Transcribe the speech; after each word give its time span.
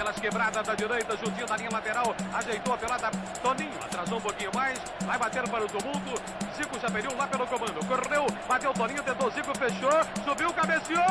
pelas 0.00 0.18
quebradas 0.18 0.66
da 0.66 0.74
direita, 0.74 1.14
juntinho 1.18 1.46
da 1.46 1.56
linha 1.58 1.68
lateral, 1.70 2.14
ajeitou 2.32 2.72
a 2.72 2.78
pelada, 2.78 3.10
Toninho, 3.42 3.70
atrasou 3.84 4.16
um 4.16 4.20
pouquinho 4.22 4.50
mais, 4.54 4.80
vai 5.04 5.18
bater 5.18 5.46
para 5.46 5.62
o 5.62 5.66
tumulto, 5.66 6.22
Zico 6.56 6.90
perdeu 6.90 7.14
lá 7.18 7.26
pelo 7.26 7.46
comando, 7.46 7.86
correu, 7.86 8.26
bateu 8.48 8.72
Toninho, 8.72 9.02
tentou 9.02 9.30
Zico, 9.30 9.58
fechou, 9.58 9.90
subiu, 10.24 10.50
cabeceou, 10.54 11.02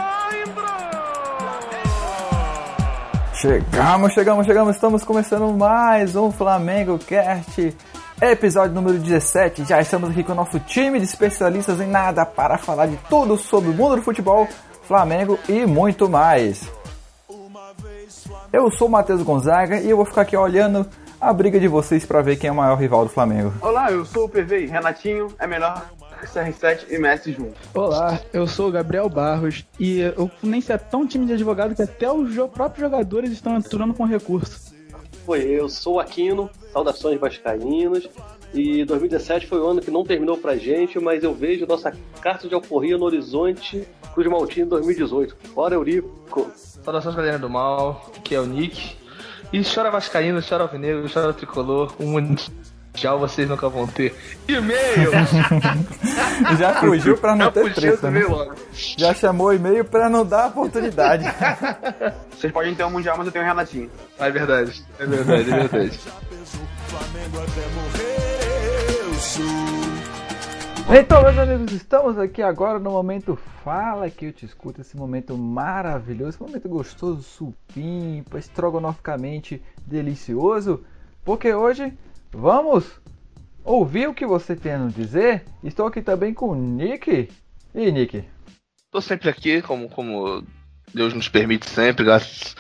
entrou! 0.44 0.66
Chegamos, 3.36 4.14
chegamos, 4.14 4.48
chegamos, 4.48 4.76
estamos 4.76 5.04
começando 5.04 5.56
mais 5.56 6.16
um 6.16 6.32
Flamengo 6.32 6.98
Cast, 6.98 7.78
episódio 8.20 8.74
número 8.74 8.98
17. 8.98 9.66
Já 9.66 9.80
estamos 9.80 10.10
aqui 10.10 10.24
com 10.24 10.32
o 10.32 10.36
nosso 10.36 10.60
time 10.62 10.98
de 10.98 11.06
especialistas 11.06 11.80
em 11.80 11.88
nada 11.88 12.26
para 12.26 12.58
falar 12.58 12.88
de 12.88 12.98
tudo 13.08 13.38
sobre 13.38 13.70
o 13.70 13.74
mundo 13.74 13.98
do 13.98 14.02
futebol, 14.02 14.48
Flamengo 14.82 15.38
e 15.48 15.68
muito 15.68 16.10
mais. 16.10 16.79
Eu 18.52 18.72
sou 18.72 18.88
o 18.88 18.92
Matheus 18.92 19.22
Gonzaga 19.22 19.80
e 19.80 19.90
eu 19.90 19.96
vou 19.96 20.06
ficar 20.06 20.22
aqui 20.22 20.36
olhando 20.36 20.84
a 21.22 21.32
briga 21.32 21.60
de 21.60 21.68
vocês 21.68 22.04
para 22.04 22.22
ver 22.22 22.36
quem 22.36 22.48
é 22.48 22.52
o 22.52 22.56
maior 22.56 22.76
rival 22.76 23.04
do 23.04 23.10
Flamengo. 23.10 23.54
Olá, 23.62 23.92
eu 23.92 24.04
sou 24.04 24.26
o 24.26 24.30
PV 24.30 24.66
Renatinho 24.66 25.28
é 25.38 25.46
melhor 25.46 25.88
que 26.20 26.26
CR7 26.26 26.88
e 26.90 26.98
Messi 26.98 27.32
juntos. 27.32 27.60
Olá, 27.76 28.20
eu 28.34 28.48
sou 28.48 28.70
o 28.70 28.72
Gabriel 28.72 29.08
Barros 29.08 29.66
e 29.80 30.00
eu 30.00 30.32
nem 30.42 30.62
sei 30.62 30.76
é 30.76 30.80
tão 30.80 31.06
time 31.06 31.28
de 31.28 31.34
advogado 31.34 31.76
que 31.76 31.84
até 31.84 32.12
os 32.12 32.36
próprios 32.52 32.80
jogadores 32.80 33.32
estão 33.32 33.56
entrando 33.56 33.94
com 33.94 34.04
recurso. 34.04 34.74
Oi, 35.28 35.42
eu 35.44 35.70
sou 35.70 35.96
o 35.96 36.00
Aquino, 36.00 36.50
saudações 36.74 37.20
vascaínos. 37.20 38.10
E 38.52 38.84
2017 38.84 39.46
foi 39.46 39.60
o 39.60 39.68
ano 39.68 39.80
que 39.80 39.92
não 39.92 40.04
terminou 40.04 40.36
pra 40.36 40.56
gente, 40.56 40.98
mas 40.98 41.24
eu 41.24 41.36
vejo 41.36 41.68
nossa 41.68 41.94
carta 42.20 42.48
de 42.48 42.56
alforria 42.56 42.98
no 42.98 43.06
horizonte 43.06 43.88
Cruz 44.16 44.28
Maltino 44.28 44.70
2018. 44.72 45.38
Bora, 45.54 45.76
Eurico! 45.76 46.52
Saudações 46.90 47.16
galera 47.16 47.38
do 47.38 47.48
mal, 47.48 48.12
que 48.24 48.34
é 48.34 48.40
o 48.40 48.48
Nick. 48.48 48.98
E 49.54 49.64
chora 49.64 49.92
Vascaíno, 49.92 50.42
chora 50.42 50.64
Alvinegro, 50.64 51.08
chora 51.08 51.32
Tricolor. 51.34 51.94
Um 52.00 52.14
mundial 52.14 53.20
vocês 53.20 53.48
nunca 53.48 53.70
vão 53.70 53.86
ter. 53.86 54.16
E-mail! 54.48 55.12
Já 56.58 56.80
fugiu 56.80 57.16
pra 57.16 57.36
não 57.36 57.52
ter 57.52 57.72
treta, 57.76 58.10
né? 58.10 58.22
Já 58.74 59.14
chamou 59.14 59.54
e-mail 59.54 59.86
pra 59.86 60.10
não 60.10 60.26
dar 60.26 60.48
oportunidade. 60.48 61.26
Vocês 62.36 62.52
podem 62.52 62.74
ter 62.74 62.86
um 62.86 62.90
mundial, 62.90 63.18
mas 63.18 63.28
eu 63.28 63.34
tenho 63.34 63.46
um 63.46 63.48
Renatinho. 63.48 63.92
Ah, 64.18 64.28
é 64.28 64.32
verdade, 64.32 64.84
é 64.98 65.06
verdade, 65.06 65.52
é 65.52 65.68
verdade. 65.68 66.00
Então, 70.92 71.22
meus 71.22 71.38
amigos, 71.38 71.72
estamos 71.72 72.18
aqui 72.18 72.42
agora 72.42 72.80
no 72.80 72.90
momento 72.90 73.38
Fala 73.64 74.10
que 74.10 74.26
eu 74.26 74.34
te 74.34 74.44
escuto, 74.44 74.82
esse 74.82 74.98
momento 74.98 75.38
maravilhoso, 75.38 76.30
esse 76.30 76.42
momento 76.42 76.68
gostoso, 76.68 77.22
supimpa, 77.22 78.40
estrogonoficamente 78.40 79.62
delicioso, 79.86 80.84
porque 81.24 81.54
hoje 81.54 81.94
vamos 82.32 83.00
ouvir 83.64 84.10
o 84.10 84.16
que 84.16 84.26
você 84.26 84.56
tem 84.56 84.72
a 84.72 84.78
nos 84.80 84.96
dizer. 84.96 85.46
Estou 85.64 85.86
aqui 85.86 86.02
também 86.02 86.34
com 86.34 86.50
o 86.50 86.56
Nick. 86.56 87.30
E 87.76 87.92
Nick? 87.92 88.26
Estou 88.86 89.02
sempre 89.02 89.30
aqui, 89.30 89.62
como, 89.62 89.88
como 89.90 90.44
Deus 90.92 91.14
nos 91.14 91.30
permite 91.30 91.70
sempre, 91.70 92.04
graças, 92.04 92.56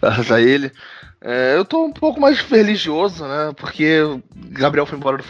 graças 0.00 0.30
a 0.30 0.40
ele. 0.40 0.70
É, 1.20 1.56
eu 1.56 1.62
estou 1.62 1.84
um 1.86 1.92
pouco 1.92 2.20
mais 2.20 2.38
religioso, 2.40 3.26
né? 3.26 3.52
Porque 3.56 3.98
Gabriel 4.36 4.86
foi 4.86 4.96
embora 4.96 5.16
do 5.16 5.24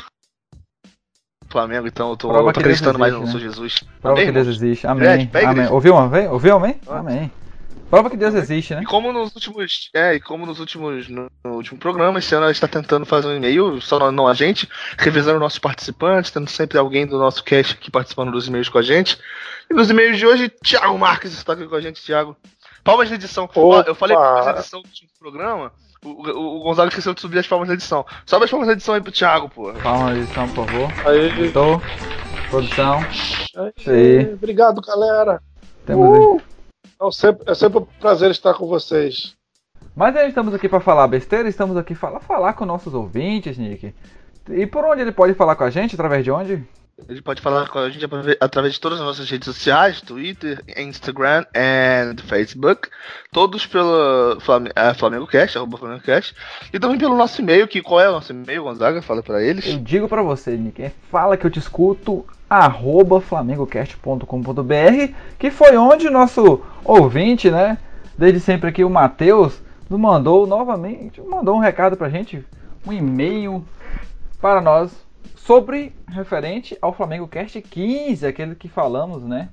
Flamengo, 1.54 1.86
então 1.86 2.10
eu 2.10 2.16
tô, 2.16 2.28
eu 2.28 2.42
tô 2.42 2.48
acreditando 2.48 2.98
existe, 2.98 2.98
mais 2.98 3.12
no 3.12 3.20
né? 3.20 3.38
Jesus. 3.38 3.84
Prova 4.02 4.16
amém, 4.16 4.26
que 4.26 4.32
Deus 4.32 4.48
existe. 4.48 4.86
Amém. 4.88 5.30
amém. 5.32 5.68
Ouviu, 5.70 5.96
amém? 5.96 6.26
Ouviu, 6.26 6.56
amém? 6.56 6.80
Ah. 6.88 6.98
Amém. 6.98 7.30
Prova 7.88 8.10
que 8.10 8.16
Deus 8.16 8.34
existe, 8.34 8.74
né? 8.74 8.82
E 8.82 8.84
como 8.84 9.12
nos 9.12 9.32
últimos. 9.32 9.88
É, 9.94 10.14
e 10.14 10.20
como 10.20 10.44
nos 10.44 10.58
últimos. 10.58 11.08
No, 11.08 11.30
no 11.44 11.52
último 11.52 11.78
programa, 11.78 12.18
esse 12.18 12.34
ano 12.34 12.46
a 12.46 12.48
gente 12.48 12.56
está 12.56 12.66
tentando 12.66 13.06
fazer 13.06 13.28
um 13.28 13.36
e-mail, 13.36 13.80
só 13.80 14.00
não, 14.00 14.10
não, 14.10 14.26
a 14.26 14.34
gente, 14.34 14.68
revisando 14.98 15.38
nossos 15.38 15.60
participantes, 15.60 16.32
tendo 16.32 16.50
sempre 16.50 16.76
alguém 16.76 17.06
do 17.06 17.18
nosso 17.18 17.44
cast 17.44 17.74
aqui 17.74 17.92
participando 17.92 18.32
dos 18.32 18.48
e-mails 18.48 18.68
com 18.68 18.78
a 18.78 18.82
gente. 18.82 19.16
E 19.70 19.74
nos 19.74 19.88
e-mails 19.88 20.18
de 20.18 20.26
hoje, 20.26 20.48
Thiago 20.48 20.98
Marques 20.98 21.34
está 21.34 21.52
aqui 21.52 21.68
com 21.68 21.76
a 21.76 21.80
gente, 21.80 22.02
Thiago. 22.02 22.36
Palmas 22.82 23.08
de 23.08 23.14
edição. 23.14 23.48
Ó, 23.54 23.82
eu 23.82 23.94
falei 23.94 24.16
palmas 24.16 24.44
de 24.44 24.50
edição 24.58 24.82
do 24.82 24.88
último 24.88 25.10
programa. 25.20 25.72
O, 26.04 26.08
o, 26.08 26.56
o 26.56 26.60
Gonzaga 26.60 26.88
esqueceu 26.88 27.14
de 27.14 27.20
subir 27.20 27.38
as 27.38 27.46
palmas 27.46 27.68
da 27.68 27.74
edição. 27.74 28.04
Sobe 28.26 28.44
as 28.44 28.50
palmas 28.50 28.66
da 28.68 28.74
edição 28.74 28.94
aí 28.94 29.00
pro 29.00 29.10
Thiago, 29.10 29.48
pô. 29.48 29.72
Palmas 29.72 30.14
da 30.14 30.20
edição, 30.20 30.48
por 30.48 30.66
favor. 30.66 30.92
Aí. 31.06 31.26
Editor. 31.40 31.80
Produção. 32.50 33.00
Aí. 33.86 34.34
Obrigado, 34.34 34.80
galera. 34.82 35.42
Temos 35.86 36.18
uh! 36.18 36.42
é, 37.00 37.10
sempre, 37.10 37.50
é 37.50 37.54
sempre 37.54 37.78
um 37.78 37.86
prazer 38.00 38.30
estar 38.30 38.54
com 38.54 38.66
vocês. 38.66 39.34
Mas 39.96 40.14
aí 40.16 40.28
estamos 40.28 40.52
aqui 40.52 40.68
para 40.68 40.80
falar 40.80 41.06
besteira, 41.06 41.48
estamos 41.48 41.76
aqui 41.76 41.94
para 41.94 42.20
falar 42.20 42.52
com 42.54 42.66
nossos 42.66 42.92
ouvintes, 42.94 43.56
Nick. 43.56 43.94
E 44.50 44.66
por 44.66 44.84
onde 44.84 45.02
ele 45.02 45.12
pode 45.12 45.34
falar 45.34 45.56
com 45.56 45.64
a 45.64 45.70
gente? 45.70 45.94
Através 45.94 46.24
de 46.24 46.30
onde? 46.30 46.62
Ele 47.08 47.20
pode 47.20 47.42
falar 47.42 47.68
com 47.68 47.78
a 47.78 47.90
gente 47.90 48.06
através 48.40 48.74
de 48.74 48.80
todas 48.80 49.00
as 49.00 49.04
nossas 49.04 49.28
redes 49.28 49.46
sociais, 49.46 50.00
Twitter, 50.00 50.62
Instagram 50.76 51.44
e 51.52 52.22
Facebook, 52.22 52.88
todos 53.32 53.66
pelo 53.66 54.38
é, 54.76 54.94
Flamengo 54.94 55.26
Cast, 55.26 55.58
arroba 55.58 55.76
Flamengo 55.76 56.02
Cast, 56.02 56.34
e 56.72 56.78
também 56.78 56.96
pelo 56.96 57.16
nosso 57.16 57.42
e-mail, 57.42 57.66
que 57.66 57.82
qual 57.82 58.00
é 58.00 58.08
o 58.08 58.12
nosso 58.12 58.32
e-mail, 58.32 58.62
Gonzaga? 58.62 59.02
Fala 59.02 59.24
para 59.24 59.42
eles. 59.42 59.66
Eu 59.66 59.78
digo 59.78 60.08
para 60.08 60.22
você, 60.22 60.56
Nick, 60.56 60.82
é 60.82 60.92
fala 61.10 61.36
que 61.36 61.44
eu 61.44 61.50
te 61.50 61.58
escuto, 61.58 62.24
arroba 62.48 63.20
flamengocast.com.br, 63.20 65.12
que 65.36 65.50
foi 65.50 65.76
onde 65.76 66.08
nosso 66.08 66.62
ouvinte, 66.84 67.50
né, 67.50 67.76
desde 68.16 68.38
sempre 68.38 68.70
aqui, 68.70 68.84
o 68.84 68.88
Matheus, 68.88 69.60
mandou 69.90 70.46
novamente, 70.46 71.20
mandou 71.20 71.56
um 71.56 71.60
recado 71.60 71.96
pra 71.96 72.08
gente, 72.08 72.44
um 72.86 72.92
e-mail 72.92 73.64
para 74.40 74.60
nós 74.60 75.03
sobre 75.46 75.92
referente 76.08 76.76
ao 76.80 76.92
Flamengo 76.92 77.28
Cast 77.28 77.60
15, 77.60 78.26
aquele 78.26 78.54
que 78.54 78.68
falamos, 78.68 79.22
né? 79.22 79.48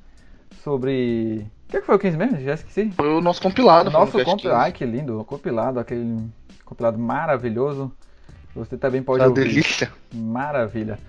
Sobre. 0.64 1.46
O 1.68 1.72
que, 1.72 1.80
que 1.80 1.86
foi 1.86 1.96
o 1.96 2.00
15 2.00 2.18
mesmo? 2.18 2.40
Já 2.40 2.54
esqueci. 2.54 2.92
Foi 2.92 3.08
o 3.08 3.22
nosso 3.22 3.42
compilado. 3.42 3.90
O 3.90 3.94
nosso 3.94 4.24
compilado. 4.24 4.62
Ai, 4.62 4.72
que 4.72 4.86
lindo. 4.86 5.24
Compilado, 5.26 5.80
aquele 5.80 6.30
compilado 6.66 6.98
maravilhoso. 6.98 7.92
Você 8.56 8.78
também 8.78 9.02
pode 9.02 9.24
Uma 9.24 9.30
ouvir. 9.30 9.48
delícia. 9.48 9.92
Maravilha. 10.14 11.00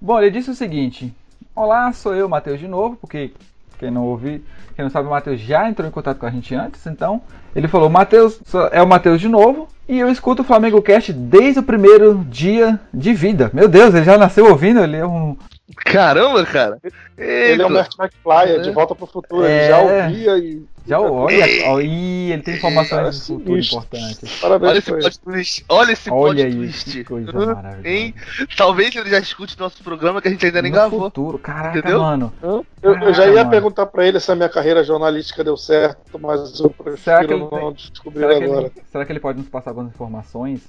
Bom, 0.00 0.18
ele 0.18 0.30
disse 0.30 0.50
o 0.50 0.54
seguinte: 0.54 1.14
Olá, 1.54 1.92
sou 1.92 2.14
eu, 2.14 2.28
Matheus, 2.28 2.60
de 2.60 2.68
novo, 2.68 2.96
porque 2.96 3.32
quem 3.78 3.90
não 3.90 4.04
ouvi, 4.04 4.44
quem 4.76 4.84
não 4.84 4.90
sabe, 4.90 5.08
o 5.08 5.10
Matheus 5.10 5.40
já 5.40 5.68
entrou 5.68 5.88
em 5.88 5.90
contato 5.90 6.18
com 6.18 6.26
a 6.26 6.30
gente 6.30 6.54
antes, 6.54 6.86
então 6.86 7.22
ele 7.56 7.68
falou: 7.68 7.88
Matheus, 7.88 8.40
é 8.72 8.82
o 8.82 8.86
Matheus 8.86 9.20
de 9.20 9.28
novo, 9.28 9.68
e 9.90 9.98
eu 9.98 10.08
escuto 10.08 10.42
o 10.42 10.44
Flamengo 10.44 10.80
Cast 10.80 11.12
desde 11.12 11.58
o 11.58 11.64
primeiro 11.64 12.24
dia 12.30 12.78
de 12.94 13.12
vida. 13.12 13.50
Meu 13.52 13.66
Deus, 13.66 13.92
ele 13.92 14.04
já 14.04 14.16
nasceu 14.16 14.48
ouvindo, 14.48 14.80
ele 14.80 14.96
é 14.96 15.04
um. 15.04 15.36
Caramba, 15.84 16.46
cara! 16.46 16.78
Ele 17.18 17.60
é 17.60 17.66
o 17.66 17.68
Mert 17.68 17.90
McFly, 17.98 18.54
é. 18.54 18.58
de 18.60 18.70
volta 18.70 18.94
pro 18.94 19.06
futuro, 19.06 19.44
é... 19.44 19.58
ele 19.58 19.68
já 19.68 19.78
ouvia 19.80 20.38
e 20.38 20.62
já 20.90 21.00
olha, 21.00 21.44
olha, 21.68 21.84
ele 21.84 22.42
tem 22.42 22.56
informações 22.56 23.20
do 23.20 23.24
futuro 23.36 23.60
importantes. 23.60 24.40
Parabéns 24.40 24.70
olha 24.70 24.78
esse 24.78 24.90
plot 24.92 25.20
twist. 25.20 25.64
Olha 25.68 25.92
esse 25.92 26.10
olha 26.10 26.44
plot 26.44 26.56
twist. 26.56 26.90
Que 26.90 27.04
coisa 27.04 27.30
hum, 27.30 27.54
hein? 27.84 28.12
Talvez 28.56 28.96
ele 28.96 29.08
já 29.08 29.20
escute 29.20 29.56
nosso 29.56 29.84
programa 29.84 30.20
que 30.20 30.26
a 30.26 30.30
gente 30.32 30.44
ainda 30.44 30.60
nem 30.60 30.72
no 30.72 30.76
gravou. 30.76 31.00
futuro, 31.02 31.38
caraca, 31.38 31.78
Entendeu? 31.78 32.00
mano. 32.00 32.32
Eu, 32.42 32.66
caraca, 32.82 33.04
eu 33.04 33.14
já 33.14 33.26
ia 33.26 33.34
mano. 33.36 33.50
perguntar 33.50 33.86
pra 33.86 34.04
ele 34.04 34.18
se 34.18 34.32
a 34.32 34.34
minha 34.34 34.48
carreira 34.48 34.82
jornalística 34.82 35.44
deu 35.44 35.56
certo, 35.56 36.18
mas 36.18 36.58
eu 36.58 36.70
prefiro 36.70 37.28
que 37.28 37.36
não 37.36 37.72
descobrir 37.72 38.20
será 38.26 38.44
agora. 38.44 38.66
Ele, 38.66 38.72
será 38.90 39.06
que 39.06 39.12
ele 39.12 39.20
pode 39.20 39.38
nos 39.38 39.48
passar 39.48 39.70
algumas 39.70 39.92
informações 39.92 40.60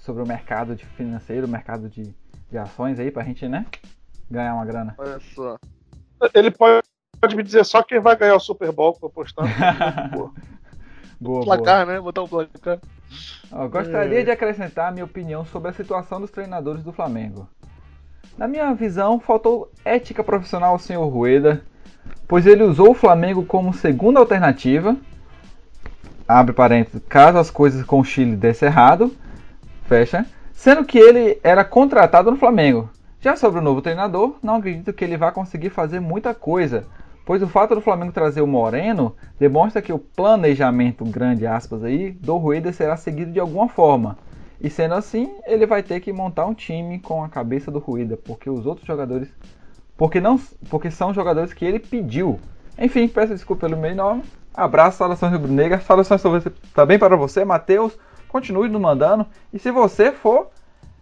sobre 0.00 0.20
o 0.20 0.26
mercado 0.26 0.74
de 0.74 0.84
financeiro, 0.84 1.46
o 1.46 1.48
mercado 1.48 1.88
de, 1.88 2.12
de 2.50 2.58
ações 2.58 2.98
aí 2.98 3.12
pra 3.12 3.22
gente, 3.22 3.46
né? 3.46 3.66
Ganhar 4.28 4.54
uma 4.54 4.64
grana. 4.64 4.96
Olha 4.98 5.20
só. 5.32 5.56
Ele 6.34 6.50
pode 6.50 6.82
pode 7.20 7.36
me 7.36 7.42
dizer 7.42 7.64
só 7.64 7.82
quem 7.82 8.00
vai 8.00 8.16
ganhar 8.16 8.36
o 8.36 8.40
Super 8.40 8.72
Bowl 8.72 8.94
pra 8.94 9.08
postar. 9.08 9.44
boa, 11.20 11.44
placar, 11.44 11.84
boa. 11.84 11.94
né? 11.94 12.00
Botar 12.00 12.22
o 12.22 12.28
placar. 12.28 12.78
gostaria 13.70 14.20
é. 14.20 14.24
de 14.24 14.30
acrescentar 14.30 14.88
a 14.88 14.92
minha 14.92 15.04
opinião 15.04 15.44
sobre 15.44 15.70
a 15.70 15.72
situação 15.72 16.20
dos 16.20 16.30
treinadores 16.30 16.82
do 16.82 16.92
Flamengo. 16.92 17.48
Na 18.36 18.46
minha 18.46 18.72
visão, 18.72 19.18
faltou 19.18 19.70
ética 19.84 20.22
profissional 20.22 20.72
ao 20.72 20.78
senhor 20.78 21.06
Rueda, 21.08 21.60
pois 22.28 22.46
ele 22.46 22.62
usou 22.62 22.90
o 22.90 22.94
Flamengo 22.94 23.44
como 23.44 23.74
segunda 23.74 24.20
alternativa. 24.20 24.96
Abre 26.26 26.52
parênteses, 26.52 27.02
caso 27.08 27.38
as 27.38 27.50
coisas 27.50 27.84
com 27.84 27.98
o 27.98 28.04
Chile 28.04 28.36
dessem 28.36 28.68
errado, 28.68 29.12
fecha. 29.86 30.24
Sendo 30.52 30.84
que 30.84 30.98
ele 30.98 31.40
era 31.42 31.64
contratado 31.64 32.30
no 32.30 32.36
Flamengo. 32.36 32.90
Já 33.20 33.34
sobre 33.34 33.58
o 33.58 33.62
novo 33.62 33.82
treinador, 33.82 34.36
não 34.40 34.56
acredito 34.56 34.92
que 34.92 35.04
ele 35.04 35.16
vá 35.16 35.32
conseguir 35.32 35.70
fazer 35.70 35.98
muita 35.98 36.32
coisa, 36.32 36.84
pois 37.28 37.42
o 37.42 37.46
fato 37.46 37.74
do 37.74 37.82
Flamengo 37.82 38.10
trazer 38.10 38.40
o 38.40 38.46
Moreno 38.46 39.14
demonstra 39.38 39.82
que 39.82 39.92
o 39.92 39.98
planejamento, 39.98 41.04
grande 41.04 41.46
aspas 41.46 41.84
aí, 41.84 42.12
do 42.12 42.38
Rueda 42.38 42.72
será 42.72 42.96
seguido 42.96 43.30
de 43.30 43.38
alguma 43.38 43.68
forma. 43.68 44.16
E 44.58 44.70
sendo 44.70 44.94
assim, 44.94 45.30
ele 45.46 45.66
vai 45.66 45.82
ter 45.82 46.00
que 46.00 46.10
montar 46.10 46.46
um 46.46 46.54
time 46.54 46.98
com 46.98 47.22
a 47.22 47.28
cabeça 47.28 47.70
do 47.70 47.80
Rueda, 47.80 48.16
porque 48.16 48.48
os 48.48 48.64
outros 48.64 48.86
jogadores, 48.86 49.28
porque 49.94 50.22
não, 50.22 50.40
porque 50.70 50.90
são 50.90 51.12
jogadores 51.12 51.52
que 51.52 51.66
ele 51.66 51.78
pediu. 51.78 52.40
Enfim, 52.78 53.06
peço 53.06 53.34
desculpa 53.34 53.68
pelo 53.68 53.78
meu 53.78 53.94
nome, 53.94 54.22
Abraço, 54.54 54.96
saudações 54.96 55.30
rubro-negras, 55.30 55.82
saudações 55.82 56.22
também 56.74 56.98
para 56.98 57.14
você, 57.14 57.44
Matheus. 57.44 57.92
Continue 58.26 58.70
nos 58.70 58.80
mandando. 58.80 59.26
E 59.52 59.58
se 59.58 59.70
você 59.70 60.12
for 60.12 60.48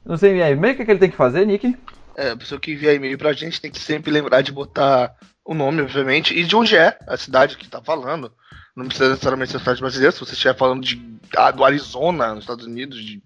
nos 0.04 0.24
enviar 0.24 0.50
e-mail, 0.50 0.74
o 0.74 0.76
que, 0.76 0.82
é 0.82 0.84
que 0.86 0.90
ele 0.90 0.98
tem 0.98 1.10
que 1.10 1.16
fazer, 1.16 1.46
Nick? 1.46 1.76
É, 2.16 2.30
a 2.30 2.36
pessoa 2.36 2.60
que 2.60 2.72
enviar 2.72 2.94
e-mail 2.94 3.18
pra 3.18 3.32
gente 3.32 3.60
tem 3.60 3.70
que 3.70 3.78
sempre 3.78 4.10
lembrar 4.10 4.40
de 4.40 4.50
botar 4.50 5.14
o 5.44 5.54
nome, 5.54 5.82
obviamente, 5.82 6.34
e 6.34 6.44
de 6.44 6.56
onde 6.56 6.76
é 6.76 6.98
a 7.06 7.16
cidade 7.16 7.56
que 7.56 7.68
tá 7.68 7.80
falando. 7.80 8.32
Não 8.74 8.86
precisa 8.86 9.10
necessariamente 9.10 9.52
ser 9.52 9.58
cidade 9.58 9.80
brasileira, 9.80 10.12
se 10.12 10.20
você 10.20 10.32
estiver 10.32 10.56
falando 10.56 10.82
de, 10.82 11.00
ah, 11.36 11.50
do 11.50 11.64
Arizona, 11.64 12.34
nos 12.34 12.44
Estados 12.44 12.66
Unidos, 12.66 13.02
de, 13.02 13.22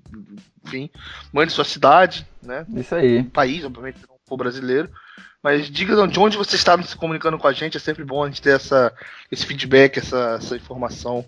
enfim, 0.65 0.91
mande 1.33 1.53
sua 1.53 1.65
cidade, 1.65 2.27
né? 2.43 2.67
Isso 2.77 2.95
aí. 2.95 3.23
País, 3.25 3.65
obviamente, 3.65 4.01
se 4.01 4.09
não 4.09 4.17
for 4.27 4.37
brasileiro. 4.37 4.91
Mas 5.43 5.71
diga 5.71 6.07
de 6.07 6.21
onde 6.21 6.37
você 6.37 6.57
está 6.57 6.81
se 6.83 6.97
comunicando 6.97 7.39
com 7.39 7.47
a 7.47 7.53
gente, 7.53 7.77
é 7.77 7.81
sempre 7.81 8.05
bom 8.05 8.23
a 8.23 8.27
gente 8.27 8.43
ter 8.43 8.55
essa, 8.55 8.93
esse 9.33 9.47
feedback, 9.47 9.99
essa, 9.99 10.39
essa 10.41 10.57
informação. 10.57 11.25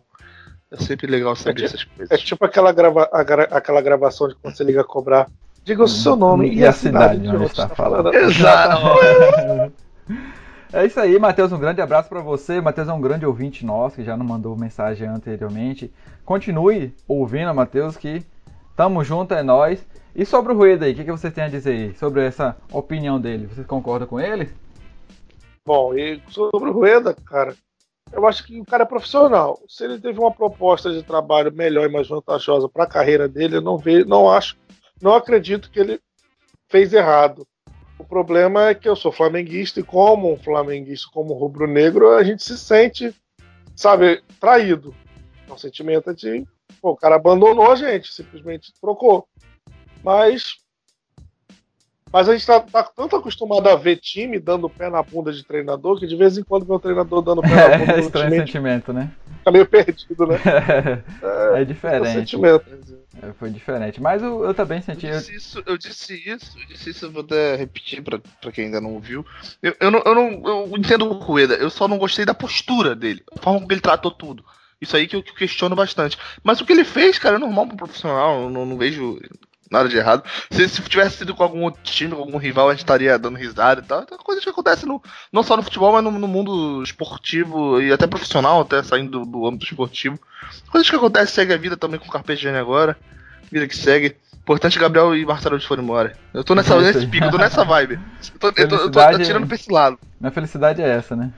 É 0.71 0.77
sempre 0.77 1.07
legal 1.07 1.35
saber 1.35 1.51
é 1.51 1.55
tipo, 1.55 1.67
essas 1.67 1.85
coisas. 1.85 2.11
É 2.11 2.17
tipo 2.17 2.45
aquela, 2.45 2.73
grava, 2.73 3.05
aquela 3.51 3.81
gravação 3.81 4.29
de 4.29 4.35
quando 4.35 4.57
você 4.57 4.65
liga 4.65 4.83
a 4.83 4.85
cobrar. 4.85 5.29
Diga 5.65 5.85
o 5.85 5.89
seu 5.89 6.17
nome 6.17 6.49
e, 6.49 6.59
e 6.59 6.67
a 6.67 6.73
cidade, 6.73 7.19
cidade 7.19 7.37
onde 7.37 7.45
está 7.47 7.69
falando. 7.69 8.13
Exato. 8.15 8.83
É 10.75 10.87
isso 10.87 10.99
aí, 10.99 11.19
Matheus. 11.19 11.53
Um 11.53 11.59
grande 11.59 11.83
abraço 11.83 12.09
para 12.09 12.23
você. 12.23 12.59
Matheus 12.59 12.89
é 12.89 12.93
um 12.95 13.01
grande 13.01 13.27
ouvinte 13.27 13.63
nosso 13.63 13.97
que 13.97 14.05
já 14.05 14.17
nos 14.17 14.27
mandou 14.27 14.57
mensagem 14.57 15.07
anteriormente. 15.07 15.93
Continue 16.25 16.95
ouvindo, 17.07 17.55
Matheus, 17.55 17.95
que 17.95 18.25
tamo 18.75 19.05
junto, 19.05 19.35
é 19.35 19.43
nós. 19.43 19.87
E 20.17 20.25
sobre 20.25 20.55
o 20.55 20.57
Rueda 20.57 20.87
aí, 20.87 20.93
o 20.93 20.95
que, 20.95 21.05
que 21.05 21.11
você 21.11 21.31
tem 21.31 21.45
a 21.45 21.49
dizer 21.49 21.73
aí? 21.73 21.95
Sobre 21.97 22.25
essa 22.25 22.57
opinião 22.73 23.21
dele? 23.21 23.49
Você 23.49 23.65
concorda 23.65 24.07
com 24.07 24.19
ele? 24.19 24.51
Bom, 25.67 25.95
e 25.95 26.23
sobre 26.29 26.71
o 26.71 26.73
Rueda, 26.73 27.15
cara, 27.27 27.55
eu 28.11 28.27
acho 28.27 28.45
que 28.45 28.59
o 28.59 28.65
cara 28.65 28.85
é 28.85 28.87
profissional. 28.87 29.61
Se 29.69 29.85
ele 29.85 30.01
teve 30.01 30.19
uma 30.19 30.33
proposta 30.33 30.91
de 30.91 31.03
trabalho 31.03 31.53
melhor 31.53 31.89
e 31.89 31.93
mais 31.93 32.09
vantajosa 32.09 32.67
para 32.67 32.85
a 32.85 32.89
carreira 32.89 33.29
dele, 33.29 33.57
eu 33.57 33.63
não 33.63 33.77
vejo, 33.77 34.07
não 34.07 34.29
acho, 34.31 34.57
não 35.03 35.15
acredito 35.15 35.71
que 35.71 35.81
ele 35.81 36.01
fez 36.71 36.93
errado. 36.93 37.47
O 37.99 38.05
problema 38.05 38.69
é 38.69 38.75
que 38.75 38.89
eu 38.89 38.97
sou 38.97 39.13
flamenguista 39.13 39.81
e 39.81 39.83
como 39.83 40.33
um 40.33 40.39
flamenguista, 40.39 41.11
como 41.13 41.35
rubro-negro, 41.35 42.13
a 42.13 42.23
gente 42.23 42.43
se 42.43 42.57
sente, 42.57 43.15
sabe, 43.77 44.23
traído. 44.41 44.95
É 45.49 45.53
um 45.53 45.59
sentimento 45.59 46.15
de, 46.15 46.47
pô, 46.81 46.91
o 46.91 46.97
cara 46.97 47.17
abandonou 47.17 47.71
a 47.71 47.77
gente, 47.77 48.13
simplesmente 48.13 48.73
trocou. 48.81 49.27
Mas 50.03 50.62
mas 52.13 52.29
a 52.29 52.33
gente 52.33 52.47
tá, 52.47 52.61
tá, 52.61 52.83
tanto 52.83 53.17
acostumado 53.17 53.69
a 53.69 53.77
ver 53.77 53.97
time 53.97 54.39
dando 54.39 54.69
pé 54.69 54.91
na 54.91 55.03
bunda 55.03 55.33
de 55.33 55.45
treinador 55.45 55.99
que 55.99 56.07
de 56.07 56.17
vez 56.17 56.37
em 56.37 56.43
quando 56.43 56.67
vê 56.67 56.73
o 56.73 56.79
treinador 56.79 57.23
dando 57.23 57.41
pé 57.43 57.49
na 57.55 57.79
bunda. 57.79 57.93
É 57.93 58.01
estranho 58.01 58.31
time, 58.31 58.47
sentimento, 58.47 58.93
né? 58.93 59.11
Fica 59.39 59.51
meio 59.51 59.67
perdido, 59.67 60.27
né? 60.27 60.39
é, 61.55 61.63
é 61.63 61.65
diferente. 61.65 62.13
sentimento. 62.13 62.65
É, 63.23 63.33
foi 63.33 63.51
diferente. 63.51 64.01
Mas 64.01 64.23
eu, 64.23 64.45
eu 64.45 64.53
também 64.55 64.83
senti. 64.83 65.07
Eu 65.07 65.19
disse 65.19 65.35
isso, 65.35 65.63
eu 65.67 65.79
disse 65.79 66.15
isso, 66.29 66.59
eu 66.59 66.67
disse 66.67 66.91
isso, 66.91 67.07
eu 67.07 67.11
vou 67.11 67.23
até 67.23 67.57
repetir 67.57 68.03
pra, 68.03 68.19
pra 68.41 68.53
quem 68.53 68.67
ainda 68.67 68.81
não 68.81 68.95
ouviu. 68.95 69.25
Eu, 69.63 69.75
eu, 69.81 69.91
não, 69.91 70.03
eu, 70.05 70.15
não, 70.15 70.43
eu 70.45 70.73
entendo 70.77 71.07
o 71.07 71.15
Rueda, 71.15 71.55
eu 71.55 71.71
só 71.71 71.89
não 71.89 71.99
gostei 71.99 72.25
da 72.25 72.35
postura 72.35 72.95
dele, 72.95 73.23
a 73.37 73.41
forma 73.41 73.61
como 73.61 73.73
ele 73.73 73.81
tratou 73.81 74.11
tudo. 74.11 74.45
Isso 74.81 74.97
aí 74.97 75.07
que 75.07 75.15
eu, 75.15 75.23
que 75.23 75.31
eu 75.31 75.37
questiono 75.37 75.77
bastante. 75.77 76.19
Mas 76.43 76.61
o 76.61 76.67
que 76.67 76.73
ele 76.73 76.85
fez, 76.85 77.19
cara, 77.19 77.37
é 77.37 77.39
normal 77.39 77.69
pro 77.69 77.77
profissional, 77.77 78.43
eu 78.43 78.51
não, 78.51 78.67
não 78.67 78.77
vejo 78.77 79.21
nada 79.73 79.89
de 79.89 79.97
errado. 79.97 80.23
Se, 80.51 80.69
se 80.69 80.83
tivesse 80.83 81.19
sido 81.19 81.35
com 81.35 81.43
algum 81.43 81.63
outro 81.63 81.83
time, 81.83 82.15
com 82.15 82.21
algum 82.21 82.37
rival, 82.37 82.69
a 82.69 82.73
gente 82.73 82.81
estaria 82.81 83.19
dando 83.19 83.39
risada 83.39 83.81
e 83.81 83.85
tal. 83.85 84.03
Então, 84.03 84.19
coisas 84.19 84.45
que 84.45 84.51
acontecem 84.51 84.87
no, 84.87 85.03
não 85.33 85.43
só 85.43 85.57
no 85.57 85.63
futebol, 85.63 85.93
mas 85.93 86.05
no, 86.05 86.11
no, 86.13 86.29
mundo 86.29 86.83
esportivo 86.83 87.81
e 87.81 87.91
até 87.91 88.07
profissional, 88.07 88.61
até 88.61 88.83
saindo 88.83 89.11
do, 89.11 89.25
do 89.25 89.47
âmbito 89.47 89.65
esportivo. 89.65 90.19
Coisas 90.71 90.89
que 90.89 90.95
acontecem, 90.95 91.35
segue 91.35 91.55
a 91.55 91.57
vida 91.57 91.77
também 91.77 91.99
com 91.99 92.07
o 92.07 92.11
Carpegiani 92.11 92.59
agora. 92.59 92.97
Vida 93.51 93.67
que 93.67 93.77
segue. 93.77 94.17
Importante 94.43 94.79
Gabriel 94.79 95.17
e 95.17 95.25
Marcelo 95.25 95.59
de 95.59 95.67
foram 95.67 95.83
embora. 95.83 96.17
Eu 96.35 96.43
tô 96.43 96.55
nessa, 96.55 96.79
nesse 96.81 97.07
pico, 97.07 97.27
eu 97.27 97.31
tô 97.31 97.39
nessa 97.39 97.65
vibe. 97.65 97.99
Eu 98.35 98.39
tô, 98.41 98.49
eu 98.49 98.69
tô, 98.69 98.77
eu 98.77 98.91
tô 98.91 99.01
atirando 99.01 99.47
pra 99.47 99.55
esse 99.55 99.71
lado. 99.71 99.99
Minha 100.21 100.33
felicidade 100.33 100.83
é 100.83 100.89
essa, 100.89 101.15
né? 101.15 101.33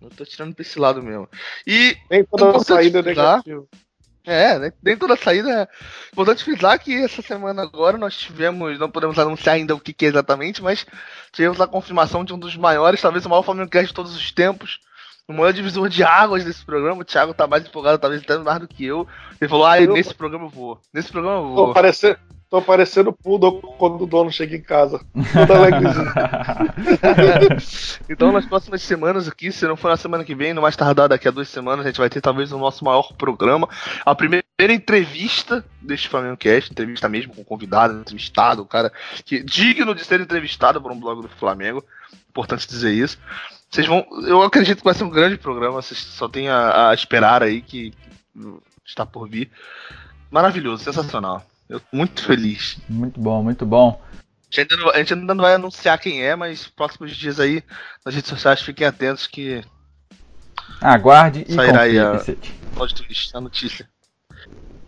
eu 0.00 0.10
tô 0.16 0.24
tirando 0.24 0.54
pra 0.54 0.62
esse 0.62 0.78
lado 0.78 1.02
mesmo. 1.02 1.28
E. 1.66 1.96
Nem 2.08 2.24
toda 2.24 2.60
saída 2.60 3.00
é 3.00 3.02
negativa. 3.02 3.64
É, 4.30 4.58
né? 4.60 4.72
dentro 4.80 5.08
da 5.08 5.16
saída. 5.16 5.50
É 5.50 5.68
importante 6.12 6.44
frisar 6.44 6.78
que 6.78 6.94
essa 6.94 7.20
semana 7.20 7.62
agora 7.62 7.98
nós 7.98 8.16
tivemos, 8.16 8.78
não 8.78 8.88
podemos 8.88 9.18
anunciar 9.18 9.56
ainda 9.56 9.74
o 9.74 9.80
que, 9.80 9.92
que 9.92 10.06
é 10.06 10.08
exatamente, 10.08 10.62
mas 10.62 10.86
tivemos 11.32 11.60
a 11.60 11.66
confirmação 11.66 12.24
de 12.24 12.32
um 12.32 12.38
dos 12.38 12.56
maiores, 12.56 13.00
talvez 13.00 13.26
o 13.26 13.28
maior 13.28 13.42
Flamengo 13.42 13.68
de 13.68 13.92
todos 13.92 14.14
os 14.14 14.30
tempos, 14.30 14.78
o 15.26 15.32
maior 15.32 15.52
divisor 15.52 15.88
de 15.88 16.04
águas 16.04 16.44
desse 16.44 16.64
programa. 16.64 17.00
O 17.00 17.04
Thiago 17.04 17.34
tá 17.34 17.48
mais 17.48 17.66
empolgado, 17.66 17.98
talvez 17.98 18.22
até 18.22 18.38
mais 18.38 18.60
do 18.60 18.68
que 18.68 18.84
eu. 18.84 19.04
Ele 19.40 19.48
falou: 19.48 19.66
ah, 19.66 19.80
nesse 19.80 20.14
programa 20.14 20.44
eu 20.44 20.50
vou. 20.50 20.80
Nesse 20.94 21.10
programa 21.10 21.38
eu 21.38 21.48
vou. 21.48 21.66
Tô 21.66 21.74
parecendo, 21.74 22.16
tô 22.50 22.60
parecendo 22.60 23.12
Poodle 23.12 23.62
quando 23.78 24.02
o 24.02 24.06
dono 24.06 24.32
chega 24.32 24.56
em 24.56 24.60
casa. 24.60 25.00
então, 28.10 28.32
nas 28.32 28.44
próximas 28.44 28.82
semanas 28.82 29.28
aqui, 29.28 29.52
se 29.52 29.64
não 29.68 29.76
for 29.76 29.88
na 29.88 29.96
semana 29.96 30.24
que 30.24 30.34
vem, 30.34 30.52
no 30.52 30.60
mais 30.60 30.74
tardar 30.74 31.08
daqui 31.08 31.28
a 31.28 31.30
duas 31.30 31.48
semanas, 31.48 31.86
a 31.86 31.88
gente 31.88 32.00
vai 32.00 32.10
ter 32.10 32.20
talvez 32.20 32.50
o 32.50 32.58
nosso 32.58 32.84
maior 32.84 33.12
programa. 33.12 33.68
A 34.04 34.16
primeira 34.16 34.44
entrevista 34.58 35.64
deste 35.80 36.08
Flamengo 36.08 36.36
Cast, 36.36 36.72
entrevista 36.72 37.08
mesmo 37.08 37.32
com 37.32 37.44
convidado, 37.44 38.00
entrevistado, 38.00 38.62
o 38.62 38.66
cara 38.66 38.92
que 39.24 39.44
digno 39.44 39.94
de 39.94 40.04
ser 40.04 40.20
entrevistado 40.20 40.82
por 40.82 40.90
um 40.90 40.98
blog 40.98 41.22
do 41.22 41.28
Flamengo. 41.28 41.84
Importante 42.28 42.66
dizer 42.66 42.92
isso. 42.92 43.16
Vocês 43.70 43.86
vão. 43.86 44.04
Eu 44.26 44.42
acredito 44.42 44.78
que 44.78 44.84
vai 44.84 44.94
ser 44.94 45.04
um 45.04 45.10
grande 45.10 45.36
programa. 45.36 45.80
Vocês 45.80 46.00
só 46.00 46.28
tem 46.28 46.48
a, 46.48 46.90
a 46.90 46.94
esperar 46.94 47.44
aí 47.44 47.62
que 47.62 47.94
está 48.84 49.06
por 49.06 49.28
vir. 49.28 49.52
Maravilhoso, 50.32 50.82
sensacional. 50.82 51.46
Eu 51.70 51.78
tô 51.78 51.96
muito 51.96 52.24
feliz. 52.24 52.78
Muito 52.88 53.20
bom, 53.20 53.44
muito 53.44 53.64
bom. 53.64 54.02
A 54.02 54.16
gente, 54.50 54.72
ainda 54.72 54.76
não, 54.76 54.90
a 54.90 54.98
gente 54.98 55.14
ainda 55.14 55.34
não 55.34 55.42
vai 55.42 55.54
anunciar 55.54 56.00
quem 56.00 56.20
é, 56.20 56.34
mas 56.34 56.66
próximos 56.66 57.16
dias 57.16 57.38
aí 57.38 57.62
nas 58.04 58.12
redes 58.12 58.28
sociais 58.28 58.60
fiquem 58.60 58.84
atentos 58.84 59.28
que. 59.28 59.62
Aguarde 60.80 61.44
e 61.48 61.54
sairá 61.54 61.82
aí 61.82 61.98
a, 61.98 62.20
a 63.34 63.40
notícia. 63.40 63.88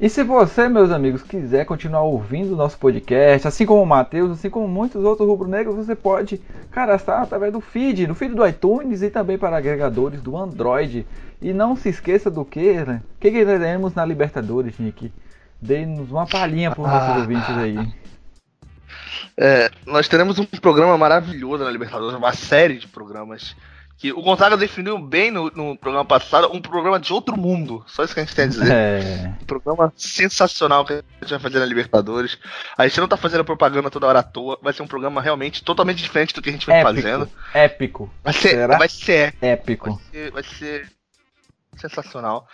E 0.01 0.09
se 0.09 0.25
você, 0.25 0.69
meus 0.69 0.91
amigos, 0.91 1.23
quiser 1.23 1.65
continuar 1.65 2.03
ouvindo 2.03 2.55
o 2.55 2.57
nosso 2.57 2.77
podcast, 2.77 3.47
assim 3.47 3.65
como 3.65 3.81
o 3.81 3.87
Matheus, 3.87 4.33
assim 4.33 4.51
como 4.51 4.67
muitos 4.67 5.05
outros 5.05 5.29
rubro-negros, 5.29 5.77
você 5.77 5.95
pode 5.95 6.41
cadastrar 6.73 7.23
através 7.23 7.53
do 7.53 7.61
feed, 7.61 8.09
do 8.09 8.15
feed 8.17 8.35
do 8.35 8.45
iTunes 8.45 9.01
e 9.01 9.11
também 9.11 9.39
para 9.39 9.57
agregadores 9.57 10.21
do 10.21 10.37
Android. 10.37 11.07
E 11.41 11.53
não 11.53 11.77
se 11.77 11.89
esqueça 11.89 12.29
do 12.29 12.45
que, 12.45 12.85
né? 12.85 13.01
O 13.17 13.21
que, 13.21 13.31
que 13.31 13.45
teremos 13.45 13.95
na 13.95 14.05
Libertadores, 14.05 14.77
Nick? 14.77 15.13
Dê-nos 15.63 16.11
uma 16.11 16.27
palhinha 16.27 16.73
para 16.73 16.83
os 16.83 16.89
nossos 16.89 17.09
ah, 17.09 17.19
ouvintes 17.19 17.57
aí. 17.57 17.95
É, 19.37 19.71
nós 19.87 20.09
teremos 20.09 20.39
um 20.39 20.45
programa 20.45 20.99
maravilhoso 20.99 21.63
na 21.63 21.71
Libertadores, 21.71 22.17
uma 22.17 22.33
série 22.33 22.79
de 22.79 22.89
programas 22.89 23.55
que 23.97 24.13
o 24.13 24.21
Gonzaga 24.21 24.57
definiu 24.57 24.99
bem 24.99 25.31
no, 25.31 25.49
no, 25.51 25.79
programa 25.79 26.05
passado, 26.05 26.51
um 26.53 26.61
programa 26.61 26.99
de 26.99 27.13
outro 27.13 27.39
mundo. 27.39 27.85
Só 27.87 28.03
isso 28.03 28.13
que 28.13 28.19
a 28.19 28.25
gente 28.25 28.35
tem 28.35 28.47
a 28.47 28.49
dizer. 28.49 28.73
É. 28.73 29.33
Um 29.41 29.45
programa 29.45 29.93
sensacional 29.97 30.85
que 30.85 30.95
a 30.95 30.97
gente 31.21 31.31
vai 31.31 31.39
fazer 31.39 31.61
na 31.61 31.65
Libertadores. 31.65 32.37
A 32.77 32.89
gente 32.89 32.99
não 32.99 33.07
tá 33.07 33.17
fazendo 33.17 33.45
propaganda 33.45 33.89
toda 33.89 34.09
hora 34.09 34.19
à 34.19 34.23
toa. 34.25 34.59
Vai 34.61 34.73
ser 34.73 34.83
um 34.83 34.89
programa 34.89 35.23
realmente 35.23 35.63
totalmente 35.63 36.03
diferente 36.03 36.35
do 36.35 36.43
que 36.43 36.49
a 36.49 36.53
gente 36.53 36.67
vem 36.67 36.75
épico, 36.75 36.95
fazendo. 36.97 37.31
Épico. 37.55 38.15
Vai 38.25 38.33
ser, 38.33 38.49
Será? 38.49 38.77
vai 38.77 38.89
ser 38.89 39.35
épico. 39.41 39.91
Vai 39.91 40.03
ser, 40.11 40.31
vai 40.33 40.43
ser 40.43 41.02
sensacional. 41.77 42.47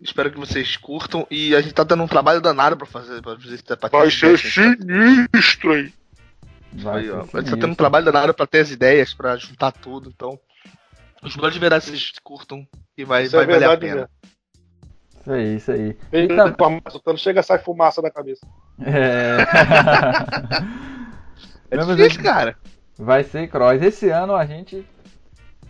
Espero 0.00 0.30
que 0.30 0.38
vocês 0.38 0.76
curtam. 0.76 1.26
E 1.30 1.54
a 1.54 1.60
gente 1.60 1.74
tá 1.74 1.84
dando 1.84 2.02
um 2.02 2.08
trabalho 2.08 2.40
danado 2.40 2.76
pra 2.76 2.86
fazer. 2.86 3.22
Pra 3.22 3.36
fazer 3.36 3.62
pra 3.76 3.88
vai 3.88 4.10
ser 4.10 4.38
sinistro 4.38 5.72
aí. 5.72 5.92
Vai, 6.72 7.02
aí, 7.02 7.10
ó. 7.10 7.20
A 7.32 7.40
gente 7.40 7.50
tá 7.50 7.56
tendo 7.56 7.68
um 7.68 7.74
trabalho 7.74 8.04
danado 8.04 8.34
pra 8.34 8.46
ter 8.46 8.60
as 8.60 8.70
ideias, 8.70 9.14
pra 9.14 9.36
juntar 9.36 9.72
tudo. 9.72 10.12
Então, 10.14 10.38
Espero 11.26 11.50
de 11.50 11.58
verdade 11.58 11.84
vocês 11.84 12.12
curtam 12.22 12.66
e 12.96 13.04
vai, 13.04 13.24
isso 13.24 13.36
vai 13.36 13.44
é 13.44 13.48
valer 13.48 13.68
a 13.68 13.76
pena. 13.76 13.94
Mesmo. 13.94 14.08
Isso 15.20 15.32
aí, 15.32 15.56
isso 15.56 15.72
aí. 15.72 15.98
Eita, 16.12 16.48
então... 16.94 17.16
chega 17.16 17.42
sai 17.42 17.58
fumaça 17.58 18.00
da 18.00 18.10
cabeça. 18.10 18.46
É. 18.80 19.38
é 21.76 21.78
difícil, 21.78 22.22
cara. 22.22 22.56
Vai 22.96 23.24
ser 23.24 23.48
cross. 23.48 23.82
Esse 23.82 24.08
ano 24.08 24.34
a 24.36 24.46
gente. 24.46 24.86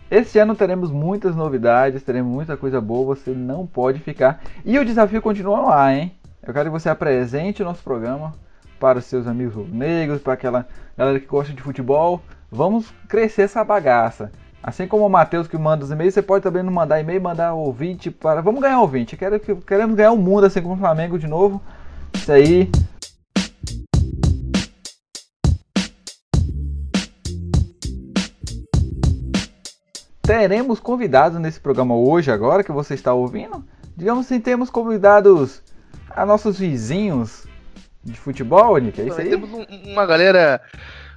Esse 0.09 0.39
ano 0.39 0.55
teremos 0.55 0.89
muitas 0.89 1.35
novidades, 1.35 2.01
teremos 2.01 2.31
muita 2.31 2.55
coisa 2.55 2.79
boa, 2.79 3.15
você 3.15 3.31
não 3.31 3.65
pode 3.67 3.99
ficar. 3.99 4.41
E 4.63 4.79
o 4.79 4.85
desafio 4.85 5.21
continua 5.21 5.59
lá, 5.59 5.93
hein? 5.93 6.13
Eu 6.41 6.53
quero 6.53 6.69
que 6.69 6.79
você 6.79 6.89
apresente 6.89 7.61
o 7.61 7.65
nosso 7.65 7.83
programa 7.83 8.33
para 8.79 8.99
os 8.99 9.05
seus 9.05 9.27
amigos 9.27 9.69
negros, 9.69 10.21
para 10.21 10.33
aquela 10.33 10.65
galera 10.97 11.19
que 11.19 11.25
gosta 11.25 11.51
de 11.51 11.61
futebol. 11.61 12.21
Vamos 12.49 12.93
crescer 13.09 13.41
essa 13.43 13.63
bagaça. 13.65 14.31
Assim 14.63 14.87
como 14.87 15.05
o 15.05 15.09
Matheus 15.09 15.47
que 15.47 15.57
manda 15.57 15.83
os 15.83 15.91
e-mails, 15.91 16.13
você 16.13 16.21
pode 16.21 16.43
também 16.43 16.63
mandar 16.63 16.99
e-mail, 16.99 17.21
mandar 17.21 17.53
ouvinte 17.53 18.09
para. 18.09 18.41
Vamos 18.41 18.61
ganhar 18.61 18.79
ouvinte. 18.79 19.17
Quero, 19.17 19.39
queremos 19.39 19.95
ganhar 19.95 20.11
o 20.11 20.17
mundo 20.17 20.45
assim 20.45 20.61
como 20.61 20.75
o 20.75 20.77
Flamengo 20.77 21.19
de 21.19 21.27
novo. 21.27 21.61
Isso 22.13 22.31
aí. 22.31 22.69
Teremos 30.27 30.79
convidados 30.79 31.39
nesse 31.39 31.59
programa 31.59 31.95
hoje, 31.95 32.31
agora 32.31 32.63
que 32.63 32.71
você 32.71 32.93
está 32.93 33.13
ouvindo. 33.13 33.65
Digamos 33.95 34.25
assim, 34.25 34.39
temos 34.39 34.69
convidados 34.69 35.63
a 36.09 36.25
nossos 36.25 36.59
vizinhos 36.59 37.47
de 38.03 38.13
futebol, 38.17 38.77
Nick, 38.77 39.01
é 39.01 39.05
isso 39.07 39.19
aí? 39.19 39.29
Temos 39.29 39.49
um- 39.51 39.65
uma 39.91 40.05
galera 40.05 40.61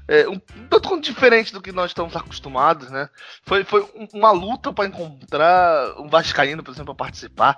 é, 0.08 0.28
um 0.28 0.40
tanto 0.68 0.88
quanto 0.88 1.04
diferente 1.04 1.52
do 1.52 1.60
que 1.62 1.70
nós 1.70 1.92
estamos 1.92 2.16
acostumados, 2.16 2.90
né? 2.90 3.08
Foi, 3.44 3.62
foi 3.62 3.82
um- 3.94 4.08
uma 4.18 4.32
luta 4.32 4.72
pra 4.72 4.86
encontrar 4.86 5.94
um 6.00 6.08
Vascaíno, 6.08 6.64
por 6.64 6.72
exemplo, 6.72 6.92
pra 6.96 7.04
participar. 7.04 7.56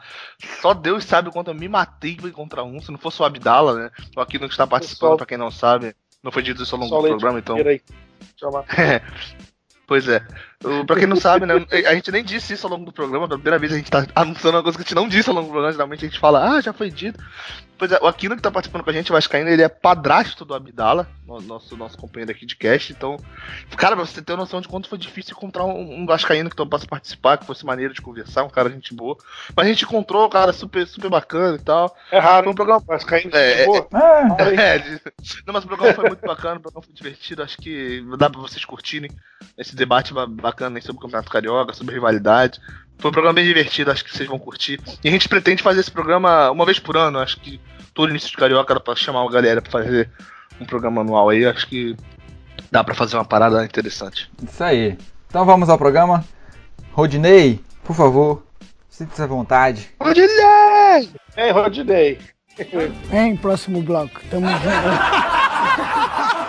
Só 0.61 0.75
Deus 0.75 1.05
sabe 1.05 1.31
o 1.31 1.33
quanto 1.33 1.51
eu 1.51 1.55
me 1.55 1.67
matei 1.67 2.15
pra 2.17 2.29
encontrar 2.29 2.63
um. 2.65 2.79
Se 2.83 2.91
não 2.93 2.99
fosse 2.99 3.23
o 3.23 3.25
Abdala, 3.25 3.75
né? 3.85 3.91
O 4.15 4.21
Aquino 4.21 4.47
que 4.49 4.53
está 4.53 4.67
participando, 4.67 5.17
pra 5.17 5.25
quem 5.27 5.39
não 5.39 5.51
sabe. 5.51 5.95
Não 6.23 6.31
foi 6.31 6.43
dito 6.43 6.63
isso 6.63 6.75
ao 6.75 6.81
longo 6.83 6.95
do 6.95 7.09
programa, 7.09 7.39
então. 7.39 7.57
Peraí. 7.57 7.81
Chama. 8.37 8.65
Pois 9.85 10.09
é. 10.09 10.25
Pra 10.87 10.97
quem 10.97 11.07
não 11.07 11.17
sabe, 11.17 11.45
né? 11.47 11.55
A 11.89 11.95
gente 11.95 12.11
nem 12.13 12.23
disse 12.25 12.53
isso 12.55 12.67
ao 12.67 12.73
longo 12.73 12.85
do 12.85 12.93
programa. 12.93 13.27
Pela 13.27 13.39
primeira 13.39 13.59
vez 13.59 13.73
a 13.73 13.77
gente 13.77 13.91
tá 13.91 14.07
anunciando 14.15 14.57
uma 14.57 14.63
coisa 14.63 14.79
que 14.79 14.83
a 14.83 14.87
gente 14.87 14.95
não 14.95 15.09
disse 15.09 15.29
ao 15.29 15.35
longo 15.35 15.49
do 15.49 15.53
programa. 15.53 15.73
Geralmente 15.73 16.05
a 16.05 16.09
gente 16.09 16.19
fala, 16.21 16.57
ah, 16.57 16.61
já 16.61 16.73
foi 16.73 16.91
dito. 16.91 17.19
Pois 17.79 17.91
é, 17.91 17.99
o 18.01 18.07
Aquino 18.07 18.37
que 18.37 18.43
tá 18.43 18.51
participando 18.51 18.85
com 18.85 18.91
a 18.91 18.93
gente, 18.93 19.11
o 19.11 19.15
Vascaíno, 19.15 19.49
ele 19.51 19.63
é 19.63 19.69
padrasto 19.69 20.45
do 20.45 20.55
Abdala, 20.55 21.09
no- 21.27 21.41
nosso, 21.41 21.77
nosso 21.77 21.99
companheiro 21.99 22.31
aqui 22.31 22.47
de 22.47 22.55
cast. 22.55 22.93
Então, 22.93 23.17
cara, 23.77 23.97
pra 23.97 24.05
você 24.07 24.23
ter 24.23 24.37
noção 24.37 24.61
de 24.61 24.69
quanto 24.69 24.89
foi 24.89 24.97
difícil 24.99 25.33
encontrar 25.37 25.65
um, 25.65 26.03
um 26.03 26.07
Vascaíno 26.07 26.49
que 26.49 26.55
topasse 26.55 26.87
participar, 26.87 27.39
que 27.39 27.47
fosse 27.47 27.67
maneiro 27.67 27.93
de 27.93 28.01
conversar, 28.01 28.45
um 28.45 28.49
cara 28.49 28.71
gente 28.71 28.95
boa. 28.95 29.17
Mas 29.57 29.67
a 29.67 29.69
gente 29.69 29.85
encontrou, 29.85 30.29
cara 30.29 30.53
super, 30.53 30.87
super 30.87 31.11
bacana 31.11 31.57
e 31.57 31.59
tal. 31.65 31.97
É 32.13 32.21
raro, 32.21 32.45
Foi 32.45 32.53
um 32.53 32.55
programa. 32.55 32.85
Mas 32.87 33.03
caindo 33.05 33.35
É, 33.37 33.63
é, 33.63 33.67
boa. 33.67 33.89
Ah, 33.93 34.37
É, 34.43 34.79
de- 34.79 35.01
não, 35.45 35.53
mas 35.53 35.65
o 35.65 35.67
programa 35.67 35.93
foi 35.95 36.07
muito 36.09 36.25
bacana, 36.25 36.59
o 36.59 36.61
programa 36.61 36.85
foi 36.87 36.95
divertido, 36.95 37.43
acho 37.43 37.57
que 37.57 38.05
dá 38.17 38.31
pra 38.31 38.41
vocês 38.41 38.65
curtirem 38.65 39.11
esse 39.59 39.75
debate 39.75 40.15
ba- 40.15 40.27
bacana 40.53 40.79
aí 40.79 40.83
sobre 40.83 40.99
o 40.99 41.01
Campeonato 41.01 41.31
Carioca, 41.31 41.73
sobre 41.73 41.95
rivalidade. 41.95 42.61
Foi 42.99 43.11
um 43.11 43.13
programa 43.13 43.35
bem 43.35 43.45
divertido, 43.45 43.91
acho 43.91 44.05
que 44.05 44.15
vocês 44.15 44.29
vão 44.29 44.39
curtir. 44.39 44.79
E 45.03 45.09
a 45.09 45.11
gente 45.11 45.29
pretende 45.29 45.63
fazer 45.63 45.81
esse 45.81 45.91
programa 45.91 46.51
uma 46.51 46.65
vez 46.65 46.79
por 46.79 46.97
ano, 46.97 47.19
acho 47.19 47.41
que 47.41 47.61
todo 47.95 48.11
início 48.11 48.31
de 48.31 48.37
Carioca 48.37 48.73
era 48.73 48.81
pra 48.81 48.95
chamar 48.95 49.27
a 49.27 49.31
galera 49.31 49.61
pra 49.61 49.73
fazer 49.73 50.11
um 50.61 50.65
programa 50.65 51.01
anual 51.01 51.31
aí, 51.31 51.45
acho 51.45 51.67
que 51.67 51.97
dá 52.71 52.85
pra 52.85 52.95
fazer 52.95 53.17
uma 53.17 53.25
parada 53.25 53.65
interessante. 53.65 54.31
isso 54.43 54.63
aí. 54.63 54.97
Então 55.27 55.45
vamos 55.45 55.69
ao 55.69 55.79
programa. 55.79 56.25
Rodinei, 56.93 57.61
por 57.83 57.97
favor, 57.97 58.47
sinta-se 58.89 59.23
à 59.23 59.27
vontade. 59.27 59.91
Rodinei! 60.01 61.11
Ei, 61.37 61.51
Rodney. 61.51 62.19
Vem, 63.11 63.37
próximo 63.37 63.83
bloco. 63.83 64.21
Tamo 64.31 64.47
junto. 64.47 66.33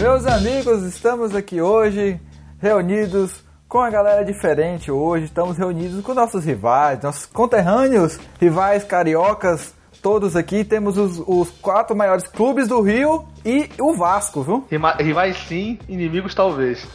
Meus 0.00 0.26
amigos, 0.26 0.84
estamos 0.84 1.34
aqui 1.34 1.60
hoje 1.60 2.20
reunidos 2.60 3.44
com 3.68 3.80
a 3.80 3.90
galera 3.90 4.24
diferente 4.24 4.90
hoje. 4.90 5.24
Estamos 5.26 5.56
reunidos 5.56 6.02
com 6.04 6.14
nossos 6.14 6.44
rivais, 6.44 7.02
nossos 7.02 7.26
conterrâneos, 7.26 8.18
rivais 8.40 8.84
cariocas, 8.84 9.74
todos 10.02 10.36
aqui. 10.36 10.64
Temos 10.64 10.96
os, 10.96 11.22
os 11.26 11.50
quatro 11.60 11.96
maiores 11.96 12.26
clubes 12.28 12.68
do 12.68 12.80
Rio 12.80 13.26
e 13.44 13.68
o 13.80 13.94
Vasco, 13.94 14.42
viu? 14.42 14.64
Rima- 14.70 14.94
Rivais 14.94 15.36
sim, 15.48 15.78
inimigos 15.88 16.34
talvez. 16.34 16.86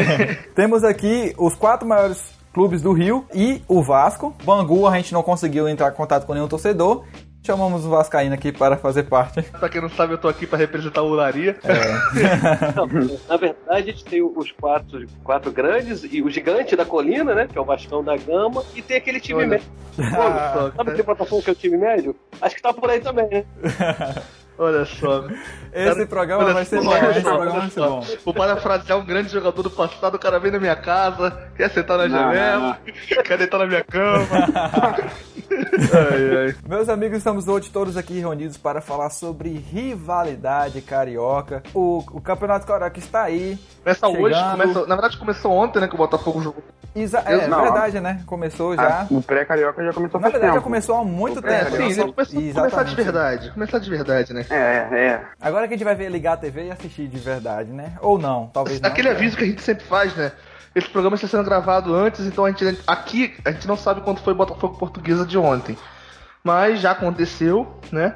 Temos 0.54 0.84
aqui 0.84 1.34
os 1.38 1.54
quatro 1.54 1.86
maiores 1.88 2.22
clubes 2.54 2.80
do 2.82 2.92
Rio 2.92 3.24
e 3.34 3.62
o 3.68 3.82
Vasco. 3.82 4.34
Bangu, 4.44 4.86
a 4.86 4.96
gente 4.96 5.12
não 5.12 5.22
conseguiu 5.22 5.68
entrar 5.68 5.90
em 5.90 5.94
contato 5.94 6.24
com 6.26 6.34
nenhum 6.34 6.48
torcedor. 6.48 7.04
Chamamos 7.48 7.86
o 7.86 7.88
Vascaíno 7.88 8.34
aqui 8.34 8.52
para 8.52 8.76
fazer 8.76 9.04
parte. 9.04 9.40
Pra 9.58 9.70
quem 9.70 9.80
não 9.80 9.88
sabe, 9.88 10.12
eu 10.12 10.18
tô 10.18 10.28
aqui 10.28 10.46
pra 10.46 10.58
representar 10.58 11.00
o 11.00 11.08
Ularia. 11.08 11.56
Não, 12.76 12.86
na 13.26 13.36
verdade, 13.38 13.56
a 13.70 13.80
gente 13.80 14.04
tem 14.04 14.20
os 14.20 14.52
quatro, 14.52 15.06
quatro 15.24 15.50
grandes 15.50 16.04
e 16.04 16.20
o 16.20 16.28
gigante 16.28 16.76
da 16.76 16.84
colina, 16.84 17.34
né? 17.34 17.48
Que 17.50 17.56
é 17.56 17.60
o 17.60 17.64
Bastão 17.64 18.04
da 18.04 18.18
Gama, 18.18 18.62
e 18.76 18.82
tem 18.82 18.98
aquele 18.98 19.18
time 19.18 19.38
Olha. 19.38 19.48
médio. 19.48 19.66
Pô, 19.96 20.76
sabe 20.76 20.90
aquele 20.90 21.02
Botafogo 21.04 21.42
que 21.42 21.48
é 21.48 21.52
o 21.54 21.56
time 21.56 21.78
médio? 21.78 22.14
Acho 22.38 22.54
que 22.54 22.60
tá 22.60 22.70
por 22.70 22.90
aí 22.90 23.00
também, 23.00 23.28
né? 23.30 23.44
Olha 24.58 24.84
só. 24.84 25.24
Esse 25.72 25.94
Cara, 25.94 26.06
programa 26.06 26.44
olha 26.44 26.54
vai 26.54 26.64
ser 26.64 26.82
bom, 26.82 26.92
esse 26.96 27.20
só, 27.20 27.36
programa 27.36 27.60
vai 27.60 27.70
ser 27.70 27.80
bom. 27.80 28.04
Vou 28.24 28.34
parafrasear 28.34 28.98
um 28.98 29.04
grande 29.04 29.28
jogador 29.28 29.62
do 29.62 29.70
passado, 29.70 30.16
o 30.16 30.18
cara 30.18 30.40
vem 30.40 30.50
na 30.50 30.58
minha 30.58 30.74
casa, 30.74 31.30
quer 31.56 31.70
sentar 31.70 31.96
na 31.98 32.08
janela, 32.08 32.78
quer 33.24 33.38
deitar 33.38 33.58
na 33.58 33.66
minha 33.66 33.84
cama. 33.84 34.26
ai, 35.50 36.46
ai. 36.48 36.54
Meus 36.68 36.88
amigos, 36.88 37.18
estamos 37.18 37.46
hoje 37.46 37.70
todos 37.70 37.96
aqui 37.96 38.18
reunidos 38.18 38.56
para 38.56 38.80
falar 38.80 39.10
sobre 39.10 39.50
rivalidade 39.50 40.80
carioca. 40.80 41.62
O, 41.72 41.98
o 42.12 42.20
Campeonato 42.20 42.66
Carioca 42.66 42.98
está 42.98 43.22
aí. 43.22 43.58
Começa 43.84 44.08
hoje, 44.08 44.34
Chegando. 44.34 44.50
começa, 44.58 44.80
na 44.86 44.94
verdade 44.96 45.16
começou 45.18 45.52
ontem, 45.52 45.80
né, 45.80 45.88
que 45.88 45.94
o 45.94 45.98
Botafogo 45.98 46.42
jogou. 46.42 46.62
Exa 46.96 47.22
é 47.26 47.46
Não. 47.46 47.62
verdade, 47.62 48.00
né? 48.00 48.22
Começou 48.26 48.74
já. 48.74 49.02
Ah, 49.02 49.06
o 49.10 49.22
pré-carioca 49.22 49.84
já 49.84 49.92
começou 49.92 50.18
Na 50.20 50.22
faz 50.24 50.32
verdade, 50.32 50.46
já 50.48 50.52
tempo. 50.54 50.64
começou 50.64 50.96
há 50.96 51.04
muito 51.04 51.38
O 51.38 51.42
tempo. 51.42 51.70
Sim, 51.70 51.76
começou, 52.12 52.12
começar 52.54 52.82
de 52.82 52.94
verdade, 52.96 53.50
começar 53.52 53.78
de 53.78 53.90
verdade, 53.90 54.32
né. 54.32 54.44
É, 54.50 54.88
é. 54.90 55.24
Agora 55.40 55.66
que 55.68 55.74
a 55.74 55.76
gente 55.76 55.84
vai 55.84 55.94
ver 55.94 56.10
ligar 56.10 56.34
a 56.34 56.36
TV 56.36 56.66
e 56.66 56.70
assistir 56.70 57.06
de 57.06 57.18
verdade, 57.18 57.70
né? 57.70 57.96
Ou 58.00 58.18
não, 58.18 58.48
talvez 58.48 58.80
não. 58.80 58.88
Aquele 58.88 59.08
aviso 59.08 59.36
que 59.36 59.44
a 59.44 59.46
gente 59.46 59.62
sempre 59.62 59.84
faz, 59.84 60.14
né? 60.14 60.32
Esse 60.74 60.88
programa 60.88 61.16
está 61.16 61.26
sendo 61.26 61.44
gravado 61.44 61.94
antes, 61.94 62.24
então 62.26 62.44
a 62.44 62.50
gente 62.50 62.78
aqui 62.86 63.34
a 63.44 63.50
gente 63.50 63.66
não 63.66 63.76
sabe 63.76 64.00
quanto 64.00 64.22
foi 64.22 64.32
o 64.32 64.36
Botafogo 64.36 64.78
Portuguesa 64.78 65.26
de 65.26 65.36
ontem. 65.36 65.76
Mas 66.42 66.80
já 66.80 66.92
aconteceu, 66.92 67.66
né? 67.90 68.14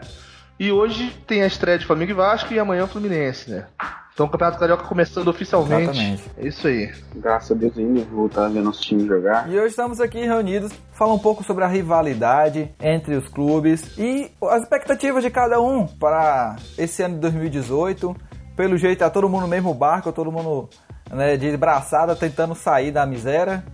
E 0.59 0.71
hoje 0.71 1.11
tem 1.27 1.43
a 1.43 1.47
estreia 1.47 1.79
de 1.79 1.87
Flamengo 1.87 2.13
e 2.13 2.15
Vasco 2.15 2.53
e 2.53 2.59
amanhã 2.59 2.85
o 2.85 2.89
Fluminense, 2.89 3.51
né? 3.51 3.67
Então 4.15 4.27
o 4.27 4.29
Campeonato 4.29 4.59
Carioca 4.59 4.85
começando 4.85 5.29
oficialmente. 5.29 5.91
Exatamente. 5.91 6.31
É 6.37 6.47
isso 6.47 6.67
aí. 6.67 6.93
Graças 7.15 7.51
a 7.51 7.55
Deus 7.55 7.79
ainda 7.79 8.03
voltar 8.05 8.47
a 8.47 8.49
ver 8.49 8.61
nosso 8.63 8.83
time 8.83 9.07
jogar. 9.07 9.49
E 9.51 9.59
hoje 9.59 9.69
estamos 9.69 10.01
aqui 10.01 10.21
reunidos 10.21 10.73
para 10.73 10.99
falar 10.99 11.15
um 11.15 11.19
pouco 11.19 11.43
sobre 11.43 11.65
a 11.65 11.67
rivalidade 11.67 12.71
entre 12.81 13.15
os 13.15 13.27
clubes 13.29 13.97
e 13.97 14.31
as 14.43 14.63
expectativas 14.63 15.23
de 15.23 15.31
cada 15.31 15.61
um 15.61 15.87
para 15.87 16.57
esse 16.77 17.03
ano 17.03 17.15
de 17.15 17.21
2018. 17.23 18.15
Pelo 18.55 18.77
jeito, 18.77 18.99
tá 18.99 19.09
todo 19.09 19.31
mundo 19.31 19.43
no 19.43 19.49
mesmo 19.49 19.73
barco, 19.73 20.13
todo 20.13 20.31
mundo 20.31 20.69
né, 21.11 21.39
de 21.39 21.57
braçada 21.57 22.15
tentando 22.15 22.55
sair 22.55 22.91
da 22.91 23.07
miséria. 23.07 23.65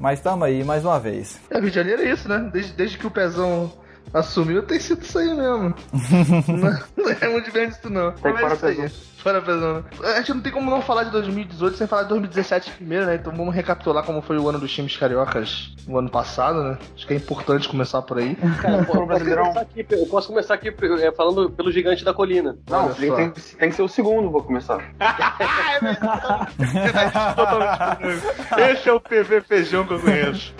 Mas 0.00 0.18
estamos 0.18 0.46
aí 0.46 0.64
mais 0.64 0.84
uma 0.84 0.98
vez. 0.98 1.40
É, 1.48 1.58
Rio 1.58 1.70
de 1.70 1.74
Janeiro 1.74 2.02
é 2.02 2.10
isso, 2.10 2.28
né? 2.28 2.50
Desde, 2.52 2.72
desde 2.72 2.98
que 2.98 3.06
o 3.06 3.10
Pezão 3.10 3.72
assumiu, 4.12 4.62
tem 4.62 4.80
sido 4.80 5.02
isso 5.02 5.18
aí 5.18 5.28
mesmo. 5.28 5.74
não, 6.48 7.04
não 7.04 7.10
é 7.10 7.28
muito 7.28 7.44
diferente 7.44 7.78
isso 7.78 7.90
não. 7.90 8.12
Tem 8.12 8.34
que 8.34 8.42
Mas 8.42 8.52
é 8.52 8.54
parar 8.54 8.54
isso 8.54 8.82
aí. 8.82 8.90
Fora 9.26 9.40
né? 9.40 9.82
A 10.04 10.18
gente 10.18 10.34
não 10.34 10.40
tem 10.40 10.52
como 10.52 10.70
não 10.70 10.80
falar 10.80 11.02
de 11.02 11.10
2018 11.10 11.76
sem 11.76 11.88
falar 11.88 12.04
de 12.04 12.10
2017 12.10 12.70
primeiro, 12.70 13.06
né? 13.06 13.16
Então 13.16 13.34
vamos 13.34 13.52
recapitular 13.52 14.04
como 14.04 14.22
foi 14.22 14.38
o 14.38 14.48
ano 14.48 14.60
dos 14.60 14.72
times 14.72 14.96
cariocas 14.96 15.74
no 15.84 15.98
ano 15.98 16.08
passado, 16.08 16.62
né? 16.62 16.78
Acho 16.94 17.08
que 17.08 17.12
é 17.12 17.16
importante 17.16 17.68
começar 17.68 18.02
por 18.02 18.18
aí. 18.18 18.36
Cara, 18.62 18.76
Pro 18.78 18.82
eu, 18.82 18.84
posso 18.84 19.06
Brasileirão. 19.06 19.42
começar 19.46 19.62
aqui, 19.62 19.84
eu 19.90 20.06
posso 20.06 20.28
começar 20.28 20.54
aqui 20.54 20.68
é, 20.68 21.10
falando 21.10 21.50
pelo 21.50 21.72
gigante 21.72 22.04
da 22.04 22.14
colina. 22.14 22.56
Não, 22.70 22.94
tem, 22.94 23.12
tem, 23.12 23.30
tem 23.30 23.68
que 23.68 23.74
ser 23.74 23.82
o 23.82 23.88
segundo, 23.88 24.30
vou 24.30 24.44
começar. 24.44 24.78
Esse 28.70 28.88
é 28.88 28.92
o 28.92 29.00
PV 29.00 29.40
Feijão 29.40 29.84
que 29.84 29.94
eu 29.94 29.98
conheço. 29.98 30.54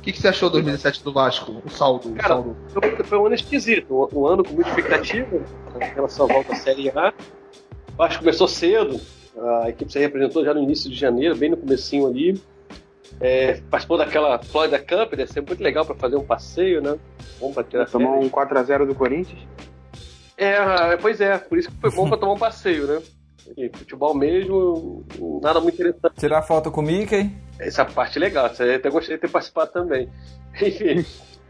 O 0.00 0.02
que, 0.02 0.12
que 0.12 0.20
você 0.20 0.28
achou 0.28 0.48
do 0.48 0.54
2017 0.54 1.04
do 1.04 1.12
Vasco? 1.12 1.62
O 1.62 1.68
saldo. 1.68 2.08
o 2.08 2.14
Cara, 2.14 2.28
saldo. 2.28 2.56
Foi, 3.04 3.18
um 3.18 3.26
ano 3.26 3.34
esquisito, 3.34 4.08
um, 4.14 4.26
ano 4.26 4.42
com 4.42 4.54
muita 4.54 4.70
expectativa 4.70 5.36
em 5.78 5.94
relação 5.94 6.24
à 6.24 6.32
volta 6.32 6.54
à 6.54 6.56
Série 6.56 6.88
A. 6.88 7.12
O 7.92 7.96
Vasco 7.98 8.20
começou 8.20 8.48
cedo, 8.48 8.98
a 9.38 9.68
equipe 9.68 9.92
se 9.92 9.98
representou 9.98 10.42
já 10.42 10.54
no 10.54 10.62
início 10.62 10.88
de 10.88 10.96
janeiro, 10.96 11.36
bem 11.36 11.50
no 11.50 11.56
comecinho 11.58 12.06
ali. 12.06 12.40
É, 13.20 13.60
participou 13.70 13.98
daquela 13.98 14.38
Florida 14.38 14.78
Cup, 14.78 15.10
deve 15.10 15.30
ser 15.30 15.42
muito 15.42 15.62
legal 15.62 15.84
para 15.84 15.94
fazer 15.94 16.16
um 16.16 16.24
passeio, 16.24 16.80
né? 16.80 16.98
Bom 17.38 17.52
para 17.52 17.64
tirar 17.64 17.86
Tomou 17.86 18.24
um 18.24 18.30
4x0 18.30 18.86
do 18.86 18.94
Corinthians. 18.94 19.40
É, 20.34 20.96
pois 20.96 21.20
é, 21.20 21.36
por 21.36 21.58
isso 21.58 21.70
que 21.70 21.76
foi 21.78 21.90
bom 21.90 22.08
para 22.08 22.16
tomar 22.16 22.32
um 22.32 22.38
passeio, 22.38 22.86
né? 22.86 23.02
E 23.54 23.68
futebol 23.68 24.14
mesmo, 24.14 25.04
nada 25.42 25.60
muito 25.60 25.74
interessante. 25.74 26.14
Tirar 26.16 26.40
foto 26.40 26.70
com 26.70 26.80
o 26.80 26.84
Mickey. 26.84 27.30
Essa 27.60 27.84
parte 27.84 28.18
é 28.18 28.20
legal, 28.20 28.48
você 28.48 28.62
até 28.74 28.88
gostaria 28.88 29.16
de 29.16 29.20
ter 29.20 29.30
participado 29.30 29.70
também. 29.70 30.08
Enfim, 30.60 31.04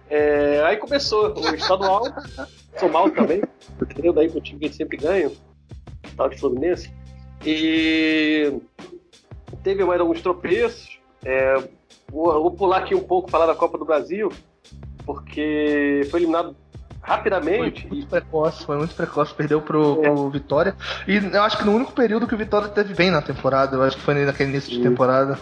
é, 0.09 0.61
aí 0.65 0.77
começou 0.77 1.33
o 1.39 1.55
estadual, 1.55 2.03
sou 2.77 2.89
mal 2.89 3.09
também, 3.11 3.43
entendeu? 3.81 4.13
Daí 4.13 4.29
pro 4.29 4.41
time 4.41 4.59
que 4.59 4.75
sempre 4.75 4.97
ganha, 4.97 5.31
tal 6.17 6.29
de 6.29 6.39
Fluminense. 6.39 6.93
E 7.47 8.53
teve 9.63 9.85
mais 9.85 10.01
alguns 10.01 10.21
tropeços. 10.21 10.99
É, 11.25 11.57
vou, 12.11 12.43
vou 12.43 12.51
pular 12.51 12.79
aqui 12.79 12.95
um 12.95 13.03
pouco, 13.03 13.31
falar 13.31 13.47
da 13.47 13.55
Copa 13.55 13.79
do 13.79 13.85
Brasil, 13.85 14.31
porque 15.07 16.03
foi 16.11 16.21
eliminado 16.21 16.57
Foi 17.11 17.17
rapidamente. 17.17 17.87
muito 17.89 18.07
precoce, 18.07 18.65
foi 18.65 18.77
muito 18.77 18.95
precoce, 18.95 19.35
perdeu 19.35 19.61
pro, 19.61 19.97
pro 19.97 20.31
Vitória. 20.31 20.75
E 21.09 21.17
eu 21.17 21.43
acho 21.43 21.59
que 21.59 21.65
no 21.65 21.73
único 21.73 21.93
período 21.93 22.27
que 22.27 22.35
o 22.35 22.39
Vitória 22.39 22.69
teve 22.69 22.95
bem 22.95 23.11
na 23.11 23.21
temporada, 23.21 23.77
eu 23.77 23.83
acho 23.83 23.97
que 23.97 24.03
foi 24.03 24.15
naquele 24.25 24.51
início 24.51 24.71
de 24.71 24.81
temporada. 24.81 25.39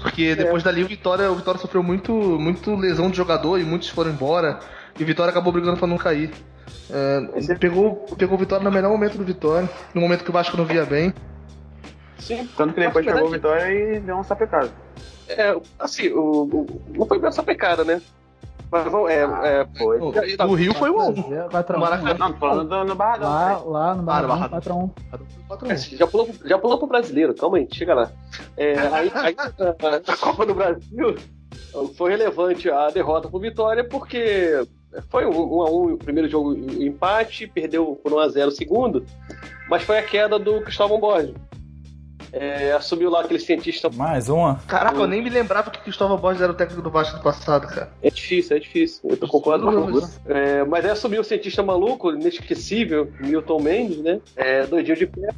Porque 0.00 0.34
depois 0.34 0.62
dali 0.62 0.82
o 0.82 0.88
Vitória, 0.88 1.30
o 1.30 1.34
Vitória 1.34 1.60
sofreu 1.60 1.82
muito, 1.82 2.12
muito 2.12 2.74
lesão 2.74 3.10
de 3.10 3.16
jogador 3.16 3.58
e 3.58 3.64
muitos 3.64 3.88
foram 3.90 4.10
embora. 4.10 4.58
E 4.98 5.02
o 5.02 5.06
Vitória 5.06 5.30
acabou 5.30 5.52
brigando 5.52 5.76
pra 5.76 5.86
não 5.86 5.98
cair. 5.98 6.30
É, 6.90 7.20
pegou, 7.58 7.96
pegou 8.16 8.36
o 8.36 8.38
Vitória 8.38 8.64
no 8.64 8.70
melhor 8.70 8.90
momento 8.90 9.16
do 9.18 9.24
Vitória, 9.24 9.68
no 9.94 10.00
momento 10.00 10.24
que 10.24 10.30
o 10.30 10.32
Vasco 10.32 10.56
não 10.56 10.64
via 10.64 10.84
bem. 10.84 11.12
Sim, 12.18 12.48
Tanto 12.56 12.74
que 12.74 12.80
depois 12.80 13.04
pegou 13.04 13.26
o 13.28 13.30
Vitória 13.30 13.70
e 13.72 14.00
deu 14.00 14.14
uma 14.16 14.24
sapecada. 14.24 14.70
É, 15.28 15.56
assim, 15.78 16.08
o, 16.08 16.42
o- 16.42 16.82
não 16.96 17.06
foi 17.06 17.18
bem 17.18 17.28
essa 17.28 17.42
pecada, 17.42 17.84
né? 17.84 18.00
Mas 18.70 18.84
vamos, 18.84 19.10
é, 19.10 19.22
é, 19.22 19.66
Foi. 19.76 19.98
O, 19.98 20.12
o 20.48 20.54
Rio 20.54 20.72
foi 20.74 20.90
um. 20.90 21.12
4x1. 21.12 21.76
Maracanã. 21.78 22.14
Não, 22.18 22.34
falando 22.34 22.68
do, 22.68 22.84
no 22.84 22.94
Barradão. 22.94 23.28
Lá, 23.28 23.58
lá 23.58 23.62
no 23.62 23.90
Ah, 23.90 23.94
no 23.96 24.02
Barradão, 24.04 24.28
Barradão. 24.38 24.94
4x1. 25.50 25.70
É, 25.70 25.76
já, 25.96 26.06
pulou, 26.06 26.26
pro- 26.26 26.48
já 26.48 26.58
pulou 26.58 26.78
pro 26.78 26.86
brasileiro, 26.86 27.34
calma 27.34 27.58
aí, 27.58 27.66
chega 27.72 27.94
lá. 27.94 28.10
É, 28.56 28.78
aí, 28.78 29.10
aí, 29.16 29.36
a, 29.38 30.12
a 30.12 30.16
Copa 30.16 30.46
do 30.46 30.54
Brasil 30.54 31.16
foi 31.96 32.10
relevante 32.10 32.70
a 32.70 32.90
derrota 32.90 33.28
pro 33.28 33.40
Vitória, 33.40 33.82
porque 33.82 34.64
foi 35.08 35.26
um, 35.26 35.30
um 35.30 35.62
a 35.62 35.70
um 35.70 35.94
o 35.94 35.98
primeiro 35.98 36.28
jogo 36.28 36.54
em 36.54 36.86
empate, 36.86 37.46
perdeu 37.48 37.98
por 38.02 38.12
1x0 38.12 38.46
o 38.46 38.50
segundo, 38.52 39.04
mas 39.68 39.82
foi 39.82 39.98
a 39.98 40.02
queda 40.02 40.38
do 40.38 40.60
Cristóvão 40.62 41.00
Borges. 41.00 41.34
É, 42.32 42.72
assumiu 42.72 43.10
lá 43.10 43.20
aquele 43.22 43.40
cientista. 43.40 43.88
Mais 43.90 44.28
uma. 44.28 44.56
Caraca, 44.66 44.96
eu 44.98 45.06
nem 45.06 45.22
me 45.22 45.30
lembrava 45.30 45.70
que 45.70 45.80
Cristóvão 45.80 46.16
Borges 46.16 46.42
era 46.42 46.52
o 46.52 46.54
técnico 46.54 46.82
do 46.82 46.90
Vasco 46.90 47.18
do 47.18 47.22
passado, 47.22 47.66
cara. 47.66 47.90
É 48.02 48.10
difícil, 48.10 48.56
é 48.56 48.60
difícil. 48.60 49.00
Eu 49.20 49.28
concordo 49.28 49.64
com 49.66 49.90
você. 49.92 50.18
É, 50.26 50.64
mas 50.64 50.84
aí 50.84 50.90
assumiu 50.90 51.20
o 51.20 51.24
cientista 51.24 51.62
maluco, 51.62 52.10
inesquecível, 52.12 53.10
Milton 53.20 53.60
Mendes, 53.60 53.98
né? 53.98 54.20
É, 54.36 54.66
doidinho 54.66 54.96
de 54.96 55.06
pé. 55.06 55.28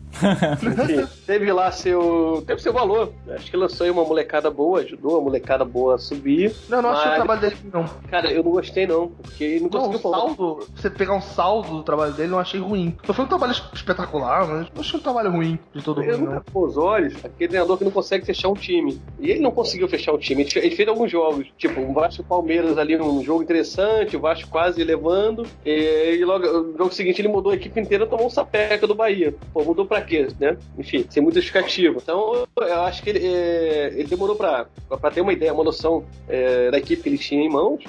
Enfim, 0.52 1.06
teve 1.26 1.52
lá 1.52 1.70
seu. 1.72 2.42
Teve 2.46 2.60
seu 2.60 2.72
valor. 2.72 3.12
Acho 3.30 3.50
que 3.50 3.56
lançou 3.56 3.84
aí 3.84 3.90
uma 3.90 4.04
molecada 4.04 4.50
boa, 4.50 4.80
ajudou 4.80 5.18
a 5.18 5.20
molecada 5.20 5.64
boa 5.64 5.94
a 5.94 5.98
subir. 5.98 6.54
Não, 6.68 6.82
não 6.82 6.90
achei 6.90 7.04
Mas- 7.06 7.12
o 7.12 7.16
trabalho 7.16 7.40
dele, 7.40 7.56
não. 7.72 7.84
Cara, 8.10 8.30
eu 8.30 8.42
não 8.42 8.50
gostei 8.52 8.86
não, 8.86 9.08
porque 9.08 9.44
ele 9.44 9.60
não 9.60 9.70
Não, 9.70 9.80
conseguiu 9.80 9.98
formar. 10.00 10.18
saldo, 10.18 10.68
você 10.74 10.90
pegar 10.90 11.14
um 11.14 11.20
saldo 11.22 11.68
do 11.70 11.82
trabalho 11.82 12.12
dele, 12.12 12.32
eu 12.32 12.38
achei 12.38 12.60
ruim. 12.60 12.96
Não 13.06 13.14
foi 13.14 13.24
um 13.24 13.28
trabalho 13.28 13.52
espetacular, 13.72 14.46
mas 14.46 14.66
não 14.74 14.80
achei 14.80 14.98
um 14.98 15.02
trabalho 15.02 15.30
ruim 15.30 15.58
de 15.74 15.82
todo 15.82 16.02
mundo, 16.02 16.18
nunca 16.18 16.34
não. 16.34 16.42
Olhos 16.82 17.14
aquele 17.24 17.48
treinador 17.48 17.78
que 17.78 17.84
não 17.84 17.90
consegue 17.90 18.26
fechar 18.26 18.48
um 18.48 18.54
time. 18.54 19.00
E 19.20 19.30
ele 19.30 19.40
não 19.40 19.50
conseguiu 19.50 19.88
fechar 19.88 20.12
um 20.12 20.18
time. 20.18 20.42
Ele 20.42 20.50
fe- 20.50 20.58
ele 20.58 20.74
fez 20.76 20.88
alguns 20.88 21.10
jogos, 21.10 21.46
tipo, 21.56 21.80
o 21.80 21.92
Vasco 21.92 22.22
Palmeiras 22.24 22.76
ali, 22.76 22.96
um 23.00 23.22
jogo 23.22 23.42
interessante, 23.42 24.16
o 24.16 24.20
Vasco 24.20 24.48
quase 24.50 24.82
levando. 24.82 25.46
E, 25.64 26.16
e 26.18 26.24
logo 26.24 26.46
no 26.46 26.76
jogo 26.76 26.92
seguinte 26.92 27.20
ele 27.20 27.28
mudou 27.28 27.52
a 27.52 27.54
equipe 27.54 27.78
inteira 27.80 28.06
tomou 28.06 28.26
um 28.26 28.30
sapeca 28.30 28.86
do 28.86 28.94
Bahia. 28.94 29.34
Pô, 29.52 29.62
mudou 29.64 29.86
pra 29.86 30.02
quê, 30.02 30.26
né? 30.40 30.56
Enfim, 30.76 31.06
sem 31.08 31.22
muita 31.22 31.40
justificativa. 31.40 31.98
Então 32.02 32.46
eu 32.56 32.82
acho 32.82 33.02
que 33.02 33.10
ele, 33.10 33.26
é, 33.26 33.92
ele 33.94 34.08
demorou 34.08 34.36
pra, 34.36 34.66
pra 34.88 35.10
ter 35.10 35.20
uma 35.20 35.32
ideia, 35.32 35.54
uma 35.54 35.64
noção 35.64 36.04
é, 36.28 36.70
da 36.70 36.78
equipe 36.78 37.02
que 37.02 37.08
ele 37.08 37.18
tinha 37.18 37.42
em 37.42 37.48
mãos. 37.48 37.84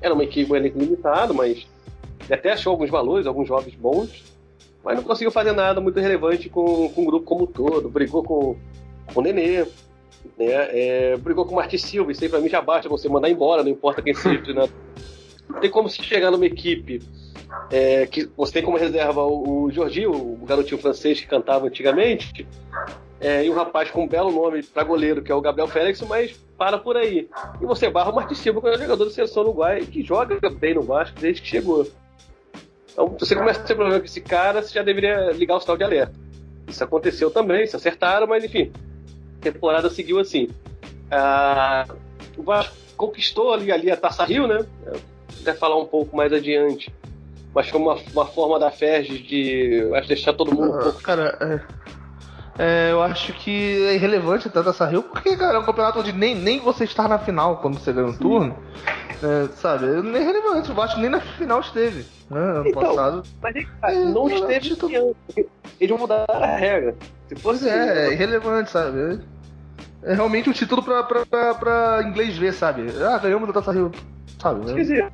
Era 0.00 0.14
uma 0.14 0.24
equipe 0.24 0.50
elenco 0.54 0.78
limitado, 0.78 1.34
mas 1.34 1.66
até 2.30 2.52
achou 2.52 2.70
alguns 2.70 2.88
valores, 2.88 3.26
alguns 3.26 3.48
jogos 3.48 3.74
bons 3.74 4.29
mas 4.84 4.96
não 4.96 5.04
conseguiu 5.04 5.30
fazer 5.30 5.52
nada 5.52 5.80
muito 5.80 6.00
relevante 6.00 6.48
com, 6.48 6.88
com 6.88 7.02
o 7.02 7.06
grupo 7.06 7.26
como 7.26 7.44
um 7.44 7.46
todo. 7.46 7.88
Brigou 7.88 8.22
com, 8.22 8.56
com 9.12 9.20
o 9.20 9.22
Nenê, 9.22 9.64
né? 10.38 10.46
É, 10.48 11.16
brigou 11.16 11.44
com 11.44 11.52
o 11.52 11.56
Martins 11.56 11.82
Silva. 11.82 12.12
Isso 12.12 12.22
aí 12.22 12.30
pra 12.30 12.40
mim 12.40 12.48
já 12.48 12.60
basta 12.60 12.88
você 12.88 13.08
mandar 13.08 13.28
embora, 13.28 13.62
não 13.62 13.70
importa 13.70 14.02
quem 14.02 14.14
seja. 14.14 14.42
treinador. 14.42 14.74
Não 15.48 15.60
tem 15.60 15.70
como 15.70 15.88
se 15.88 16.02
chegar 16.02 16.30
numa 16.30 16.46
equipe 16.46 17.02
é, 17.70 18.06
que 18.06 18.28
você 18.36 18.54
tem 18.54 18.62
como 18.62 18.76
reserva 18.76 19.22
o, 19.22 19.64
o 19.64 19.70
Jorginho, 19.70 20.12
o 20.12 20.44
garotinho 20.46 20.80
francês 20.80 21.20
que 21.20 21.26
cantava 21.26 21.66
antigamente, 21.66 22.46
é, 23.20 23.44
e 23.44 23.50
um 23.50 23.54
rapaz 23.54 23.90
com 23.90 24.04
um 24.04 24.08
belo 24.08 24.32
nome 24.32 24.62
para 24.62 24.82
goleiro, 24.82 25.22
que 25.22 25.30
é 25.30 25.34
o 25.34 25.40
Gabriel 25.40 25.68
Félix, 25.68 26.00
mas 26.02 26.32
para 26.56 26.78
por 26.78 26.96
aí. 26.96 27.28
E 27.60 27.66
você 27.66 27.90
barra 27.90 28.10
o 28.10 28.14
Martins 28.14 28.38
Silva, 28.38 28.60
que 28.60 28.68
é 28.68 28.70
um 28.72 28.78
jogador 28.78 29.04
da 29.04 29.10
seleção 29.10 29.42
uruguai, 29.42 29.80
que 29.80 30.02
joga 30.02 30.38
bem 30.50 30.74
no 30.74 30.82
Vasco 30.82 31.18
desde 31.20 31.42
que 31.42 31.48
chegou. 31.48 31.86
Então, 32.92 33.16
se 33.18 33.26
você 33.26 33.34
começa 33.36 33.60
a 33.60 33.64
ter 33.64 33.74
problema 33.74 33.98
com 33.98 34.04
esse 34.06 34.20
cara, 34.20 34.62
você 34.62 34.74
já 34.74 34.82
deveria 34.82 35.30
ligar 35.32 35.56
o 35.56 35.60
sinal 35.60 35.76
de 35.76 35.84
alerta. 35.84 36.12
Isso 36.66 36.82
aconteceu 36.84 37.30
também, 37.30 37.66
se 37.66 37.76
acertaram, 37.76 38.26
mas 38.26 38.44
enfim, 38.44 38.70
a 39.38 39.42
temporada 39.42 39.90
seguiu 39.90 40.18
assim. 40.18 40.48
Ah, 41.10 41.84
o 42.36 42.42
Vasco 42.42 42.74
conquistou 42.96 43.52
ali, 43.52 43.72
ali 43.72 43.90
a 43.90 43.96
Taça 43.96 44.24
Rio, 44.24 44.46
né? 44.46 44.64
Eu 44.86 45.00
Até 45.40 45.54
falar 45.54 45.76
um 45.78 45.86
pouco 45.86 46.16
mais 46.16 46.32
adiante. 46.32 46.92
Mas 47.54 47.68
foi 47.68 47.80
uma, 47.80 47.96
uma 48.12 48.26
forma 48.26 48.58
da 48.60 48.70
Ferg 48.70 49.18
de 49.18 49.90
acho, 49.94 50.08
deixar 50.08 50.32
todo 50.34 50.54
mundo 50.54 50.70
um 50.70 50.78
Ah, 50.78 50.82
pouco. 50.82 51.02
Cara, 51.02 51.36
é, 51.40 51.60
é, 52.62 52.92
eu 52.92 53.02
acho 53.02 53.32
que 53.32 53.86
é 53.86 53.94
irrelevante 53.94 54.46
até 54.46 54.62
dessa 54.62 54.86
Rio, 54.86 55.02
porque, 55.02 55.36
cara, 55.36 55.56
é 55.56 55.60
um 55.60 55.64
campeonato 55.64 55.98
onde 55.98 56.12
nem, 56.12 56.34
nem 56.34 56.60
você 56.60 56.84
estar 56.84 57.08
na 57.08 57.18
final 57.18 57.56
quando 57.56 57.78
você 57.78 57.92
ganha 57.92 58.06
um 58.06 58.16
turno, 58.16 58.56
é, 59.22 59.48
sabe? 59.56 59.86
Nem 60.02 60.22
é 60.22 60.24
relevante, 60.24 60.70
o 60.70 60.74
Vasco 60.74 61.00
nem 61.00 61.10
na 61.10 61.20
final 61.20 61.60
esteve, 61.60 62.04
né? 62.30 62.38
Ano 62.40 62.68
Então, 62.68 62.82
passado. 62.82 63.22
Mas 63.42 63.66
cara, 63.80 63.92
É, 63.94 64.04
não 64.04 64.28
eu 64.28 64.34
esteve 64.36 64.72
acho 64.72 64.86
esse 64.86 64.94
ano, 64.96 65.16
Eles 65.80 65.98
mudaram 65.98 66.26
a 66.34 66.46
regra. 66.46 66.94
Se 67.28 67.34
Pois 67.42 67.58
fosse. 67.60 67.68
é, 67.70 68.06
é 68.08 68.12
irrelevante, 68.12 68.70
sabe? 68.70 69.20
É, 70.02 70.12
é 70.12 70.14
realmente 70.14 70.48
um 70.48 70.52
título 70.52 70.82
pra, 70.82 71.02
pra, 71.02 71.26
pra, 71.26 71.54
pra 71.54 72.02
inglês 72.04 72.36
ver, 72.38 72.52
sabe? 72.54 72.86
Ah, 73.02 73.18
ganhamos 73.18 73.46
da 73.46 73.52
Taça 73.54 73.72
Rio, 73.72 73.90
sabe? 74.40 74.60
né? 74.64 74.70
Esquisito. 74.72 75.12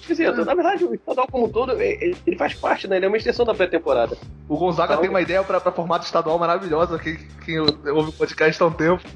Esquisito. 0.00 0.44
Na 0.44 0.54
verdade, 0.54 0.84
o 0.84 0.94
estadual 0.94 1.26
como 1.30 1.46
um 1.46 1.48
todo, 1.48 1.72
ele 1.80 2.16
ele 2.26 2.36
faz 2.36 2.54
parte, 2.54 2.88
né? 2.88 2.96
Ele 2.96 3.06
é 3.06 3.08
uma 3.08 3.16
extensão 3.16 3.44
da 3.44 3.54
pré-temporada. 3.54 4.16
O 4.48 4.56
Gonzaga 4.56 4.94
Então- 4.94 5.00
tem 5.02 5.10
uma 5.10 5.20
ideia 5.20 5.42
pra, 5.44 5.60
pra 5.60 5.70
formato 5.72 6.04
estadual 6.04 6.38
maravilhosa, 6.38 6.98
quem, 6.98 7.16
quem 7.44 7.60
ouve 7.60 8.10
o 8.10 8.12
podcast 8.12 8.62
há 8.62 8.66
um 8.66 8.72
tempo. 8.72 9.02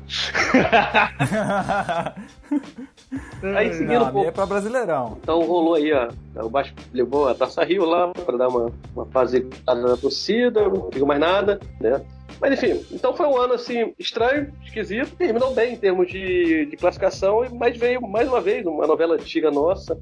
Aí 3.57 3.73
seguindo 3.75 3.95
Não, 3.95 4.05
um 4.05 4.09
a 4.09 4.12
minha 4.12 4.12
pouco. 4.12 4.29
é 4.29 4.31
pra 4.31 4.47
Brasileirão. 4.47 5.18
Então 5.21 5.40
rolou 5.42 5.75
aí, 5.75 5.92
ó. 5.92 6.09
O 6.45 6.49
Vasco 6.49 6.77
levou 6.92 7.29
a 7.29 7.35
Taça 7.35 7.64
Rio 7.64 7.85
lá 7.85 8.09
pra 8.12 8.37
dar 8.37 8.49
uma, 8.49 8.71
uma 8.95 9.07
fase 9.07 9.47
na 9.66 9.97
torcida, 9.97 10.68
não 10.68 10.90
fica 10.90 11.05
mais 11.05 11.21
nada, 11.21 11.61
né? 11.81 12.01
Mas 12.42 12.55
enfim, 12.55 12.85
então 12.90 13.14
foi 13.14 13.24
um 13.24 13.37
ano 13.37 13.55
assim, 13.55 13.94
estranho, 13.96 14.52
esquisito, 14.64 15.14
terminou 15.14 15.55
bem 15.55 15.74
em 15.74 15.76
termos 15.76 16.09
de, 16.11 16.66
de 16.66 16.76
classificação, 16.76 17.42
mas 17.52 17.78
veio 17.78 18.00
mais 18.02 18.28
uma 18.28 18.40
vez 18.40 18.66
uma 18.66 18.85
novela 18.85 19.14
antiga 19.14 19.48
nossa, 19.48 19.96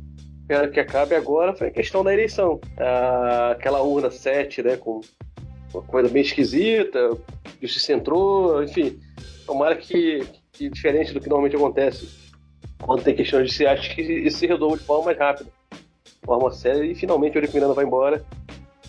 que- 0.72 0.80
acabe 0.80 1.14
agora, 1.14 1.54
foi 1.54 1.68
a 1.68 1.70
questão 1.70 2.02
da 2.02 2.14
eleição. 2.14 2.58
Ah, 2.78 3.50
aquela 3.50 3.82
urna 3.82 4.10
7, 4.10 4.62
né, 4.62 4.78
com 4.78 5.02
uma 5.74 5.82
coisa 5.82 6.08
bem 6.08 6.22
esquisita, 6.22 7.14
justiça 7.60 7.92
entrou, 7.92 8.62
enfim. 8.64 8.98
Tomara 9.46 9.76
que, 9.76 10.26
que 10.50 10.70
diferente 10.70 11.12
do 11.12 11.20
que 11.20 11.28
normalmente 11.28 11.56
acontece 11.56 12.08
quando 12.80 13.02
tem 13.04 13.14
questões 13.14 13.42
judiciais, 13.42 13.86
que 13.88 14.00
isso 14.00 14.38
se 14.38 14.46
resolva 14.46 14.78
de 14.78 14.84
forma 14.84 15.04
mais 15.04 15.18
rápida, 15.18 15.50
de 15.70 16.26
forma 16.26 16.50
séria, 16.50 16.84
e 16.90 16.94
finalmente 16.94 17.34
o 17.34 17.38
Eurico 17.38 17.52
Miranda 17.52 17.74
vai 17.74 17.84
embora, 17.84 18.24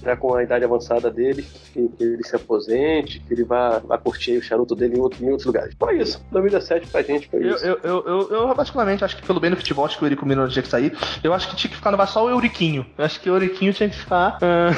já 0.01 0.15
com 0.15 0.33
a 0.35 0.43
idade 0.43 0.65
avançada 0.65 1.09
dele, 1.11 1.45
que, 1.73 1.87
que 1.89 2.03
ele 2.03 2.23
se 2.23 2.35
aposente, 2.35 3.19
que 3.19 3.33
ele 3.33 3.43
vá, 3.43 3.79
vá 3.79 3.97
curtir 3.97 4.37
o 4.37 4.41
charuto 4.41 4.75
dele 4.75 4.97
em, 4.97 4.99
outro, 4.99 5.23
em 5.23 5.29
outros 5.29 5.45
lugares. 5.45 5.73
Foi 5.79 5.97
isso, 5.99 6.23
2017 6.31 6.87
pra 6.87 7.01
gente 7.01 7.27
foi 7.29 7.43
Eu, 7.43 7.55
isso. 7.55 7.65
eu, 7.65 7.79
eu, 7.83 8.05
eu, 8.07 8.47
eu, 8.49 8.55
particularmente, 8.55 9.03
acho 9.05 9.15
que 9.17 9.25
pelo 9.25 9.39
bem 9.39 9.51
do 9.51 9.57
futebol, 9.57 9.85
acho 9.85 9.97
que 9.97 10.03
o 10.03 10.07
Eurico 10.07 10.25
Miranda 10.25 10.49
tinha 10.49 10.63
que 10.63 10.69
sair. 10.69 10.95
Eu 11.23 11.33
acho 11.33 11.49
que 11.49 11.55
tinha 11.55 11.69
que 11.69 11.75
ficar 11.77 11.91
no 11.91 11.97
Vasco 11.97 12.13
só 12.13 12.25
o 12.25 12.29
Euriquinho. 12.29 12.85
Eu 12.97 13.05
acho 13.05 13.19
que 13.19 13.29
o 13.29 13.35
Euriquinho 13.35 13.73
tinha 13.73 13.89
que 13.89 13.95
ficar. 13.95 14.37
ah, 14.41 14.71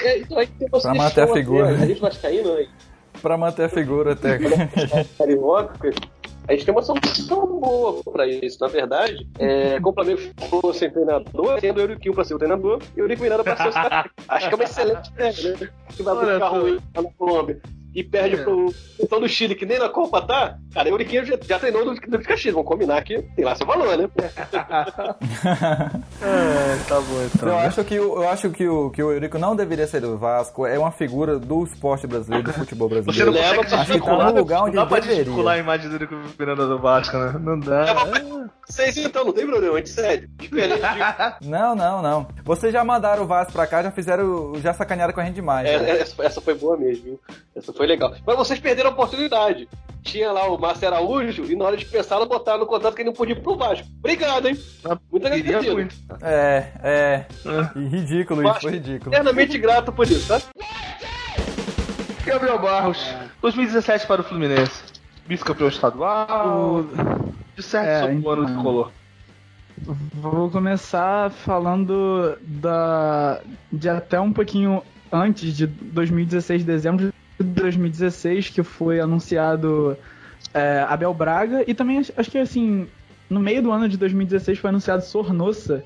É, 0.00 0.18
então 0.18 0.38
aí 0.38 0.46
Pra 0.46 0.94
manter 0.94 1.22
a 1.22 1.26
sugestão 1.26 1.34
figura, 1.34 1.64
até, 1.66 1.76
né? 1.76 1.82
A 1.82 1.86
gente 1.86 2.00
vascaíno, 2.00 2.54
né? 2.54 2.66
Pra 3.22 3.36
manter 3.38 3.64
a 3.64 3.68
figura 3.68 4.12
até. 4.12 4.38
carioca, 5.18 5.90
a 6.48 6.52
gente 6.52 6.64
tem 6.64 6.74
uma 6.74 6.82
solução 6.82 7.60
boa 7.60 8.02
pra 8.04 8.26
isso. 8.26 8.58
Na 8.60 8.68
verdade, 8.68 9.28
é, 9.38 9.78
como 9.80 9.90
o 9.90 9.94
Flamengo 9.94 10.18
ficou 10.18 10.72
sem 10.72 10.90
treinador, 10.90 11.60
tendo 11.60 11.78
o 11.78 11.80
Euriquinho 11.80 12.14
pra 12.14 12.24
ser 12.24 12.34
o 12.34 12.38
treinador 12.38 12.80
e 12.96 13.00
o 13.00 13.04
Eurico 13.04 13.22
Miranda 13.22 13.44
pra 13.44 13.56
ser 13.56 13.68
o. 13.68 13.72
Acho 14.28 14.48
que 14.48 14.54
é 14.54 14.56
uma 14.56 14.64
excelente 14.64 15.10
ideia, 15.10 15.56
né? 15.58 15.68
Que 15.88 16.02
vai 16.02 16.38
só. 16.38 16.48
ruim 16.50 16.78
lá 16.94 17.02
na 17.02 17.10
Colômbia 17.10 17.60
e 17.96 18.04
perde 18.04 18.36
É. 18.36 18.44
pro 18.44 18.72
então 19.00 19.18
do 19.20 19.28
Chile, 19.28 19.54
que 19.54 19.64
nem 19.66 19.78
na 19.78 19.88
Copa 19.88 20.20
tá. 20.22 20.56
Cara, 20.74 20.88
o 20.88 20.92
Euriquinho 20.92 21.24
já, 21.24 21.36
já 21.42 21.58
treinou 21.58 21.84
no, 21.84 21.92
no 21.94 22.22
Caxias. 22.22 22.52
Vamos 22.54 22.68
combinar 22.68 23.02
que 23.02 23.22
tem 23.34 23.44
lá 23.44 23.54
seu 23.56 23.66
valor, 23.66 23.96
né? 23.96 24.08
é, 26.22 26.76
tá 26.88 27.00
bom 27.00 27.22
então. 27.34 27.48
Eu 27.48 27.58
acho 27.58 27.84
que, 27.84 27.98
o- 27.98 28.22
eu 28.22 28.28
acho 28.28 28.50
que, 28.50 28.68
o, 28.68 28.90
que 28.90 29.02
o 29.02 29.12
Eurico 29.12 29.38
não 29.38 29.56
deveria 29.56 29.86
ser 29.86 30.00
do 30.00 30.16
Vasco. 30.18 30.66
É 30.66 30.78
uma 30.78 30.90
figura 30.90 31.38
do 31.38 31.64
esporte 31.64 32.06
brasileiro, 32.06 32.44
do 32.44 32.52
futebol 32.52 32.88
Você 32.88 33.02
brasileiro. 33.02 33.32
não 33.32 33.38
Leva 33.40 33.64
pra- 33.64 33.80
Acho 33.80 33.92
que 33.92 34.00
tá 34.00 34.30
no 34.30 34.34
lugar 34.38 34.58
não 34.60 34.66
onde 34.66 34.76
dá 34.76 34.86
pra 34.86 35.00
deveria. 35.00 35.24
desvincular 35.24 35.54
a 35.54 35.58
imagem 35.58 35.88
do 35.88 35.94
Eurico 35.94 36.14
Miranda 36.38 36.66
do 36.66 36.78
Vasco, 36.78 37.16
né? 37.16 37.34
Não 37.40 37.58
dá. 37.58 37.86
Vocês 38.68 38.96
então, 38.96 39.24
não 39.24 39.32
tem 39.32 39.46
problema, 39.46 39.74
a 39.74 39.78
gente 39.78 39.90
sério. 39.90 40.28
Não, 41.42 41.74
não, 41.74 42.02
não. 42.02 42.26
Vocês 42.44 42.72
já 42.72 42.84
mandaram 42.84 43.22
o 43.22 43.26
Vasco 43.26 43.52
pra 43.52 43.66
cá, 43.66 43.82
já 43.82 43.90
fizeram. 43.90 44.54
Já 44.60 44.72
sacanearam 44.72 45.12
com 45.12 45.20
a 45.20 45.24
gente 45.24 45.34
demais. 45.34 45.68
É, 45.68 45.78
né? 45.78 45.90
é, 45.90 46.00
essa, 46.00 46.22
essa 46.24 46.40
foi 46.40 46.54
boa 46.54 46.76
mesmo, 46.76 47.04
viu? 47.04 47.20
Essa 47.54 47.72
foi 47.72 47.85
legal. 47.86 48.14
Mas 48.26 48.36
vocês 48.36 48.58
perderam 48.60 48.90
a 48.90 48.92
oportunidade. 48.92 49.68
Tinha 50.02 50.30
lá 50.30 50.48
o 50.48 50.56
Márcio 50.58 50.86
Araújo 50.86 51.44
e 51.46 51.56
na 51.56 51.64
hora 51.64 51.76
de 51.76 51.84
pensar, 51.84 52.24
botaram 52.26 52.60
no 52.60 52.66
contrato 52.66 52.94
que 52.94 53.02
ele 53.02 53.08
não 53.08 53.14
podia 53.16 53.34
ir 53.34 53.42
pro 53.42 53.56
Vasco. 53.56 53.86
Obrigado, 53.98 54.46
hein? 54.46 54.56
Muito 55.10 55.28
Queria 55.28 55.58
agradecido. 55.58 55.74
muito. 55.74 55.96
É, 56.22 56.70
é. 56.82 57.26
E 57.74 57.88
ridículo 57.88 58.48
isso, 58.48 58.60
foi 58.60 58.70
ridículo. 58.72 59.12
Eternamente 59.12 59.58
grato 59.58 59.92
por 59.92 60.06
isso, 60.06 60.28
tá? 60.28 60.40
Gabriel 62.24 62.58
Barros, 62.58 63.04
2017 63.40 64.06
para 64.06 64.20
o 64.20 64.24
Fluminense. 64.24 64.82
Vice-campeão 65.26 65.68
estadual. 65.68 66.84
De 67.56 67.62
certo 67.62 67.88
É, 67.88 68.00
sobre 68.00 68.14
o 68.16 68.18
então. 68.18 68.32
ano 68.32 68.46
de 68.46 68.54
color. 68.62 68.92
Vou 70.14 70.50
começar 70.50 71.30
falando 71.30 72.36
da 72.42 73.40
de 73.72 73.88
até 73.88 74.20
um 74.20 74.32
pouquinho 74.32 74.82
antes 75.12 75.54
de 75.56 75.66
2016, 75.66 76.64
dezembro 76.64 77.12
de 77.38 77.44
de 77.44 77.50
2016 77.60 78.50
que 78.50 78.62
foi 78.62 79.00
anunciado 79.00 79.96
é, 80.54 80.84
Abel 80.88 81.12
Braga 81.12 81.64
e 81.66 81.74
também 81.74 81.98
acho- 81.98 82.30
que 82.30 82.38
assim, 82.38 82.86
no 83.28 83.40
meio 83.40 83.62
do 83.62 83.70
ano 83.72 83.88
de 83.88 83.96
2016 83.96 84.58
foi 84.58 84.70
anunciado 84.70 85.02
Sornosa 85.04 85.84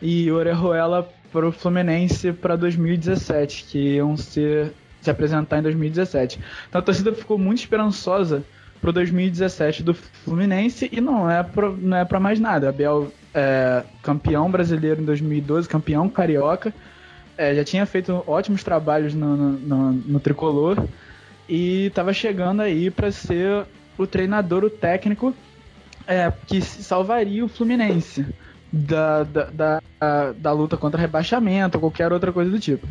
e 0.00 0.30
Orejuela 0.30 1.08
para 1.32 1.48
o 1.48 1.52
Fluminense 1.52 2.32
para 2.32 2.56
2017, 2.56 3.64
que 3.64 3.96
iam 3.96 4.16
ser, 4.16 4.72
se 5.00 5.10
apresentar 5.10 5.58
em 5.58 5.62
2017. 5.62 6.38
Então 6.68 6.78
a 6.78 6.82
torcida 6.82 7.12
ficou 7.12 7.36
muito 7.38 7.58
esperançosa 7.58 8.42
pro 8.80 8.92
2017 8.92 9.82
do 9.82 9.94
Fluminense 9.94 10.88
e 10.92 11.00
não 11.00 11.28
é 11.30 11.42
pro, 11.42 11.76
não 11.76 11.96
é 11.96 12.04
para 12.04 12.20
mais 12.20 12.38
nada. 12.38 12.68
Abel 12.68 13.12
é 13.34 13.82
campeão 14.02 14.50
brasileiro 14.50 15.02
em 15.02 15.04
2012, 15.04 15.68
campeão 15.68 16.08
carioca, 16.08 16.72
é, 17.36 17.54
já 17.54 17.64
tinha 17.64 17.86
feito 17.86 18.22
ótimos 18.26 18.62
trabalhos 18.64 19.14
no, 19.14 19.36
no, 19.36 19.58
no- 19.60 19.92
no 19.92 20.20
tricolor 20.20 20.88
e 21.48 21.86
estava 21.86 22.12
chegando 22.12 22.62
aí 22.62 22.90
para 22.90 23.12
ser 23.12 23.68
o 23.98 24.06
treinador, 24.06 24.64
o 24.64 24.70
técnico 24.70 25.36
é, 26.06 26.30
que 26.46 26.60
salvaria 26.62 27.44
o 27.44 27.48
Fluminense 27.48 28.26
da, 28.72 29.24
da, 29.24 29.50
da, 30.00 30.32
da 30.34 30.52
luta 30.52 30.76
contra 30.76 31.00
rebaixamento 31.00 31.76
ou 31.78 31.82
qualquer 31.82 32.12
outra 32.12 32.32
coisa 32.32 32.50
do 32.50 32.60
tipo. 32.60 32.88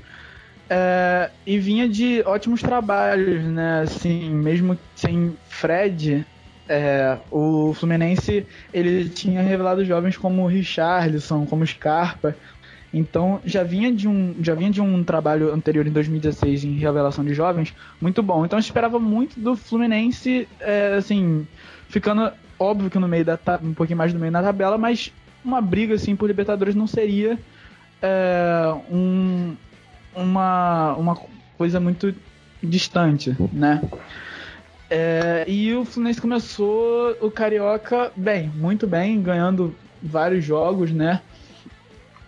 É, 0.70 1.32
e 1.46 1.60
vinha 1.60 1.88
de 1.88 2.22
ótimos 2.26 2.62
trabalhos, 2.62 3.44
né? 3.46 3.82
Assim, 3.82 4.30
mesmo 4.34 4.80
sem 4.96 5.38
Fred, 5.44 6.28
é, 6.68 7.22
o 7.30 7.74
Fluminense 7.74 8.48
ele 8.74 9.10
tinha 9.10 9.42
revelado 9.44 9.86
jovens 9.86 10.18
como 10.18 10.48
Richarlison, 10.48 11.46
como 11.46 11.66
Scarpa. 11.66 12.38
Então 12.96 13.42
já 13.44 13.62
vinha 13.62 13.92
de 13.92 14.08
um 14.08 14.34
já 14.42 14.56
vinha 14.56 14.72
de 14.72 14.80
um 14.82 15.04
trabalho 15.04 15.54
anterior 15.54 15.86
em 15.86 15.92
2016 15.92 16.64
em 16.64 16.78
revelação 16.78 17.26
de 17.26 17.34
jovens 17.34 17.74
muito 18.00 18.24
bom. 18.24 18.46
Então 18.46 18.58
eu 18.58 18.62
esperava 18.62 18.98
muito 18.98 19.38
do 19.38 19.54
Fluminense, 19.58 20.48
é, 20.62 20.96
assim, 20.98 21.46
ficando 21.90 22.32
óbvio 22.58 22.90
que 22.90 22.98
no 22.98 23.06
meio 23.06 23.26
da 23.26 23.38
um 23.62 23.74
pouquinho 23.74 23.98
mais 23.98 24.14
no 24.14 24.20
meio 24.20 24.32
da 24.32 24.42
tabela, 24.42 24.78
mas 24.78 25.12
uma 25.44 25.60
briga 25.60 25.96
assim 25.96 26.16
por 26.16 26.28
Libertadores 26.28 26.74
não 26.74 26.88
seria 26.88 27.38
é, 28.02 28.74
um, 28.90 29.58
uma, 30.16 30.96
uma 30.96 31.18
coisa 31.58 31.82
muito 31.82 32.16
distante, 32.64 33.36
né? 33.52 33.82
É, 34.90 35.44
e 35.50 35.74
o 35.74 35.84
Fluminense 35.84 36.22
começou 36.22 37.14
o 37.20 37.30
Carioca 37.30 38.10
bem, 38.16 38.50
muito 38.56 38.88
bem, 38.88 39.22
ganhando 39.22 39.76
vários 40.02 40.46
jogos, 40.46 40.92
né? 40.92 41.22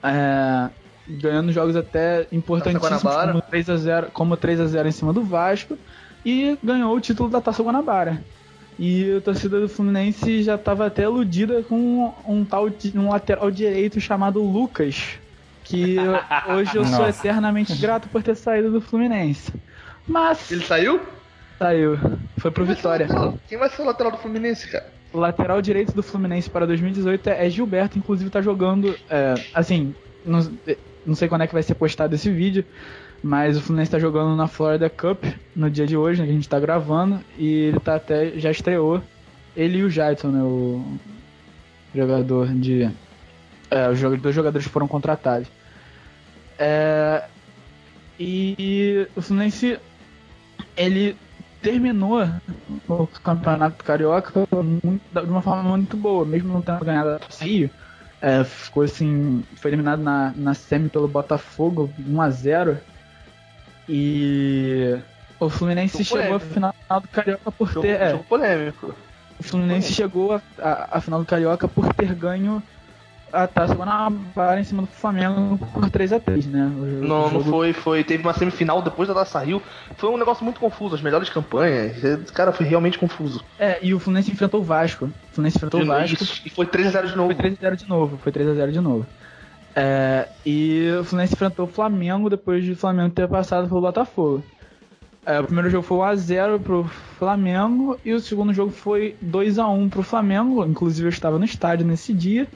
É, 0.03 0.69
ganhando 1.07 1.51
jogos 1.51 1.75
até 1.75 2.27
importantíssimos, 2.31 3.01
como 3.01 3.41
3x0 3.41 4.05
como 4.13 4.37
3 4.37 4.59
a 4.61 4.65
0 4.65 4.87
em 4.87 4.91
cima 4.91 5.13
do 5.13 5.23
Vasco, 5.23 5.77
e 6.25 6.57
ganhou 6.63 6.95
o 6.95 6.99
título 7.01 7.29
da 7.29 7.39
Taça 7.41 7.63
Guanabara. 7.63 8.21
E 8.79 9.17
a 9.17 9.21
torcida 9.21 9.59
do 9.59 9.67
Fluminense 9.67 10.43
já 10.43 10.55
estava 10.55 10.85
até 10.85 11.03
iludida 11.03 11.63
com 11.63 12.13
um 12.27 12.45
tal 12.45 12.69
de, 12.69 12.97
um 12.97 13.09
lateral 13.09 13.49
direito 13.49 13.99
chamado 13.99 14.39
Lucas, 14.43 15.13
que 15.63 15.95
hoje 16.55 16.75
eu 16.75 16.85
sou 16.85 17.07
eternamente 17.07 17.73
grato 17.75 18.07
por 18.09 18.21
ter 18.21 18.35
saído 18.35 18.69
do 18.69 18.79
Fluminense. 18.81 19.51
Mas 20.07 20.51
Ele 20.51 20.63
saiu? 20.63 21.01
saiu, 21.57 21.97
foi 22.37 22.51
pro 22.51 22.63
Quem 22.63 22.67
vai 22.67 22.75
Vitória. 22.75 23.07
lateral- 23.07 23.39
Quem 23.49 23.57
vai 23.57 23.69
ser 23.69 23.81
o 23.81 23.85
lateral 23.85 24.11
do 24.11 24.17
Fluminense, 24.19 24.69
cara? 24.69 24.85
O 25.13 25.19
lateral 25.19 25.61
direito 25.61 25.93
do 25.93 26.03
Fluminense 26.03 26.49
para 26.49 26.65
2018 26.65 27.29
é 27.29 27.49
Gilberto, 27.49 27.97
inclusive 27.97 28.29
tá 28.29 28.41
jogando, 28.41 28.95
é, 29.09 29.35
assim, 29.53 29.95
não, 30.25 30.39
não 31.05 31.15
sei 31.15 31.27
quando 31.27 31.43
é 31.43 31.47
que 31.47 31.53
vai 31.53 31.63
ser 31.63 31.75
postado 31.75 32.13
esse 32.13 32.29
vídeo, 32.29 32.65
mas 33.23 33.57
o 33.57 33.61
Fluminense 33.61 33.91
tá 33.91 33.99
jogando 33.99 34.35
na 34.35 34.47
Florida 34.47 34.89
Cup 34.89 35.23
no 35.55 35.69
dia 35.69 35.87
de 35.87 35.95
hoje, 35.95 36.19
né, 36.19 36.25
que 36.25 36.31
a 36.31 36.35
gente 36.35 36.49
tá 36.49 36.59
gravando, 36.59 37.19
e 37.37 37.47
ele 37.47 37.79
tá 37.79 37.95
até, 37.95 38.31
já 38.37 38.51
estreou, 38.51 39.01
ele 39.55 39.79
e 39.79 39.83
o 39.83 39.89
Jason, 39.89 40.27
né, 40.27 40.43
o 40.43 40.97
jogador 41.95 42.47
de... 42.47 42.89
É, 43.69 43.89
os 43.89 43.99
dois 44.21 44.35
jogadores 44.35 44.67
foram 44.67 44.87
contratados. 44.87 45.47
É, 46.59 47.23
e 48.19 49.07
o 49.15 49.21
Fluminense, 49.21 49.79
ele 50.75 51.15
terminou 51.71 52.23
o 52.87 53.07
campeonato 53.23 53.83
carioca 53.83 54.45
muito- 54.81 55.01
de 55.11 55.19
uma 55.29 55.41
forma 55.41 55.63
muito 55.63 55.97
boa, 55.97 56.25
mesmo 56.25 56.53
não 56.53 56.61
tendo 56.61 56.83
ganhado 56.85 57.09
a 57.09 57.43
Rio. 57.43 57.69
É, 58.21 58.43
ficou 58.43 58.83
assim, 58.83 59.43
foi 59.57 59.69
eliminado 59.71 60.01
na, 60.01 60.33
na 60.35 60.53
semi 60.53 60.89
pelo 60.89 61.07
Botafogo 61.07 61.91
1x0 61.99 62.77
e 63.87 64.97
o 65.39 65.49
Fluminense 65.49 66.03
Jogo 66.03 66.21
chegou 66.21 66.35
à 66.35 66.39
polêmico. 66.39 66.53
final 66.53 66.73
do 67.01 67.07
Carioca 67.09 67.51
por 67.51 67.67
Jogo, 67.67 67.81
ter. 67.81 68.01
é, 68.01 68.11
jogo 68.11 68.23
polêmico. 68.23 68.95
o 69.39 69.43
Fluminense 69.43 69.93
chegou 69.93 70.33
à- 70.33 70.41
à 70.59 70.97
à 70.97 71.01
final 71.01 71.19
do 71.19 71.25
Carioca 71.27 71.67
por 71.67 71.93
ter 71.93 72.13
ganho 72.15 72.61
a 73.31 73.45
Taça 73.47 73.73
Guanabara 73.75 74.59
em 74.59 74.63
cima 74.63 74.81
do 74.83 74.87
Flamengo 74.87 75.57
por 75.73 75.89
3x3, 75.89 76.45
né? 76.45 76.71
Jogo- 76.73 77.07
Não, 77.07 77.21
não 77.23 77.29
jogo- 77.29 77.43
foi, 77.49 77.73
foi. 77.73 78.03
Teve 78.03 78.23
uma 78.23 78.33
semifinal 78.33 78.81
depois 78.81 79.07
da 79.07 79.13
Taça 79.13 79.39
Rio. 79.39 79.61
Foi 79.97 80.09
um 80.09 80.17
negócio 80.17 80.43
muito 80.43 80.59
confuso, 80.59 80.95
as 80.95 81.01
melhores 81.01 81.29
campanhas. 81.29 82.03
Esse 82.03 82.31
Cara, 82.33 82.51
foi 82.51 82.65
realmente 82.65 82.97
confuso. 82.97 83.43
É, 83.59 83.79
e 83.81 83.93
o 83.93 83.99
Fluminense 83.99 84.31
enfrentou 84.31 84.61
o 84.61 84.63
Vasco. 84.63 85.05
O 85.05 85.33
Fluminense 85.33 85.57
enfrentou 85.57 85.81
o 85.81 85.85
Vasco. 85.85 86.23
Isso, 86.23 86.41
e 86.45 86.49
foi 86.49 86.65
3x0 86.65 87.07
de 87.07 87.15
novo. 87.17 87.33
Foi 87.33 87.35
3x0 87.51 87.75
de 87.75 87.89
novo, 87.89 88.17
foi 88.17 88.31
3x0 88.31 88.71
de 88.71 88.79
novo. 88.81 89.05
É, 89.75 90.27
e 90.45 90.89
o 90.99 91.03
Fluminense 91.03 91.33
enfrentou 91.33 91.65
o 91.65 91.69
Flamengo 91.69 92.29
depois 92.29 92.63
de 92.63 92.71
o 92.71 92.75
Flamengo 92.75 93.11
ter 93.13 93.27
passado 93.27 93.67
pelo 93.67 93.81
Botafogo. 93.81 94.43
É, 95.25 95.39
o 95.39 95.43
primeiro 95.43 95.69
jogo 95.69 95.83
foi 95.83 95.97
1x0 95.97 96.59
pro 96.59 96.85
Flamengo 97.19 97.99
e 98.05 98.13
o 98.13 98.19
segundo 98.19 98.53
jogo 98.53 98.71
foi 98.71 99.15
2x1 99.21 99.89
pro 99.89 100.01
Flamengo. 100.01 100.65
Inclusive 100.65 101.07
eu 101.07 101.11
estava 101.11 101.37
no 101.37 101.43
estádio 101.45 101.85
nesse 101.85 102.13
dia. 102.13 102.47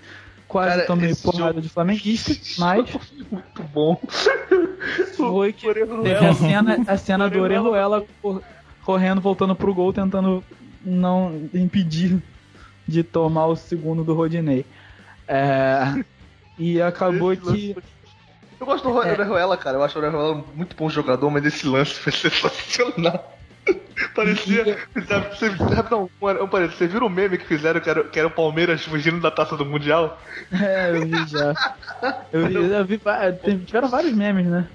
Quase 0.52 0.70
Cara, 0.76 0.86
tomei 0.86 1.16
porrada 1.16 1.48
jogo- 1.48 1.62
de 1.62 1.70
flamenguista, 1.70 2.36
mas 2.60 2.86
Muito 3.32 3.64
bom. 3.74 4.02
foi 5.16 5.54
que 5.54 5.74
teve 5.74 6.26
a 6.26 6.34
cena, 6.34 6.78
a 6.88 6.98
cena 6.98 7.30
do 7.30 7.40
Orejuela 7.40 8.06
cor- 8.22 8.44
correndo, 8.84 9.22
voltando 9.22 9.56
pro 9.56 9.74
gol, 9.74 9.94
tentando 9.94 10.44
não 10.84 11.48
impedir 11.54 12.22
de 12.86 13.02
tomar 13.02 13.46
o 13.46 13.56
segundo 13.56 14.04
do 14.04 14.14
Rodinei. 14.14 14.66
É, 15.28 16.04
e 16.60 16.82
acabou 16.82 17.32
Esse 17.32 17.46
lance 17.46 17.58
que. 17.58 17.74
foi- 17.76 17.84
Eu 18.60 18.66
gosto 18.66 18.92
do 18.92 19.02
É. 19.04 19.12
Orejuela, 19.14 19.56
cara. 19.56 19.78
Eu 19.78 19.84
acho 19.84 19.98
o 19.98 20.02
Orejuela 20.02 20.44
muito 20.54 20.76
bom 20.76 20.90
jogador, 20.90 21.30
mas 21.32 21.46
esse 21.46 21.66
lance 21.66 21.94
foi 21.94 22.12
sensacional. 22.12 23.38
Parecia. 24.16 24.78
Sabe, 25.08 25.36
você, 25.36 25.58
sabe, 25.58 25.92
não, 25.92 26.10
parece, 26.50 26.76
você 26.76 26.88
viu 26.88 27.06
o 27.06 27.10
meme 27.10 27.38
que 27.38 27.46
fizeram 27.46 27.80
que 27.80 27.90
era, 27.90 28.04
que 28.04 28.20
era 28.20 28.28
o 28.28 28.32
Palmeiras 28.32 28.84
fugindo 28.84 29.20
da 29.20 29.32
taça 29.32 29.56
do 29.56 29.66
Mundial? 29.66 30.20
É, 30.52 30.92
eu 30.92 31.06
vi 31.06 31.28
já. 31.28 31.74
Eu 32.32 32.48
vi, 32.48 32.56
eu 32.56 32.86
vi 32.86 33.66
tiveram 33.66 33.90
vários 33.90 34.14
memes, 34.14 34.48
né? 34.48 34.68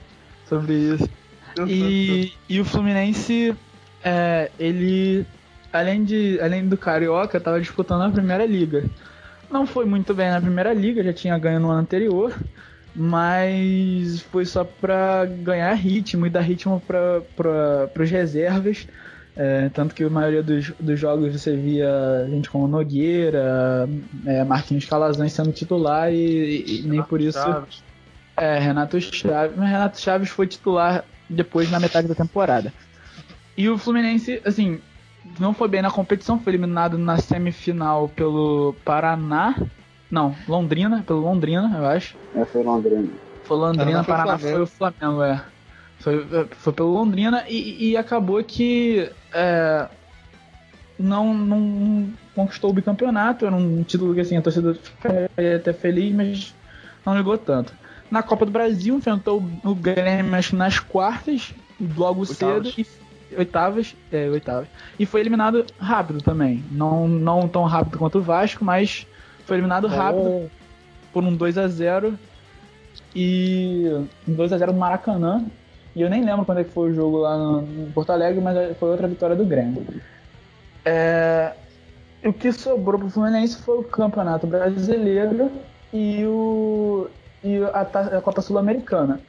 Sobre 0.49 0.75
isso. 0.75 1.09
E, 1.67 2.33
e 2.49 2.61
o 2.61 2.65
Fluminense, 2.65 3.55
é, 4.05 4.51
ele, 4.59 5.27
além, 5.73 6.05
de, 6.05 6.39
além 6.41 6.69
do 6.69 6.77
Carioca, 6.77 7.39
estava 7.39 7.61
disputando 7.61 8.03
a 8.03 8.11
Primeira 8.11 8.45
Liga. 8.45 8.85
Não 9.51 9.67
foi 9.67 9.85
muito 9.87 10.13
bem 10.13 10.31
na 10.31 10.41
Primeira 10.41 10.75
Liga, 10.75 11.03
já 11.03 11.13
tinha 11.13 11.39
ganho 11.39 11.61
no 11.61 11.71
ano 11.71 11.81
anterior, 11.81 12.35
mas 12.97 14.23
foi 14.23 14.47
só 14.47 14.65
para 14.65 15.27
ganhar 15.27 15.73
ritmo 15.75 16.27
e 16.27 16.31
dar 16.31 16.41
ritmo 16.41 16.81
para 16.81 17.91
os 18.03 18.11
reservas. 18.11 18.89
É, 19.37 19.69
tanto 19.69 19.95
que 19.95 20.03
a 20.03 20.09
maioria 20.09 20.43
dos, 20.43 20.73
dos 20.81 20.99
jogos 20.99 21.39
você 21.39 21.55
via 21.55 22.27
gente 22.31 22.49
como 22.49 22.67
Nogueira, 22.67 23.87
é, 24.25 24.43
Marquinhos 24.45 24.87
Calazans 24.87 25.31
sendo 25.31 25.53
titular 25.53 26.11
e, 26.11 26.81
e 26.81 26.83
nem 26.87 27.03
por 27.03 27.21
isso. 27.21 27.39
Chaves. 27.39 27.85
É, 28.35 28.59
Renato 28.59 28.99
Chaves. 28.99 29.55
Mas 29.55 29.69
Renato 29.69 30.01
Chaves 30.01 30.31
foi 30.31 30.47
titular 30.47 31.05
depois 31.29 31.71
na 31.71 31.79
metade 31.79 32.09
da 32.09 32.15
temporada. 32.15 32.73
E 33.59 33.69
o 33.69 33.77
Fluminense, 33.77 34.41
assim, 34.43 34.81
não 35.39 35.53
foi 35.53 35.69
bem 35.69 35.83
na 35.83 35.91
competição, 35.91 36.41
foi 36.41 36.53
eliminado 36.53 36.97
na 36.97 37.19
semifinal 37.19 38.09
pelo 38.09 38.75
Paraná. 38.85 39.55
Não, 40.11 40.35
Londrina, 40.49 41.03
pelo 41.07 41.21
Londrina, 41.21 41.73
eu 41.77 41.87
acho. 41.87 42.17
É, 42.35 42.45
foi 42.45 42.63
Londrina. 42.63 43.09
Foi 43.45 43.57
Londrina, 43.57 44.05
Paraná 44.05 44.05
foi 44.05 44.05
o 44.05 44.07
Paraná 44.07 44.39
Flamengo. 44.39 44.57
foi 44.57 44.63
o 44.63 44.67
Flamengo, 44.67 45.23
é. 45.23 45.45
Foi, 45.99 46.49
foi 46.51 46.73
pelo 46.73 46.93
Londrina 46.93 47.45
e, 47.49 47.91
e 47.91 47.97
acabou 47.97 48.43
que 48.45 49.11
é, 49.33 49.89
não, 50.99 51.35
não 51.35 52.09
conquistou 52.35 52.71
o 52.71 52.73
bicampeonato. 52.73 53.47
Era 53.47 53.55
um 53.55 53.83
título 53.83 54.15
que 54.15 54.21
assim, 54.21 54.37
a 54.37 54.43
torcida 54.43 54.75
ficaria 54.75 55.57
até 55.57 55.73
feliz, 55.73 56.15
mas 56.15 56.55
não 57.05 57.17
ligou 57.17 57.37
tanto. 57.39 57.73
Na 58.11 58.23
Copa 58.23 58.47
do 58.47 58.53
Brasil, 58.53 58.97
enfrentou 58.97 59.43
o 59.65 59.75
Grêmio 59.75 60.35
acho 60.37 60.51
que 60.51 60.57
nas 60.57 60.79
quartas, 60.79 61.53
logo 61.97 62.21
Oitavas. 62.21 62.75
cedo. 62.75 62.87
E, 63.33 63.37
oitavas, 63.37 63.97
é, 64.13 64.29
oitavas. 64.29 64.69
E 64.99 65.05
foi 65.05 65.21
eliminado 65.21 65.67
rápido 65.79 66.21
também. 66.23 66.63
Não, 66.71 67.09
não 67.09 67.49
tão 67.49 67.65
rápido 67.65 67.99
quanto 67.99 68.19
o 68.19 68.23
Vasco, 68.23 68.65
mas 68.65 69.07
foi 69.47 69.57
eliminado 69.57 69.87
rápido 69.87 70.51
por 71.13 71.25
um 71.25 71.35
2 71.35 71.57
a 71.57 71.69
0 71.69 72.19
e 73.15 73.87
um 74.29 74.35
2 74.35 74.53
a 74.53 74.59
0 74.59 74.73
no 74.73 74.79
Maracanã 74.79 75.45
E 75.95 76.03
eu 76.03 76.11
nem 76.11 76.23
lembro 76.23 76.45
quando 76.45 76.59
é 76.59 76.65
que 76.65 76.71
foi 76.71 76.91
o 76.91 76.95
jogo 76.95 77.19
lá 77.19 77.39
no, 77.39 77.63
no 77.63 77.93
Porto 77.93 78.11
Alegre, 78.11 78.41
mas 78.41 78.77
foi 78.77 78.91
outra 78.91 79.09
vitória 79.09 79.35
do 79.35 79.45
Grêmio. 79.45 79.87
É, 80.85 81.55
o 82.25 82.33
que 82.33 82.53
sobrou 82.53 82.99
pro 82.99 83.09
Fluminense 83.09 83.57
foi 83.63 83.79
o 83.79 83.83
Campeonato 83.83 84.47
Brasileiro 84.47 85.51
e, 85.93 86.25
o, 86.27 87.09
e 87.43 87.59
a, 87.73 87.81
a 88.19 88.21
Copa 88.21 88.43
Sul-Americana. 88.43 89.21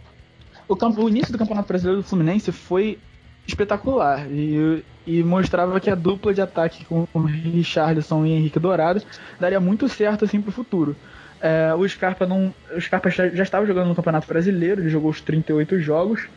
O, 0.68 0.76
o, 0.76 1.10
início 1.10 1.32
do 1.32 1.38
Campeonato 1.38 1.68
Brasileiro 1.68 2.02
do 2.02 2.08
Fluminense 2.08 2.52
foi 2.52 3.00
espetacular 3.48 4.28
e, 4.30 4.84
e 5.06 5.24
mostrava 5.24 5.80
que 5.80 5.90
a 5.90 5.96
dupla 5.96 6.34
de 6.34 6.42
ataque 6.42 6.84
com 6.86 7.08
o 7.14 7.20
Richarlison 7.22 8.26
e 8.26 8.34
Henrique 8.34 8.60
Dourado 8.60 9.02
daria 9.40 9.60
muito 9.60 9.88
certo 9.88 10.26
assim 10.26 10.42
pro 10.42 10.52
futuro. 10.52 10.96
É, 11.40 11.74
o 11.74 11.88
Scarpa 11.88 12.26
não, 12.26 12.54
o 12.76 12.82
Scarpa 12.82 13.10
já, 13.10 13.30
já 13.30 13.44
estava 13.44 13.66
jogando 13.66 13.88
no 13.88 13.96
Campeonato 13.96 14.28
Brasileiro, 14.28 14.82
ele 14.82 14.90
jogou 14.90 15.10
os 15.10 15.22
38 15.22 15.80
jogos. 15.80 16.28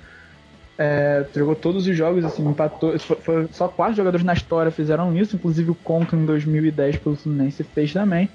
É, 0.79 1.27
jogou 1.35 1.55
todos 1.55 1.87
os 1.87 1.95
jogos, 1.95 2.25
assim, 2.25 2.47
empatou. 2.47 2.99
Foi, 2.99 3.17
foi, 3.17 3.49
só 3.53 3.69
quatro 3.69 3.97
jogadores 3.97 4.25
na 4.25 4.33
história 4.33 4.71
fizeram 4.71 5.15
isso, 5.15 5.37
inclusive 5.37 5.71
o 5.71 5.75
Conca 5.75 6.17
em 6.17 6.25
2010 6.25 6.97
pelo 6.97 7.17
Fluminense 7.17 7.63
fez 7.63 7.93
também. 7.93 8.31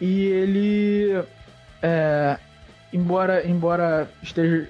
E 0.00 0.26
ele, 0.26 1.22
é, 1.82 2.36
embora, 2.92 3.44
embora 3.46 4.08
esteja, 4.22 4.68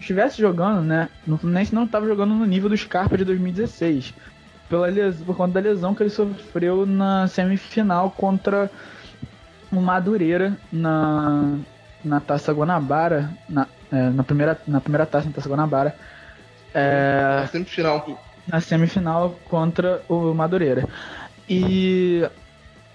estivesse 0.00 0.40
jogando, 0.40 0.82
né, 0.82 1.08
no 1.26 1.38
Fluminense 1.38 1.74
não 1.74 1.84
estava 1.84 2.06
jogando 2.06 2.34
no 2.34 2.44
nível 2.44 2.68
do 2.68 2.76
Scarpa 2.76 3.16
de 3.16 3.24
2016, 3.24 4.14
pela 4.68 4.86
lesão, 4.86 5.26
por 5.26 5.36
conta 5.36 5.54
da 5.54 5.68
lesão 5.68 5.94
que 5.94 6.02
ele 6.02 6.10
sofreu 6.10 6.86
na 6.86 7.26
semifinal 7.26 8.10
contra 8.10 8.70
o 9.72 9.80
Madureira 9.80 10.56
na, 10.72 11.58
na 12.04 12.20
Taça 12.20 12.52
Guanabara, 12.52 13.30
na, 13.48 13.66
é, 13.90 14.10
na, 14.10 14.22
primeira, 14.22 14.58
na 14.66 14.80
primeira 14.80 15.06
taça 15.06 15.26
na 15.26 15.32
Taça 15.32 15.48
Guanabara. 15.48 15.94
É, 16.74 17.40
na 17.40 17.46
semifinal. 17.46 18.24
Na 18.46 18.60
semifinal 18.60 19.38
contra 19.48 20.02
o 20.08 20.32
Madureira. 20.34 20.86
E 21.48 22.26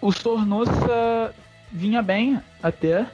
o 0.01 0.11
Sornosa 0.11 1.33
vinha 1.71 2.01
bem 2.01 2.39
até 2.61 3.05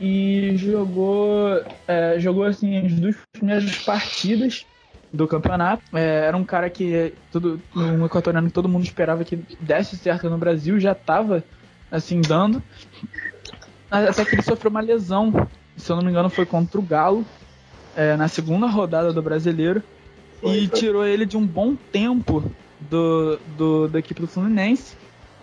e 0.00 0.52
jogou 0.56 1.62
é, 1.86 2.18
jogou 2.18 2.44
assim 2.44 2.86
as 2.86 2.92
duas 2.92 3.16
primeiras 3.32 3.78
partidas 3.78 4.66
do 5.12 5.26
campeonato. 5.26 5.82
É, 5.94 6.26
era 6.26 6.36
um 6.36 6.44
cara 6.44 6.68
que 6.68 7.14
tudo 7.30 7.60
um 7.74 8.04
equatoriano 8.04 8.48
que 8.48 8.54
todo 8.54 8.68
mundo 8.68 8.84
esperava 8.84 9.24
que 9.24 9.36
desse 9.60 9.96
certo 9.96 10.28
no 10.28 10.38
Brasil, 10.38 10.78
já 10.78 10.92
estava 10.92 11.42
assim 11.90 12.20
dando. 12.20 12.62
Até 13.90 14.24
que 14.24 14.34
ele 14.34 14.42
sofreu 14.42 14.70
uma 14.70 14.80
lesão 14.80 15.32
se 15.76 15.90
eu 15.90 15.96
não 15.96 16.02
me 16.02 16.10
engano, 16.10 16.30
foi 16.30 16.46
contra 16.46 16.80
o 16.80 16.82
Galo, 16.82 17.24
é, 17.94 18.16
na 18.16 18.28
segunda 18.28 18.66
rodada 18.66 19.12
do 19.12 19.22
brasileiro, 19.22 19.82
foi, 20.40 20.58
e 20.58 20.68
foi. 20.68 20.78
tirou 20.78 21.06
ele 21.06 21.26
de 21.26 21.36
um 21.36 21.46
bom 21.46 21.74
tempo 21.74 22.42
do, 22.80 23.38
do, 23.56 23.88
da 23.88 23.98
equipe 23.98 24.20
do 24.20 24.26
Fluminense, 24.26 24.96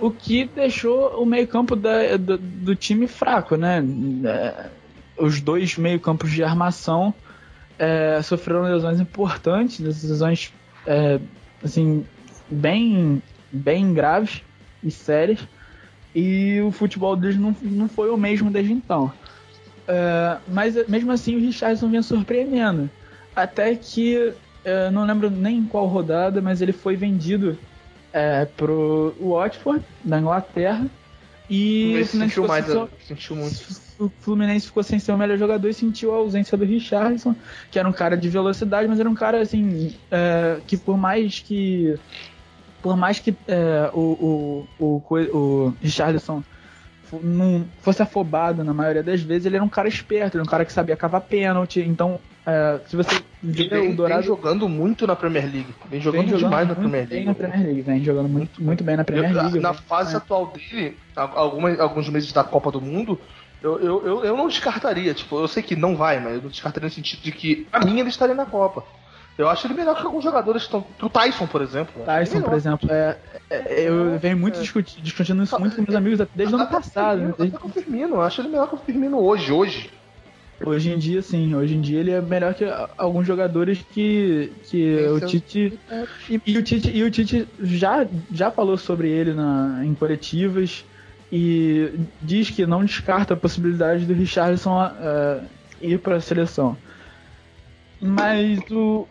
o 0.04 0.12
que 0.12 0.44
deixou 0.46 1.22
o 1.22 1.26
meio-campo 1.26 1.78
do, 1.78 2.38
do, 2.38 2.76
time 2.76 3.08
fraco, 3.08 3.56
né? 3.56 3.82
É, 4.26 4.70
os 5.18 5.40
dois 5.40 5.78
meio-campos 5.78 6.30
de 6.30 6.44
armação 6.44 7.14
é, 7.80 8.22
sofreram 8.22 8.64
lesões 8.64 9.00
importantes, 9.00 9.80
lesões 9.80 10.52
é, 10.86 11.22
assim, 11.64 12.06
bem, 12.50 13.24
bem 13.50 13.94
graves 13.94 14.42
e 14.84 14.92
sérias, 14.92 15.40
e 16.14 16.60
o 16.60 16.70
futebol 16.70 17.16
deles 17.16 17.38
não, 17.38 17.56
não 17.62 17.88
foi 17.88 18.10
o 18.10 18.18
mesmo 18.18 18.52
desde 18.52 18.74
então. 18.74 19.06
Uh, 19.84 20.40
mas 20.48 20.76
mesmo 20.88 21.12
assim 21.12 21.36
o 21.36 21.40
Richardson 21.40 21.90
vinha 21.90 22.04
surpreendendo. 22.04 22.90
Até 23.36 23.76
que, 23.76 24.18
uh, 24.18 24.92
não 24.92 25.06
lembro 25.06 25.30
nem 25.30 25.64
qual 25.64 25.88
rodada, 25.88 26.42
mas 26.42 26.62
ele 26.62 26.72
foi 26.72 26.96
vendido 26.96 27.58
uh, 28.14 28.46
pro 28.56 29.16
Watford, 29.20 29.84
da 30.04 30.20
Inglaterra. 30.20 30.88
E 31.50 32.02
o 32.02 32.06
Fluminense 32.06 32.18
sentiu, 32.18 32.48
mais, 32.48 32.66
sentiu 33.06 33.36
muito. 33.36 33.84
O 34.00 34.10
Fluminense 34.22 34.68
ficou 34.68 34.82
sem 34.82 34.98
ser 34.98 35.12
o 35.12 35.18
melhor 35.18 35.38
jogador 35.38 35.68
e 35.68 35.74
sentiu 35.74 36.14
a 36.14 36.18
ausência 36.18 36.58
do 36.58 36.64
Richardson, 36.64 37.36
que 37.70 37.78
era 37.78 37.88
um 37.88 37.92
cara 37.92 38.16
de 38.16 38.30
velocidade, 38.30 38.88
mas 38.88 39.00
era 39.00 39.10
um 39.10 39.14
cara 39.14 39.42
assim 39.42 39.94
que 40.66 40.78
por 40.78 40.98
mais 40.98 41.40
que 41.40 42.00
por 42.82 42.96
mais 42.96 43.20
que 43.20 43.36
o, 43.94 44.00
o, 44.00 44.68
o, 44.80 45.04
o 45.38 45.74
Richardson 45.82 46.44
não 47.22 47.66
fosse 47.82 48.02
afobado 48.02 48.64
na 48.64 48.74
maioria 48.74 49.04
das 49.04 49.22
vezes, 49.22 49.46
ele 49.46 49.58
era 49.58 49.64
um 49.64 49.70
cara 49.70 49.88
esperto, 49.88 50.36
ele 50.36 50.42
era 50.42 50.44
um 50.44 50.50
cara 50.50 50.66
que 50.66 50.74
sabia 50.74 50.96
cavar 50.96 51.22
pênalti. 51.22 51.82
Então, 51.82 52.20
é, 52.46 52.80
se 52.88 52.96
você 52.96 53.24
vê 53.42 53.68
vem, 53.68 53.92
o 53.92 53.96
Dourado. 53.96 54.22
Vem 54.22 54.28
jogando 54.28 54.68
muito 54.68 55.08
na 55.08 55.16
Premier 55.16 55.46
League. 55.46 55.74
Vem 55.90 56.02
jogando, 56.02 56.22
vem 56.22 56.30
jogando 56.30 56.50
demais 56.50 56.68
na 56.68 56.76
Premier 56.76 57.08
League. 57.10 57.16
Bem 57.16 57.26
na 57.26 57.34
Premier 57.34 57.66
League, 57.66 57.82
vem 57.82 58.04
jogando 58.04 58.30
muito, 58.30 58.64
muito 58.64 58.84
bem 58.84 58.98
na 58.98 59.04
Premier 59.04 59.34
League. 59.34 59.60
Na 59.60 59.74
fase 59.74 60.14
é. 60.14 60.18
atual 60.18 60.48
dele, 60.48 60.98
algumas, 61.16 61.80
alguns 61.80 62.10
meses 62.10 62.32
da 62.34 62.44
Copa 62.44 62.72
do 62.72 62.82
Mundo, 62.82 63.20
eu, 63.62 63.80
eu, 63.80 64.06
eu, 64.06 64.26
eu, 64.26 64.38
não 64.38 64.48
descartaria. 64.48 65.14
Tipo, 65.14 65.40
eu 65.40 65.48
sei 65.48 65.64
que 65.64 65.76
não 65.76 65.96
vai, 65.96 66.20
mas 66.20 66.36
eu 66.36 66.42
não 66.42 66.50
descartaria 66.50 66.88
no 66.88 66.94
sentido 66.94 67.22
de 67.22 67.32
que, 67.32 67.68
pra 67.72 67.86
mim, 67.86 68.00
ele 68.00 68.10
estaria 68.10 68.36
na 68.36 68.46
Copa. 68.46 68.84
Eu 69.38 69.50
acho 69.50 69.66
ele 69.66 69.74
melhor 69.74 69.96
que 69.96 70.06
alguns 70.06 70.24
jogadores 70.24 70.64
que 70.64 70.68
estão. 70.68 70.86
O 71.02 71.10
Tyson, 71.10 71.48
por 71.48 71.62
exemplo. 71.62 71.94
Né? 72.00 72.06
Tyson, 72.06 72.42
por 72.42 72.54
exemplo. 72.54 72.92
É, 72.92 73.18
é, 73.50 73.88
eu 73.88 74.20
venho 74.20 74.38
muito 74.38 74.60
é. 74.60 74.62
discutindo 74.62 75.44
isso 75.44 75.60
muito 75.60 75.76
com 75.76 75.82
meus 75.82 75.96
amigos 75.96 76.28
desde 76.36 76.54
o 76.54 76.58
ano 76.58 76.70
passado. 76.70 77.18
Firmino, 77.18 77.36
desde... 77.38 77.58
com 77.58 77.68
o 77.68 77.72
Firmino, 77.72 78.16
eu 78.16 78.22
acho 78.22 78.42
ele 78.42 78.50
melhor 78.50 78.68
que 78.68 78.76
o 78.76 78.78
Firmino 78.78 79.20
hoje, 79.20 79.52
hoje. 79.52 79.90
Hoje 80.66 80.92
em 80.92 80.98
dia, 80.98 81.22
sim. 81.22 81.54
Hoje 81.56 81.76
em 81.76 81.82
dia 81.82 82.00
ele 82.00 82.12
é 82.12 82.22
melhor 82.22 82.54
que 82.54 82.66
alguns 82.98 83.28
jogadores 83.28 83.80
que, 83.94 84.52
que 84.64 84.98
o 85.08 85.20
Tite. 85.20 85.80
E, 86.30 86.42
e, 86.46 86.58
o 86.58 86.64
Tite. 86.64 86.92
E 86.94 87.04
o 87.04 87.12
Tite 87.12 87.48
já, 87.62 88.08
já 88.32 88.52
falou 88.52 88.78
sobre 88.78 89.10
ele 89.10 89.34
na, 89.34 89.82
em 89.84 89.94
coletivas 89.94 90.86
e 91.32 91.92
diz 92.22 92.50
que 92.50 92.66
não 92.66 92.86
descarta 92.86 93.34
a 93.34 93.38
possibilidade 93.38 94.06
do 94.06 94.14
Richardson 94.14 94.86
uh, 94.86 95.44
ir 95.82 96.00
para 96.00 96.18
a 96.18 96.22
seleção. 96.22 96.78
Mas 98.00 98.60
o, 98.70 99.08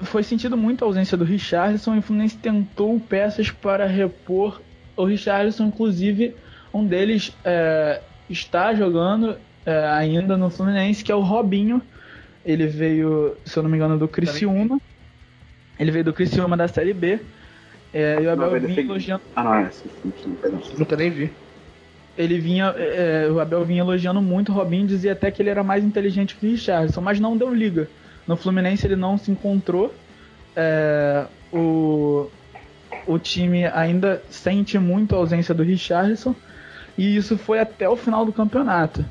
foi 0.00 0.22
sentido 0.22 0.56
muito 0.56 0.84
a 0.84 0.88
ausência 0.88 1.16
do 1.16 1.24
Richardson 1.24 1.96
e 1.96 1.98
o 1.98 2.02
Fluminense 2.02 2.36
tentou 2.36 2.98
peças 2.98 3.50
para 3.50 3.86
repor 3.86 4.60
o 4.96 5.04
Richardson, 5.04 5.66
inclusive 5.66 6.34
um 6.72 6.86
deles 6.86 7.32
é, 7.44 8.00
está 8.28 8.74
jogando 8.74 9.36
é, 9.64 9.86
ainda 9.88 10.36
no 10.36 10.50
Fluminense, 10.50 11.04
que 11.04 11.12
é 11.12 11.14
o 11.14 11.20
Robinho. 11.20 11.82
Ele 12.44 12.66
veio, 12.66 13.36
se 13.44 13.56
eu 13.56 13.62
não 13.62 13.70
me 13.70 13.76
engano, 13.76 13.98
do 13.98 14.08
Criciúma. 14.08 14.80
Ele 15.78 15.90
veio 15.90 16.04
do 16.04 16.12
Criciúma 16.12 16.56
da 16.56 16.68
Série 16.68 16.92
B. 16.92 17.20
É, 17.92 18.18
e 18.20 18.26
o 18.26 18.30
Abel 18.30 18.60
não, 18.60 18.68
vinha 18.68 18.80
elogiando. 18.80 19.22
Ah, 19.34 19.44
não, 19.44 19.54
é. 19.54 19.70
Nunca 20.78 20.96
nem 20.96 21.10
vi. 21.10 21.30
Ele 22.16 22.38
vinha. 22.38 22.66
É, 22.76 23.28
o 23.30 23.40
Abel 23.40 23.64
vinha 23.64 23.80
elogiando 23.80 24.22
muito 24.22 24.52
o 24.52 24.54
Robinho, 24.54 24.86
dizia 24.86 25.12
até 25.12 25.30
que 25.30 25.42
ele 25.42 25.50
era 25.50 25.62
mais 25.62 25.84
inteligente 25.84 26.36
que 26.36 26.46
o 26.46 26.50
Richardson, 26.50 27.00
mas 27.00 27.18
não 27.18 27.36
deu 27.36 27.52
liga. 27.52 27.88
No 28.26 28.36
Fluminense 28.36 28.86
ele 28.86 28.96
não 28.96 29.18
se 29.18 29.30
encontrou. 29.30 29.94
É, 30.54 31.26
o, 31.52 32.28
o 33.06 33.18
time 33.18 33.66
ainda 33.66 34.22
sente 34.30 34.78
muito 34.78 35.14
a 35.14 35.18
ausência 35.18 35.54
do 35.54 35.62
Richardson. 35.62 36.34
E 36.96 37.16
isso 37.16 37.36
foi 37.36 37.58
até 37.58 37.88
o 37.88 37.96
final 37.96 38.24
do 38.24 38.32
campeonato. 38.32 39.04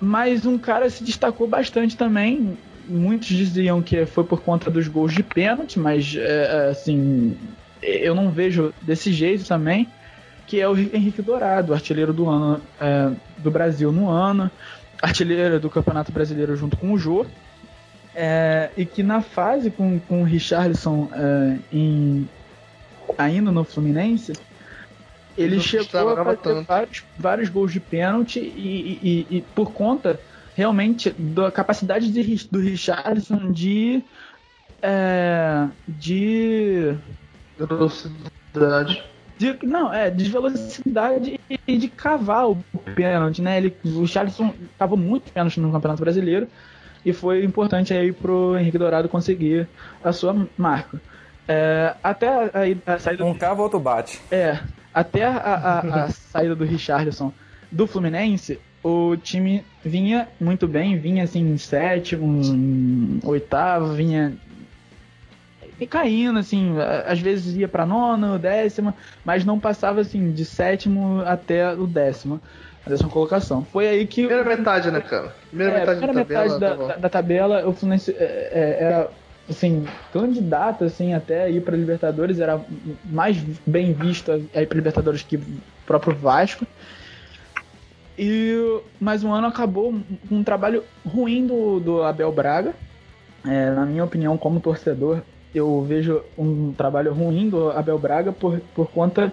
Mas 0.00 0.46
um 0.46 0.56
cara 0.58 0.88
se 0.88 1.02
destacou 1.02 1.46
bastante 1.46 1.96
também. 1.96 2.56
Muitos 2.88 3.28
diziam 3.28 3.82
que 3.82 4.06
foi 4.06 4.24
por 4.24 4.40
conta 4.40 4.70
dos 4.70 4.88
gols 4.88 5.12
de 5.12 5.22
pênalti, 5.22 5.78
mas 5.78 6.14
é, 6.16 6.70
assim, 6.70 7.36
eu 7.82 8.14
não 8.14 8.30
vejo 8.30 8.72
desse 8.82 9.12
jeito 9.12 9.44
também. 9.44 9.88
Que 10.46 10.60
é 10.60 10.68
o 10.68 10.78
Henrique 10.78 11.20
Dourado, 11.20 11.74
artilheiro 11.74 12.12
do 12.12 12.28
ano 12.28 12.62
é, 12.80 13.10
do 13.36 13.50
Brasil 13.50 13.92
no 13.92 14.08
ano, 14.08 14.50
artilheiro 15.02 15.60
do 15.60 15.68
Campeonato 15.68 16.10
Brasileiro 16.10 16.56
junto 16.56 16.76
com 16.76 16.92
o 16.92 16.98
Jô. 16.98 17.26
É, 18.14 18.70
e 18.76 18.86
que 18.86 19.02
na 19.02 19.20
fase 19.20 19.70
com, 19.70 20.00
com 20.00 20.22
o 20.22 20.24
Richarlison 20.24 21.08
é, 21.12 21.58
em, 21.70 22.26
ainda 23.16 23.52
no 23.52 23.62
Fluminense, 23.62 24.32
ele 25.38 25.60
chegou 25.60 26.10
a 26.10 26.24
fazer 26.24 26.62
vários, 26.64 27.04
vários, 27.18 27.48
gols 27.48 27.72
de 27.72 27.80
pênalti 27.80 28.40
e, 28.40 29.26
e, 29.30 29.36
e, 29.36 29.40
por 29.54 29.72
conta 29.72 30.18
realmente 30.54 31.10
da 31.10 31.50
capacidade 31.50 32.10
de, 32.10 32.48
do 32.48 32.58
Richarlison 32.58 33.52
de 33.52 34.02
é, 34.82 35.68
de 35.86 36.94
velocidade 37.58 39.02
de, 39.38 39.56
não, 39.62 39.92
é, 39.94 40.10
de 40.10 40.28
velocidade 40.28 41.40
e 41.66 41.78
de 41.78 41.88
cavar 41.88 42.50
o 42.50 42.56
pênalti, 42.96 43.40
né? 43.40 43.58
Ele, 43.58 43.76
o 43.84 44.00
Richarlison 44.00 44.52
cavou 44.76 44.98
muito 44.98 45.30
pênalti 45.32 45.60
no 45.60 45.70
Campeonato 45.70 46.02
Brasileiro 46.02 46.48
e 47.06 47.12
foi 47.12 47.44
importante 47.44 47.94
aí 47.94 48.12
pro 48.12 48.58
Henrique 48.58 48.76
Dourado 48.76 49.08
conseguir 49.08 49.68
a 50.02 50.12
sua 50.12 50.34
marca. 50.56 51.00
É, 51.46 51.94
até 52.02 52.28
a, 52.28 52.94
a, 52.94 52.98
saída. 52.98 53.24
Um 53.24 53.32
cava, 53.32 53.62
outro 53.62 53.78
bate. 53.78 54.20
É, 54.30 54.58
até 54.98 55.24
a, 55.24 55.36
a, 55.36 56.04
a 56.04 56.08
saída 56.32 56.54
do 56.54 56.64
Richardson 56.64 57.32
do 57.70 57.86
Fluminense, 57.86 58.58
o 58.82 59.16
time 59.16 59.64
vinha 59.84 60.28
muito 60.40 60.66
bem, 60.66 60.98
vinha 60.98 61.24
assim 61.24 61.40
em 61.40 61.58
sétimo, 61.58 62.40
em 62.42 63.20
oitavo, 63.22 63.92
vinha 63.92 64.36
e 65.80 65.86
caindo, 65.86 66.40
assim, 66.40 66.74
às 67.06 67.20
vezes 67.20 67.54
ia 67.54 67.68
para 67.68 67.86
nono, 67.86 68.36
décimo, 68.36 68.92
mas 69.24 69.44
não 69.44 69.60
passava 69.60 70.00
assim 70.00 70.32
de 70.32 70.44
sétimo 70.44 71.22
até 71.24 71.72
o 71.72 71.86
décimo, 71.86 72.40
a 72.84 72.90
décima 72.90 73.08
colocação. 73.08 73.64
Foi 73.64 73.86
aí 73.86 74.04
que. 74.04 74.26
Primeira 74.26 74.56
metade, 74.56 74.90
né, 74.90 75.00
cara? 75.00 75.32
Primeira 75.50 75.72
é, 75.72 75.80
metade, 75.80 75.98
primeira 75.98 76.24
da, 76.24 76.24
tabela, 76.24 76.58
metade 76.58 76.60
da, 76.60 76.94
tá 76.94 77.00
da 77.00 77.08
tabela, 77.08 77.68
o 77.68 77.72
Fluminense 77.72 78.10
é, 78.10 78.50
é, 78.52 78.84
era 78.84 79.10
assim, 79.48 79.86
candidato 80.12 80.84
assim, 80.84 81.14
até 81.14 81.44
a 81.44 81.48
ir 81.48 81.62
para 81.62 81.76
Libertadores, 81.76 82.38
era 82.38 82.60
mais 83.04 83.36
bem 83.66 83.92
visto 83.92 84.30
a 84.54 84.62
ir 84.62 84.66
para 84.66 84.76
Libertadores 84.76 85.22
que 85.22 85.36
o 85.36 85.42
próprio 85.86 86.14
Vasco. 86.14 86.66
E 88.18 88.80
mais 89.00 89.22
um 89.22 89.32
ano 89.32 89.46
acabou 89.46 89.94
com 90.28 90.34
um 90.34 90.44
trabalho 90.44 90.82
ruim 91.06 91.46
do, 91.46 91.78
do 91.78 92.02
Abel 92.02 92.32
Braga. 92.32 92.74
É, 93.46 93.70
na 93.70 93.86
minha 93.86 94.04
opinião, 94.04 94.36
como 94.36 94.60
torcedor, 94.60 95.22
eu 95.54 95.82
vejo 95.82 96.22
um 96.36 96.72
trabalho 96.72 97.12
ruim 97.12 97.48
do 97.48 97.70
Abel 97.70 97.98
Braga 97.98 98.32
por, 98.32 98.60
por 98.74 98.90
conta 98.90 99.32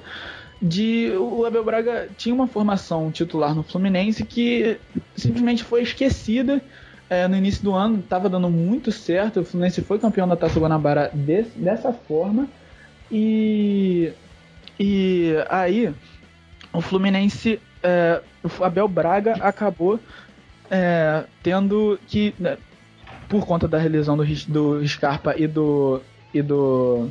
de 0.62 1.12
o 1.18 1.46
Abel 1.46 1.64
Braga 1.64 2.08
tinha 2.18 2.34
uma 2.34 2.48
formação 2.48 3.12
titular 3.12 3.54
no 3.54 3.64
Fluminense 3.64 4.24
que 4.24 4.78
simplesmente 5.16 5.64
foi 5.64 5.82
esquecida 5.82 6.62
é, 7.10 7.28
no 7.28 7.36
início 7.36 7.64
do 7.64 7.74
ano, 7.74 8.00
estava 8.00 8.30
dando 8.30 8.50
muito 8.50 8.92
certo. 8.92 9.40
O 9.40 9.46
Fluminense 9.46 9.82
foi 9.82 10.00
campeão 10.00 10.28
da 10.28 10.36
Taça 10.36 10.60
Guanabara 10.60 11.12
des, 11.14 11.48
dessa 11.56 11.94
forma 11.94 12.48
e 13.12 14.12
e 14.80 15.34
aí 15.50 15.94
o 16.74 16.82
Fluminense 16.82 17.60
é, 17.82 18.22
o 18.44 18.64
Abel 18.64 18.88
Braga 18.88 19.34
acabou 19.34 20.00
é, 20.70 21.24
tendo 21.42 22.00
que 22.08 22.34
né, 22.40 22.58
por 23.30 23.46
conta 23.46 23.68
da 23.68 23.78
lesão 23.78 24.18
do, 24.18 24.26
do 24.48 24.88
Scarpa 24.88 25.36
e 25.38 25.48
do 25.48 26.02
e 26.34 26.42
do 26.42 27.10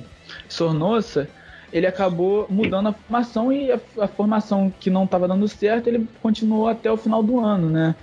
Sornosa 0.48 1.28
ele 1.72 1.87
acabou 1.87 2.46
mudando 2.48 2.88
a 2.88 2.92
formação 2.92 3.52
e 3.52 3.72
a, 3.72 3.80
a 4.00 4.07
formação 4.07 4.72
que 4.78 4.90
não 4.90 5.04
estava 5.04 5.26
dando 5.26 5.48
certo, 5.48 5.88
ele 5.88 6.07
continuou 6.22 6.68
até 6.68 6.90
o 6.90 6.96
final 6.96 7.20
do 7.20 7.40
ano, 7.40 7.68
né? 7.68 7.96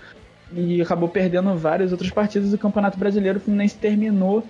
E 0.54 0.82
acabou 0.82 1.08
perdendo 1.08 1.56
várias 1.56 1.92
outras 1.92 2.10
partidas 2.10 2.52
do 2.52 2.58
Campeonato 2.58 2.98
Brasileiro. 2.98 3.38
O 3.38 3.42
Fluminense 3.42 3.76
terminou 3.76 4.46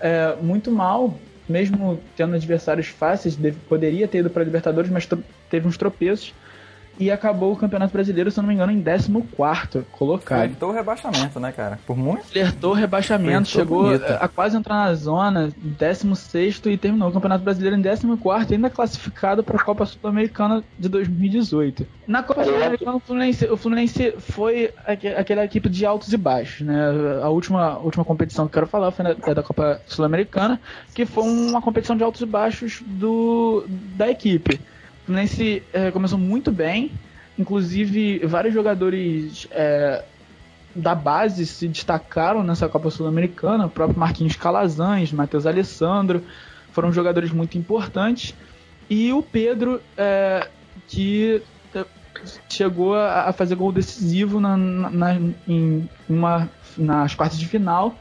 é, 0.00 0.36
muito 0.40 0.70
mal, 0.70 1.16
mesmo 1.48 2.00
tendo 2.16 2.34
adversários 2.34 2.88
fáceis, 2.88 3.38
poderia 3.68 4.08
ter 4.08 4.18
ido 4.18 4.30
para 4.30 4.42
a 4.42 4.44
Libertadores, 4.44 4.90
mas 4.90 5.08
teve 5.48 5.68
uns 5.68 5.76
tropeços. 5.76 6.34
E 6.98 7.10
acabou 7.10 7.52
o 7.52 7.56
Campeonato 7.56 7.92
Brasileiro, 7.92 8.30
se 8.30 8.38
eu 8.38 8.42
não 8.42 8.48
me 8.48 8.54
engano, 8.54 8.70
em 8.72 8.80
14 8.82 9.84
colocado. 9.92 10.38
Flertou 10.40 10.70
o 10.70 10.72
rebaixamento, 10.72 11.40
né, 11.40 11.50
cara? 11.52 11.78
Por 11.86 11.96
muito. 11.96 12.24
Flertou 12.26 12.70
o 12.70 12.74
rebaixamento, 12.74 13.50
Flertou 13.50 13.78
chegou 13.82 13.82
bonito. 13.98 14.04
a 14.20 14.28
quase 14.28 14.56
entrar 14.56 14.74
na 14.86 14.94
zona, 14.94 15.52
16 15.56 16.62
e 16.66 16.76
terminou 16.76 17.08
o 17.08 17.12
Campeonato 17.12 17.42
Brasileiro 17.44 17.76
em 17.76 17.82
14, 17.82 18.54
ainda 18.54 18.70
classificado 18.70 19.42
para 19.42 19.56
a 19.56 19.64
Copa 19.64 19.84
Sul-Americana 19.86 20.62
de 20.78 20.88
2018. 20.88 21.86
Na 22.06 22.22
Copa 22.22 22.44
Sul-Americana, 22.44 22.96
o 22.96 23.00
Fluminense, 23.00 23.44
o 23.46 23.56
Fluminense 23.56 24.12
foi 24.18 24.70
aque- 24.86 25.08
aquela 25.08 25.44
equipe 25.44 25.68
de 25.68 25.84
altos 25.84 26.12
e 26.12 26.16
baixos, 26.16 26.66
né? 26.66 26.90
A 27.22 27.28
última, 27.28 27.72
a 27.72 27.78
última 27.78 28.04
competição 28.04 28.46
que 28.46 28.50
eu 28.50 28.54
quero 28.54 28.66
falar 28.66 28.90
foi 28.92 29.02
na, 29.04 29.16
é 29.26 29.34
da 29.34 29.42
Copa 29.42 29.80
Sul-Americana, 29.86 30.60
que 30.94 31.04
foi 31.04 31.24
uma 31.24 31.60
competição 31.60 31.96
de 31.96 32.04
altos 32.04 32.20
e 32.20 32.26
baixos 32.26 32.82
do, 32.86 33.64
da 33.96 34.08
equipe. 34.08 34.60
O 35.04 35.06
Fluminense 35.06 35.62
eh, 35.72 35.90
começou 35.90 36.18
muito 36.18 36.50
bem, 36.50 36.90
inclusive 37.38 38.20
vários 38.26 38.54
jogadores 38.54 39.46
eh, 39.50 40.02
da 40.74 40.94
base 40.94 41.44
se 41.46 41.68
destacaram 41.68 42.42
nessa 42.42 42.68
Copa 42.70 42.90
Sul-Americana, 42.90 43.66
o 43.66 43.70
próprio 43.70 43.98
Marquinhos 44.00 44.34
Calazans, 44.34 45.12
Matheus 45.12 45.44
Alessandro, 45.46 46.22
foram 46.72 46.90
jogadores 46.90 47.30
muito 47.32 47.58
importantes. 47.58 48.34
E 48.88 49.12
o 49.12 49.22
Pedro, 49.22 49.78
eh, 49.96 50.48
que 50.88 51.42
eh, 51.74 51.84
chegou 52.48 52.94
a, 52.96 53.30
fazer 53.34 53.56
gol 53.56 53.72
decisivo 53.72 54.40
na, 54.40 54.56
na- 54.56 55.14
em 55.46 55.86
uma, 56.08 56.48
nas 56.78 57.14
quartas 57.14 57.38
de 57.38 57.46
final. 57.46 57.94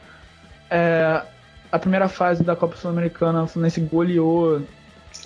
Eh, 0.71 1.21
a 1.69 1.79
primeira 1.79 2.07
fase 2.07 2.43
da 2.45 2.55
Copa 2.55 2.77
Sul-Americana, 2.77 3.43
o 3.43 3.47
Fluminense 3.47 3.81
goleou 3.81 4.61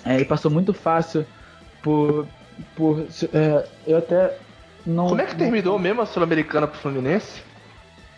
eh, 0.04 0.20
e 0.22 0.24
passou 0.24 0.50
muito 0.50 0.74
fácil 0.74 1.24
por. 1.82 2.26
por 2.76 3.06
eh, 3.32 3.64
eu 3.86 3.98
até 3.98 4.36
não. 4.86 5.08
Como 5.08 5.20
é 5.20 5.26
que 5.26 5.36
terminou 5.36 5.78
mesmo 5.78 6.02
a 6.02 6.06
Sul-Americana 6.06 6.66
pro 6.66 6.78
Fluminense? 6.78 7.42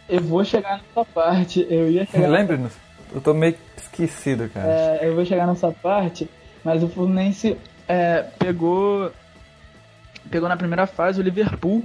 Eu 0.09 0.21
vou 0.21 0.45
chegar 0.45 0.79
nessa 0.79 1.05
parte. 1.05 1.67
Eu 1.71 1.91
ia 1.91 2.07
chegar. 2.07 2.29
Lembre-nos, 2.29 2.73
eu 3.15 3.21
tô 3.21 3.33
meio 3.35 3.57
esquecido, 3.77 4.49
cara. 4.49 4.69
É, 4.69 5.09
eu 5.09 5.15
vou 5.15 5.25
chegar 5.25 5.47
nessa 5.47 5.71
parte, 5.71 6.29
mas 6.65 6.83
o 6.83 6.89
Fluminense 6.89 7.57
é, 7.89 8.23
pegou 8.39 9.13
pegou 10.31 10.49
na 10.49 10.57
primeira 10.57 10.87
fase 10.87 11.21
o 11.21 11.23
Liverpool. 11.23 11.83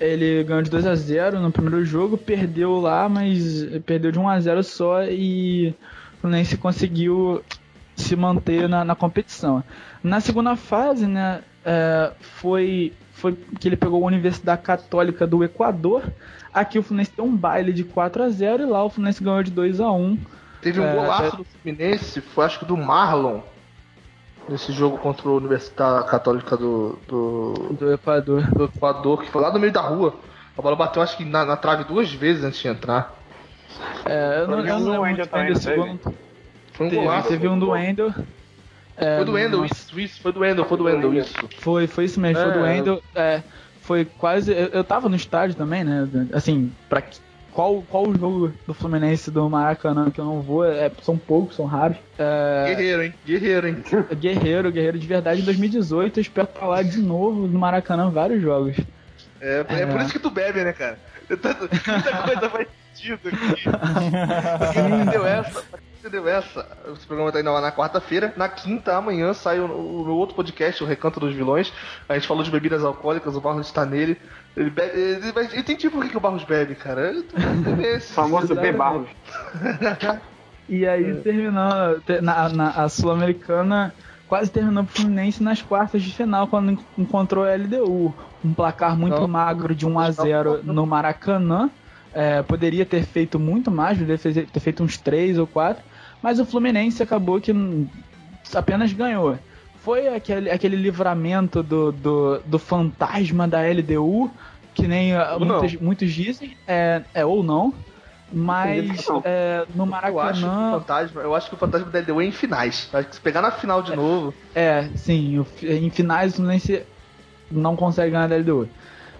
Ele 0.00 0.42
ganhou 0.42 0.62
de 0.62 0.70
2 0.70 0.86
a 0.86 0.94
0 0.94 1.40
no 1.40 1.52
primeiro 1.52 1.84
jogo, 1.84 2.16
perdeu 2.16 2.80
lá, 2.80 3.08
mas 3.08 3.64
perdeu 3.86 4.10
de 4.10 4.18
1 4.18 4.28
a 4.28 4.40
0 4.40 4.62
só 4.64 5.04
e 5.04 5.74
o 6.14 6.20
Fluminense 6.20 6.56
conseguiu 6.56 7.42
se 7.96 8.16
manter 8.16 8.68
na, 8.68 8.84
na 8.84 8.94
competição. 8.94 9.62
Na 10.04 10.20
segunda 10.20 10.54
fase, 10.54 11.06
né, 11.06 11.42
é, 11.64 12.12
foi 12.20 12.92
foi 13.14 13.32
que 13.58 13.68
ele 13.68 13.76
pegou 13.76 14.02
a 14.04 14.06
Universidade 14.06 14.60
Católica 14.60 15.26
do 15.26 15.42
Equador. 15.42 16.02
Aqui 16.52 16.78
o 16.78 16.82
Fluminense 16.82 17.12
deu 17.16 17.24
um 17.24 17.34
baile 17.34 17.72
de 17.72 17.82
4 17.82 18.22
a 18.22 18.28
0 18.28 18.64
e 18.64 18.66
lá 18.66 18.84
o 18.84 18.90
Fluminense 18.90 19.24
ganhou 19.24 19.42
de 19.42 19.50
2 19.50 19.80
a 19.80 19.90
1 19.90 20.18
Teve 20.60 20.80
um 20.80 20.84
É, 20.84 20.94
golaço 20.94 21.36
do 21.38 21.44
Fluminense, 21.44 22.20
foi 22.20 22.44
acho 22.44 22.58
que 22.58 22.64
do 22.64 22.76
Marlon, 22.76 23.40
nesse 24.48 24.72
jogo 24.72 24.98
contra 24.98 25.28
a 25.28 25.32
Universidade 25.32 26.06
Católica 26.08 26.56
do, 26.56 26.98
do, 27.08 27.52
do 27.78 27.92
Equador. 27.92 28.42
do 28.50 28.64
Equador, 28.64 29.22
que 29.22 29.30
foi 29.30 29.40
lá 29.40 29.52
no 29.52 29.58
meio 29.58 29.72
da 29.72 29.80
rua. 29.80 30.14
A 30.56 30.62
bola 30.62 30.76
bateu 30.76 31.02
acho 31.02 31.16
que 31.16 31.24
na, 31.24 31.44
na 31.44 31.56
trave 31.56 31.84
duas 31.84 32.12
vezes 32.12 32.44
antes 32.44 32.60
de 32.60 32.68
entrar. 32.68 33.14
É, 34.04 34.40
eu 34.40 34.48
não, 34.48 34.58
eu 34.60 34.80
não 34.80 35.02
lembro 35.02 35.02
muito 35.02 35.30
bem 35.30 35.46
desse 35.52 35.74
gol. 35.74 35.98
Foi 36.72 36.86
um 36.86 36.90
Teve, 36.90 37.02
golaço. 37.02 37.28
teve 37.28 37.48
um 37.48 37.58
do 37.58 37.70
Wendel. 37.70 38.12
É, 38.96 39.16
Foi 39.16 39.24
do 39.24 39.32
Wendel, 39.32 39.64
isso, 39.64 39.98
isso, 40.00 40.20
foi 40.20 40.32
do 40.32 40.40
Wendel, 40.40 40.64
foi 40.64 40.78
do 40.78 40.84
Wendel, 40.84 41.14
isso. 41.14 41.34
Foi, 41.58 41.86
foi 41.86 42.04
isso 42.04 42.20
mesmo, 42.20 42.42
foi 42.42 42.52
do 42.52 42.58
É. 42.60 42.62
Wendel. 42.62 43.02
É, 43.14 43.42
foi 43.82 44.04
quase. 44.04 44.52
Eu, 44.52 44.68
eu 44.68 44.84
tava 44.84 45.08
no 45.08 45.16
estádio 45.16 45.56
também, 45.56 45.82
né? 45.82 46.08
Assim, 46.32 46.70
pra 46.88 47.00
que- 47.02 47.18
qual, 47.52 47.82
qual 47.88 48.08
o 48.08 48.16
jogo 48.18 48.52
do 48.66 48.74
Fluminense 48.74 49.30
do 49.30 49.48
Maracanã 49.48 50.10
que 50.10 50.20
eu 50.20 50.24
não 50.24 50.40
vou? 50.40 50.64
É, 50.64 50.90
são 51.02 51.16
poucos, 51.16 51.54
são 51.56 51.66
raros. 51.66 51.96
É, 52.18 52.64
Guerreiro, 52.68 53.02
hein? 53.04 53.14
Guerreiro, 53.26 53.68
hein? 53.68 53.76
guerreiro, 54.16 54.72
Guerreiro 54.72 54.98
de 54.98 55.06
verdade 55.06 55.40
em 55.40 55.44
2018. 55.44 56.18
Eu 56.18 56.22
espero 56.22 56.48
estar 56.48 56.66
lá 56.66 56.82
de 56.82 56.98
novo 56.98 57.46
no 57.46 57.58
Maracanã 57.58 58.10
vários 58.10 58.42
jogos. 58.42 58.76
É, 59.40 59.64
é 59.68 59.86
por 59.86 60.00
isso 60.00 60.12
que 60.12 60.18
tu 60.18 60.30
bebe, 60.30 60.64
né, 60.64 60.72
cara? 60.72 60.98
Muita 61.28 61.54
coisa 61.54 62.50
faz 62.50 62.68
sentido 62.94 63.20
aqui. 63.28 63.68
Não 64.88 65.00
entendeu 65.02 65.26
essa, 65.26 65.62
entendeu 66.04 66.28
essa, 66.28 66.66
esse 66.92 67.06
programa 67.06 67.32
tá 67.32 67.40
indo 67.40 67.50
lá 67.50 67.60
na 67.62 67.72
quarta-feira. 67.72 68.32
Na 68.36 68.46
quinta, 68.48 68.94
amanhã, 68.94 69.32
sai 69.32 69.58
o, 69.58 69.64
o 69.64 70.04
meu 70.04 70.14
outro 70.16 70.34
podcast, 70.36 70.84
o 70.84 70.86
Recanto 70.86 71.18
dos 71.18 71.34
Vilões. 71.34 71.72
A 72.06 72.14
gente 72.14 72.26
falou 72.28 72.42
de 72.42 72.50
bebidas 72.50 72.84
alcoólicas, 72.84 73.34
o 73.34 73.40
Barros 73.40 73.66
está 73.66 73.86
nele. 73.86 74.18
Ele, 74.54 74.68
bebe, 74.68 74.98
ele, 74.98 75.32
ele 75.52 75.62
tem 75.62 75.76
tipo 75.76 75.98
o 75.98 76.02
que 76.02 76.10
que 76.10 76.16
o 76.16 76.20
Barros 76.20 76.44
bebe, 76.44 76.74
cara. 76.74 77.10
Esse. 77.82 78.12
Famoso 78.12 78.54
B 78.54 78.72
Barros. 78.72 79.08
E 80.68 80.86
aí 80.86 81.14
terminou 81.22 82.00
te- 82.00 82.20
na, 82.20 82.48
na- 82.50 82.70
a 82.70 82.88
Sul-Americana 82.88 83.94
quase 84.28 84.50
terminou 84.50 84.84
pro 84.84 84.94
Fluminense 85.02 85.42
nas 85.42 85.60
quartas 85.62 86.02
de 86.02 86.12
final 86.14 86.48
quando 86.48 86.72
en- 86.72 86.78
encontrou 86.98 87.44
a 87.44 87.54
LDU. 87.54 88.14
Um 88.44 88.52
placar 88.52 88.94
muito 88.96 89.20
Não. 89.20 89.28
magro 89.28 89.74
de 89.74 89.86
1 89.86 89.98
a 89.98 90.10
0 90.10 90.60
no 90.64 90.84
Maracanã. 90.86 91.70
É, 92.12 92.42
poderia 92.42 92.86
ter 92.86 93.02
feito 93.04 93.40
muito 93.40 93.72
mais, 93.72 93.98
poderia 93.98 94.46
ter 94.46 94.60
feito 94.60 94.84
uns 94.84 94.96
3 94.96 95.36
ou 95.36 95.48
4, 95.48 95.82
mas 96.24 96.40
o 96.40 96.46
Fluminense 96.46 97.02
acabou 97.02 97.38
que 97.38 97.52
apenas 98.54 98.90
ganhou. 98.94 99.38
Foi 99.80 100.08
aquele, 100.08 100.50
aquele 100.50 100.74
livramento 100.74 101.62
do, 101.62 101.92
do, 101.92 102.38
do 102.46 102.58
fantasma 102.58 103.46
da 103.46 103.60
LDU, 103.60 104.30
que 104.72 104.88
nem 104.88 105.14
ah, 105.14 105.36
muitos, 105.38 105.74
muitos 105.74 106.10
dizem, 106.10 106.56
é, 106.66 107.02
é 107.12 107.26
ou 107.26 107.42
não, 107.42 107.74
mas 108.32 109.06
Não. 109.06 109.20
é, 109.22 109.66
no 109.74 109.84
Eu 109.84 109.94
acho, 109.94 110.00
que 110.00 110.10
o 110.10 110.14
Maracanã. 110.14 110.70
fantasma, 110.78 111.20
eu 111.20 111.34
acho 111.34 111.48
que 111.50 111.54
o 111.56 111.58
fantasma 111.58 111.90
da 111.90 111.98
LDU 111.98 112.22
é 112.22 112.24
em 112.24 112.32
finais. 112.32 112.88
Eu 112.90 113.00
Acho 113.00 113.08
que 113.10 113.14
se 113.16 113.20
pegar 113.20 113.42
na 113.42 113.50
final 113.50 113.82
de 113.82 113.94
novo. 113.94 114.32
É, 114.54 114.88
sim, 114.96 115.44
em 115.62 115.90
finais 115.90 116.32
o 116.32 116.36
Fluminense 116.36 116.84
não 117.50 117.76
consegue 117.76 118.12
ganhar 118.12 118.28
da 118.28 118.36
LDU. 118.36 118.66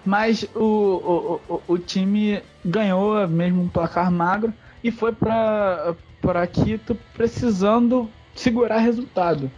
Mas 0.07 0.45
o, 0.55 0.59
o, 0.59 1.41
o, 1.55 1.63
o 1.75 1.79
time 1.79 2.43
ganhou 2.65 3.29
mesmo 3.29 3.61
um 3.61 3.69
placar 3.69 4.11
magro 4.11 4.55
e 4.83 4.91
foi 4.91 5.13
pra, 6.25 6.33
pra 6.33 6.47
Quito 6.47 6.97
precisando 7.13 8.09
segurar 8.35 8.79
resultado. 8.79 9.51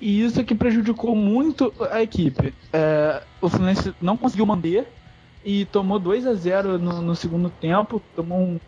E 0.00 0.22
isso 0.22 0.44
que 0.44 0.54
prejudicou 0.54 1.14
muito 1.14 1.72
a 1.90 2.02
equipe. 2.02 2.52
É, 2.72 3.22
o 3.40 3.48
Fluminense 3.48 3.94
não 4.00 4.16
conseguiu 4.16 4.44
manter 4.44 4.86
e 5.44 5.64
tomou 5.66 5.98
2 5.98 6.26
a 6.26 6.34
0 6.34 6.78
no, 6.78 7.00
no 7.00 7.16
segundo 7.16 7.48
tempo, 7.48 8.02
tomou 8.14 8.38
um, 8.38 8.60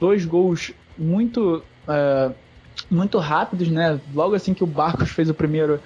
dois 0.00 0.24
gols 0.24 0.72
muito 0.96 1.62
é, 1.86 2.30
muito 2.90 3.18
rápidos, 3.18 3.68
né? 3.68 4.00
Logo 4.14 4.34
assim 4.34 4.54
que 4.54 4.64
o 4.64 4.66
Barcos 4.66 5.10
fez 5.10 5.28
o 5.28 5.34
primeiro, 5.34 5.80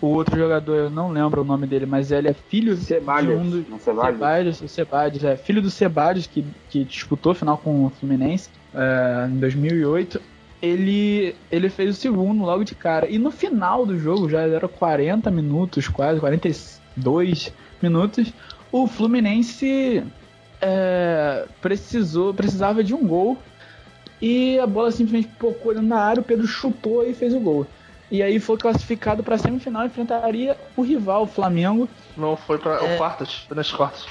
o 0.00 0.06
outro 0.06 0.38
jogador, 0.38 0.74
eu 0.74 0.90
não 0.90 1.10
lembro 1.10 1.42
o 1.42 1.44
nome 1.44 1.66
dele, 1.66 1.84
mas 1.84 2.10
ele 2.10 2.28
é 2.28 2.32
filho 2.32 2.74
Ceballos, 2.76 3.26
de 3.26 3.32
um 3.34 3.50
do, 3.50 3.70
não, 3.70 3.78
Ceballos. 3.78 4.14
Ceballos, 4.14 4.70
Ceballos, 4.70 5.24
é 5.24 5.36
filho 5.36 5.60
do 5.60 5.70
Ceballos 5.70 6.26
que, 6.26 6.44
que 6.70 6.84
disputou 6.84 7.32
a 7.32 7.34
final 7.34 7.58
com 7.58 7.84
o 7.84 7.90
Fluminense 7.90 8.48
é, 8.74 9.26
em 9.28 9.38
2008. 9.38 10.20
Ele, 10.60 11.34
ele 11.50 11.68
fez 11.68 11.90
o 11.90 12.00
segundo 12.00 12.44
logo 12.44 12.62
de 12.64 12.74
cara. 12.74 13.08
E 13.08 13.18
no 13.18 13.30
final 13.32 13.84
do 13.84 13.98
jogo, 13.98 14.28
já 14.28 14.42
era 14.42 14.68
40 14.68 15.30
minutos, 15.30 15.88
quase 15.88 16.20
42 16.20 17.52
minutos, 17.82 18.32
o 18.70 18.86
Fluminense 18.86 20.04
é, 20.60 21.46
precisou, 21.60 22.32
precisava 22.32 22.84
de 22.84 22.94
um 22.94 23.04
gol 23.06 23.36
e 24.20 24.56
a 24.60 24.66
bola 24.66 24.92
simplesmente 24.92 25.28
pocou 25.36 25.74
na 25.82 25.96
área, 25.98 26.20
o 26.20 26.24
Pedro 26.24 26.46
chutou 26.46 27.04
e 27.04 27.12
fez 27.12 27.34
o 27.34 27.40
gol. 27.40 27.66
E 28.08 28.22
aí 28.22 28.38
foi 28.38 28.56
classificado 28.56 29.22
para 29.22 29.34
a 29.34 29.38
semifinal 29.38 29.82
e 29.82 29.86
enfrentaria 29.86 30.56
o 30.76 30.82
rival, 30.82 31.22
o 31.22 31.26
Flamengo. 31.26 31.88
Não, 32.16 32.36
foi 32.36 32.58
para 32.58 32.74
É. 32.74 32.94
o 32.94 32.98
quartas, 32.98 33.34
foi 33.48 33.56
nas 33.56 33.72
quartas. 33.72 34.06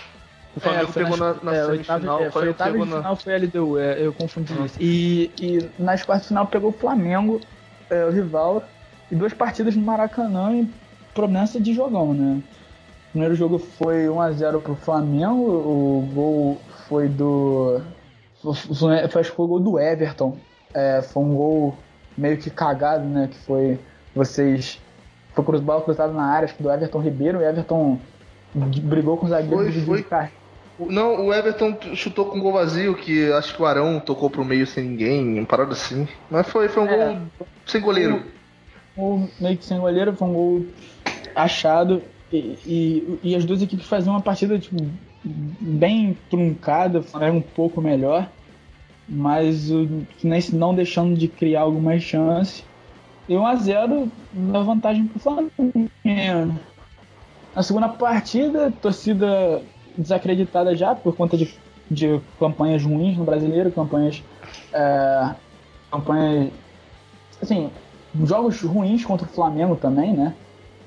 O 0.56 0.60
Flamengo 0.60 0.90
É, 0.90 0.94
pegou 0.94 1.18
nas- 1.18 1.38
na, 1.38 1.44
na 1.44 1.54
é, 1.58 1.66
semifinal, 1.66 2.24
é, 2.24 2.28
o 2.28 2.32
foi 2.32 2.48
oitava 2.48 2.72
pegou 2.72 2.86
de 2.86 2.92
na. 2.92 2.98
final, 2.98 3.16
foi 3.16 3.34
LDU, 3.34 3.78
é, 3.80 4.06
eu 4.06 4.14
confundi 4.14 4.54
isso. 4.66 4.76
E, 4.80 5.32
e 5.40 5.70
nas 5.82 6.04
quartas 6.04 6.24
de 6.24 6.28
final 6.30 6.46
pegou 6.48 6.70
o 6.72 6.74
Flamengo, 6.74 7.40
é, 7.90 8.06
o 8.06 8.12
rival, 8.12 8.64
e 9.10 9.16
duas 9.16 9.34
partidas 9.34 9.76
no 9.76 9.82
Maracanã 9.84 10.54
e 10.54 10.70
promessa 11.14 11.60
de 11.60 11.74
jogão, 11.74 12.14
né? 12.14 12.42
O 13.08 13.12
primeiro 13.12 13.36
jogo 13.36 13.60
foi 13.60 14.08
1x0 14.08 14.62
pro 14.62 14.76
Flamengo, 14.76 15.42
o 15.50 16.10
gol 16.14 16.62
foi 16.88 17.08
do. 17.10 17.82
o 18.44 18.54
Foi, 18.54 19.00
acho 19.22 19.30
que 19.32 19.36
foi 19.36 19.46
o 19.46 19.50
gol 19.50 19.60
do 19.60 19.80
Everton. 19.80 20.38
É, 20.74 21.02
foi 21.02 21.24
um 21.24 21.36
gol 21.36 21.78
meio 22.18 22.38
que 22.38 22.50
cagado, 22.50 23.06
né? 23.06 23.28
Que 23.30 23.38
foi 23.40 23.80
vocês. 24.16 24.82
Foi 25.34 25.44
cruz, 25.46 25.62
bola 25.62 25.82
cruzada 25.82 26.12
na 26.14 26.24
área, 26.24 26.46
acho 26.46 26.56
que 26.56 26.64
do 26.64 26.72
Everton 26.72 27.00
Ribeiro. 27.00 27.40
O 27.40 27.42
Everton 27.42 28.00
brigou 28.54 29.18
com 29.18 29.26
o 29.26 29.30
zagueiro 29.30 29.58
Foi, 29.58 29.66
dividiu 29.72 29.94
foi. 30.10 30.30
Não, 30.90 31.28
o 31.28 31.34
Everton 31.34 31.78
chutou 31.96 32.26
com 32.26 32.40
gol 32.40 32.54
vazio, 32.54 32.96
que 32.96 33.32
acho 33.34 33.56
que 33.56 33.62
o 33.62 33.66
Arão 33.66 34.00
tocou 34.00 34.30
pro 34.30 34.46
meio 34.46 34.66
sem 34.66 34.84
ninguém, 34.86 35.38
uma 35.40 35.46
parada 35.46 35.74
assim. 35.74 36.08
Mas 36.30 36.48
foi, 36.48 36.68
foi 36.70 36.84
um 36.84 36.88
É. 36.88 37.14
gol 37.14 37.18
sem 37.66 37.82
goleiro. 37.82 38.24
gol 38.96 39.30
meio 39.40 39.58
que 39.58 39.66
sem 39.66 39.80
goleiro, 39.80 40.14
foi 40.16 40.28
um 40.28 40.34
gol 40.34 40.66
achado. 41.36 42.02
E, 42.32 42.58
e, 42.66 43.20
e 43.24 43.36
as 43.36 43.44
duas 43.46 43.62
equipes 43.62 43.86
faziam 43.86 44.14
uma 44.14 44.22
partida 44.22 44.58
tipo, 44.58 44.78
bem 45.24 46.18
truncada, 46.30 47.02
Flamengo 47.04 47.38
um 47.38 47.42
pouco 47.42 47.82
melhor, 47.82 48.30
mas 49.08 49.70
o 49.70 49.88
Fluminense 50.20 50.56
não 50.56 50.74
deixando 50.74 51.16
de 51.18 51.28
criar 51.28 51.62
algumas 51.62 52.02
chances. 52.02 52.64
E 53.28 53.34
1x0 53.34 54.10
dá 54.34 54.62
vantagem 54.62 55.06
pro 55.08 55.20
Flamengo. 55.20 55.90
Na 57.56 57.64
segunda 57.64 57.90
partida, 57.90 58.68
a 58.68 58.72
torcida 58.72 59.62
desacreditada 59.98 60.76
já 60.76 60.94
por 60.96 61.16
conta 61.16 61.38
de, 61.38 61.54
de 61.90 62.20
campanhas 62.40 62.84
ruins 62.84 63.18
no 63.18 63.24
brasileiro, 63.24 63.72
campanhas. 63.72 64.22
é, 64.74 65.30
campanhas. 65.92 66.52
Assim, 67.42 67.70
jogos 68.24 68.62
ruins 68.62 69.04
contra 69.06 69.26
o 69.26 69.30
Flamengo 69.30 69.76
também, 69.76 70.14
né? 70.14 70.34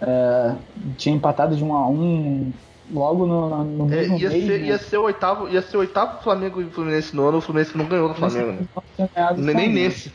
É, 0.01 0.55
tinha 0.97 1.15
empatado 1.15 1.57
de 1.57 1.65
1 1.65 1.75
a 1.75 1.89
1 1.89 2.53
logo 2.93 3.27
no, 3.27 3.65
no 3.65 3.85
É, 3.93 3.97
mesmo 3.97 4.19
ia, 4.19 4.29
mês, 4.31 4.45
ser, 4.47 4.61
né? 4.61 4.67
ia 4.67 4.79
ser 4.79 4.99
o 4.99 5.03
oitavo, 5.05 5.49
ia 5.49 5.63
ser 5.63 5.77
o 5.77 5.81
oitavo 5.81 6.23
Flamengo 6.23 6.61
e 6.61 6.67
Fluminense 6.67 7.17
no 7.17 7.27
ano, 7.27 7.39
o 7.39 7.41
Fluminense 7.41 7.77
não 7.77 7.87
ganhou 7.87 8.09
do 8.09 8.15
Flamengo, 8.15 8.53
né? 8.53 8.67
Não 8.99 9.09
ganhado 9.15 9.41
Nem, 9.41 9.55
nem 9.55 9.69
nesse. 9.73 10.13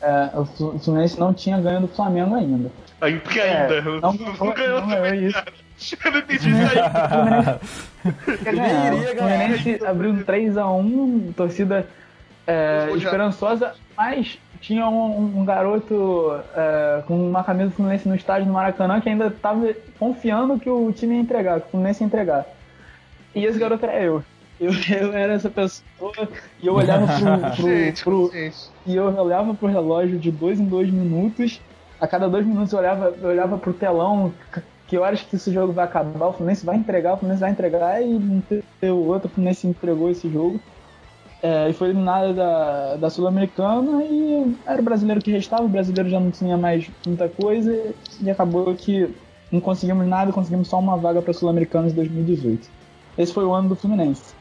É, 0.00 0.30
o 0.34 0.44
Flu- 0.44 0.74
o 0.74 0.78
Fluminense 0.78 1.20
não 1.20 1.32
tinha 1.32 1.60
ganho 1.60 1.82
do 1.82 1.88
Flamengo 1.88 2.34
ainda. 2.34 2.70
Aí, 3.00 3.20
porque 3.20 3.38
É, 3.38 3.60
ainda. 3.62 3.80
não, 4.00 4.12
não, 4.12 4.34
não, 4.34 4.54
ganhou 4.54 4.80
não 4.80 4.88
ganhou 4.88 5.14
isso. 5.14 5.42
Eu 6.04 6.12
não 6.12 6.18
entendi 6.18 6.50
isso 6.50 6.60
aí. 6.60 8.42
Ganhar. 8.42 8.94
iria 8.94 9.12
O 9.12 9.16
Fluminense 9.16 9.84
abriu 9.84 10.10
um 10.10 10.22
3x1, 10.22 11.34
torcida 11.34 11.86
é, 12.46 12.90
esperançosa, 12.96 13.74
mas 13.96 14.38
tinha 14.60 14.86
um, 14.86 15.40
um 15.40 15.44
garoto 15.44 16.38
é, 16.54 17.02
com 17.06 17.28
uma 17.28 17.42
camisa 17.42 17.70
do 17.70 17.76
Fluminense 17.76 18.08
no 18.08 18.14
estádio 18.14 18.46
do 18.46 18.52
Maracanã 18.52 19.00
que 19.00 19.08
ainda 19.08 19.28
estava 19.28 19.74
confiando 19.98 20.58
que 20.58 20.68
o 20.68 20.92
time 20.92 21.14
ia 21.14 21.20
entregar, 21.20 21.60
que 21.60 21.68
o 21.68 21.70
Fluminense 21.70 22.02
ia 22.02 22.06
entregar. 22.06 22.46
E 23.34 23.44
esse 23.44 23.58
garoto 23.58 23.86
era 23.86 24.02
eu. 24.02 24.22
Eu, 24.60 24.72
eu 25.00 25.12
era 25.14 25.34
essa 25.34 25.48
pessoa 25.48 26.12
e 26.62 26.66
eu 26.66 26.74
olhava 26.74 27.06
pro, 27.06 27.56
pro, 27.56 27.68
Gente, 27.70 28.04
pro, 28.04 28.30
gente. 28.32 28.70
e 28.86 28.94
eu 28.94 29.04
olhava 29.04 29.54
pro 29.54 29.68
relógio 29.68 30.18
de 30.18 30.30
dois 30.30 30.60
em 30.60 30.64
dois 30.66 30.90
minutos. 30.90 31.60
A 31.98 32.06
cada 32.06 32.28
dois 32.28 32.46
minutos 32.46 32.72
eu 32.72 32.78
olhava, 32.78 33.14
eu 33.20 33.28
olhava 33.28 33.58
pro 33.58 33.72
telão, 33.72 34.32
que 34.90 34.98
horas 34.98 35.22
que 35.22 35.36
esse 35.36 35.52
jogo 35.52 35.72
vai 35.72 35.84
acabar, 35.84 36.26
o 36.26 36.32
Fluminense 36.32 36.66
vai 36.66 36.74
entregar, 36.74 37.14
o 37.14 37.16
Fluminense 37.18 37.40
vai 37.40 37.52
entregar, 37.52 38.02
e 38.02 38.08
não 38.12 38.40
teve 38.40 38.64
outro, 38.90 39.28
o 39.28 39.30
Fluminense 39.30 39.64
entregou 39.64 40.10
esse 40.10 40.28
jogo. 40.28 40.60
É, 41.40 41.70
e 41.70 41.72
foi 41.72 41.88
eliminado 41.88 42.34
da, 42.34 42.96
da 42.96 43.08
Sul-Americana 43.08 44.02
e 44.02 44.54
era 44.66 44.78
o 44.78 44.84
brasileiro 44.84 45.22
que 45.22 45.30
restava, 45.30 45.62
o 45.62 45.68
brasileiro 45.68 46.10
já 46.10 46.20
não 46.20 46.30
tinha 46.30 46.54
mais 46.58 46.90
muita 47.06 47.28
coisa 47.28 47.94
e 48.20 48.30
acabou 48.30 48.74
que 48.74 49.08
não 49.50 49.58
conseguimos 49.58 50.06
nada, 50.06 50.32
conseguimos 50.32 50.68
só 50.68 50.78
uma 50.78 50.98
vaga 50.98 51.22
para 51.22 51.32
Sul-Americana 51.32 51.88
de 51.88 51.94
2018. 51.94 52.68
Esse 53.16 53.32
foi 53.32 53.44
o 53.44 53.52
ano 53.52 53.70
do 53.70 53.76
Fluminense. 53.76 54.34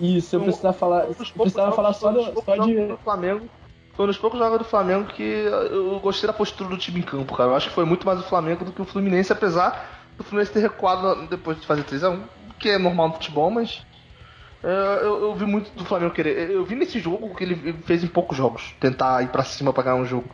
E 0.00 0.20
se 0.20 0.36
eu 0.36 0.40
precisar 0.40 0.72
falar, 0.72 1.06
se 1.06 1.20
eu 1.20 1.42
precisava 1.42 1.72
falar 1.72 1.92
só, 1.92 2.12
do, 2.12 2.42
só 2.42 2.56
de 2.64 2.86
do 2.86 2.96
Flamengo. 2.98 3.46
Foi 3.94 4.04
um 4.04 4.08
dos 4.08 4.18
poucos 4.18 4.38
jogos 4.38 4.58
do 4.58 4.64
Flamengo 4.64 5.06
que 5.06 5.22
eu 5.22 5.98
gostei 6.00 6.26
da 6.28 6.32
postura 6.32 6.70
do 6.70 6.78
time 6.78 7.00
em 7.00 7.02
campo, 7.02 7.34
cara. 7.34 7.50
Eu 7.50 7.56
acho 7.56 7.68
que 7.68 7.74
foi 7.74 7.84
muito 7.84 8.06
mais 8.06 8.20
o 8.20 8.22
Flamengo 8.22 8.64
do 8.64 8.72
que 8.72 8.80
o 8.80 8.84
Fluminense, 8.84 9.32
apesar 9.32 9.95
do 10.16 10.24
Fluminense 10.24 10.52
ter 10.52 10.60
recuado 10.60 11.26
depois 11.26 11.60
de 11.60 11.66
fazer 11.66 11.84
3x1, 11.84 12.20
que 12.58 12.70
é 12.70 12.78
normal 12.78 13.08
no 13.08 13.14
futebol, 13.14 13.50
mas. 13.50 13.84
é, 14.62 15.04
eu, 15.04 15.22
eu 15.22 15.34
vi 15.34 15.44
muito 15.44 15.70
do 15.76 15.84
Flamengo 15.84 16.14
querer. 16.14 16.50
Eu 16.50 16.64
vi 16.64 16.74
nesse 16.74 16.98
jogo 16.98 17.34
que 17.34 17.44
ele 17.44 17.74
fez 17.84 18.02
em 18.02 18.08
poucos 18.08 18.36
jogos, 18.36 18.74
tentar 18.80 19.22
ir 19.22 19.28
pra 19.28 19.44
cima 19.44 19.72
pra 19.72 19.82
ganhar 19.82 19.96
um 19.96 20.06
jogo. 20.06 20.28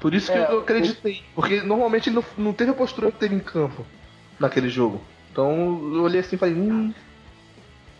Por 0.00 0.12
isso 0.14 0.30
que 0.30 0.36
É, 0.36 0.50
eu 0.50 0.60
acreditei. 0.60 1.22
Porque 1.34 1.62
normalmente 1.62 2.08
ele 2.08 2.16
não, 2.16 2.24
não 2.36 2.52
teve 2.52 2.70
a 2.70 2.74
postura 2.74 3.10
que 3.10 3.18
teve 3.18 3.34
em 3.34 3.40
campo 3.40 3.86
naquele 4.38 4.68
jogo. 4.68 5.00
Então 5.32 5.50
eu 5.94 6.02
olhei 6.02 6.20
assim 6.20 6.36
e 6.36 6.38
falei, 6.38 6.54
hum, 6.54 6.92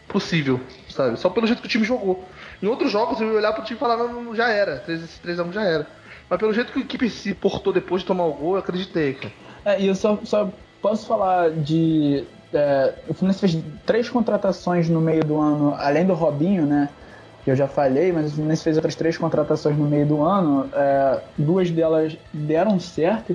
possível, 0.09 0.61
sabe? 0.89 1.19
Só 1.19 1.31
pelo 1.31 1.47
jeito 1.47 1.61
que 1.61 1.67
o 1.67 1.71
time 1.71 1.85
jogou. 1.85 2.29
Em 2.63 2.67
outros 2.67 2.91
jogos 2.93 3.21
eu 3.21 3.29
ia 3.29 3.39
olhar 3.39 3.53
pro 3.53 3.65
time 3.65 3.77
e 3.77 3.81
falar, 3.81 3.97
não, 3.97 4.23
não, 4.23 4.35
já 4.35 4.49
era, 4.49 4.79
3 4.81 5.03
esse 5.03 5.21
3x1 5.21 5.53
já 5.53 5.63
era. 5.63 5.87
Mas 6.29 6.39
pelo 6.39 6.53
jeito 6.53 6.73
que 6.73 6.79
a 6.79 6.83
equipe 6.83 7.11
se 7.11 7.35
portou 7.35 7.73
depois 7.73 8.03
de 8.03 8.07
tomar 8.09 8.25
o 8.25 8.33
gol, 8.33 8.53
eu 8.55 8.59
acreditei, 8.61 9.15
cara. 9.15 9.33
É, 9.65 9.81
e 9.81 9.87
eu 9.87 9.95
só, 9.95 10.19
só 10.25 10.53
posso 10.85 11.07
falar 11.07 11.51
de. 11.51 12.25
É, 12.53 12.93
o 13.09 13.15
Fluminense 13.15 13.41
fez 13.41 13.65
três 13.87 14.11
contratações 14.11 14.87
no 14.87 15.01
meio 15.01 15.25
do 15.25 15.41
ano, 15.41 15.75
além 15.79 16.05
do 16.05 16.13
Robinho, 16.13 16.67
né? 16.67 16.91
Que 17.43 17.51
eu 17.51 17.57
já 17.57 17.67
falei, 17.67 18.13
mas 18.13 18.33
o 18.33 18.35
Fluminense 18.35 18.63
fez 18.63 18.77
outras 18.77 18.95
três 18.95 19.17
contratações 19.17 19.79
no 19.79 19.87
meio 19.87 20.05
do 20.05 20.23
ano. 20.23 20.69
É, 20.75 21.21
duas 21.39 21.71
delas 21.71 22.19
deram 22.35 22.79
certo, 22.79 23.35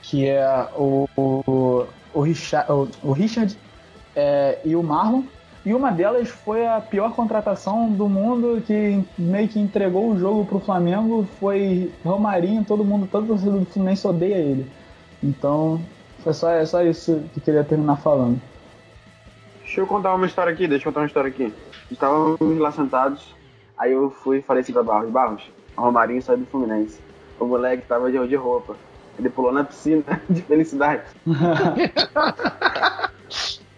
que 0.00 0.28
é 0.28 0.68
o, 0.76 1.08
o, 1.16 1.86
o 2.14 2.20
Richard, 2.20 2.70
o, 2.70 2.88
o 3.02 3.12
Richard 3.12 3.58
é, 4.14 4.60
e 4.64 4.76
o 4.76 4.82
Marlon. 4.82 5.24
E 5.64 5.74
uma 5.74 5.90
delas 5.90 6.28
foi 6.28 6.64
a 6.68 6.80
pior 6.80 7.12
contratação 7.14 7.90
do 7.90 8.08
mundo, 8.08 8.62
que 8.64 9.04
meio 9.18 9.48
que 9.48 9.58
entregou 9.58 10.12
o 10.12 10.16
jogo 10.16 10.44
pro 10.44 10.60
Flamengo, 10.60 11.26
foi 11.40 11.92
Romarinho, 12.04 12.64
todo 12.64 12.84
mundo, 12.84 13.08
todo 13.10 13.26
torcedor 13.26 13.58
do 13.58 13.66
Fluminense 13.66 14.06
odeia 14.06 14.36
ele. 14.36 14.70
Então, 15.20 15.80
foi 16.22 16.32
só, 16.32 16.50
é 16.50 16.66
só 16.66 16.82
isso 16.82 17.22
que 17.32 17.40
eu 17.40 17.42
queria 17.44 17.64
terminar 17.64 17.96
falando. 17.96 18.40
Deixa 19.62 19.80
eu 19.80 19.86
contar 19.86 20.14
uma 20.14 20.26
história 20.26 20.52
aqui, 20.52 20.66
deixa 20.66 20.86
eu 20.86 20.92
contar 20.92 21.00
uma 21.00 21.06
história 21.06 21.28
aqui. 21.28 21.52
Estávamos 21.90 22.58
lá 22.58 22.72
sentados, 22.72 23.34
aí 23.76 23.92
eu 23.92 24.10
fui 24.10 24.38
e 24.38 24.42
falei 24.42 24.62
assim 24.62 24.72
pra 24.72 24.82
Barros, 24.82 25.10
Barros, 25.10 25.42
o 25.76 25.82
Romarinho 25.82 26.22
saiu 26.22 26.38
do 26.38 26.46
Fluminense. 26.46 26.98
O 27.38 27.44
moleque 27.44 27.86
tava 27.86 28.10
de, 28.10 28.26
de 28.26 28.34
roupa. 28.36 28.76
Ele 29.18 29.28
pulou 29.28 29.52
na 29.52 29.64
piscina 29.64 30.04
de 30.28 30.42
felicidade. 30.42 31.02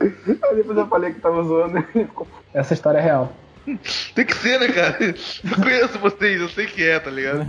aí 0.01 0.57
depois 0.57 0.79
eu 0.79 0.87
falei 0.87 1.13
que 1.13 1.21
tava 1.21 1.43
zoando, 1.43 1.85
Essa 2.55 2.75
história 2.75 2.99
é 2.99 3.03
real. 3.03 3.33
Tem 4.15 4.25
que 4.25 4.35
ser, 4.35 4.59
né, 4.61 4.69
cara? 4.69 4.97
Eu 5.01 5.63
conheço 5.63 5.99
vocês, 5.99 6.41
eu 6.41 6.49
sei 6.49 6.67
que 6.67 6.83
é, 6.83 6.99
tá 6.99 7.11
ligado? 7.11 7.45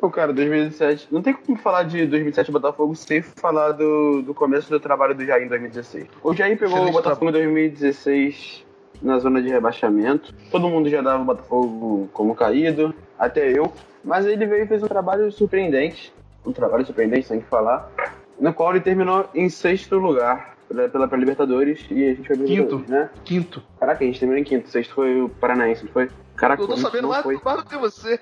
Pô, 0.00 0.10
cara, 0.10 0.32
2017. 0.32 1.08
Não 1.10 1.22
tem 1.22 1.32
como 1.32 1.56
falar 1.58 1.84
de 1.84 2.06
2017 2.06 2.50
Botafogo 2.50 2.94
sem 2.94 3.22
falar 3.22 3.72
do, 3.72 4.22
do 4.22 4.34
começo 4.34 4.68
do 4.68 4.80
trabalho 4.80 5.14
do 5.14 5.24
Jair 5.24 5.44
em 5.44 5.48
2016. 5.48 6.06
O 6.22 6.34
Jair 6.34 6.58
pegou 6.58 6.74
Excelente 6.74 6.90
o 6.90 6.92
Botafogo 6.94 7.28
em 7.28 7.32
2016 7.32 8.64
na 9.00 9.18
zona 9.18 9.42
de 9.42 9.48
rebaixamento. 9.48 10.34
Todo 10.50 10.68
mundo 10.68 10.88
já 10.88 11.02
dava 11.02 11.22
o 11.22 11.26
Botafogo 11.26 12.08
como 12.12 12.34
caído, 12.34 12.94
até 13.18 13.50
eu. 13.50 13.72
Mas 14.04 14.26
ele 14.26 14.46
veio 14.46 14.64
e 14.64 14.66
fez 14.66 14.82
um 14.82 14.88
trabalho 14.88 15.30
surpreendente. 15.30 16.12
Um 16.44 16.52
trabalho 16.52 16.84
surpreendente, 16.84 17.28
tem 17.28 17.40
que 17.40 17.46
falar. 17.46 17.90
No 18.40 18.52
qual 18.52 18.70
ele 18.70 18.80
terminou 18.80 19.28
em 19.34 19.48
sexto 19.48 19.96
lugar 19.96 20.56
pela, 20.68 20.88
pela 20.88 21.08
pré-Libertadores 21.08 21.86
e 21.90 22.04
a 22.04 22.14
gente 22.14 22.26
foi 22.26 22.36
Quinto. 22.36 22.50
Libertadores, 22.50 22.88
né? 22.88 23.10
Quinto. 23.24 23.62
Caraca, 23.78 24.02
a 24.02 24.06
gente 24.06 24.18
terminou 24.18 24.40
em 24.40 24.44
quinto. 24.44 24.68
Sexto 24.68 24.94
foi 24.94 25.20
o 25.22 25.28
Paranaense, 25.28 25.84
não 25.84 25.92
foi? 25.92 26.08
Caraca, 26.34 26.62
Eu 26.62 26.66
tô 26.66 26.76
sabendo 26.76 27.02
não 27.02 27.10
mais, 27.10 27.22
foi. 27.22 27.38
mais 27.44 27.58
do 27.58 27.68
que 27.68 27.76
você. 27.76 28.18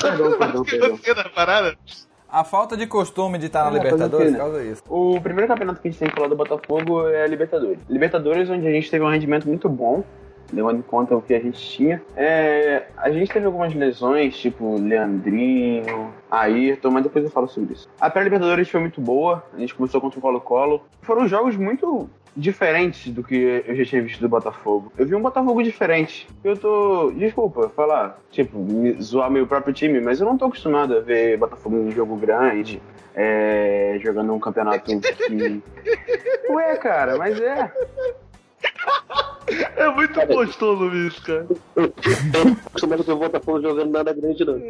Perdão, 0.00 0.38
perdão, 0.38 0.64
perdão. 0.64 1.24
parada. 1.34 1.76
A 2.28 2.44
falta 2.44 2.76
de 2.76 2.86
costume 2.86 3.36
de 3.38 3.46
estar 3.46 3.64
na 3.70 3.76
É, 3.76 3.82
Libertadores 3.82 4.32
né? 4.32 4.38
causa 4.38 4.64
isso. 4.64 4.82
O 4.88 5.20
primeiro 5.20 5.48
campeonato 5.48 5.80
que 5.82 5.88
a 5.88 5.90
gente 5.90 6.00
tem 6.00 6.08
que 6.08 6.14
falar 6.14 6.28
do 6.28 6.36
Botafogo 6.36 7.06
é 7.08 7.24
a 7.24 7.26
Libertadores. 7.26 7.78
Libertadores, 7.88 8.48
onde 8.48 8.66
a 8.66 8.70
gente 8.70 8.90
teve 8.90 9.04
um 9.04 9.10
rendimento 9.10 9.46
muito 9.46 9.68
bom, 9.68 10.02
levando 10.52 10.78
em 10.78 10.82
conta 10.82 11.16
o 11.16 11.22
que 11.22 11.34
a 11.34 11.40
gente 11.40 11.58
tinha. 11.60 12.02
É, 12.16 12.86
a 12.96 13.10
gente 13.10 13.32
teve 13.32 13.46
algumas 13.46 13.74
lesões, 13.74 14.36
tipo 14.36 14.78
Leandrinho, 14.78 16.12
Ayrton, 16.30 16.90
mas 16.90 17.02
depois 17.04 17.24
eu 17.24 17.30
falo 17.30 17.48
sobre 17.48 17.74
isso. 17.74 17.88
A 18.00 18.10
pré-Libertadores 18.10 18.68
foi 18.68 18.80
muito 18.80 19.00
boa, 19.00 19.44
a 19.54 19.58
gente 19.58 19.74
começou 19.74 20.00
contra 20.00 20.18
o 20.18 20.22
Colo-Colo. 20.22 20.82
Foram 21.00 21.26
jogos 21.26 21.56
muito 21.56 22.08
diferentes 22.36 23.12
do 23.12 23.22
que 23.22 23.62
eu 23.66 23.74
já 23.76 23.84
tinha 23.84 24.02
visto 24.02 24.20
do 24.20 24.28
Botafogo. 24.28 24.92
Eu 24.96 25.06
vi 25.06 25.14
um 25.14 25.20
Botafogo 25.20 25.62
diferente. 25.62 26.26
Eu 26.42 26.56
tô, 26.56 27.10
desculpa, 27.12 27.68
falar, 27.68 28.18
tipo, 28.30 28.58
me 28.58 29.00
zoar 29.00 29.30
meu 29.30 29.46
próprio 29.46 29.74
time, 29.74 30.00
mas 30.00 30.20
eu 30.20 30.26
não 30.26 30.38
tô 30.38 30.46
acostumado 30.46 30.96
a 30.96 31.00
ver 31.00 31.36
Botafogo 31.36 31.76
em 31.76 31.90
jogo 31.90 32.16
grande, 32.16 32.80
é, 33.14 33.98
jogando 34.02 34.32
um 34.32 34.40
campeonato 34.40 34.84
que. 34.98 35.62
Ué, 36.50 36.76
cara, 36.76 37.16
mas 37.16 37.38
é. 37.40 37.70
É 39.76 39.88
muito 39.90 40.26
gostoso 40.26 40.94
isso, 40.94 41.22
cara. 41.22 41.46
Acostumado 42.66 43.02
a 43.02 43.04
ver 43.04 43.12
o 43.12 43.16
Botafogo 43.16 43.62
jogando 43.62 43.90
nada 43.90 44.12
grande, 44.12 44.44
não. 44.44 44.60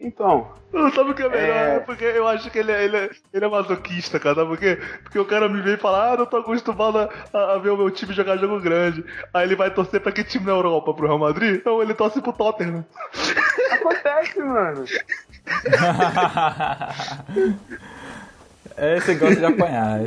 Então, 0.00 0.48
Não, 0.70 0.92
sabe 0.92 1.10
o 1.10 1.14
que 1.14 1.22
é 1.22 1.28
melhor? 1.28 1.56
É. 1.56 1.76
É 1.76 1.80
porque 1.80 2.04
eu 2.04 2.28
acho 2.28 2.50
que 2.50 2.58
ele 2.58 2.70
é, 2.70 2.84
ele 2.84 2.96
é, 2.96 3.10
ele 3.32 3.44
é 3.44 3.48
masoquista, 3.48 4.20
cara. 4.20 4.34
Sabe 4.34 4.48
por 4.48 4.58
quê? 4.58 4.78
Porque 5.02 5.18
o 5.18 5.24
cara 5.24 5.48
me 5.48 5.62
vem 5.62 5.74
e 5.74 5.78
fala, 5.78 6.12
ah, 6.12 6.16
não 6.16 6.26
tô 6.26 6.36
acostumado 6.36 6.98
a, 6.98 7.08
a 7.54 7.58
ver 7.58 7.70
o 7.70 7.76
meu 7.76 7.90
time 7.90 8.12
jogar 8.12 8.36
jogo 8.36 8.60
grande. 8.60 9.02
Aí 9.32 9.46
ele 9.46 9.56
vai 9.56 9.72
torcer 9.72 10.00
pra 10.00 10.12
que 10.12 10.22
time 10.22 10.44
na 10.44 10.52
Europa? 10.52 10.92
Pro 10.92 11.06
Real 11.06 11.18
Madrid? 11.18 11.62
Não, 11.64 11.82
ele 11.82 11.94
torce 11.94 12.20
pro 12.20 12.32
Tottenham. 12.34 12.84
acontece, 13.70 14.38
mano. 14.40 14.84
Esse 18.76 19.14
gosta 19.14 19.36
de 19.36 19.44
apanhar. 19.44 20.00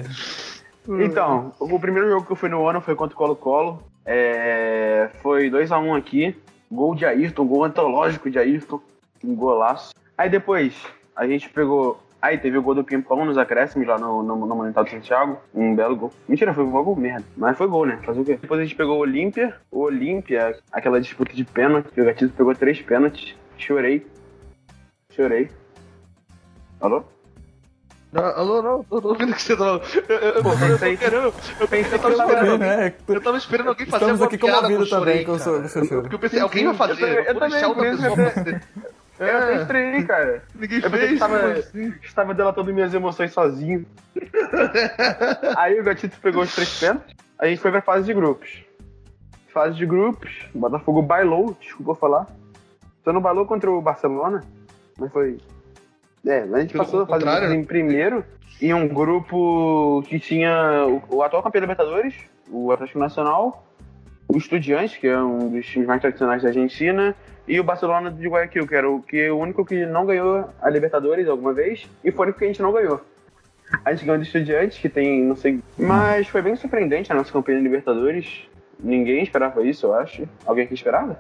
Então, 0.88 1.52
o 1.60 1.80
primeiro 1.80 2.10
jogo 2.10 2.26
que 2.26 2.32
eu 2.32 2.36
fui 2.36 2.50
no 2.50 2.68
ano 2.68 2.82
foi 2.82 2.96
contra 2.96 3.16
o 3.16 3.18
Colo-Colo. 3.18 3.84
É, 4.06 5.10
foi 5.22 5.50
2x1 5.50 5.98
aqui. 5.98 6.36
Gol 6.72 6.96
de 6.96 7.06
Ayrton, 7.06 7.46
gol 7.46 7.64
antológico 7.66 8.30
de 8.30 8.40
Ayrton. 8.40 8.80
Um 9.24 9.36
golaço. 9.36 9.94
Aí 10.18 10.30
depois, 10.30 10.74
a 11.16 11.28
gente 11.28 11.50
pegou. 11.50 12.02
Aí 12.22 12.38
teve 12.38 12.58
o 12.58 12.62
gol 12.62 12.74
do 12.74 12.84
Pimpão 12.84 13.26
nos 13.26 13.38
acréscimos 13.38 13.88
lá 13.88 13.98
no, 13.98 14.24
no, 14.24 14.36
no 14.36 14.48
Monumental 14.48 14.84
de 14.84 14.92
Santiago. 14.92 15.38
Um 15.54 15.76
belo 15.76 15.96
gol. 15.96 16.14
Mentira, 16.28 16.54
foi 16.54 16.64
um 16.64 16.72
gol 16.72 16.96
merda. 16.96 17.26
Mas 17.36 17.58
foi 17.58 17.68
gol, 17.68 17.86
né? 17.86 18.00
Fazer 18.04 18.22
o 18.22 18.26
quê? 18.26 18.38
Depois 18.42 18.60
a 18.60 18.64
gente 18.64 18.76
pegou 18.76 18.98
o 18.98 19.02
Olímpia. 19.02 19.56
O 19.72 19.82
Olímpia, 19.82 20.58
aquela 20.72 21.00
disputa 21.00 21.34
de 21.34 21.44
pênalti. 21.44 22.00
O 22.00 22.06
Gatito 22.06 22.34
pegou 22.34 22.56
três 22.56 22.82
pênaltis. 22.82 23.36
Chorei. 23.58 24.06
Chorei. 25.12 25.50
Alô? 26.80 27.04
Não, 28.12 28.24
alô, 28.24 28.62
não, 28.62 28.84
tô, 28.86 29.02
tô 29.02 29.10
ouvindo 29.10 29.32
o 29.32 29.36
que 29.36 29.42
você 29.42 29.56
tá 29.56 29.64
falando. 29.66 29.84
Eu, 30.08 30.16
eu, 30.18 30.30
eu, 30.36 30.44
Pô, 30.44 30.50
eu, 30.52 30.58
pensei- 30.58 30.98
querendo. 30.98 31.34
Eu, 31.60 31.68
pensei 31.68 31.94
eu 31.94 32.00
tava 32.00 32.16
que 32.16 32.22
eu 32.22 32.26
tava 32.28 32.34
esperando. 32.34 32.60
Também, 32.60 32.78
né? 32.78 32.94
Eu 33.08 33.22
tava 33.22 33.38
esperando 33.38 33.68
alguém 33.68 33.86
fazer 33.86 34.06
Estamos 34.06 34.22
alguma 34.22 34.28
aqui 34.28 34.38
piada 34.38 34.68
com 34.78 34.82
o 34.84 34.90
também 34.90 35.26
com 35.26 35.32
o 35.34 35.40
seu- 35.40 35.86
choro. 35.86 36.02
Porque 36.02 36.16
eu 36.16 36.20
pensei, 36.20 36.40
alguém 36.40 36.64
vai 36.66 36.74
Eu 36.74 36.78
fazer. 36.78 37.04
Eu 37.04 37.24
eu 37.34 37.40
deixar 37.40 37.40
também, 37.40 37.66
outra 37.66 37.84
pessoa 37.92 38.32
que 38.32 38.50
eu. 38.50 38.60
Eu 39.20 39.38
até 39.38 39.54
É, 39.54 39.62
estranhei, 39.62 40.04
cara. 40.04 40.44
ninguém 40.56 40.78
Eu 40.80 40.92
que 40.92 40.98
fez. 40.98 41.12
estava, 41.14 41.38
assim? 41.54 41.94
estava 42.04 42.34
delatando 42.34 42.72
minhas 42.74 42.94
emoções 42.94 43.34
sozinho. 43.34 43.84
Aí 45.58 45.80
o 45.80 45.84
Gatito 45.84 46.18
pegou 46.22 46.44
os 46.44 46.54
três 46.54 46.80
pênaltis. 46.80 47.16
A 47.40 47.48
gente 47.48 47.60
foi 47.62 47.72
pra 47.72 47.82
fase 47.82 48.06
de 48.06 48.14
grupos. 48.14 48.64
Fase 49.54 49.76
de 49.76 49.86
grupos, 49.86 50.32
o 50.54 50.60
Botafogo 50.60 51.02
bailou, 51.02 51.58
desculpa 51.60 51.92
eu 51.92 51.96
falar. 51.96 52.28
Só 53.04 53.12
não 53.12 53.22
bailou 53.22 53.46
contra 53.46 53.72
o 53.72 53.82
Barcelona, 53.82 54.44
mas 55.00 55.12
foi. 55.12 55.38
É, 56.28 56.42
mas 56.42 56.54
a 56.54 56.60
gente 56.60 56.74
Pelo 56.74 56.84
passou 56.84 57.08
a 57.10 57.56
em 57.56 57.64
primeiro. 57.64 58.24
Em 58.62 58.74
um 58.74 58.88
grupo 58.88 60.04
que 60.08 60.20
tinha 60.20 60.86
o, 60.86 61.18
o 61.18 61.24
atual 61.24 61.44
campeão 61.44 61.62
da 61.62 61.68
Libertadores, 61.68 62.16
o 62.50 62.72
Atlético 62.72 63.00
Nacional, 63.00 63.66
o 64.28 64.38
Estudiantes, 64.38 64.98
que 64.98 65.08
é 65.08 65.18
um 65.18 65.50
dos 65.50 65.66
times 65.66 65.88
mais 65.88 66.02
tradicionais 66.02 66.42
da 66.42 66.50
Argentina, 66.50 67.16
e 67.48 67.60
o 67.60 67.64
Barcelona 67.64 68.12
de 68.12 68.28
Guayaquil, 68.28 68.68
que 68.68 68.76
era 68.76 68.90
o, 68.90 69.02
que, 69.02 69.30
o 69.30 69.38
único 69.38 69.64
que 69.64 69.86
não 69.86 70.06
ganhou 70.06 70.50
a 70.62 70.70
Libertadores 70.70 71.28
alguma 71.30 71.54
vez, 71.54 71.88
e 72.04 72.12
foi 72.12 72.26
o 72.26 72.28
único 72.28 72.40
que 72.40 72.46
a 72.46 72.48
gente 72.48 72.62
não 72.62 72.74
ganhou. 72.74 73.00
A 73.86 73.94
gente 73.94 74.06
ganhou 74.06 74.18
do 74.18 74.24
Estudiantes, 74.24 74.80
que 74.80 74.90
tem, 74.90 75.24
não 75.24 75.36
sei. 75.36 75.60
Mas 75.78 76.28
foi 76.28 76.42
bem 76.42 76.56
surpreendente 76.56 77.12
a 77.12 77.16
nossa 77.16 77.32
campanha 77.32 77.58
de 77.58 77.64
Libertadores. 77.64 78.48
Ninguém 78.80 79.24
esperava 79.24 79.62
isso, 79.64 79.86
eu 79.86 79.94
acho. 79.94 80.28
Alguém 80.46 80.66
aqui 80.66 80.74
esperava? 80.74 81.20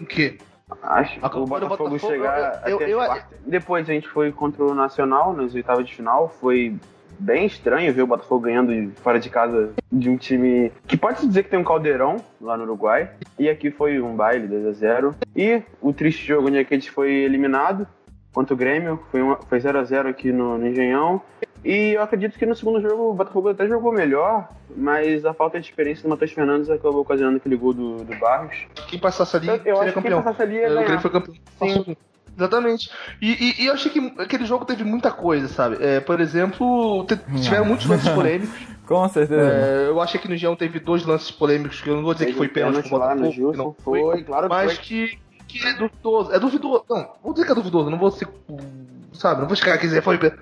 O 0.00 0.06
quê? 0.06 0.38
Acho. 0.82 1.18
A 1.22 1.26
o 1.26 1.44
Botafogo, 1.46 1.90
Botafogo, 1.90 1.98
chegar 1.98 2.38
eu- 2.38 2.44
até 2.46 2.72
eu- 2.72 2.88
eu- 2.88 2.98
quartas. 2.98 3.38
Depois 3.46 3.88
a 3.88 3.92
gente 3.92 4.08
foi 4.08 4.30
contra 4.32 4.64
o 4.64 4.74
Nacional 4.74 5.32
nas 5.32 5.54
oitavas 5.54 5.86
de 5.86 5.94
final. 5.94 6.28
Foi 6.40 6.76
bem 7.18 7.46
estranho 7.46 7.92
ver 7.92 8.02
o 8.02 8.06
Botafogo 8.06 8.42
ganhando 8.42 8.90
fora 8.96 9.20
de 9.20 9.30
casa 9.30 9.72
de 9.90 10.08
um 10.10 10.16
time 10.16 10.72
que 10.86 10.96
pode-se 10.96 11.26
dizer 11.26 11.44
que 11.44 11.50
tem 11.50 11.58
um 11.58 11.64
caldeirão 11.64 12.16
lá 12.40 12.56
no 12.56 12.64
Uruguai. 12.64 13.10
E 13.38 13.48
aqui 13.48 13.70
foi 13.70 14.00
um 14.00 14.16
baile 14.16 14.48
2x0. 14.48 15.14
E 15.36 15.62
o 15.80 15.92
triste 15.92 16.26
jogo 16.26 16.48
onde 16.48 16.58
é 16.58 16.64
que 16.64 16.74
a 16.74 16.76
gente 16.76 16.90
foi 16.90 17.10
eliminado 17.12 17.86
contra 18.34 18.54
o 18.54 18.56
Grêmio. 18.56 19.00
Foi 19.10 19.22
uma- 19.22 19.36
foi 19.36 19.60
0x0 19.60 20.08
aqui 20.08 20.32
no, 20.32 20.58
no 20.58 20.66
Engenhão. 20.66 21.20
E 21.64 21.90
eu 21.94 22.02
acredito 22.02 22.38
que 22.38 22.44
no 22.44 22.56
segundo 22.56 22.80
jogo 22.80 23.10
o 23.10 23.14
Botafogo 23.14 23.48
até 23.50 23.68
jogou 23.68 23.92
melhor, 23.92 24.48
mas 24.76 25.24
a 25.24 25.32
falta 25.32 25.60
de 25.60 25.68
experiência 25.68 26.02
do 26.02 26.08
Matheus 26.08 26.32
Fernandes 26.32 26.68
acabou 26.68 27.00
ocasionando 27.02 27.36
aquele 27.36 27.56
gol 27.56 27.72
do, 27.72 27.96
do 28.04 28.16
Barros. 28.18 28.56
Quem 28.88 28.98
passasse 28.98 29.36
ali 29.36 29.46
Eu, 29.48 29.54
eu 29.54 29.60
seria 29.62 29.72
acho 29.74 29.80
que 29.84 29.92
quem 29.92 30.02
campeão. 30.02 30.22
passasse 30.22 30.42
ali 30.42 30.54
ia 30.56 30.66
É, 30.66 30.72
o 30.72 30.84
ganhar. 30.86 31.00
Foi 31.00 31.10
campeão. 31.10 31.34
Passou. 31.58 31.96
Exatamente. 32.36 32.90
E, 33.20 33.30
e- 33.32 33.62
e 33.62 33.66
eu 33.66 33.74
achei 33.74 33.92
que 33.92 34.14
aquele 34.18 34.44
jogo 34.46 34.64
teve 34.64 34.82
muita 34.84 35.10
coisa, 35.12 35.46
sabe? 35.48 35.76
É, 35.80 36.00
por 36.00 36.18
exemplo, 36.20 37.06
tiveram 37.42 37.66
muitos 37.66 37.86
lances 37.86 38.08
polêmicos. 38.10 38.58
Com 38.86 39.08
certeza. 39.08 39.40
É, 39.40 39.88
eu 39.88 40.00
achei 40.00 40.18
que 40.20 40.28
no 40.28 40.36
Geão 40.36 40.56
teve 40.56 40.80
dois 40.80 41.04
lances 41.04 41.30
polêmicos, 41.30 41.80
que 41.80 41.88
eu 41.90 41.94
não 41.96 42.02
vou 42.02 42.12
dizer 42.14 42.26
que 42.26 42.32
foi 42.32 42.48
pênalti 42.48 42.88
pro 42.88 42.98
lá 42.98 43.14
no 43.14 43.22
Botafogo, 43.30 43.56
não 43.56 43.76
Foi, 43.84 44.24
claro 44.24 44.48
que 44.48 44.54
mas 44.54 44.72
foi. 44.74 44.82
que, 44.84 45.18
que 45.46 45.66
é 45.66 45.72
duvidoso. 45.74 46.32
É 46.32 46.38
duvidoso. 46.40 46.84
Não, 46.90 47.08
vou 47.22 47.32
dizer 47.34 47.46
que 47.46 47.52
é 47.52 47.54
duvidoso, 47.54 47.88
não 47.90 47.98
vou 47.98 48.10
ser. 48.10 48.26
Sabe, 49.12 49.42
não 49.42 49.46
vou 49.46 49.54
chegar 49.56 49.74
aqui 49.74 49.84
e 49.84 49.88
dizer 49.88 50.02
foi 50.02 50.18
pênalti. 50.18 50.40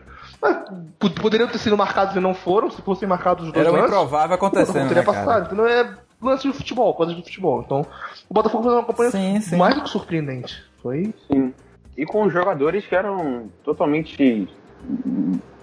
Poderiam 1.20 1.48
ter 1.48 1.58
sido 1.58 1.76
marcados 1.76 2.16
e 2.16 2.20
não 2.20 2.34
foram, 2.34 2.70
se 2.70 2.80
fossem 2.82 3.08
marcados 3.08 3.46
os 3.46 3.52
dois 3.52 3.66
Era 3.66 3.72
um 3.74 3.76
lances. 3.76 3.90
improvável 3.94 4.28
não 4.28 4.34
acontecendo, 4.36 4.88
teria 4.88 5.02
né, 5.02 5.02
passado. 5.02 5.52
Então 5.52 5.66
é 5.66 5.94
lance 6.20 6.48
de 6.48 6.54
futebol, 6.56 6.94
coisa 6.94 7.14
de 7.14 7.22
futebol. 7.22 7.62
Então, 7.64 7.86
o 8.28 8.34
Botafogo 8.34 8.64
fez 8.64 8.74
uma 8.74 8.84
campanha 8.84 9.10
Sim, 9.10 9.40
sim. 9.40 9.56
mais 9.56 9.74
do 9.74 9.82
que 9.82 9.90
surpreendente. 9.90 10.62
Foi. 10.82 11.12
Sim. 11.30 11.52
E 11.96 12.06
com 12.06 12.28
jogadores 12.30 12.86
que 12.86 12.94
eram 12.94 13.50
totalmente 13.62 14.48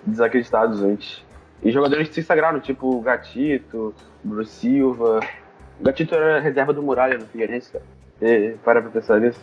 desacreditados 0.06 0.84
antes. 0.84 1.24
E 1.64 1.72
jogadores 1.72 2.08
que 2.10 2.16
se 2.16 2.24
sagraram, 2.24 2.60
tipo 2.60 2.96
o 2.96 3.02
Gatito, 3.02 3.94
Bruce 4.24 4.52
Silva. 4.52 5.20
O 5.80 5.84
Gatito 5.84 6.14
era 6.14 6.40
reserva 6.40 6.72
do 6.72 6.84
Muralha 6.84 7.18
no 7.18 7.26
Figueirense, 7.26 7.72
cara. 7.72 7.84
E, 8.22 8.56
para 8.64 8.82
pra 8.82 8.92
pensar 8.92 9.20
nisso. 9.20 9.40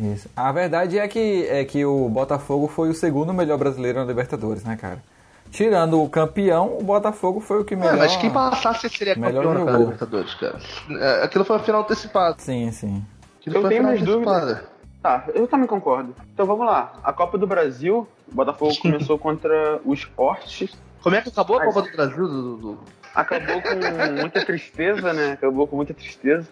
Isso. 0.00 0.28
A 0.36 0.50
verdade 0.52 0.98
é 0.98 1.06
que, 1.06 1.46
é 1.46 1.64
que 1.64 1.84
o 1.84 2.08
Botafogo 2.08 2.66
foi 2.66 2.88
o 2.88 2.94
segundo 2.94 3.32
melhor 3.34 3.58
brasileiro 3.58 3.98
na 3.98 4.04
Libertadores, 4.04 4.64
né, 4.64 4.76
cara? 4.76 5.02
Tirando 5.50 6.02
o 6.02 6.08
campeão, 6.08 6.78
o 6.78 6.82
Botafogo 6.82 7.38
foi 7.38 7.60
o 7.60 7.64
que 7.64 7.76
melhor. 7.76 7.94
É, 7.94 7.98
mas 7.98 8.16
quem 8.16 8.30
passasse 8.30 8.88
seria 8.88 9.14
melhor 9.14 9.44
campeão 9.44 9.64
na. 9.64 9.78
Libertadores, 9.78 10.34
cara. 10.34 10.58
É, 10.98 11.24
Aquilo 11.24 11.44
foi 11.44 11.56
a 11.56 11.58
final 11.58 11.82
antecipada. 11.82 12.36
Sim, 12.38 12.72
sim. 12.72 13.04
Aquilo 13.38 13.56
Eu 13.56 13.60
foi 13.60 13.66
a 13.66 13.68
tenho 13.68 13.80
final 13.82 13.92
minhas 13.92 14.06
dúvidas. 14.06 14.42
antecipada. 14.42 14.72
Tá, 15.02 15.24
eu 15.34 15.46
também 15.48 15.66
concordo. 15.66 16.14
Então 16.32 16.46
vamos 16.46 16.64
lá. 16.64 16.94
A 17.02 17.12
Copa 17.12 17.36
do 17.36 17.46
Brasil, 17.46 18.06
o 18.30 18.34
Botafogo 18.34 18.72
começou 18.80 19.18
contra 19.18 19.80
o 19.84 19.92
Sport. 19.92 20.70
Como 21.02 21.16
é 21.16 21.20
que 21.20 21.28
acabou 21.28 21.58
a 21.58 21.64
Copa 21.64 21.82
do 21.82 21.92
Brasil, 21.92 22.28
Dudu? 22.28 22.78
Acabou 23.14 23.60
com 23.60 24.20
muita 24.20 24.42
tristeza, 24.44 25.12
né? 25.12 25.32
Acabou 25.32 25.66
com 25.66 25.76
muita 25.76 25.92
tristeza. 25.92 26.48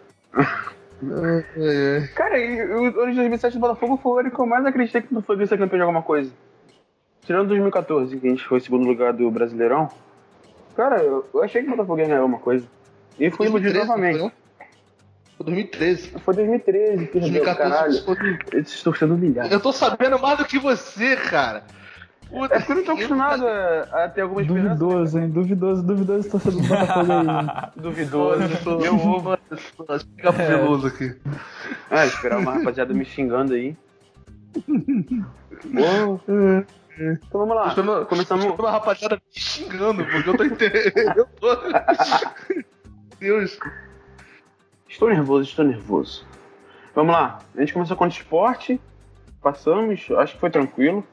É, 1.57 2.09
Cara, 2.15 2.39
e 2.39 2.63
o 2.65 3.01
ano 3.01 3.11
de 3.11 3.17
2007 3.17 3.55
do 3.55 3.61
Botafogo 3.61 3.97
foi 4.03 4.13
o 4.13 4.19
ano 4.19 4.31
que 4.31 4.39
eu 4.39 4.47
mais 4.47 4.65
acreditei 4.67 5.03
que 5.03 5.15
não 5.15 5.23
foi 5.23 5.37
ser 5.47 5.57
campeão 5.59 5.79
de 5.79 5.83
alguma 5.83 6.03
coisa. 6.03 6.31
Tirando 7.23 7.49
2014, 7.49 8.17
que 8.19 8.27
a 8.27 8.31
gente 8.31 8.45
foi 8.45 8.59
em 8.59 8.63
segundo 8.63 8.87
lugar 8.87 9.13
do 9.13 9.31
Brasileirão. 9.31 9.89
Cara, 10.77 11.03
eu, 11.03 11.27
eu 11.33 11.43
achei 11.43 11.63
que 11.63 11.69
o 11.69 11.71
Botafogo 11.73 12.01
ia 12.01 12.07
ganhar 12.07 12.21
alguma 12.21 12.39
coisa. 12.39 12.67
E 13.19 13.31
fui 13.31 13.47
iludido 13.47 13.75
2013, 13.75 13.87
novamente. 13.89 14.35
Foi 15.37 15.47
2013. 15.47 16.09
Foi 16.21 16.35
2013, 16.35 16.97
perdeu, 17.07 17.21
2014 17.21 17.71
caralho. 17.71 18.05
foi- 18.05 18.39
Eles 18.53 18.69
estão 18.73 18.95
sendo 18.95 19.15
humilhados. 19.15 19.51
Eu 19.53 19.61
tô 19.61 19.73
sabendo 19.73 20.19
mais 20.19 20.39
do 20.39 20.45
que 20.45 20.59
você, 20.59 21.17
cara. 21.17 21.65
Puta, 22.31 22.55
É 22.55 22.59
porque 22.59 22.73
eu 22.73 22.77
não 22.77 22.85
tô 22.85 22.93
acostumado 22.93 23.47
a, 23.47 24.05
a 24.05 24.09
ter 24.09 24.21
alguma 24.21 24.41
esperança. 24.43 24.75
Duvidoso, 24.77 25.19
hein? 25.19 25.29
Duvidoso, 25.31 25.83
duvidoso 25.83 26.29
o 26.29 26.31
torcedor 26.31 26.63
do 26.63 26.69
Botafogo 26.69 27.13
aí. 27.13 27.19
hein? 27.27 27.71
Duvidoso. 27.77 28.41
Meu 28.81 28.95
ovo. 28.95 29.39
Fica 30.17 30.33
peludo 30.33 30.87
aqui. 30.87 31.17
Ah, 31.91 32.07
esperar 32.07 32.39
uma 32.39 32.53
rapaziada 32.55 32.95
me 32.95 33.05
xingando 33.05 33.55
aí. 33.55 33.77
Boa. 35.65 36.21
Então 36.99 37.41
vamos 37.47 37.57
lá. 37.57 37.63
Começamos. 37.75 38.09
Começamos. 38.09 38.45
Uma 38.59 38.71
rapaziada 38.71 39.17
me 39.17 39.23
xingando, 39.41 40.05
porque 40.05 40.29
eu 40.29 40.37
tô 40.37 40.45
entendendo. 40.45 41.17
Eu 41.17 41.27
tô. 41.41 41.57
Deus. 43.19 43.59
Estou 44.89 45.09
nervoso, 45.09 45.49
estou 45.49 45.65
nervoso. 45.65 46.27
Vamos 46.95 47.13
lá. 47.13 47.39
A 47.57 47.61
gente 47.61 47.73
começou 47.73 47.97
com 47.97 48.05
o 48.05 48.09
esporte. 48.09 48.81
Passamos, 49.43 50.07
acho 50.19 50.35
que 50.35 50.41
foi 50.41 50.51
tranquilo. 50.51 51.05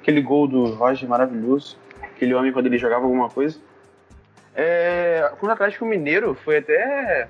Aquele 0.00 0.20
gol 0.22 0.46
do 0.46 0.74
Roger 0.74 1.08
maravilhoso. 1.08 1.76
Aquele 2.02 2.34
homem 2.34 2.52
quando 2.52 2.66
ele 2.66 2.78
jogava 2.78 3.04
alguma 3.04 3.28
coisa. 3.28 3.58
É, 4.54 5.30
com 5.38 5.46
o 5.46 5.50
Atlético 5.50 5.84
Mineiro 5.84 6.34
foi 6.34 6.58
até 6.58 7.28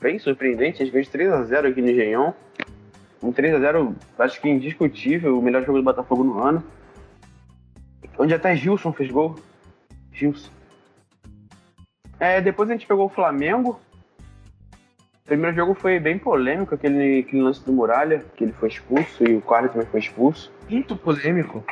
bem 0.00 0.18
surpreendente. 0.18 0.82
A 0.82 0.84
gente 0.84 0.92
fez 0.92 1.08
3x0 1.08 1.70
aqui 1.70 1.82
no 1.82 1.90
Engenhão. 1.90 2.34
Um 3.22 3.32
3x0, 3.32 3.94
acho 4.18 4.40
que 4.40 4.48
indiscutível, 4.48 5.38
o 5.38 5.42
melhor 5.42 5.64
jogo 5.64 5.78
do 5.78 5.84
Botafogo 5.84 6.24
no 6.24 6.42
ano. 6.42 6.62
Onde 8.18 8.34
até 8.34 8.54
Gilson 8.54 8.92
fez 8.92 9.10
gol. 9.10 9.36
Gilson. 10.12 10.50
É, 12.20 12.40
depois 12.40 12.68
a 12.68 12.72
gente 12.72 12.86
pegou 12.86 13.06
o 13.06 13.08
Flamengo. 13.08 13.80
O 15.24 15.26
primeiro 15.26 15.56
jogo 15.56 15.74
foi 15.74 15.98
bem 15.98 16.18
polêmico, 16.18 16.74
aquele, 16.74 17.20
aquele 17.20 17.42
lance 17.42 17.64
do 17.64 17.72
Muralha, 17.72 18.22
que 18.36 18.44
ele 18.44 18.52
foi 18.52 18.68
expulso 18.68 19.24
e 19.24 19.34
o 19.34 19.40
Quarto 19.40 19.72
também 19.72 19.88
foi 19.88 20.00
expulso. 20.00 20.52
Muito 20.68 20.94
polêmico. 20.94 21.64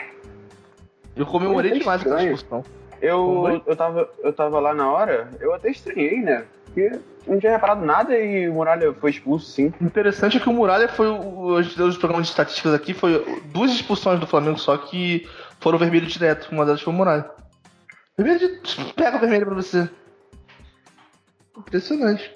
Eu 1.17 1.27
comemorei 1.27 1.73
demais 1.73 2.01
essa 2.01 2.09
estranho. 2.11 2.35
discussão. 2.35 2.65
Eu, 3.01 3.63
eu, 3.67 3.77
tava, 3.77 4.09
eu 4.23 4.33
tava 4.33 4.61
lá 4.61 4.73
na 4.73 4.91
hora, 4.91 5.29
eu 5.41 5.53
até 5.53 5.71
estranhei, 5.71 6.21
né? 6.21 6.45
Porque 6.67 6.99
não 7.27 7.39
tinha 7.39 7.53
reparado 7.53 7.85
nada 7.85 8.17
e 8.17 8.49
o 8.49 8.55
Muralha 8.55 8.93
foi 8.95 9.11
expulso, 9.11 9.51
sim. 9.51 9.73
O 9.81 9.85
interessante 9.85 10.37
é 10.37 10.41
que 10.41 10.49
o 10.49 10.53
Muralha 10.53 10.89
foi. 10.89 11.09
o- 11.09 11.57
A 11.57 11.63
gente 11.63 11.77
deu 11.77 11.87
os 11.87 11.97
programas 11.99 12.27
de 12.27 12.33
estatísticas 12.33 12.73
aqui, 12.73 12.95
foi 12.95 13.25
duas 13.47 13.73
expulsões 13.73 14.21
do 14.21 14.27
Flamengo 14.27 14.59
só 14.59 14.77
que 14.77 15.29
foram 15.61 15.79
vermelho 15.79 16.07
direto. 16.07 16.49
Uma 16.53 16.65
delas 16.65 16.81
foi 16.81 16.93
o 16.93 16.97
Muralha. 16.97 17.29
Vermelho 18.17 18.39
de... 18.63 18.93
Pega 18.95 19.17
o 19.17 19.21
vermelho 19.21 19.47
pra 19.47 19.55
você. 19.55 19.89
Impressionante. 21.57 22.35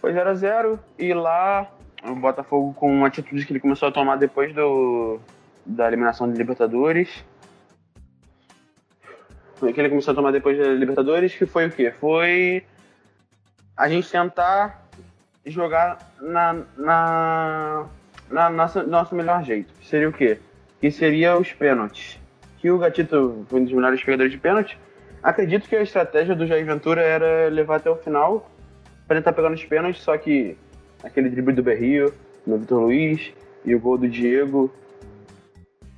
Foi 0.00 0.12
0x0 0.12 0.78
e 0.98 1.14
lá 1.14 1.70
o 2.06 2.14
Botafogo 2.14 2.74
com 2.74 2.92
uma 2.92 3.06
atitude 3.06 3.46
que 3.46 3.52
ele 3.52 3.60
começou 3.60 3.88
a 3.88 3.92
tomar 3.92 4.16
depois 4.16 4.54
do, 4.54 5.18
da 5.64 5.86
eliminação 5.88 6.30
de 6.30 6.36
Libertadores. 6.36 7.24
Que 9.72 9.80
ele 9.80 9.88
começou 9.88 10.12
a 10.12 10.14
tomar 10.14 10.30
depois 10.30 10.58
da 10.58 10.68
Libertadores, 10.68 11.34
que 11.34 11.46
foi 11.46 11.66
o 11.66 11.70
quê? 11.70 11.92
Foi 12.00 12.64
a 13.76 13.88
gente 13.88 14.10
tentar 14.10 14.88
jogar 15.46 16.14
na, 16.20 16.64
na, 16.76 17.86
na 18.30 18.50
nossa, 18.50 18.82
nosso 18.82 19.14
melhor 19.14 19.44
jeito. 19.44 19.72
Que 19.80 19.86
seria 19.86 20.08
o 20.08 20.12
quê? 20.12 20.38
Que 20.80 20.90
seria 20.90 21.36
os 21.36 21.52
pênaltis. 21.52 22.18
Que 22.58 22.70
o 22.70 22.78
Gatito 22.78 23.44
foi 23.48 23.60
um 23.60 23.64
dos 23.64 23.72
melhores 23.72 24.02
pegadores 24.02 24.32
de 24.32 24.38
pênalti. 24.38 24.78
Acredito 25.22 25.68
que 25.68 25.76
a 25.76 25.82
estratégia 25.82 26.34
do 26.34 26.46
Jair 26.46 26.64
Ventura 26.64 27.00
era 27.00 27.48
levar 27.48 27.76
até 27.76 27.90
o 27.90 27.96
final 27.96 28.50
para 29.06 29.16
tentar 29.16 29.32
pegar 29.32 29.50
nos 29.50 29.64
pênaltis, 29.64 30.02
só 30.02 30.16
que 30.16 30.56
aquele 31.02 31.28
drible 31.28 31.54
do 31.54 31.62
Berrio, 31.62 32.12
no 32.46 32.58
Vitor 32.58 32.82
Luiz 32.82 33.32
e 33.64 33.74
o 33.74 33.80
gol 33.80 33.96
do 33.96 34.08
Diego 34.08 34.70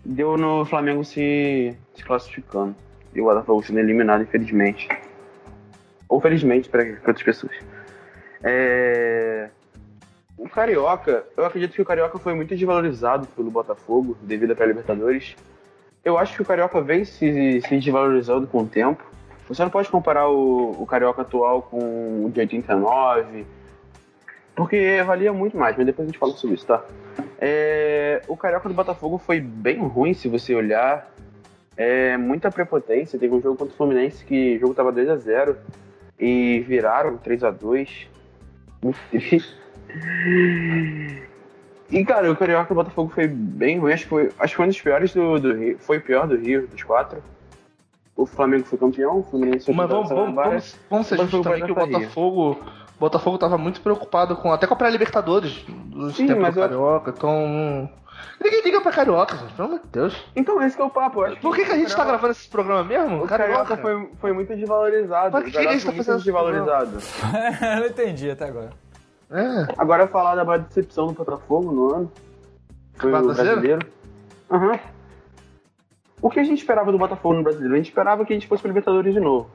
deu 0.04 0.36
no 0.36 0.64
Flamengo 0.64 1.04
se, 1.04 1.76
se 1.94 2.04
classificando. 2.04 2.74
E 3.16 3.20
o 3.20 3.24
Botafogo 3.24 3.62
sendo 3.62 3.78
eliminado, 3.80 4.22
infelizmente. 4.22 4.88
Ou 6.08 6.20
felizmente 6.20 6.68
para 6.68 6.84
outras 6.84 7.22
pessoas. 7.22 7.56
É... 8.42 9.48
O 10.36 10.48
Carioca, 10.48 11.24
eu 11.34 11.46
acredito 11.46 11.72
que 11.72 11.80
o 11.80 11.84
Carioca 11.84 12.18
foi 12.18 12.34
muito 12.34 12.54
desvalorizado 12.54 13.26
pelo 13.28 13.50
Botafogo 13.50 14.16
devido 14.20 14.52
à 14.52 14.54
pré-Libertadores. 14.54 15.34
Eu 16.04 16.18
acho 16.18 16.36
que 16.36 16.42
o 16.42 16.44
Carioca 16.44 16.80
vem 16.82 17.04
se, 17.04 17.60
se 17.62 17.78
desvalorizando 17.78 18.46
com 18.46 18.58
o 18.58 18.66
tempo. 18.66 19.02
Você 19.48 19.62
não 19.62 19.70
pode 19.70 19.88
comparar 19.88 20.28
o, 20.28 20.82
o 20.82 20.86
Carioca 20.86 21.22
atual 21.22 21.62
com 21.62 22.24
o 22.26 22.30
de 22.30 22.40
89, 22.40 23.46
porque 24.54 25.02
valia 25.04 25.32
muito 25.32 25.56
mais, 25.56 25.76
mas 25.76 25.86
depois 25.86 26.06
a 26.06 26.10
gente 26.10 26.18
fala 26.18 26.32
sobre 26.32 26.56
isso, 26.56 26.66
tá? 26.66 26.84
É, 27.38 28.22
o 28.28 28.36
Carioca 28.36 28.68
do 28.68 28.74
Botafogo 28.74 29.18
foi 29.18 29.40
bem 29.40 29.78
ruim, 29.78 30.14
se 30.14 30.28
você 30.28 30.54
olhar. 30.54 31.12
É, 31.76 32.16
muita 32.16 32.50
prepotência. 32.50 33.18
Teve 33.18 33.34
um 33.34 33.40
jogo 33.42 33.56
contra 33.56 33.74
o 33.74 33.76
Fluminense 33.76 34.24
que 34.24 34.56
o 34.56 34.60
jogo 34.60 34.74
tava 34.74 34.92
2x0 34.92 35.56
e 36.18 36.60
viraram 36.60 37.18
3x2. 37.18 38.06
Muito 38.82 38.98
triste. 39.10 39.54
E, 41.90 42.04
cara, 42.04 42.30
o 42.30 42.36
Carioca 42.36 42.68
do 42.68 42.74
Botafogo 42.74 43.10
foi 43.14 43.28
bem 43.28 43.78
ruim. 43.78 43.92
Acho 43.92 44.04
que 44.04 44.08
foi, 44.08 44.32
acho 44.38 44.52
que 44.52 44.56
foi 44.56 44.64
um 44.64 44.68
dos 44.68 44.80
piores 44.80 45.14
do, 45.14 45.38
do 45.38 45.54
Rio. 45.54 45.78
Foi 45.78 45.98
o 45.98 46.00
pior 46.00 46.26
do 46.26 46.36
Rio, 46.36 46.66
dos 46.66 46.82
quatro. 46.82 47.22
O 48.16 48.24
Flamengo 48.24 48.64
foi 48.64 48.78
campeão, 48.78 49.18
o 49.18 49.22
Fluminense 49.22 49.66
foi 49.66 49.74
Mas 49.74 49.88
vamos, 49.90 50.08
vamos, 50.08 50.34
vamos, 50.34 50.78
vamos 50.88 51.06
ser 51.06 51.18
justos 51.18 51.42
também 51.42 51.62
que 51.64 51.70
o 51.70 51.74
Botafogo. 51.74 52.58
O 52.96 52.98
Botafogo 52.98 53.36
tava 53.36 53.58
muito 53.58 53.80
preocupado 53.82 54.34
com. 54.36 54.50
Até 54.50 54.66
com 54.66 54.72
a 54.72 54.76
pré-Libertadores 54.76 55.64
do 55.68 56.10
Sim, 56.12 56.26
tempo 56.26 56.40
do 56.40 56.46
eu- 56.46 56.52
Carioca. 56.54 57.10
Então. 57.16 57.90
Ninguém 58.42 58.62
liga 58.62 58.80
pra 58.80 58.92
Carioca, 58.92 59.36
gente, 59.36 59.52
pelo 59.54 59.68
amor 59.68 59.80
de 59.80 59.88
Deus. 59.88 60.24
Então, 60.36 60.62
esse 60.62 60.76
que 60.76 60.82
é 60.82 60.84
o 60.84 60.90
papo. 60.90 61.22
acho 61.22 61.36
Por 61.40 61.54
que, 61.56 61.64
que 61.64 61.72
a 61.72 61.76
gente 61.76 61.88
tá 61.88 61.96
Carioca- 61.96 62.10
gravando 62.12 62.32
esse 62.32 62.48
programa 62.48 62.84
mesmo? 62.84 63.24
O 63.24 63.26
Carioca 63.26 63.76
foi, 63.76 64.08
foi 64.20 64.32
muito 64.32 64.54
desvalorizado. 64.54 65.32
Mas 65.32 65.42
o 65.42 65.44
que 65.46 65.50
que 65.52 65.58
a 65.58 65.60
Carioca 65.60 65.74
gente 65.78 65.86
tá 65.86 65.92
foi 65.92 66.04
fazendo 66.04 66.22
desvalorizado. 66.24 66.98
Eu 67.74 67.80
não 67.80 67.86
entendi 67.86 68.30
até 68.30 68.44
agora. 68.44 68.70
É. 69.30 69.74
Agora 69.78 70.06
falar 70.06 70.34
da 70.36 70.44
maior 70.44 70.60
decepção 70.60 71.06
do 71.08 71.12
Botafogo 71.14 71.72
no 71.72 71.94
ano. 71.94 72.12
Foi 72.94 73.12
o 73.12 73.34
brasileiro. 73.34 73.86
Aham. 74.50 74.78
O 76.22 76.30
que 76.30 76.40
a 76.40 76.44
gente 76.44 76.58
esperava 76.58 76.90
do 76.92 76.98
Botafogo 76.98 77.34
no 77.34 77.42
brasileiro? 77.42 77.74
A 77.74 77.76
gente 77.78 77.88
esperava 77.88 78.24
que 78.24 78.32
a 78.32 78.36
gente 78.36 78.46
fosse 78.46 78.62
pro 78.62 78.68
Libertadores 78.70 79.12
de 79.12 79.20
novo. 79.20 79.50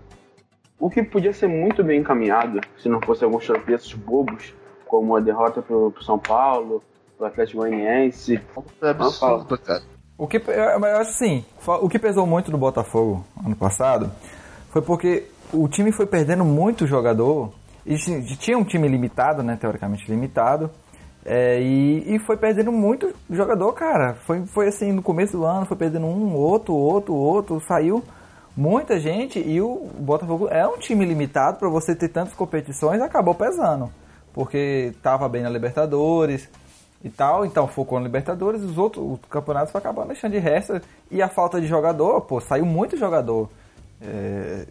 O 0.79 0.89
que 0.89 1.03
podia 1.03 1.31
ser 1.33 1.47
muito 1.47 1.83
bem 1.83 1.99
encaminhado, 2.01 2.59
se 2.77 2.89
não 2.89 2.99
fosse 3.01 3.23
alguns 3.23 3.45
tropeços 3.45 3.93
bobos, 3.93 4.53
como 4.85 5.15
a 5.15 5.19
derrota 5.19 5.61
pro, 5.61 5.91
pro 5.91 6.03
São 6.03 6.17
Paulo, 6.19 6.83
pro 7.21 7.27
Atlético 7.27 7.59
Goianiense. 7.59 8.41
É 8.81 8.89
absurdo, 8.89 9.57
cara. 9.59 9.83
O 10.17 10.27
que, 10.27 10.37
eu, 10.37 10.53
eu 10.53 10.85
acho 10.97 11.11
assim, 11.11 11.45
o 11.65 11.87
que 11.87 11.99
pesou 11.99 12.25
muito 12.25 12.51
do 12.51 12.57
Botafogo 12.57 13.23
ano 13.43 13.55
passado 13.55 14.11
foi 14.69 14.81
porque 14.81 15.25
o 15.53 15.67
time 15.67 15.91
foi 15.91 16.05
perdendo 16.05 16.43
muito 16.45 16.87
jogador 16.87 17.51
e 17.85 17.95
ti- 17.95 18.37
tinha 18.37 18.57
um 18.57 18.63
time 18.63 18.87
limitado, 18.87 19.41
né, 19.41 19.57
teoricamente 19.59 20.09
limitado, 20.09 20.69
é, 21.25 21.59
e, 21.61 22.15
e 22.15 22.19
foi 22.19 22.37
perdendo 22.37 22.71
muito 22.71 23.11
jogador, 23.29 23.73
cara. 23.73 24.13
Foi, 24.25 24.45
foi 24.45 24.67
assim, 24.67 24.91
no 24.91 25.01
começo 25.01 25.37
do 25.37 25.45
ano, 25.45 25.65
foi 25.65 25.77
perdendo 25.77 26.05
um, 26.05 26.35
outro, 26.35 26.73
outro, 26.73 27.13
outro, 27.13 27.59
saiu 27.67 28.03
muita 28.55 28.99
gente 28.99 29.39
e 29.39 29.59
o 29.61 29.87
Botafogo 29.97 30.47
é 30.49 30.67
um 30.67 30.77
time 30.77 31.03
limitado 31.05 31.57
para 31.57 31.69
você 31.69 31.95
ter 31.95 32.09
tantas 32.09 32.33
competições, 32.33 33.01
acabou 33.01 33.33
pesando, 33.33 33.89
porque 34.33 34.93
tava 35.01 35.27
bem 35.27 35.41
na 35.41 35.49
Libertadores 35.49 36.47
e 37.03 37.09
tal, 37.09 37.45
então 37.45 37.67
focou 37.67 37.99
na 37.99 38.05
Libertadores, 38.05 38.61
os 38.61 38.77
outros 38.77 39.03
os 39.03 39.19
campeonatos 39.29 39.71
foi 39.71 39.79
acabando 39.79 40.09
deixando 40.09 40.33
de 40.33 40.39
resto 40.39 40.79
e 41.09 41.21
a 41.21 41.27
falta 41.27 41.59
de 41.59 41.67
jogador, 41.67 42.21
pô, 42.21 42.39
saiu 42.39 42.65
muito 42.65 42.95
jogador. 42.97 43.49
É, 44.01 44.67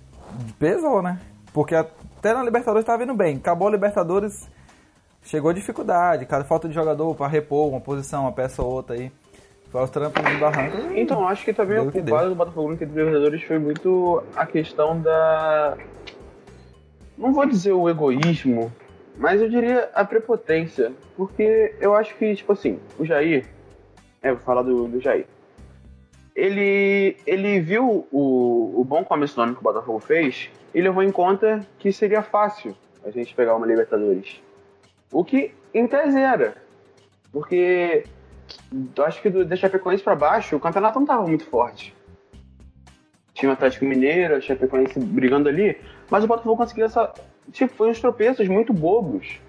pesou, 0.59 1.03
né? 1.03 1.21
Porque 1.53 1.75
até 1.75 2.33
na 2.33 2.43
Libertadores 2.43 2.87
tava 2.87 3.03
indo 3.03 3.15
bem. 3.15 3.37
Acabou 3.37 3.69
a 3.69 3.71
Libertadores, 3.71 4.49
chegou 5.23 5.51
a 5.51 5.55
dificuldade, 5.55 6.27
cada 6.27 6.45
falta 6.45 6.69
de 6.69 6.75
jogador 6.75 7.15
para 7.15 7.27
repor 7.27 7.69
uma 7.69 7.81
posição, 7.81 8.23
uma 8.23 8.33
peça 8.33 8.63
ou 8.63 8.71
outra 8.71 8.95
aí. 8.95 9.11
Foi 9.71 9.81
aos 9.81 9.91
trampos 9.91 10.23
do 10.23 10.39
barranco. 10.39 10.77
Então, 10.97 11.29
acho 11.29 11.45
que 11.45 11.53
também 11.53 11.79
o 11.79 11.93
culpado 11.93 12.31
do 12.31 12.35
Botafogo 12.35 12.71
no 12.71 12.77
de 12.77 12.85
Libertadores 12.85 13.43
foi 13.45 13.59
muito 13.59 14.23
a 14.35 14.45
questão 14.45 15.01
da. 15.01 15.77
Não 17.17 17.33
vou 17.33 17.47
dizer 17.47 17.73
o 17.73 17.89
egoísmo, 17.89 18.73
mas 19.17 19.41
eu 19.41 19.49
diria 19.49 19.91
a 19.95 20.05
prepotência. 20.05 20.93
Porque 21.17 21.75
eu 21.81 21.95
acho 21.95 22.15
que, 22.17 22.35
tipo 22.35 22.53
assim, 22.53 22.79
o 22.99 23.05
Jair. 23.05 23.47
É, 24.23 24.33
vou 24.33 24.41
falar 24.41 24.63
do, 24.63 24.87
do 24.89 25.01
Jair. 25.01 25.27
Ele, 26.35 27.17
ele 27.27 27.61
viu 27.61 28.07
o, 28.11 28.81
o 28.81 28.85
bom 28.85 29.05
começo 29.05 29.35
do 29.37 29.43
ano 29.43 29.55
que 29.55 29.61
o 29.61 29.65
Botafogo 29.65 29.99
fez 29.99 30.51
e 30.75 30.81
levou 30.81 31.03
em 31.03 31.11
conta 31.11 31.67
que 31.79 31.93
seria 31.93 32.23
fácil 32.23 32.75
a 33.05 33.11
gente 33.11 33.35
pegar 33.35 33.57
uma 33.57 33.67
Libertadores. 33.67 34.41
O 35.13 35.25
que 35.25 35.53
em 35.75 35.87
tese 35.87 36.19
era. 36.19 36.55
Porque 37.33 38.05
eu 38.97 39.05
acho 39.05 39.21
que 39.23 39.31
do, 39.31 39.45
da 39.45 39.57
Chapecoense 39.57 40.03
pra 40.03 40.15
baixo, 40.15 40.57
o 40.57 40.61
campeonato 40.61 40.99
não 40.99 41.07
tava 41.07 41.27
muito 41.27 41.45
forte. 41.47 41.95
Tinha 43.35 43.51
o 43.51 43.53
Atlético 43.53 43.85
Mineiro, 43.85 44.37
a 44.37 44.41
Chapecoense 44.41 44.99
brigando 44.99 45.49
ali, 45.49 45.79
mas 46.11 46.25
o 46.25 46.27
Botafogo 46.27 46.57
conseguiu 46.57 46.87
essa. 46.87 47.13
Tipo, 47.53 47.75
foi 47.75 47.91
uns 47.91 48.01
tropeços 48.01 48.47
muito 48.49 48.73
bobos. 48.73 49.41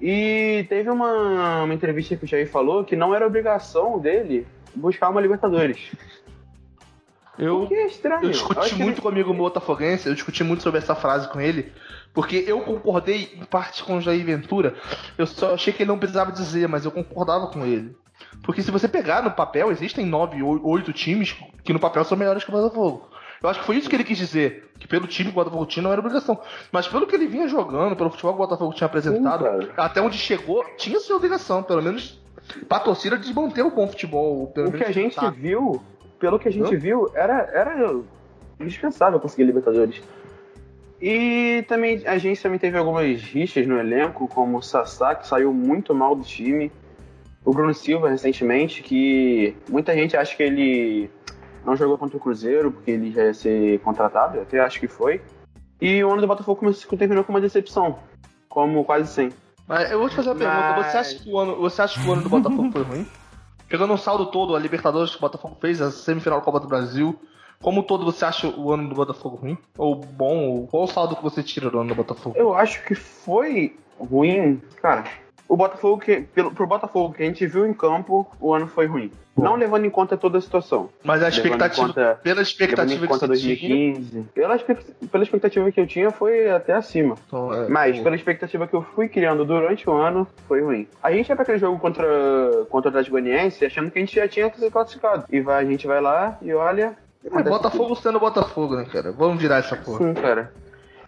E 0.00 0.66
teve 0.68 0.90
uma, 0.90 1.62
uma 1.62 1.74
entrevista 1.74 2.16
que 2.16 2.24
o 2.24 2.28
Jair 2.28 2.50
falou 2.50 2.84
que 2.84 2.96
não 2.96 3.14
era 3.14 3.26
obrigação 3.26 3.98
dele 3.98 4.46
buscar 4.74 5.08
uma 5.08 5.20
Libertadores. 5.20 5.92
Eu, 7.38 7.62
O 7.62 7.66
que 7.66 7.74
é 7.74 7.86
estranho. 7.86 8.24
eu 8.24 8.30
discuti 8.30 8.74
que 8.74 8.82
muito 8.82 9.02
com 9.02 9.08
o 9.08 9.10
amigo 9.10 9.30
meu 9.30 9.44
botafoguense, 9.44 10.06
eu 10.06 10.14
discuti 10.14 10.44
muito 10.44 10.62
sobre 10.62 10.78
essa 10.78 10.94
frase 10.94 11.28
com 11.28 11.40
ele, 11.40 11.72
porque 12.12 12.44
eu 12.46 12.60
concordei 12.60 13.32
em 13.34 13.44
parte 13.44 13.82
com 13.82 13.96
o 13.96 14.00
Jair 14.00 14.24
Ventura. 14.24 14.74
Eu 15.18 15.26
só 15.26 15.54
achei 15.54 15.72
que 15.72 15.82
ele 15.82 15.88
não 15.90 15.98
precisava 15.98 16.30
dizer, 16.30 16.68
mas 16.68 16.84
eu 16.84 16.92
concordava 16.92 17.48
com 17.48 17.64
ele. 17.64 17.96
Porque 18.42 18.62
se 18.62 18.70
você 18.70 18.86
pegar 18.86 19.22
no 19.22 19.32
papel, 19.32 19.70
existem 19.72 20.06
nove, 20.06 20.42
oito 20.42 20.92
times 20.92 21.34
que 21.64 21.72
no 21.72 21.80
papel 21.80 22.04
são 22.04 22.16
melhores 22.16 22.44
que 22.44 22.50
o 22.50 22.52
Botafogo. 22.52 23.08
Eu 23.44 23.50
acho 23.50 23.60
que 23.60 23.66
foi 23.66 23.76
isso 23.76 23.90
que 23.90 23.94
ele 23.94 24.04
quis 24.04 24.16
dizer. 24.16 24.70
Que 24.78 24.88
pelo 24.88 25.06
time 25.06 25.30
que 25.30 25.34
o 25.34 25.38
Botafogo 25.38 25.66
tinha 25.66 25.82
não 25.82 25.92
era 25.92 26.00
obrigação. 26.00 26.40
Mas 26.72 26.88
pelo 26.88 27.06
que 27.06 27.14
ele 27.14 27.26
vinha 27.26 27.46
jogando, 27.46 27.94
pelo 27.94 28.08
futebol 28.08 28.32
que 28.32 28.40
o 28.42 28.46
Botafogo 28.46 28.72
tinha 28.72 28.86
apresentado, 28.86 29.44
Sim, 29.62 29.68
até 29.76 30.00
onde 30.00 30.16
chegou, 30.16 30.64
tinha 30.78 30.98
sua 30.98 31.16
obrigação, 31.16 31.62
pelo 31.62 31.82
menos 31.82 32.18
pra 32.66 32.80
torcida 32.80 33.18
desmanter 33.18 33.66
o 33.66 33.70
bom 33.70 33.86
futebol. 33.86 34.46
Pelo 34.46 34.70
O 34.70 34.72
que 34.72 34.82
a 34.82 34.90
gente 34.90 35.14
tentar. 35.14 35.30
viu, 35.30 35.82
pelo 36.18 36.38
que 36.38 36.48
a 36.48 36.50
gente 36.50 36.74
Hã? 36.74 36.78
viu, 36.78 37.10
era, 37.14 37.34
era 37.52 37.94
indispensável 38.58 39.20
conseguir 39.20 39.44
Libertadores. 39.44 40.00
E 41.02 41.62
também 41.68 42.00
a 42.06 42.16
gente 42.16 42.42
também 42.42 42.58
teve 42.58 42.78
algumas 42.78 43.20
rixas 43.20 43.66
no 43.66 43.78
elenco, 43.78 44.26
como 44.26 44.56
o 44.56 44.62
Sassá, 44.62 45.14
que 45.14 45.26
saiu 45.28 45.52
muito 45.52 45.94
mal 45.94 46.16
do 46.16 46.22
time. 46.24 46.72
O 47.44 47.52
Bruno 47.52 47.74
Silva, 47.74 48.08
recentemente, 48.08 48.82
que 48.82 49.54
muita 49.68 49.92
gente 49.92 50.16
acha 50.16 50.34
que 50.34 50.42
ele 50.42 51.10
não 51.64 51.76
jogou 51.76 51.96
contra 51.98 52.16
o 52.16 52.20
Cruzeiro, 52.20 52.70
porque 52.70 52.90
ele 52.90 53.10
já 53.12 53.24
ia 53.24 53.34
ser 53.34 53.80
contratado, 53.80 54.36
eu 54.36 54.42
até 54.42 54.60
acho 54.60 54.78
que 54.80 54.88
foi. 54.88 55.20
E 55.80 56.02
o 56.04 56.10
ano 56.12 56.20
do 56.20 56.26
Botafogo 56.26 56.60
começou, 56.60 56.96
terminou 56.98 57.24
com 57.24 57.32
uma 57.32 57.40
decepção, 57.40 57.98
como 58.48 58.84
quase 58.84 59.08
sempre. 59.12 59.36
Mas 59.66 59.90
eu 59.90 59.98
vou 59.98 60.08
te 60.08 60.16
fazer 60.16 60.28
uma 60.30 60.36
pergunta. 60.36 60.60
Mas- 60.76 60.86
Você 60.92 60.96
acha, 60.98 61.18
que 61.18 61.30
o 61.30 61.38
ano, 61.38 61.56
você 61.56 61.82
acha 61.82 62.00
que 62.00 62.08
o 62.08 62.12
ano 62.12 62.22
do 62.22 62.28
Botafogo 62.28 62.70
foi 62.70 62.82
ruim? 62.82 63.06
Pegando 63.68 63.92
um 63.94 63.96
saldo 63.96 64.26
todo, 64.26 64.54
a 64.54 64.58
Libertadores 64.58 65.10
que 65.10 65.16
o 65.16 65.20
Botafogo 65.20 65.56
fez, 65.60 65.80
a 65.80 65.90
semifinal 65.90 66.38
da 66.38 66.44
Copa 66.44 66.60
do 66.60 66.68
Brasil. 66.68 67.18
Como 67.62 67.82
todo, 67.82 68.04
você 68.04 68.24
acha 68.26 68.46
o 68.46 68.70
ano 68.72 68.88
do 68.90 68.94
Botafogo 68.94 69.36
ruim? 69.36 69.56
Ou 69.78 69.94
bom? 69.94 70.48
Ou 70.50 70.66
qual 70.66 70.82
o 70.84 70.86
saldo 70.86 71.16
que 71.16 71.22
você 71.22 71.42
tira 71.42 71.70
do 71.70 71.78
ano 71.78 71.88
do 71.88 71.94
Botafogo? 71.94 72.36
Eu 72.38 72.54
acho 72.54 72.84
que 72.84 72.94
foi 72.94 73.74
ruim, 73.98 74.60
cara. 74.82 75.04
O 75.48 75.56
Botafogo, 75.56 76.00
que, 76.00 76.22
pelo, 76.22 76.50
pro 76.52 76.66
Botafogo 76.66 77.14
que 77.14 77.22
a 77.22 77.26
gente 77.26 77.46
viu 77.46 77.66
em 77.66 77.74
campo, 77.74 78.26
o 78.40 78.54
ano 78.54 78.66
foi 78.66 78.86
ruim. 78.86 79.10
Não 79.36 79.56
levando 79.56 79.84
em 79.84 79.90
conta 79.90 80.16
toda 80.16 80.38
a 80.38 80.40
situação. 80.40 80.88
Mas 81.02 81.22
a 81.22 81.28
expectativa, 81.28 81.86
conta- 81.88 82.20
pela 82.22 82.40
expectativa 82.40 83.00
que 83.02 83.06
conta 83.12 83.26
você 83.26 83.36
tinha, 83.56 83.92
2015. 83.94 84.28
Pela, 84.34 84.56
pela 85.10 85.24
expectativa 85.24 85.70
que 85.72 85.80
eu 85.80 85.86
tinha, 85.86 86.10
foi 86.10 86.48
até 86.50 86.72
acima. 86.72 87.16
então, 87.26 87.52
é, 87.52 87.68
Mas 87.68 87.98
pela 87.98 88.14
expectativa 88.16 88.66
que 88.66 88.74
eu 88.74 88.82
fui 88.82 89.08
criando 89.08 89.44
durante 89.44 89.88
o 89.90 89.92
ano, 89.92 90.26
foi 90.48 90.62
ruim. 90.62 90.86
A 91.02 91.10
gente 91.12 91.28
ia 91.28 91.34
pra 91.36 91.42
aquele 91.42 91.58
jogo 91.58 91.78
contra, 91.78 92.06
contra 92.70 92.88
o 92.88 92.90
Atlético 92.90 93.12
Goianiense 93.18 93.66
achando 93.66 93.90
que 93.90 93.98
a 93.98 94.00
gente 94.00 94.14
já 94.14 94.26
tinha 94.28 94.50
se 94.54 94.70
classificado. 94.70 95.24
E 95.30 95.40
vai, 95.40 95.64
a 95.64 95.68
gente 95.68 95.86
vai 95.86 96.00
lá 96.00 96.38
e 96.40 96.52
olha. 96.54 96.96
é, 97.24 97.42
Botafogo 97.42 97.94
sendo 97.96 98.20
Botafogo, 98.20 98.76
né, 98.76 98.86
cara? 98.90 99.10
Vamos 99.12 99.42
virar 99.42 99.56
essa 99.58 99.76
porra. 99.76 99.98
Sim, 99.98 100.14
cara. 100.14 100.52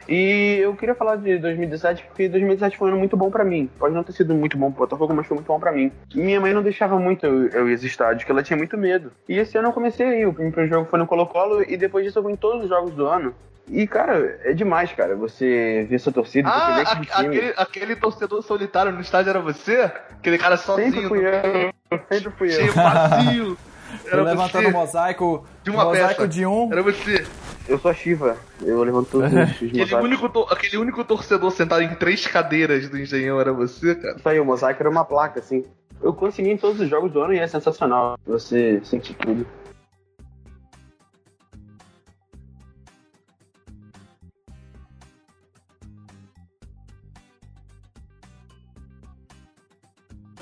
E 0.08 0.58
eu 0.62 0.74
queria 0.76 0.94
falar 0.94 1.16
de 1.16 1.38
2017 1.38 2.04
porque 2.04 2.28
2017 2.28 2.76
foi 2.76 2.88
um 2.88 2.90
ano 2.92 2.98
muito 2.98 3.16
bom 3.16 3.30
pra 3.30 3.44
mim. 3.44 3.68
Pode 3.78 3.94
não 3.94 4.04
ter 4.04 4.12
sido 4.12 4.34
muito 4.34 4.56
bom 4.56 4.70
pro 4.70 4.80
Botafogo, 4.86 5.12
mas 5.14 5.26
foi 5.26 5.36
muito 5.36 5.46
bom 5.48 5.58
pra 5.58 5.72
mim. 5.72 5.90
Minha 6.14 6.40
mãe 6.40 6.52
não 6.52 6.62
deixava 6.62 6.98
muito 6.98 7.26
eu, 7.26 7.48
eu 7.48 7.68
ir 7.68 7.72
aos 7.72 7.82
estádios, 7.82 8.18
porque 8.22 8.32
ela 8.32 8.42
tinha 8.42 8.56
muito 8.56 8.76
medo. 8.78 9.10
E 9.28 9.38
esse 9.38 9.58
ano 9.58 9.68
eu 9.68 9.72
comecei 9.72 10.06
a 10.06 10.14
ir. 10.16 10.26
O 10.26 10.32
primeiro 10.32 10.66
jogo 10.68 10.88
foi 10.88 10.98
no 10.98 11.06
Colo-Colo 11.06 11.62
e 11.68 11.76
depois 11.76 12.04
disso 12.04 12.18
eu 12.18 12.22
fui 12.22 12.32
em 12.32 12.36
todos 12.36 12.62
os 12.64 12.68
jogos 12.68 12.94
do 12.94 13.06
ano. 13.06 13.34
E, 13.68 13.84
cara, 13.84 14.38
é 14.44 14.52
demais, 14.52 14.92
cara. 14.92 15.16
Você 15.16 15.86
ver 15.90 15.98
sua 15.98 16.12
torcida, 16.12 16.48
você 16.48 16.54
Ah, 16.56 16.76
ver 16.76 16.86
a- 16.86 17.20
aquele, 17.26 17.54
aquele 17.56 17.96
torcedor 17.96 18.40
solitário 18.42 18.92
no 18.92 19.00
estádio 19.00 19.30
era 19.30 19.40
você? 19.40 19.90
Aquele 20.12 20.38
cara 20.38 20.56
sozinho, 20.56 20.92
Sempre 20.92 21.08
fui 21.08 21.18
eu. 21.26 21.98
Sempre 22.08 22.30
fui 22.38 22.48
eu. 22.48 22.52
cheio 22.52 22.72
vazio. 22.74 23.58
Era 24.06 24.16
Eu 24.18 24.24
levantando 24.24 24.68
o 24.68 24.72
mosaico, 24.72 25.46
De 25.62 25.70
uma 25.70 25.84
mosaico 25.84 26.08
peça. 26.22 26.28
de 26.28 26.46
um. 26.46 26.72
Era 26.72 26.82
você. 26.82 27.24
Eu 27.68 27.78
sou 27.78 27.90
a 27.90 27.94
Shiva. 27.94 28.36
Eu 28.62 28.82
levanto 28.82 29.08
todos 29.10 29.32
os, 29.32 29.38
Aquele 29.56 29.78
mosaicos. 29.80 30.04
único, 30.04 30.28
to- 30.28 30.46
aquele 30.50 30.76
único 30.76 31.04
torcedor 31.04 31.50
sentado 31.50 31.82
em 31.82 31.94
três 31.94 32.26
cadeiras 32.26 32.88
do 32.88 32.98
Engenhão 32.98 33.40
era 33.40 33.52
você, 33.52 33.94
cara. 33.96 34.16
Isso 34.16 34.28
aí, 34.28 34.38
o 34.40 34.44
mosaico 34.44 34.82
era 34.82 34.90
uma 34.90 35.04
placa, 35.04 35.40
assim. 35.40 35.64
Eu 36.02 36.12
consegui 36.12 36.50
em 36.50 36.56
todos 36.56 36.80
os 36.80 36.88
jogos 36.88 37.10
do 37.10 37.20
ano 37.20 37.32
e 37.34 37.38
é 37.38 37.46
sensacional. 37.46 38.16
Você 38.26 38.80
sente 38.84 39.14
tudo. 39.14 39.46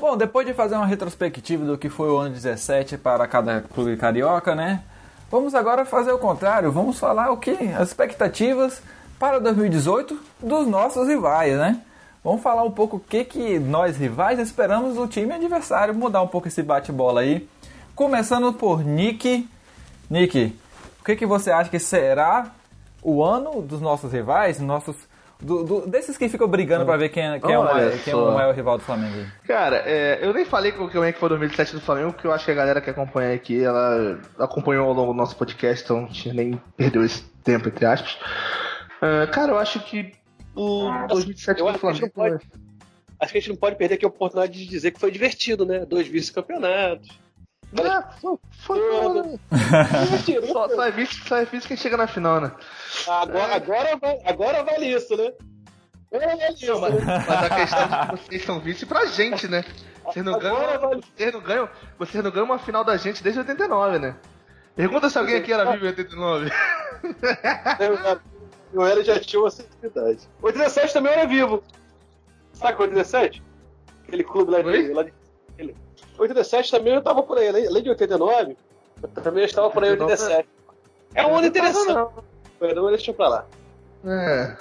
Bom, 0.04 0.18
depois 0.18 0.46
de 0.46 0.52
fazer 0.52 0.74
uma 0.74 0.84
retrospectiva 0.84 1.64
do 1.64 1.78
que 1.78 1.88
foi 1.88 2.10
o 2.10 2.18
ano 2.18 2.34
17 2.34 2.98
para 2.98 3.26
cada 3.26 3.62
clube 3.62 3.96
carioca, 3.96 4.54
né? 4.54 4.82
Vamos 5.30 5.54
agora 5.54 5.86
fazer 5.86 6.12
o 6.12 6.18
contrário. 6.18 6.70
Vamos 6.70 6.98
falar 6.98 7.30
o 7.30 7.38
que? 7.38 7.52
As 7.74 7.88
expectativas 7.88 8.82
para 9.18 9.40
2018 9.40 10.20
dos 10.42 10.66
nossos 10.66 11.08
rivais, 11.08 11.56
né? 11.56 11.80
Vamos 12.22 12.42
falar 12.42 12.64
um 12.64 12.70
pouco 12.70 12.98
o 12.98 13.00
que, 13.00 13.24
que 13.24 13.58
nós 13.58 13.96
rivais 13.96 14.38
esperamos 14.38 14.96
do 14.96 15.08
time 15.08 15.32
adversário, 15.32 15.94
mudar 15.94 16.20
um 16.20 16.28
pouco 16.28 16.48
esse 16.48 16.62
bate-bola 16.62 17.22
aí. 17.22 17.48
Começando 17.94 18.52
por 18.52 18.84
Nick. 18.84 19.48
Nick, 20.10 20.54
o 21.00 21.04
que, 21.04 21.16
que 21.16 21.24
você 21.24 21.50
acha 21.50 21.70
que 21.70 21.78
será 21.78 22.50
o 23.02 23.24
ano 23.24 23.62
dos 23.62 23.80
nossos 23.80 24.12
rivais, 24.12 24.60
nossos 24.60 24.96
do- 25.44 25.62
do- 25.64 25.86
desses 25.86 26.16
que 26.18 26.28
ficam 26.28 26.48
brigando 26.48 26.84
pra 26.84 26.96
ver 26.96 27.08
quem, 27.10 27.22
é- 27.22 27.38
quem, 27.38 27.52
é 27.52 27.58
o 27.58 27.64
maior, 27.64 27.92
quem 28.02 28.12
é 28.12 28.16
o 28.16 28.34
maior 28.34 28.54
rival 28.54 28.78
do 28.78 28.84
Flamengo? 28.84 29.14
aí? 29.16 29.26
Cara, 29.46 29.76
é, 29.86 30.18
eu 30.22 30.32
nem 30.32 30.44
falei 30.44 30.72
com 30.72 30.88
como 30.88 31.04
é 31.04 31.12
que 31.12 31.18
foi 31.20 31.28
2007 31.28 31.74
do 31.74 31.80
Flamengo, 31.80 32.12
porque 32.12 32.26
eu 32.26 32.32
acho 32.32 32.44
que 32.44 32.50
a 32.50 32.54
galera 32.54 32.80
que 32.80 32.90
acompanha 32.90 33.34
aqui, 33.34 33.62
ela 33.62 34.18
acompanhou 34.38 34.86
ao 34.88 34.92
longo 34.94 35.12
do 35.12 35.16
nosso 35.16 35.36
podcast, 35.36 35.84
então 35.84 36.04
a 36.04 36.06
gente 36.08 36.32
nem 36.32 36.60
perdeu 36.76 37.04
esse 37.04 37.22
tempo, 37.44 37.68
entre 37.68 37.84
aspas. 37.86 38.18
Ah, 39.00 39.26
cara, 39.26 39.52
eu 39.52 39.58
acho 39.58 39.80
que 39.80 40.12
o 40.54 40.90
2007 41.08 41.60
Eu 41.60 41.72
do 41.72 41.78
Flamengo... 41.78 42.10
pode- 42.10 42.44
Acho 43.20 43.32
que 43.32 43.38
a 43.38 43.40
gente 43.40 43.50
não 43.50 43.56
pode 43.56 43.76
perder 43.76 43.94
aqui 43.94 44.04
a 44.04 44.08
oportunidade 44.08 44.52
de 44.58 44.66
dizer 44.68 44.90
que 44.90 45.00
foi 45.00 45.10
divertido, 45.10 45.64
né? 45.64 45.86
Dois 45.86 46.06
vice-campeonatos. 46.08 47.08
Ah, 47.82 48.08
foi, 48.20 48.78
Tudo. 48.78 49.40
Só, 50.52 50.68
só 50.68 50.84
é 50.86 50.90
vice, 50.90 51.20
só 51.26 51.36
é 51.36 51.44
vice 51.44 51.66
quem 51.68 51.76
chega 51.76 51.96
na 51.96 52.06
final, 52.06 52.40
né? 52.40 52.52
Agora, 53.08 53.54
agora, 53.56 53.96
vai- 53.96 54.18
agora 54.24 54.62
vale 54.62 54.86
isso, 54.94 55.16
né? 55.16 55.32
Agora 56.12 56.36
vale 56.36 56.54
isso, 56.54 56.80
Mas, 56.80 57.04
mas 57.04 57.28
a 57.28 57.50
questão 57.50 57.80
é 57.80 58.06
que 58.16 58.16
vocês 58.28 58.44
são 58.44 58.60
vice 58.60 58.86
pra 58.86 59.06
gente, 59.06 59.48
né? 59.48 59.64
Vocês 60.04 60.24
não, 60.24 60.34
Agora 60.34 60.66
ganham, 60.78 60.80
vale- 60.80 61.02
vocês, 61.16 61.32
não 61.32 61.40
ganham, 61.40 61.68
vocês 61.98 62.24
não 62.24 62.30
ganham 62.30 62.44
uma 62.46 62.58
final 62.58 62.84
da 62.84 62.96
gente 62.96 63.22
desde 63.22 63.40
89, 63.40 63.98
né? 63.98 64.16
Pergunta 64.76 65.08
se 65.10 65.18
alguém 65.18 65.36
aqui 65.36 65.52
era 65.52 65.70
vivo 65.72 65.84
em 65.84 65.88
89. 65.88 66.50
Eu 67.80 67.98
era- 67.98 68.20
Eu 68.72 68.82
era 68.84 69.04
já 69.04 69.18
tinha 69.20 69.40
uma 69.40 69.50
sensibilidade. 69.50 70.28
O 70.42 70.50
17 70.50 70.92
também 70.92 71.12
era 71.12 71.26
vivo. 71.26 71.62
Sabe 72.52 72.74
qual 72.76 72.86
é 72.88 72.90
o 72.90 72.94
17? 72.94 73.42
Aquele 74.06 74.24
clube 74.24 74.50
lá 74.50 74.62
de. 74.62 74.92
Lá 74.92 75.02
de 75.04 75.12
87 76.18 76.70
também 76.70 76.94
eu 76.94 77.02
tava 77.02 77.22
por 77.22 77.38
aí. 77.38 77.48
Além 77.48 77.82
de 77.82 77.90
89, 77.90 78.56
eu 79.02 79.22
também 79.22 79.44
estava 79.44 79.70
por 79.70 79.82
aí 79.82 79.90
em 79.90 79.92
87. 79.92 80.48
É 81.14 81.26
um 81.26 81.36
ano 81.36 81.46
interessante. 81.46 82.12
Perdão, 82.58 82.88
deixa 82.88 83.12
pra 83.12 83.28
lá. 83.28 83.46
É. 84.04 84.56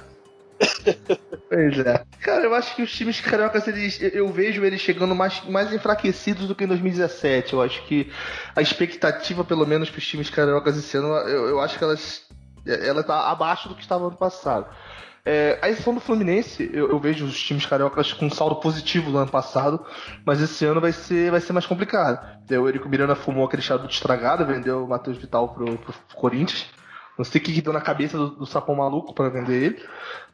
pois 1.50 1.80
é. 1.80 2.06
Cara, 2.22 2.44
eu 2.44 2.56
acho 2.56 2.76
que 2.76 2.82
os 2.82 2.92
times 2.92 3.20
cariocas, 3.20 3.68
eles, 3.68 4.00
eu 4.02 4.28
vejo 4.30 4.64
eles 4.64 4.82
chegando 4.82 5.16
mais, 5.16 5.44
mais 5.46 5.74
enfraquecidos 5.74 6.48
do 6.48 6.56
que 6.56 6.64
em 6.64 6.68
2017. 6.68 7.54
Eu 7.54 7.62
acho 7.62 7.84
que 7.86 8.12
a 8.56 8.62
expectativa, 8.62 9.44
pelo 9.44 9.66
menos, 9.66 9.90
para 9.90 10.00
os 10.00 10.08
times 10.08 10.30
cariocas 10.30 10.78
esse 10.78 10.98
ano, 10.98 11.08
eu, 11.28 11.48
eu 11.50 11.60
acho 11.60 11.78
que 11.78 11.84
elas, 11.84 12.26
ela 12.66 13.04
tá 13.04 13.30
abaixo 13.30 13.70
do 13.70 13.76
que 13.76 13.82
estava 13.82 14.10
no 14.10 14.16
passado. 14.16 14.68
É, 15.26 15.58
a 15.62 15.70
exceção 15.70 15.94
do 15.94 16.02
Fluminense, 16.02 16.70
eu, 16.74 16.90
eu 16.90 17.00
vejo 17.00 17.26
os 17.26 17.42
times 17.42 17.66
cariocas 17.66 18.12
com 18.12 18.26
um 18.26 18.30
saldo 18.30 18.58
positivo 18.58 19.10
no 19.10 19.20
ano 19.20 19.32
passado, 19.32 19.84
mas 20.26 20.42
esse 20.42 20.66
ano 20.66 20.82
vai 20.82 20.92
ser, 20.92 21.32
vai 21.32 21.40
ser 21.40 21.54
mais 21.54 21.66
complicado. 21.66 22.20
O 22.50 22.54
Eurico 22.54 22.90
Miranda 22.90 23.16
fumou 23.16 23.46
aquele 23.46 23.62
charuto 23.62 23.94
estragado, 23.94 24.46
vendeu 24.46 24.84
o 24.84 24.88
Matheus 24.88 25.18
Vital 25.18 25.48
pro, 25.50 25.78
pro 25.78 25.94
Corinthians. 26.14 26.66
Não 27.18 27.24
sei 27.24 27.40
o 27.40 27.44
que, 27.44 27.54
que 27.54 27.62
deu 27.62 27.72
na 27.72 27.80
cabeça 27.80 28.18
do, 28.18 28.32
do 28.32 28.46
sapão 28.46 28.76
maluco 28.76 29.14
pra 29.14 29.30
vender 29.30 29.64
ele. 29.64 29.86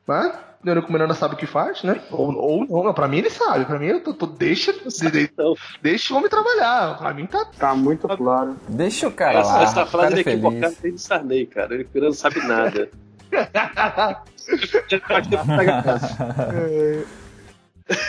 Mas 0.07 0.33
o 0.65 0.67
Eurico 0.67 0.91
Miranda 0.91 1.13
sabe 1.13 1.35
o 1.35 1.37
que 1.37 1.45
faz, 1.45 1.83
né? 1.83 2.01
Ou, 2.09 2.33
ou 2.35 2.65
não, 2.67 2.83
não, 2.85 2.93
pra 2.93 3.07
mim 3.07 3.17
ele 3.19 3.29
sabe. 3.29 3.65
Pra 3.65 3.77
mim, 3.77 3.85
eu 3.87 4.01
tô, 4.03 4.13
tô- 4.13 4.25
deixa, 4.25 4.73
de- 4.73 5.11
de- 5.11 5.31
Não. 5.37 5.53
deixa 5.83 6.13
o 6.13 6.17
homem 6.17 6.29
trabalhar. 6.29 6.97
Pra 6.97 7.13
mim 7.13 7.27
tá. 7.27 7.45
Tá 7.45 7.75
muito 7.75 8.07
claro. 8.07 8.55
Deixa 8.67 9.07
o 9.07 9.11
cara 9.11 9.39
Essa, 9.39 9.53
lá. 9.53 9.61
essa 9.63 9.83
o 9.83 9.85
frase 9.85 10.07
cara 10.07 10.17
é 10.17 10.21
equivocada 10.33 10.75
desde 10.81 10.99
Sarney, 11.01 11.45
cara. 11.45 11.75
Ele 11.75 11.87
não 11.93 12.11
sabe 12.11 12.39
nada. 12.47 12.89
Pode 15.07 15.29
ter 15.29 15.37
que 15.39 15.57
pegar 15.57 15.83
casa. 15.83 16.17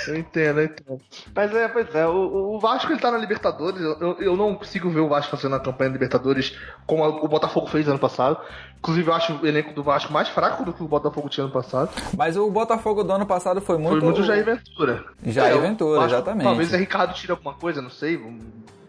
Eu 0.09 0.17
entendo, 0.17 0.61
eu 0.61 0.65
entendo. 0.67 1.01
Mas 1.35 1.55
é, 1.55 1.69
pois 1.69 1.95
é, 1.95 2.07
o, 2.07 2.55
o 2.55 2.59
Vasco 2.61 2.93
ele 2.93 3.01
tá 3.01 3.11
na 3.11 3.17
Libertadores. 3.19 3.81
Eu, 3.81 4.17
eu 4.21 4.37
não 4.37 4.55
consigo 4.55 4.91
ver 4.91 5.01
o 5.01 5.09
Vasco 5.09 5.31
fazendo 5.37 5.55
a 5.57 5.61
campanha 5.61 5.91
da 5.91 5.95
Libertadores 5.95 6.57
como 6.87 7.03
a- 7.05 7.09
o 7.09 7.27
Botafogo 7.29 7.67
fez 7.67 7.89
ano 7.89 7.99
passado. 7.99 8.39
Inclusive, 8.79 9.09
eu 9.09 9.15
acho 9.15 9.33
o 9.43 9.47
elenco 9.47 9.73
do 9.73 9.83
Vasco 9.83 10.13
mais 10.13 10.29
fraco 10.29 10.65
do 10.65 10.73
que 10.73 10.83
o 10.83 10.89
Botafogo 10.89 11.29
tinha 11.29 11.45
ano 11.45 11.53
passado. 11.53 11.91
Mas 12.17 12.37
o 12.37 12.51
Botafogo 12.51 13.03
do 13.05 13.13
ano 13.13 13.27
passado 13.27 13.61
foi 13.61 13.77
muito. 13.79 13.91
Foi 13.99 14.01
muito 14.01 14.23
Jair 14.23 14.45
Ventura. 14.45 15.05
Jair 15.25 15.57
É, 15.57 15.61
Ventura, 15.61 16.01
acho- 16.01 16.15
exatamente. 16.15 16.45
Talvez 16.45 16.73
o 16.73 16.77
Ricardo 16.77 17.15
tire 17.15 17.33
alguma 17.33 17.55
coisa, 17.55 17.81
não 17.81 17.91
sei. 17.91 18.21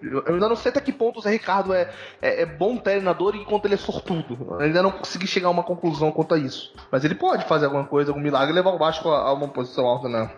Eu 0.01 0.23
ainda 0.27 0.49
não 0.49 0.55
sei 0.55 0.71
até 0.71 0.81
que 0.81 0.91
ponto 0.91 1.19
o 1.19 1.21
Zé 1.21 1.29
Ricardo 1.29 1.73
é, 1.75 1.87
é, 2.21 2.41
é 2.41 2.45
bom 2.45 2.75
treinador 2.75 3.35
enquanto 3.35 3.65
ele 3.65 3.75
é 3.75 3.77
sortudo. 3.77 4.35
Eu 4.51 4.59
ainda 4.59 4.81
não 4.81 4.89
consegui 4.91 5.27
chegar 5.27 5.47
a 5.47 5.51
uma 5.51 5.61
conclusão 5.61 6.11
quanto 6.11 6.33
a 6.33 6.37
isso. 6.39 6.73
Mas 6.91 7.05
ele 7.05 7.13
pode 7.13 7.45
fazer 7.45 7.65
alguma 7.65 7.85
coisa, 7.85 8.09
algum 8.09 8.19
milagre 8.19 8.51
e 8.51 8.55
levar 8.55 8.71
o 8.71 8.79
Vasco 8.79 9.09
a, 9.09 9.19
a 9.27 9.33
uma 9.33 9.47
posição 9.47 9.85
alta, 9.85 10.09
né? 10.09 10.31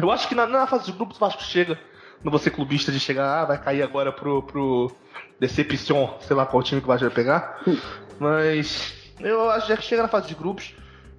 Eu 0.00 0.10
acho 0.10 0.28
que 0.28 0.34
na, 0.34 0.46
na 0.46 0.66
fase 0.66 0.86
de 0.86 0.92
grupos 0.92 1.16
o 1.16 1.20
Vasco 1.20 1.42
chega. 1.42 1.78
Não 2.22 2.30
vou 2.30 2.38
ser 2.40 2.50
clubista 2.50 2.90
de 2.90 2.98
chegar, 2.98 3.42
ah, 3.42 3.44
vai 3.44 3.58
cair 3.62 3.82
agora 3.82 4.10
pro, 4.10 4.42
pro 4.42 4.90
Deception, 5.38 6.08
sei 6.20 6.34
lá 6.34 6.46
qual 6.46 6.62
time 6.62 6.80
que 6.80 6.86
o 6.86 6.88
Vasco 6.88 7.04
vai 7.06 7.14
pegar. 7.14 7.60
Mas 8.18 8.94
eu 9.20 9.50
acho 9.50 9.66
que 9.66 9.72
já 9.72 9.76
que 9.76 9.82
chega 9.84 10.02
na 10.02 10.08
fase 10.08 10.28
de 10.28 10.34
grupos. 10.34 10.74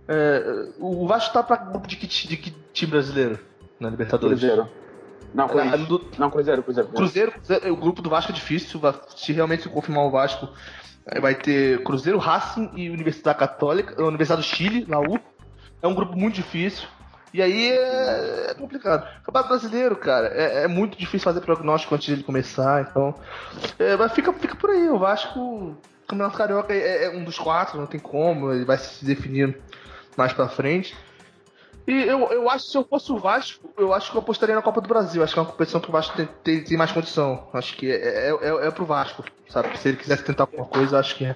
É, 0.08 0.70
o 0.80 1.08
Vasco 1.08 1.34
tá 1.34 1.42
pra 1.44 1.58
grupo 1.58 1.88
de 1.88 1.96
que, 1.96 2.08
de 2.08 2.38
que 2.38 2.52
time 2.74 2.92
brasileiro 2.92 3.40
na 3.80 3.90
Libertadores? 3.90 4.40
Cruzeiro. 4.40 4.70
Não, 5.34 5.48
Corinthians. 5.50 5.88
do- 5.88 6.06
Não, 6.18 6.30
Cruzeiro, 6.32 6.64
Cruzeiro. 6.64 6.90
Cruzeiro, 6.90 7.32
Cruzeiro- 7.34 7.74
o 7.74 7.76
grupo 7.76 8.02
do 8.02 8.10
Vasco 8.10 8.32
é 8.32 8.36
difícil. 8.36 8.80
Se 9.16 9.34
realmente 9.34 9.64
se 9.64 9.70
confirmar 9.70 10.06
o 10.06 10.12
Vasco, 10.12 10.48
vai 11.22 11.36
ter 11.36 11.84
Cruzeiro, 11.84 12.18
Racing 12.18 12.72
e 12.76 12.90
Universidade 12.90 13.38
Católica, 13.40 14.02
Universidade 14.04 14.42
do 14.42 14.46
Chile, 14.48 14.86
na 14.88 15.00
U. 15.00 15.20
É 15.82 15.88
um 15.88 15.94
grupo 15.94 16.16
muito 16.16 16.36
difícil. 16.36 16.88
E 17.36 17.42
aí 17.42 17.70
é, 17.70 18.52
é 18.52 18.54
complicado. 18.54 19.06
Campeonato 19.22 19.50
brasileiro, 19.50 19.98
cara, 19.98 20.28
é, 20.28 20.64
é 20.64 20.68
muito 20.70 20.98
difícil 20.98 21.26
fazer 21.26 21.42
prognóstico 21.42 21.94
antes 21.94 22.18
de 22.18 22.24
começar. 22.24 22.88
Então, 22.90 23.14
é, 23.78 23.98
mas 23.98 24.14
fica, 24.14 24.32
fica 24.32 24.56
por 24.56 24.70
aí. 24.70 24.88
O 24.88 24.98
Vasco, 24.98 25.38
o 25.38 25.78
Campeonato 26.08 26.38
Carioca 26.38 26.74
é, 26.74 27.08
é 27.08 27.10
um 27.10 27.26
dos 27.26 27.38
quatro, 27.38 27.78
não 27.78 27.88
tem 27.88 28.00
como. 28.00 28.54
Ele 28.54 28.64
vai 28.64 28.78
se 28.78 29.04
definindo 29.04 29.54
mais 30.16 30.32
pra 30.32 30.48
frente. 30.48 30.96
E 31.86 31.92
eu, 32.04 32.22
eu 32.32 32.50
acho 32.50 32.68
que 32.68 32.72
se 32.72 32.78
eu 32.78 32.86
fosse 32.86 33.12
o 33.12 33.18
Vasco, 33.18 33.70
eu 33.78 33.94
acho 33.94 34.12
que 34.12 34.16
eu 34.16 34.22
apostaria 34.22 34.56
na 34.56 34.62
Copa 34.62 34.80
do 34.80 34.88
Brasil. 34.88 35.22
Acho 35.22 35.34
que 35.34 35.40
é 35.40 35.42
uma 35.42 35.52
competição 35.52 35.82
que 35.82 35.90
o 35.90 35.92
Vasco 35.92 36.16
tem, 36.16 36.30
tem, 36.42 36.64
tem 36.64 36.78
mais 36.78 36.94
condição. 36.94 37.50
Acho 37.52 37.76
que 37.76 37.92
é, 37.92 38.30
é, 38.30 38.32
é, 38.32 38.68
é 38.68 38.72
pro 38.72 38.86
Vasco, 38.86 39.26
sabe? 39.50 39.78
Se 39.78 39.90
ele 39.90 39.98
quisesse 39.98 40.24
tentar 40.24 40.44
alguma 40.44 40.68
coisa, 40.68 40.98
acho 40.98 41.18
que 41.18 41.26
é. 41.26 41.36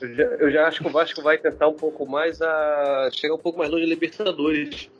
Eu 0.00 0.14
já, 0.14 0.22
eu 0.22 0.50
já 0.50 0.68
acho 0.68 0.82
que 0.82 0.88
o 0.88 0.92
Vasco 0.92 1.22
vai 1.22 1.38
tentar 1.38 1.68
um 1.68 1.74
pouco 1.74 2.06
mais 2.06 2.40
a 2.40 3.08
chegar 3.12 3.34
um 3.34 3.38
pouco 3.38 3.58
mais 3.58 3.70
longe 3.70 3.84
da 3.84 3.90
Libertadores. 3.90 4.90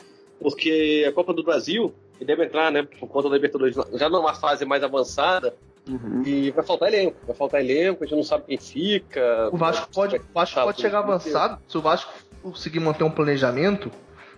Porque 0.40 1.04
a 1.08 1.12
Copa 1.12 1.32
do 1.34 1.42
Brasil, 1.42 1.92
e 2.20 2.24
deve 2.24 2.44
entrar, 2.44 2.70
né, 2.70 2.82
por 2.98 3.08
conta 3.08 3.28
da 3.28 3.34
Libertadores, 3.34 3.76
já 3.94 4.08
numa 4.08 4.34
fase 4.34 4.64
mais 4.64 4.82
avançada, 4.82 5.54
Uhum. 5.88 6.22
e 6.24 6.50
vai 6.50 6.62
faltar 6.64 6.92
elenco. 6.92 7.16
Vai 7.26 7.34
faltar 7.34 7.60
elenco, 7.60 8.04
a 8.04 8.06
gente 8.06 8.16
não 8.16 8.22
sabe 8.22 8.44
quem 8.46 8.58
fica. 8.58 9.48
O 9.50 9.56
Vasco 9.56 9.88
pode, 9.92 10.16
o 10.16 10.22
Vasco 10.34 10.60
pode 10.60 10.80
chegar 10.80 10.98
avançado. 10.98 11.58
Se 11.66 11.78
o 11.78 11.80
Vasco 11.80 12.12
conseguir 12.42 12.80
manter 12.80 13.04
um 13.04 13.10
planejamento, 13.10 13.90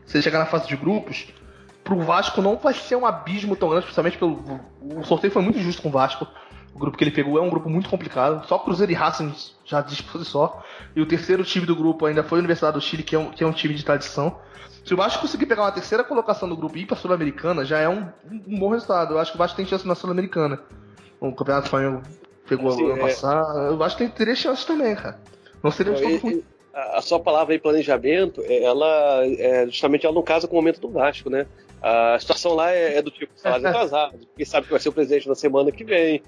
se 0.06 0.16
ele 0.16 0.22
chegar 0.22 0.38
na 0.38 0.46
fase 0.46 0.68
de 0.68 0.76
grupos, 0.76 1.26
pro 1.82 1.98
Vasco 1.98 2.40
não 2.40 2.56
vai 2.56 2.72
ser 2.72 2.94
um 2.96 3.04
abismo 3.04 3.56
tão 3.56 3.68
grande, 3.68 3.84
principalmente 3.86 4.16
pelo. 4.16 4.60
O 4.80 5.04
sorteio 5.04 5.32
foi 5.32 5.42
muito 5.42 5.58
injusto 5.58 5.82
com 5.82 5.88
o 5.88 5.92
Vasco. 5.92 6.26
O 6.74 6.78
grupo 6.78 6.96
que 6.96 7.04
ele 7.04 7.10
pegou 7.10 7.38
é 7.38 7.42
um 7.42 7.50
grupo 7.50 7.68
muito 7.68 7.88
complicado. 7.88 8.46
Só 8.46 8.58
Cruzeiro 8.58 8.92
e 8.92 8.94
Racing 8.94 9.34
já 9.64 9.80
diz 9.80 10.00
por 10.00 10.18
si 10.18 10.24
só. 10.24 10.64
E 10.94 11.00
o 11.00 11.06
terceiro 11.06 11.44
time 11.44 11.66
do 11.66 11.74
grupo 11.74 12.06
ainda 12.06 12.22
foi 12.22 12.38
a 12.38 12.40
Universidade 12.40 12.74
do 12.74 12.80
Chile, 12.80 13.02
que 13.02 13.14
é 13.14 13.18
um, 13.18 13.30
que 13.30 13.42
é 13.42 13.46
um 13.46 13.52
time 13.52 13.74
de 13.74 13.84
tradição. 13.84 14.38
Se 14.84 14.94
o 14.94 14.96
Vasco 14.96 15.20
conseguir 15.20 15.46
pegar 15.46 15.62
uma 15.62 15.72
terceira 15.72 16.02
colocação 16.02 16.48
do 16.48 16.56
grupo 16.56 16.76
e 16.78 16.82
ir 16.82 16.86
pra 16.86 16.96
Sul-Americana, 16.96 17.64
já 17.64 17.78
é 17.78 17.88
um, 17.88 18.08
um 18.46 18.58
bom 18.58 18.70
resultado. 18.70 19.14
Eu 19.14 19.18
acho 19.18 19.32
que 19.32 19.36
o 19.36 19.38
Vasco 19.38 19.56
tem 19.56 19.66
chance 19.66 19.86
na 19.86 19.94
Sul-Americana. 19.94 20.60
O 21.20 21.32
Campeonato 21.32 21.68
Flamengo 21.68 22.02
pegou 22.48 22.70
Sim, 22.72 22.84
ano 22.86 22.96
é. 22.96 23.00
passado. 23.00 23.58
Eu 23.58 23.82
acho 23.82 23.96
que 23.96 24.04
tem 24.04 24.12
teria 24.12 24.34
chance 24.34 24.66
também, 24.66 24.94
cara. 24.94 25.20
Não 25.62 25.70
seria 25.70 25.92
de 25.92 26.02
todo 26.02 26.24
mundo. 26.24 26.44
a 26.72 26.98
a 26.98 27.02
sua 27.02 27.20
palavra 27.20 27.52
aí, 27.52 27.58
planejamento, 27.58 28.40
é- 28.44 28.62
ela 28.62 29.20
é, 29.26 29.66
justamente 29.66 30.06
ela 30.06 30.14
não 30.14 30.22
casa 30.22 30.48
com 30.48 30.54
o 30.54 30.56
momento 30.56 30.80
do 30.80 30.88
Vasco, 30.88 31.28
né? 31.28 31.46
A 31.82 32.18
situação 32.18 32.54
lá 32.54 32.70
é, 32.72 32.96
é 32.96 33.02
do 33.02 33.10
tipo 33.10 33.32
salário 33.36 33.66
atrasado, 33.68 34.18
quem 34.36 34.46
sabe 34.46 34.66
que 34.66 34.72
vai 34.72 34.80
ser 34.80 34.88
o 34.88 34.92
presidente 34.92 35.28
na 35.28 35.34
semana 35.34 35.70
que 35.70 35.84
vem. 35.84 36.22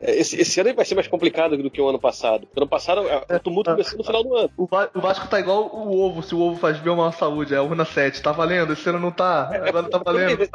É, 0.00 0.16
Esse, 0.16 0.40
esse 0.40 0.60
ano 0.60 0.72
vai 0.74 0.84
ser 0.84 0.94
mais 0.94 1.08
complicado 1.08 1.56
do 1.56 1.68
que 1.70 1.80
o 1.80 1.88
ano 1.88 1.98
passado. 1.98 2.46
Porque 2.46 2.60
ano 2.60 2.68
passado 2.68 3.00
a- 3.00 3.36
o 3.36 3.40
tumulto 3.40 3.70
começou 3.72 3.98
no 3.98 4.04
final 4.04 4.22
do 4.22 4.36
ano. 4.36 4.50
O, 4.56 4.64
Va- 4.66 4.88
o 4.94 5.00
Vasco 5.00 5.26
tá 5.28 5.40
igual 5.40 5.66
o 5.74 6.00
ovo, 6.00 6.22
se 6.22 6.34
o 6.34 6.40
ovo 6.40 6.56
faz 6.58 6.78
bem 6.78 6.90
ou 6.90 6.96
mal 6.96 7.08
à 7.08 7.12
saúde. 7.12 7.52
É 7.54 7.60
o 7.60 7.66
Runa 7.66 7.84
7. 7.84 8.22
Tá 8.22 8.30
valendo? 8.30 8.72
Esse 8.74 8.88
ano 8.88 9.00
não 9.00 9.10
tá. 9.10 9.50
Agora 9.52 9.82
não 9.82 9.90
tá 9.90 9.98
valendo. 9.98 10.38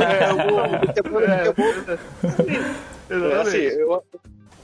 É, 0.00 0.32
o- 0.32 1.54
o- 3.18 3.32
é, 3.32 3.40
assim, 3.40 3.56
eu, 3.58 4.02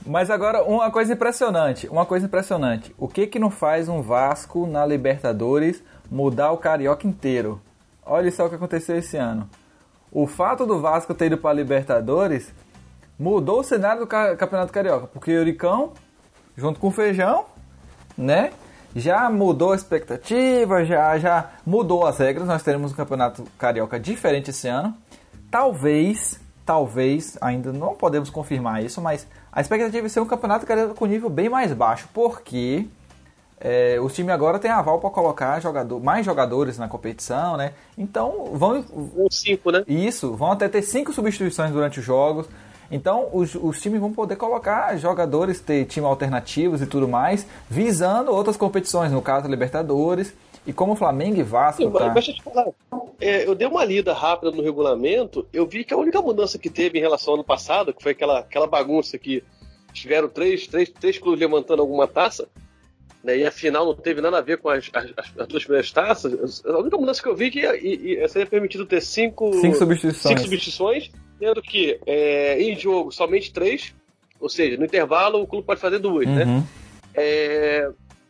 Mas 0.05 0.29
agora, 0.29 0.63
uma 0.63 0.89
coisa 0.89 1.13
impressionante, 1.13 1.87
uma 1.89 2.05
coisa 2.05 2.25
impressionante. 2.25 2.95
O 2.97 3.07
que 3.07 3.27
que 3.27 3.37
não 3.39 3.49
faz 3.51 3.89
um 3.89 4.01
Vasco 4.01 4.65
na 4.65 4.85
Libertadores 4.85 5.83
mudar 6.09 6.51
o 6.51 6.57
Carioca 6.57 7.05
inteiro? 7.05 7.61
Olha 8.05 8.31
só 8.31 8.45
o 8.45 8.49
que 8.49 8.55
aconteceu 8.55 8.95
esse 8.97 9.17
ano. 9.17 9.49
O 10.09 10.25
fato 10.25 10.65
do 10.65 10.79
Vasco 10.79 11.13
ter 11.13 11.25
ido 11.25 11.37
para 11.37 11.51
Libertadores 11.53 12.53
mudou 13.19 13.59
o 13.61 13.63
cenário 13.63 14.01
do 14.01 14.07
ca- 14.07 14.35
Campeonato 14.35 14.71
Carioca, 14.71 15.07
porque 15.07 15.31
o 15.31 15.35
Euricão, 15.35 15.91
junto 16.55 16.79
com 16.79 16.87
o 16.87 16.91
Feijão, 16.91 17.45
né? 18.17 18.51
Já 18.95 19.29
mudou 19.29 19.73
a 19.73 19.75
expectativa, 19.75 20.83
já, 20.83 21.17
já 21.19 21.51
mudou 21.65 22.05
as 22.05 22.17
regras. 22.17 22.47
Nós 22.47 22.63
teremos 22.63 22.91
um 22.91 22.95
Campeonato 22.95 23.43
Carioca 23.57 23.99
diferente 23.99 24.49
esse 24.49 24.67
ano. 24.67 24.95
Talvez, 25.51 26.39
talvez, 26.65 27.37
ainda 27.39 27.71
não 27.71 27.93
podemos 27.95 28.29
confirmar 28.29 28.83
isso, 28.83 28.99
mas 29.01 29.27
a 29.51 29.61
expectativa 29.61 30.05
é 30.05 30.09
ser 30.09 30.19
um 30.19 30.25
Campeonato 30.25 30.65
Carioca 30.65 30.93
com 30.93 31.05
nível 31.05 31.29
bem 31.29 31.47
mais 31.47 31.71
baixo, 31.73 32.07
porque 32.13 32.87
é, 33.59 33.99
os 34.01 34.13
times 34.13 34.33
agora 34.33 34.59
têm 34.59 34.69
aval 34.71 34.99
para 34.99 35.09
colocar 35.09 35.59
jogador, 35.59 35.99
mais 36.01 36.25
jogadores 36.25 36.77
na 36.77 36.87
competição, 36.87 37.55
né? 37.57 37.73
Então 37.97 38.51
vão 38.53 38.83
um 38.93 39.27
5, 39.29 39.71
né? 39.71 39.83
isso, 39.87 40.35
vão 40.35 40.51
até 40.51 40.67
ter 40.67 40.81
cinco 40.81 41.13
substituições 41.13 41.71
durante 41.71 41.99
os 41.99 42.05
jogos. 42.05 42.47
Então 42.91 43.29
os, 43.33 43.55
os 43.55 43.81
times 43.81 43.99
vão 43.99 44.13
poder 44.13 44.35
colocar 44.35 44.95
jogadores, 44.97 45.59
ter 45.59 45.85
time 45.85 46.05
alternativos 46.05 46.81
e 46.81 46.85
tudo 46.85 47.07
mais, 47.07 47.45
visando 47.69 48.31
outras 48.31 48.57
competições, 48.57 49.11
no 49.11 49.21
caso 49.21 49.47
Libertadores. 49.47 50.33
E 50.65 50.73
como 50.73 50.95
Flamengo 50.95 51.39
e 51.39 51.43
Vasco 51.43 51.81
Sim, 51.81 51.91
tá... 51.91 52.09
deixa 52.09 52.31
eu 52.31 52.35
te 52.35 52.43
falar. 52.43 52.67
É, 53.19 53.47
eu 53.47 53.55
dei 53.55 53.67
uma 53.67 53.85
lida 53.85 54.13
rápida 54.13 54.51
no 54.51 54.61
regulamento, 54.61 55.47
eu 55.53 55.65
vi 55.65 55.83
que 55.83 55.93
a 55.93 55.97
única 55.97 56.21
mudança 56.21 56.59
que 56.59 56.69
teve 56.69 56.99
em 56.99 57.01
relação 57.01 57.31
ao 57.31 57.35
ano 57.35 57.43
passado, 57.43 57.93
que 57.93 58.03
foi 58.03 58.11
aquela, 58.11 58.39
aquela 58.39 58.67
bagunça 58.67 59.17
que 59.17 59.43
tiveram 59.93 60.27
três, 60.27 60.67
três, 60.67 60.89
três 60.89 61.17
clubes 61.17 61.39
levantando 61.39 61.81
alguma 61.81 62.07
taça, 62.07 62.47
né, 63.23 63.37
e 63.37 63.45
a 63.45 63.51
final 63.51 63.85
não 63.85 63.95
teve 63.95 64.21
nada 64.21 64.37
a 64.37 64.41
ver 64.41 64.57
com 64.57 64.69
as, 64.69 64.89
as, 64.93 65.11
as 65.37 65.47
duas 65.47 65.63
primeiras 65.63 65.91
taças. 65.91 66.63
A 66.65 66.77
única 66.77 66.97
mudança 66.97 67.21
que 67.23 67.27
eu 67.27 67.35
vi 67.35 67.49
que 67.49 67.59
e, 67.59 68.13
e, 68.13 68.27
seria 68.27 68.45
permitido 68.45 68.85
ter 68.85 69.01
cinco, 69.01 69.53
Cinco 69.59 69.77
substituições. 69.77 70.27
cinco 70.27 70.41
substituições, 70.41 71.11
sendo 71.39 71.61
que 71.61 71.99
é, 72.05 72.61
em 72.61 72.77
jogo 72.77 73.11
somente 73.11 73.51
três, 73.51 73.93
ou 74.39 74.49
seja, 74.49 74.77
no 74.77 74.85
intervalo 74.85 75.41
o 75.41 75.47
clube 75.47 75.65
pode 75.65 75.79
fazer 75.79 75.99
duas, 75.99 76.27
né? 76.27 76.45
Uhum. 76.45 76.63
É, 77.13 77.89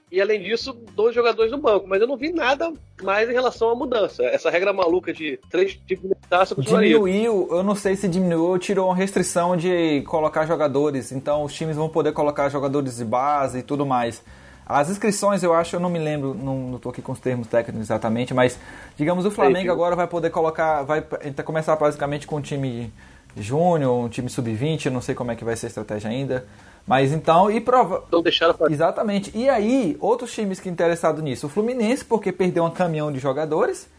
e 0.09 0.21
além 0.21 0.41
disso, 0.41 0.73
dois 0.95 1.13
jogadores 1.13 1.51
no 1.51 1.57
banco. 1.57 1.85
Mas 1.85 1.99
eu 1.99 2.07
não 2.07 2.15
vi 2.15 2.31
nada 2.31 2.71
mais 3.03 3.29
em 3.29 3.33
relação 3.33 3.69
à 3.69 3.75
mudança. 3.75 4.23
Essa 4.23 4.49
regra 4.49 4.71
maluca 4.71 5.11
de 5.13 5.37
três 5.49 5.77
tipos 5.85 6.09
de 6.09 6.15
taça. 6.29 6.55
Diminuiu, 6.55 7.49
eu 7.51 7.61
não 7.61 7.75
sei 7.75 7.95
se 7.95 8.07
diminuiu 8.07 8.45
ou 8.45 8.57
tirou 8.57 8.87
uma 8.87 8.95
restrição 8.95 9.57
de 9.57 10.01
colocar 10.03 10.45
jogadores. 10.45 11.11
Então 11.11 11.43
os 11.43 11.53
times 11.53 11.75
vão 11.75 11.89
poder 11.89 12.13
colocar 12.13 12.47
jogadores 12.47 12.97
de 12.97 13.05
base 13.05 13.59
e 13.59 13.63
tudo 13.63 13.85
mais. 13.85 14.23
As 14.67 14.89
inscrições, 14.89 15.43
eu 15.43 15.53
acho, 15.53 15.77
eu 15.77 15.79
não 15.79 15.89
me 15.89 15.97
lembro, 15.97 16.33
não, 16.33 16.77
tô 16.77 16.89
aqui 16.89 17.01
com 17.01 17.13
os 17.13 17.19
termos 17.19 17.47
técnicos 17.47 17.87
exatamente, 17.87 18.33
mas 18.33 18.59
digamos 18.97 19.25
o 19.25 19.31
Flamengo 19.31 19.71
agora 19.71 19.95
vai 19.95 20.07
poder 20.07 20.29
colocar, 20.29 20.83
vai 20.83 21.03
então, 21.23 21.45
começar 21.45 21.75
basicamente 21.77 22.27
com 22.27 22.35
um 22.35 22.41
time 22.41 22.91
júnior, 23.35 24.05
um 24.05 24.09
time 24.09 24.29
sub-20, 24.29 24.87
eu 24.87 24.91
não 24.91 25.01
sei 25.01 25.15
como 25.15 25.31
é 25.31 25.35
que 25.35 25.45
vai 25.45 25.55
ser 25.55 25.67
a 25.67 25.69
estratégia 25.69 26.09
ainda. 26.09 26.45
Mas 26.85 27.11
então, 27.11 27.51
e 27.51 27.59
prova... 27.61 28.03
Então 28.07 28.21
deixaram 28.21 28.53
pra... 28.53 28.71
Exatamente. 28.71 29.31
E 29.35 29.49
aí, 29.49 29.97
outros 29.99 30.33
times 30.33 30.59
que 30.59 30.69
interessados 30.69 31.21
nisso, 31.21 31.47
o 31.47 31.49
Fluminense, 31.49 32.03
porque 32.03 32.31
perdeu 32.31 32.63
um 32.63 32.71
caminhão 32.71 33.11
de 33.11 33.19
jogadores. 33.19 33.89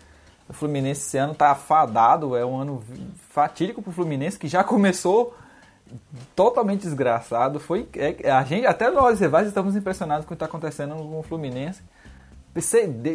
O 0.48 0.52
Fluminense 0.52 1.02
esse 1.02 1.18
ano 1.18 1.34
tá 1.34 1.50
afadado, 1.50 2.34
é 2.34 2.44
um 2.44 2.58
ano 2.58 2.82
fatídico 3.30 3.82
pro 3.82 3.92
Fluminense, 3.92 4.38
que 4.38 4.48
já 4.48 4.64
começou 4.64 5.34
totalmente 6.34 6.82
desgraçado. 6.82 7.58
Foi 7.60 7.88
é, 7.96 8.30
a 8.30 8.42
gente, 8.44 8.66
até 8.66 8.90
nós 8.90 9.20
rivais 9.20 9.48
estamos 9.48 9.76
impressionados 9.76 10.24
com 10.24 10.34
o 10.34 10.36
que 10.36 10.42
está 10.42 10.46
acontecendo 10.46 10.94
com 10.94 11.20
o 11.20 11.22
Fluminense. 11.22 11.82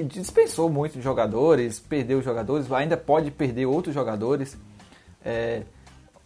Dispensou 0.08 0.70
muitos 0.70 1.04
jogadores, 1.04 1.80
perdeu 1.80 2.22
jogadores, 2.22 2.72
ainda 2.72 2.96
pode 2.96 3.30
perder 3.32 3.66
outros 3.66 3.94
jogadores. 3.94 4.58
É, 5.26 5.64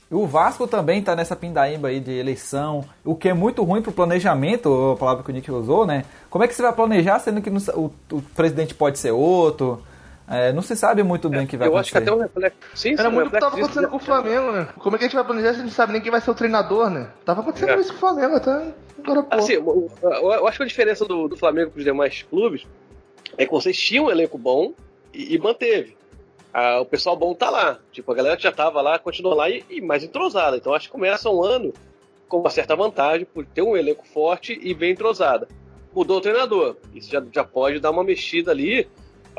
o 0.09 0.25
Vasco 0.25 0.65
também 0.67 0.99
está 0.99 1.15
nessa 1.15 1.35
pindaíba 1.35 1.89
aí 1.89 1.99
de 1.99 2.11
eleição, 2.11 2.83
o 3.03 3.13
que 3.13 3.27
é 3.27 3.33
muito 3.33 3.61
ruim 3.63 3.81
para 3.81 3.89
o 3.89 3.93
planejamento, 3.93 4.93
a 4.93 4.95
palavra 4.95 5.23
que 5.23 5.29
o 5.29 5.33
Nick 5.33 5.51
usou, 5.51 5.85
né? 5.85 6.05
Como 6.29 6.43
é 6.43 6.47
que 6.47 6.53
você 6.53 6.61
vai 6.61 6.71
planejar 6.71 7.19
sendo 7.19 7.41
que 7.41 7.49
não, 7.49 7.61
o, 7.75 7.91
o, 8.13 8.21
presidente 8.21 8.73
pode 8.73 8.99
ser 8.99 9.11
outro? 9.11 9.83
É, 10.29 10.51
não 10.51 10.61
se 10.61 10.75
sabe 10.75 11.03
muito 11.03 11.29
bem 11.29 11.45
o 11.45 11.47
que 11.47 11.55
vai 11.55 11.67
eu 11.69 11.73
acontecer. 11.77 11.97
acho 11.99 12.05
que 12.05 12.09
até 12.11 12.17
um 12.19 12.21
reflexo. 12.21 12.57
Sim, 12.75 12.93
Era 12.93 13.03
sim, 13.09 13.15
muito 13.15 13.27
o 13.27 13.29
um 13.29 13.31
que 13.31 13.39
tava 13.39 13.55
reflexo 13.55 13.79
acontecendo 13.79 13.89
com 13.89 13.95
o 13.95 13.99
Flamengo, 13.99 14.51
né? 14.51 14.67
Como 14.77 14.95
é 14.95 14.99
que 14.99 15.05
a 15.05 15.07
gente 15.07 15.15
vai 15.15 15.23
planejar 15.23 15.49
se 15.49 15.53
a 15.53 15.57
gente 15.59 15.63
não 15.69 15.71
sabe 15.71 15.93
nem 15.93 16.01
quem 16.01 16.11
vai 16.11 16.19
ser 16.19 16.31
o 16.31 16.35
treinador, 16.35 16.89
né? 16.89 17.09
Tava 17.23 17.41
acontecendo 17.41 17.69
É. 17.71 17.79
isso 17.79 17.91
com 17.91 17.95
o 17.97 17.99
Flamengo 17.99 18.35
até 18.35 18.51
agora 18.51 19.23
pouco. 19.23 19.35
Assim, 19.35 19.53
eu, 19.53 19.89
eu 20.01 20.47
acho 20.47 20.57
que 20.57 20.63
a 20.63 20.67
diferença 20.67 21.05
do, 21.05 21.29
do 21.29 21.37
Flamengo 21.37 21.71
para 21.71 21.79
os 21.79 21.85
demais 21.85 22.23
clubes 22.23 22.65
é 23.37 23.45
que 23.45 23.51
vocês 23.51 23.77
tinham 23.77 24.05
um 24.05 24.09
elenco 24.11 24.37
bom 24.37 24.73
e, 25.13 25.33
e 25.35 25.39
manteve. 25.39 25.95
Ah, 26.53 26.81
o 26.81 26.85
pessoal 26.85 27.15
bom 27.15 27.33
tá 27.33 27.49
lá. 27.49 27.79
Tipo, 27.91 28.11
a 28.11 28.15
galera 28.15 28.35
que 28.35 28.43
já 28.43 28.51
tava 28.51 28.81
lá 28.81 28.99
continua 28.99 29.33
lá 29.33 29.49
e, 29.49 29.63
e 29.69 29.79
mais 29.79 30.03
entrosada. 30.03 30.57
Então 30.57 30.73
acho 30.73 30.87
que 30.87 30.91
começa 30.91 31.29
um 31.29 31.41
ano 31.43 31.73
com 32.27 32.39
uma 32.39 32.49
certa 32.49 32.75
vantagem 32.75 33.25
por 33.25 33.45
ter 33.45 33.61
um 33.61 33.77
elenco 33.77 34.05
forte 34.05 34.59
e 34.61 34.73
bem 34.73 34.91
entrosada. 34.91 35.47
Mudou 35.95 36.17
o 36.17 36.21
treinador. 36.21 36.75
Isso 36.93 37.09
já, 37.09 37.23
já 37.31 37.43
pode 37.45 37.79
dar 37.79 37.91
uma 37.91 38.03
mexida 38.03 38.51
ali. 38.51 38.89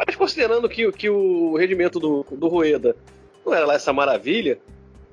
Mas 0.06 0.14
considerando 0.16 0.68
que, 0.68 0.90
que 0.92 1.10
o 1.10 1.56
rendimento 1.56 1.98
do, 1.98 2.24
do 2.30 2.48
Rueda 2.48 2.94
não 3.44 3.52
era 3.54 3.66
lá 3.66 3.74
essa 3.74 3.92
maravilha, 3.92 4.58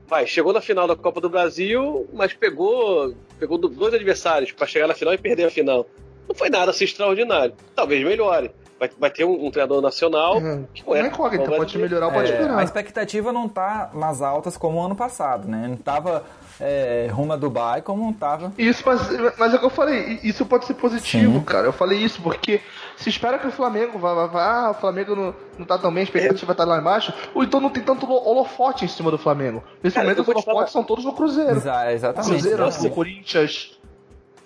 vai, 0.07 0.27
chegou 0.27 0.53
na 0.53 0.61
final 0.61 0.87
da 0.87 0.95
Copa 0.95 1.19
do 1.19 1.29
Brasil, 1.29 2.07
mas 2.13 2.33
pegou, 2.33 3.13
pegou 3.39 3.57
dois 3.57 3.93
adversários 3.93 4.51
para 4.51 4.67
chegar 4.67 4.87
na 4.87 4.93
final 4.93 5.13
e 5.13 5.17
perder 5.17 5.45
a 5.45 5.49
final. 5.51 5.87
Não 6.27 6.35
foi 6.35 6.49
nada 6.49 6.71
assim 6.71 6.85
extraordinário. 6.85 7.53
Talvez 7.75 8.03
melhore. 8.03 8.51
Vai, 8.77 8.89
vai 8.99 9.09
ter 9.09 9.23
um, 9.23 9.45
um 9.45 9.49
treinador 9.51 9.81
nacional 9.81 10.35
Uhum. 10.37 10.65
que 10.73 10.85
não 10.85 10.93
é. 10.95 10.99
É 11.01 11.07
incógnita, 11.07 11.49
não, 11.49 11.57
pode 11.57 11.77
melhorar 11.77 12.07
ou 12.07 12.11
pode 12.11 12.29
É, 12.31 12.35
piorar. 12.37 12.59
a 12.59 12.63
expectativa 12.63 13.31
não 13.31 13.47
tá 13.47 13.89
nas 13.93 14.21
altas 14.21 14.57
como 14.57 14.79
o 14.79 14.83
ano 14.85 14.95
passado, 14.95 15.47
né? 15.47 15.65
Não 15.69 15.77
tava 15.77 16.25
é, 16.59 17.07
rumo 17.09 17.31
a 17.31 17.37
Dubai 17.37 17.81
como 17.81 18.03
não 18.03 18.11
tava. 18.11 18.51
Isso, 18.57 18.83
mas, 18.85 18.99
mas 19.37 19.53
é 19.53 19.55
o 19.55 19.59
que 19.59 19.65
eu 19.65 19.69
falei, 19.69 20.19
isso 20.23 20.45
pode 20.45 20.65
ser 20.65 20.73
positivo, 20.73 21.39
Sim. 21.39 21.45
cara. 21.45 21.67
Eu 21.67 21.71
falei 21.73 21.99
isso 21.99 22.21
porque 22.21 22.59
se 22.97 23.09
espera 23.09 23.37
que 23.37 23.47
o 23.47 23.51
Flamengo 23.51 23.97
vá, 23.99 24.13
vá, 24.13 24.25
vá 24.27 24.71
o 24.71 24.73
Flamengo 24.73 25.15
não, 25.15 25.35
não 25.59 25.65
tá 25.65 25.77
tão 25.77 25.91
bem, 25.93 26.01
a 26.01 26.03
expectativa 26.03 26.55
tá 26.55 26.63
lá 26.63 26.79
embaixo, 26.79 27.13
ou 27.33 27.43
então 27.43 27.59
não 27.59 27.69
tem 27.69 27.83
tanto 27.83 28.05
holofote 28.11 28.85
em 28.85 28.87
cima 28.87 29.11
do 29.11 29.17
Flamengo. 29.17 29.63
Nesse 29.83 29.95
Cara, 29.95 30.05
momento 30.07 30.19
eu 30.19 30.23
os 30.23 30.29
holofotes 30.45 30.71
são 30.73 30.83
todos 30.83 31.03
no 31.05 31.13
Cruzeiro. 31.13 31.51
Exa- 31.51 31.91
exatamente. 31.91 32.31
Cruzeiro, 32.31 32.63
exatamente. 32.67 32.93
Corinthians. 32.95 33.79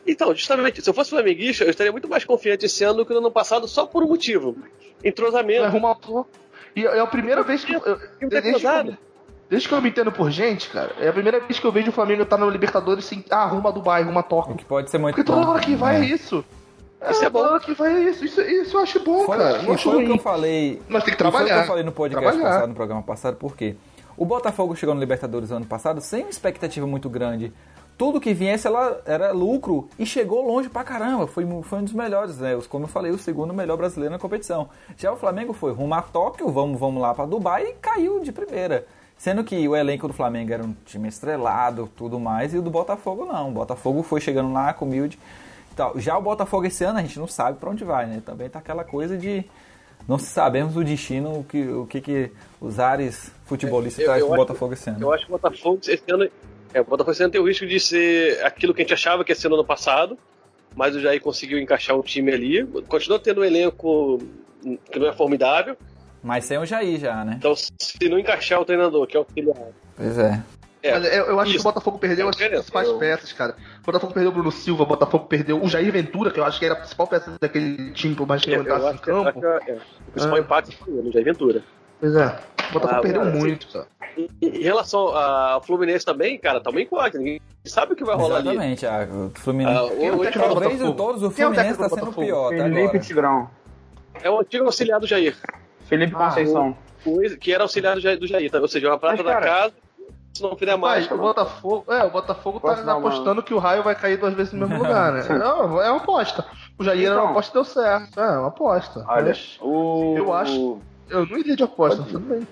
Então, 0.07 0.33
justamente, 0.33 0.81
se 0.81 0.89
eu 0.89 0.93
fosse 0.93 1.09
flamenguista, 1.11 1.63
eu 1.63 1.69
estaria 1.69 1.91
muito 1.91 2.07
mais 2.09 2.25
confiante 2.25 2.65
esse 2.65 2.83
ano 2.83 2.99
do 2.99 3.05
que 3.05 3.13
no 3.13 3.19
ano 3.19 3.29
passado, 3.31 3.67
só 3.67 3.85
por 3.85 4.03
um 4.03 4.07
motivo: 4.07 4.55
entrosamento. 5.03 5.65
Arruma 5.65 5.95
E 6.75 6.85
é 6.85 6.99
a 6.99 7.05
primeira 7.05 7.43
vez 7.43 7.63
que. 7.63 7.73
Eu, 7.73 7.81
Time 7.81 7.97
tá 7.99 7.99
desde, 8.27 8.41
que 8.41 8.47
entrosado. 8.49 8.91
eu, 8.91 8.97
desde 9.49 9.67
que 9.67 9.73
eu 9.75 9.81
me 9.81 9.89
entendo 9.89 10.11
por 10.11 10.31
gente, 10.31 10.69
cara, 10.69 10.95
é 10.99 11.09
a 11.09 11.13
primeira 11.13 11.39
vez 11.41 11.59
que 11.59 11.65
eu 11.67 11.71
vejo 11.71 11.89
o 11.89 11.91
Flamengo 11.91 12.23
estar 12.23 12.37
no 12.37 12.49
Libertadores 12.49 13.05
sem. 13.05 13.23
Ah, 13.29 13.43
arruma 13.43 13.71
Dubai, 13.71 14.01
arruma 14.01 14.21
O 14.21 14.23
Tóquio. 14.23 14.55
que 14.55 14.65
pode 14.65 14.89
ser 14.89 14.97
muito 14.97 15.13
Porque 15.15 15.29
toda 15.29 15.45
bom. 15.45 15.51
hora 15.51 15.59
que 15.59 15.75
vai 15.75 15.97
é 15.97 15.99
É. 15.99 16.05
isso. 16.05 16.43
Isso 17.09 17.23
é 17.23 17.29
bom. 17.29 17.39
Toda 17.39 17.51
hora 17.53 17.59
que 17.61 17.73
vai 17.73 17.93
é 17.95 18.09
isso. 18.09 18.25
Isso, 18.25 18.41
isso 18.41 18.77
eu 18.77 18.81
acho 18.81 18.99
bom, 19.03 19.25
Foi, 19.25 19.37
cara. 19.37 19.61
Não 19.63 19.77
foi 19.77 20.03
o 20.03 20.05
que 20.05 20.11
eu 20.11 20.17
falei. 20.17 20.81
Mas 20.89 21.03
tem 21.03 21.15
que 21.15 21.21
e 21.21 21.23
Foi 21.23 21.29
o 21.29 21.31
que 21.31 21.37
trabalhar. 21.45 21.61
eu 21.61 21.67
falei 21.67 21.83
no 21.83 21.91
podcast 21.91 22.27
Trabalhar. 22.29 22.53
passado, 22.55 22.69
no 22.69 22.75
programa 22.75 23.01
passado, 23.03 23.35
por 23.37 23.55
quê? 23.55 23.75
O 24.17 24.25
Botafogo 24.25 24.75
chegou 24.75 24.93
no 24.93 24.99
Libertadores 24.99 25.49
ano 25.51 25.65
passado 25.65 26.01
sem 26.01 26.23
uma 26.23 26.29
expectativa 26.29 26.85
muito 26.85 27.09
grande. 27.09 27.53
Tudo 27.97 28.19
que 28.19 28.33
viesse 28.33 28.65
ela 28.67 29.01
era 29.05 29.31
lucro 29.31 29.89
e 29.97 30.05
chegou 30.05 30.45
longe 30.45 30.69
pra 30.69 30.83
caramba. 30.83 31.27
Foi, 31.27 31.45
foi 31.63 31.79
um 31.79 31.83
dos 31.83 31.93
melhores, 31.93 32.37
né? 32.37 32.57
Como 32.69 32.85
eu 32.85 32.89
falei, 32.89 33.11
o 33.11 33.17
segundo 33.17 33.53
melhor 33.53 33.77
brasileiro 33.77 34.13
na 34.13 34.19
competição. 34.19 34.69
Já 34.97 35.11
o 35.11 35.17
Flamengo 35.17 35.53
foi 35.53 35.71
rumo 35.73 35.93
a 35.93 36.01
Tóquio, 36.01 36.49
vamos, 36.49 36.79
vamos 36.79 37.01
lá 37.01 37.13
pra 37.13 37.25
Dubai 37.25 37.65
e 37.65 37.73
caiu 37.73 38.19
de 38.21 38.31
primeira. 38.31 38.85
Sendo 39.17 39.43
que 39.43 39.67
o 39.67 39.75
elenco 39.75 40.07
do 40.07 40.13
Flamengo 40.13 40.53
era 40.53 40.63
um 40.63 40.73
time 40.85 41.09
estrelado, 41.09 41.89
tudo 41.97 42.17
mais, 42.17 42.53
e 42.53 42.57
o 42.57 42.61
do 42.61 42.69
Botafogo 42.69 43.25
não. 43.25 43.49
O 43.49 43.51
Botafogo 43.51 44.01
foi 44.01 44.21
chegando 44.21 44.53
lá 44.53 44.71
com 44.71 44.85
humilde 44.85 45.19
tal. 45.79 45.99
Já 45.99 46.17
o 46.17 46.21
Botafogo 46.21 46.65
esse 46.67 46.83
ano 46.83 46.99
a 46.99 47.01
gente 47.01 47.17
não 47.17 47.27
sabe 47.27 47.57
pra 47.57 47.69
onde 47.69 47.83
vai, 47.83 48.05
né? 48.05 48.21
Também 48.25 48.49
tá 48.49 48.59
aquela 48.59 48.83
coisa 48.83 49.17
de 49.17 49.43
não 50.07 50.17
sabemos 50.19 50.75
o 50.75 50.83
destino, 50.83 51.39
o 51.39 51.43
que, 51.43 51.61
o 51.67 51.85
que, 51.85 52.01
que 52.01 52.31
os 52.59 52.79
ares 52.79 53.31
futebolistas 53.45 53.99
Eu- 53.99 54.05
traz 54.07 54.21
eu 54.21 54.27
pro 54.27 54.37
Botafogo 54.37 54.73
esse 54.73 54.89
ano. 54.89 54.99
Eu 55.01 55.13
acho 55.13 55.25
que 55.25 55.31
o 55.31 55.37
Botafogo 55.37 55.79
esse 55.87 56.03
ano. 56.11 56.29
É, 56.73 56.81
o 56.81 56.83
Botafogo 56.85 57.11
esse 57.11 57.23
ano 57.23 57.31
tem 57.31 57.41
o 57.41 57.47
risco 57.47 57.65
de 57.65 57.79
ser 57.79 58.43
aquilo 58.45 58.73
que 58.73 58.81
a 58.81 58.83
gente 58.83 58.93
achava 58.93 59.23
que 59.23 59.31
ia 59.31 59.35
ser 59.35 59.47
no 59.49 59.55
ano 59.55 59.65
passado, 59.65 60.17
mas 60.75 60.95
o 60.95 60.99
Jair 60.99 61.21
conseguiu 61.21 61.57
encaixar 61.59 61.95
um 61.97 62.01
time 62.01 62.31
ali. 62.31 62.65
Continua 62.87 63.19
tendo 63.19 63.41
um 63.41 63.43
elenco 63.43 64.19
que 64.91 64.99
não 64.99 65.07
é 65.07 65.13
formidável, 65.13 65.75
Mas 66.21 66.43
sem 66.45 66.57
o 66.57 66.65
Jair 66.65 66.99
já, 66.99 67.23
né? 67.23 67.35
então 67.39 67.55
se 67.55 68.09
não 68.09 68.19
encaixar 68.19 68.59
o 68.59 68.65
treinador, 68.65 69.07
que 69.07 69.15
é 69.15 69.19
o 69.19 69.23
auxiliar. 69.23 69.55
Pois 69.95 70.17
é. 70.19 70.43
É, 70.81 70.93
Olha, 70.95 71.07
eu, 71.07 71.25
eu 71.25 71.39
acho 71.41 71.51
que 71.51 71.57
isso. 71.57 71.67
o 71.67 71.71
Botafogo 71.71 71.99
perdeu 71.99 72.27
É 72.27 72.29
as 72.29 72.35
principais 72.37 72.87
Eu- 72.87 72.97
peças, 72.97 73.33
cara. 73.33 73.55
O 73.81 73.85
Botafogo 73.85 74.13
perdeu 74.13 74.31
o 74.31 74.33
Bruno 74.33 74.51
Silva, 74.51 74.83
o 74.83 74.85
Botafogo 74.85 75.25
perdeu 75.25 75.61
o 75.61 75.67
Jair 75.67 75.91
Ventura, 75.91 76.31
que 76.31 76.39
eu 76.39 76.45
acho 76.45 76.57
que 76.57 76.65
era 76.65 76.73
a 76.73 76.77
principal 76.77 77.05
peça 77.07 77.35
daquele 77.39 77.91
time, 77.91 78.15
por 78.15 78.25
mais 78.25 78.41
que 78.41 78.49
eu, 78.49 78.53
ele 78.53 78.61
entrasse 78.61 78.87
em 78.87 78.97
que, 78.97 79.03
campo. 79.03 79.39
que 79.41 79.45
é, 79.45 79.77
o 80.07 80.11
principal 80.11 80.37
Ah. 80.37 80.39
impacto 80.39 80.71
foi 80.77 80.93
no 80.93 81.11
Jair 81.11 81.25
Ventura. 81.25 81.63
Pois 81.99 82.15
é. 82.15 82.39
O 82.69 82.73
Botafogo 82.73 82.99
Ah, 82.99 83.01
perdeu 83.01 83.21
cara, 83.23 83.35
muito, 83.35 83.67
cara. 83.67 83.87
E, 84.17 84.29
em 84.41 84.61
relação 84.63 84.99
ao 85.15 85.61
Fluminense 85.63 86.05
também, 86.05 86.37
cara, 86.37 86.61
tá 86.61 86.69
uma 86.69 86.81
incógnita. 86.81 87.17
Ninguém 87.17 87.41
sabe 87.65 87.93
o 87.93 87.95
que 87.95 88.03
vai 88.05 88.15
rolar 88.15 88.37
ali. 88.37 88.49
Exatamente. 88.49 88.85
Ah, 88.85 89.07
o 89.11 89.31
Fluminense. 89.37 89.77
Ah, 89.77 89.83
o- 89.83 89.87
é 90.05 90.11
o 90.11 90.15
o- 90.15 90.19
técnico 90.23 90.47
do 90.47 90.53
Talvez 90.61 90.79
de 90.79 90.93
todos, 90.93 91.21
o 91.21 91.25
é 91.25 91.27
o 91.27 91.31
Fluminense 91.31 91.77
tá 91.77 91.87
do 91.87 91.95
sendo 91.95 92.13
pior 92.13 92.53
até 92.53 92.63
Felipe. 92.63 92.99
Tigrão. 92.99 93.49
É 94.23 94.29
o 94.29 94.39
antigo 94.39 94.65
auxiliar 94.65 94.99
do 94.99 95.07
Jair. 95.07 95.35
Felipe 95.87 96.13
Ah, 96.15 96.25
Conceição. 96.25 96.77
o 97.05 97.19
que 97.37 97.53
era 97.53 97.63
auxiliar 97.63 97.95
do 97.95 98.01
Jair, 98.01 98.17
do 98.19 98.27
Jair 98.27 98.49
tá? 98.51 98.59
ou 98.59 98.67
seja, 98.67 98.87
uma 98.87 98.97
prata 98.99 99.17
Mas, 99.17 99.25
da 99.25 99.33
cara, 99.33 99.45
casa, 99.45 99.73
se 100.33 100.43
não 100.43 100.55
fizer 100.55 100.75
mais. 100.77 101.09
O 101.11 101.17
Botafogo, 101.17 101.91
é, 101.91 102.03
o 102.03 102.09
Botafogo 102.11 102.59
tá 102.59 102.67
Posso 102.69 102.83
uma- 102.83 102.93
apostando 102.97 103.43
que 103.43 103.53
o 103.53 103.57
raio 103.59 103.83
vai 103.83 103.95
cair 103.95 104.17
duas 104.17 104.33
vezes 104.33 104.53
no 104.53 104.59
mesmo 104.67 104.83
lugar, 104.83 105.11
né? 105.11 105.21
Não, 105.37 105.81
é 105.81 105.89
uma 105.89 105.97
aposta. 106.01 106.45
O 106.77 106.83
Jair 106.83 107.05
era 107.07 107.15
uma 107.15 107.21
Então. 107.21 107.31
aposta 107.31 107.51
e 107.51 107.53
deu 107.53 107.63
certo. 107.65 108.19
É, 108.19 108.37
uma 108.37 108.47
aposta. 108.47 109.05
Olha, 109.07 109.25
Mas 109.25 109.57
o... 109.61 110.15
eu 110.17 110.33
acho- 110.33 110.79
eu 111.09 111.25
não 111.25 111.37
iria 111.37 111.55
de 111.55 111.63
aposta, 111.63 111.97
Pode- 112.03 112.11
tudo 112.13 112.25
bem. 112.25 112.47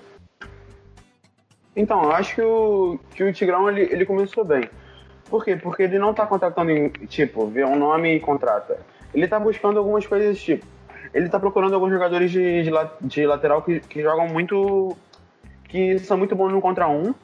Então, 1.76 2.02
eu 2.02 2.12
acho 2.12 2.34
que 2.34 2.42
o, 2.42 2.98
que 3.14 3.22
o 3.24 3.32
Tigrão 3.32 3.68
ele, 3.70 3.82
ele 3.82 4.04
começou 4.04 4.44
bem. 4.44 4.68
Por 5.30 5.44
quê? 5.44 5.56
Porque 5.56 5.82
ele 5.84 5.98
não 5.98 6.12
tá 6.12 6.26
contratando, 6.26 6.70
em, 6.70 6.88
tipo, 6.88 7.46
vê 7.46 7.64
um 7.64 7.76
nome 7.78 8.16
e 8.16 8.20
contrata. 8.20 8.78
Ele 9.14 9.28
tá 9.28 9.38
buscando 9.38 9.78
algumas 9.78 10.06
coisas 10.06 10.28
desse 10.30 10.44
tipo. 10.44 10.66
Ele 11.14 11.28
tá 11.28 11.38
procurando 11.38 11.74
alguns 11.74 11.90
jogadores 11.90 12.30
de, 12.30 12.62
de, 12.64 12.70
de 13.02 13.26
lateral 13.26 13.62
que, 13.62 13.80
que 13.80 14.02
jogam 14.02 14.26
muito. 14.28 14.96
que 15.68 15.98
são 16.00 16.18
muito 16.18 16.34
bons 16.34 16.50
no 16.52 16.60
contra 16.60 16.88
um. 16.88 17.14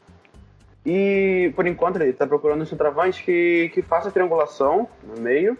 E 0.84 1.52
por 1.56 1.66
enquanto 1.66 2.00
ele 2.00 2.12
tá 2.12 2.26
procurando 2.26 2.62
um 2.62 2.66
centroavante 2.66 3.24
que, 3.24 3.70
que 3.72 3.82
faça 3.82 4.10
triangulação 4.10 4.88
no 5.02 5.20
meio 5.20 5.56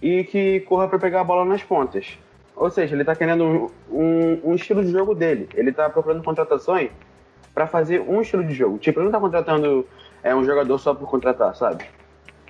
e 0.00 0.24
que 0.24 0.60
corra 0.60 0.86
para 0.86 0.98
pegar 0.98 1.22
a 1.22 1.24
bola 1.24 1.44
nas 1.44 1.62
pontas. 1.62 2.18
Ou 2.54 2.70
seja, 2.70 2.94
ele 2.94 3.04
tá 3.04 3.16
querendo 3.16 3.44
um, 3.44 3.70
um, 3.90 4.50
um 4.50 4.54
estilo 4.54 4.84
de 4.84 4.92
jogo 4.92 5.14
dele. 5.14 5.48
Ele 5.54 5.72
tá 5.72 5.90
procurando 5.90 6.22
contratações 6.22 6.90
para 7.52 7.66
fazer 7.66 8.00
um 8.00 8.20
estilo 8.20 8.44
de 8.44 8.54
jogo. 8.54 8.78
Tipo, 8.78 9.00
ele 9.00 9.06
não 9.06 9.12
tá 9.12 9.20
contratando 9.20 9.86
é, 10.22 10.34
um 10.34 10.44
jogador 10.44 10.78
só 10.78 10.94
por 10.94 11.08
contratar, 11.08 11.54
sabe? 11.56 11.84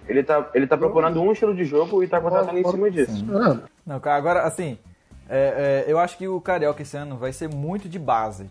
Ele 0.06 0.22
tá, 0.22 0.50
ele 0.54 0.66
tá 0.66 0.76
procurando 0.76 1.22
um 1.22 1.32
estilo 1.32 1.54
de 1.54 1.64
jogo 1.64 2.02
e 2.02 2.06
tá 2.06 2.20
contratando 2.20 2.58
em 2.58 2.64
cima 2.64 2.90
disso. 2.90 3.24
Não, 3.86 4.00
cara, 4.00 4.16
agora, 4.16 4.40
assim, 4.42 4.78
é, 5.28 5.84
é, 5.86 5.92
eu 5.92 5.98
acho 5.98 6.18
que 6.18 6.28
o 6.28 6.40
Carioca 6.40 6.82
esse 6.82 6.96
ano 6.96 7.16
vai 7.16 7.32
ser 7.32 7.48
muito 7.48 7.88
de 7.88 7.98
base. 7.98 8.50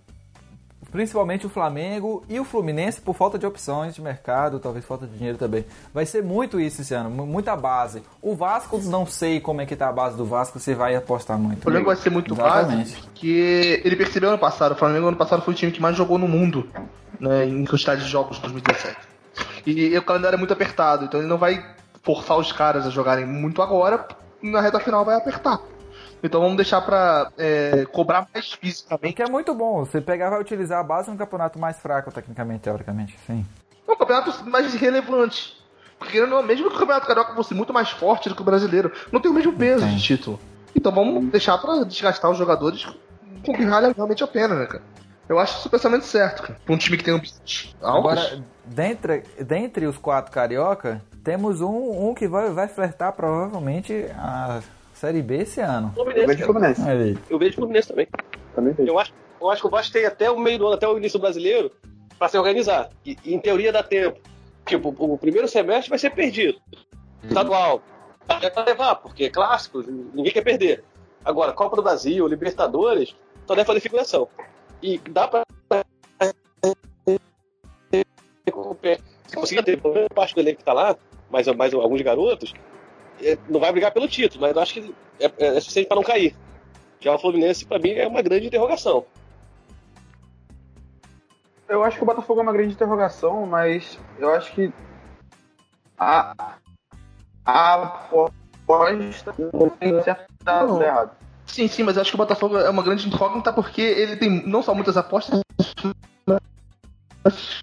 Principalmente 0.94 1.46
o 1.48 1.50
Flamengo 1.50 2.24
e 2.30 2.40
o 2.40 2.46
Fluminense 2.46 3.02
por 3.02 3.16
falta 3.16 3.40
de 3.40 3.48
opções 3.48 3.96
de 3.96 4.02
mercado, 4.02 4.60
talvez 4.60 4.86
falta 4.86 5.08
de 5.08 5.18
dinheiro 5.18 5.40
também. 5.40 5.66
Vai 5.92 6.06
ser 6.06 6.22
muito 6.24 6.60
isso 6.60 6.82
esse 6.82 6.94
ano, 6.94 7.10
mu- 7.10 7.26
muita 7.26 7.56
base. 7.56 8.04
O 8.22 8.36
Vasco, 8.36 8.78
não 8.86 9.04
sei 9.08 9.40
como 9.42 9.60
é 9.60 9.66
que 9.66 9.76
tá 9.76 9.90
a 9.90 9.92
base 9.92 10.16
do 10.16 10.24
Vasco, 10.24 10.60
você 10.60 10.76
vai 10.76 10.96
apostar 10.96 11.38
muito. 11.40 11.58
O 11.60 11.62
Flamengo 11.64 11.88
vai 11.88 11.96
ser 11.96 12.12
muito 12.12 12.32
Exatamente. 12.36 12.92
base, 12.92 13.02
porque 13.08 13.82
ele 13.84 13.96
percebeu 13.96 14.30
ano 14.30 14.38
passado, 14.38 14.74
o 14.74 14.76
Flamengo 14.76 15.08
ano 15.08 15.18
passado 15.18 15.42
foi 15.42 15.56
o 15.56 15.58
time 15.58 15.72
que 15.72 15.82
mais 15.82 15.98
jogou 15.98 16.20
no 16.20 16.28
mundo, 16.28 16.70
né, 17.20 17.44
em 17.46 17.66
quantidade 17.66 18.04
de 18.04 18.08
jogos 18.10 18.36
de 18.36 18.44
2017. 18.44 18.96
E, 19.66 19.98
o 19.98 20.04
calendário 20.04 20.36
é 20.36 20.40
muito 20.40 20.54
apertado, 20.54 21.06
então 21.06 21.20
ele 21.20 21.28
não 21.28 21.40
vai 21.40 21.66
forçar 22.04 22.38
os 22.38 22.52
caras 22.52 22.86
a 22.86 22.92
jogarem 22.92 23.26
muito 23.26 23.64
agora, 23.64 24.08
na 24.44 24.62
reta 24.62 24.80
final 24.80 25.04
vai 25.04 25.16
apertar. 25.16 25.60
Então 26.24 26.40
vamos 26.40 26.56
deixar 26.56 26.82
pra 26.82 27.30
é, 27.38 27.86
cobrar 27.92 28.26
mais 28.34 28.54
O 28.54 28.58
fisicamente. 28.58 29.14
que 29.14 29.22
é 29.22 29.30
muito 29.30 29.54
bom, 29.54 29.84
você 29.84 30.00
pegar 30.00 30.30
vai 30.30 30.40
utilizar 30.40 30.80
a 30.80 30.84
base 30.84 31.12
num 31.12 31.18
campeonato 31.18 31.60
mais 31.60 31.78
fraco, 31.78 32.12
tecnicamente, 32.12 32.62
teoricamente. 32.62 33.20
Sim. 33.28 33.46
É 33.86 33.92
um 33.92 33.98
campeonato 33.98 34.50
mais 34.50 34.74
relevante. 34.74 35.62
Porque 36.00 36.26
mesmo 36.26 36.70
que 36.70 36.76
o 36.76 36.80
campeonato 36.80 37.08
carioca 37.08 37.36
fosse 37.36 37.54
muito 37.54 37.74
mais 37.74 37.90
forte 37.90 38.30
do 38.30 38.36
que 38.36 38.42
o 38.42 38.46
brasileiro, 38.46 38.92
não 39.12 39.20
tem 39.20 39.30
o 39.30 39.34
mesmo 39.34 39.54
peso 39.54 39.86
de 39.86 40.02
título. 40.02 40.40
Então 40.76 40.92
vamos 40.92 41.30
deixar 41.30 41.58
pra 41.58 41.84
desgastar 41.84 42.32
os 42.32 42.38
jogadores 42.38 42.86
com 43.46 43.52
o 43.52 43.56
que 43.56 43.66
vale 43.66 43.94
realmente 43.94 44.24
a 44.24 44.28
pena, 44.28 44.56
né, 44.56 44.66
cara? 44.66 44.84
Eu 45.28 45.40
acho 45.40 45.58
isso 45.58 45.68
o 45.68 45.72
pensamento 45.72 46.04
certo, 46.06 46.44
cara. 46.44 46.60
Pra 46.66 46.76
um 46.76 46.78
time 46.78 46.98
que 46.98 47.04
tem 47.04 47.14
um 47.14 47.18
altos. 47.18 47.74
Agora, 47.82 48.44
dentre, 48.66 49.24
dentre 49.40 49.86
os 49.86 49.98
quatro 49.98 50.32
carioca, 50.32 51.02
temos 51.24 51.62
um, 51.62 52.10
um 52.10 52.14
que 52.14 52.28
vai, 52.28 52.50
vai 52.50 52.68
flertar 52.68 53.14
provavelmente 53.14 54.06
a 54.18 54.62
Série 55.04 55.22
B 55.22 55.40
esse 55.40 55.60
ano. 55.60 55.92
Eu 55.98 56.06
Fluminense, 56.06 56.28
vejo 56.28 56.40
cara. 56.40 56.54
Fluminense. 56.54 56.90
Aí. 56.90 57.18
Eu 57.30 57.38
vejo 57.38 57.56
Fluminense 57.56 57.88
também. 57.90 58.08
Também 58.56 58.72
vejo. 58.72 58.90
Eu 58.90 58.98
acho, 58.98 59.14
eu 59.42 59.50
acho 59.50 59.62
que 59.62 59.68
o 59.68 59.70
Vasco 59.70 59.92
tem 59.92 60.06
até 60.06 60.32
o 60.32 60.40
meio 60.40 60.58
do 60.58 60.66
ano, 60.66 60.76
até 60.76 60.88
o 60.88 60.98
início 60.98 61.20
do 61.20 61.24
brasileiro, 61.24 61.70
para 62.18 62.30
se 62.30 62.38
organizar. 62.38 62.90
E, 63.06 63.18
em 63.26 63.38
teoria 63.38 63.74
dá 63.74 63.84
tempo. 63.84 64.18
Tipo, 64.66 64.96
o 64.98 65.18
primeiro 65.18 65.46
semestre 65.50 65.90
vai 65.90 66.00
ser 66.00 66.12
perdido. 66.12 66.58
Estadual. 67.22 67.82
É 68.42 68.50
pra 68.50 68.64
levar, 68.64 68.96
porque 68.96 69.26
é 69.26 69.30
clássico, 69.30 69.84
ninguém 70.14 70.32
quer 70.32 70.42
perder. 70.42 70.86
Agora, 71.26 71.52
Copa 71.52 71.76
do 71.76 71.84
Brasil, 71.84 72.26
Libertadores, 72.26 73.14
só 73.46 73.56
deve 73.56 73.68
fazer 73.68 73.82
figuração. 73.82 74.30
E 74.82 75.00
dá 75.00 75.28
pra. 75.28 75.44
Se 79.28 79.36
conseguir 79.36 79.64
ter 79.64 79.82
parte 80.16 80.34
do 80.34 80.40
elenco 80.40 80.60
que 80.60 80.64
tá 80.64 80.72
lá, 80.72 80.96
mais, 81.30 81.46
mais 81.48 81.74
alguns 81.74 82.02
garotos, 82.02 82.54
não 83.50 83.60
vai 83.60 83.72
brigar 83.72 83.92
pelo 83.92 84.08
título, 84.08 84.42
mas 84.42 84.56
eu 84.56 84.62
acho 84.62 84.74
que 84.74 84.96
é, 85.20 85.32
é 85.38 85.60
suficiente 85.60 85.88
para 85.88 85.96
não 85.96 86.04
cair. 86.04 86.36
Já 87.00 87.16
o 87.16 87.20
Fluminense, 87.20 87.66
pra 87.66 87.80
mim, 87.80 87.92
é 87.92 88.08
uma 88.08 88.22
grande 88.22 88.48
interrogação. 88.48 89.06
Eu 91.68 91.84
acho 91.84 91.98
que 91.98 92.04
o 92.04 92.06
Botafogo 92.06 92.40
é 92.40 92.44
uma 92.44 92.54
grande 92.54 92.74
interrogação, 92.74 93.46
mas 93.46 93.98
eu 94.20 94.30
acho 94.34 94.54
que 94.54 94.72
a, 95.98 96.56
a 97.46 97.74
aposta 97.74 99.34
não 99.54 99.70
tem 99.70 100.02
certo 100.04 100.82
errado. 100.82 101.12
Sim, 101.46 101.68
sim, 101.68 101.84
mas 101.84 101.96
eu 101.96 102.02
acho 102.02 102.12
que 102.12 102.16
o 102.16 102.18
Botafogo 102.18 102.58
é 102.58 102.70
uma 102.70 102.84
grande 102.84 103.08
incógnita 103.08 103.52
porque 103.52 103.82
ele 103.82 104.16
tem 104.16 104.48
não 104.48 104.62
só 104.62 104.74
muitas 104.74 104.98
apostas, 104.98 105.42
mas 106.26 107.62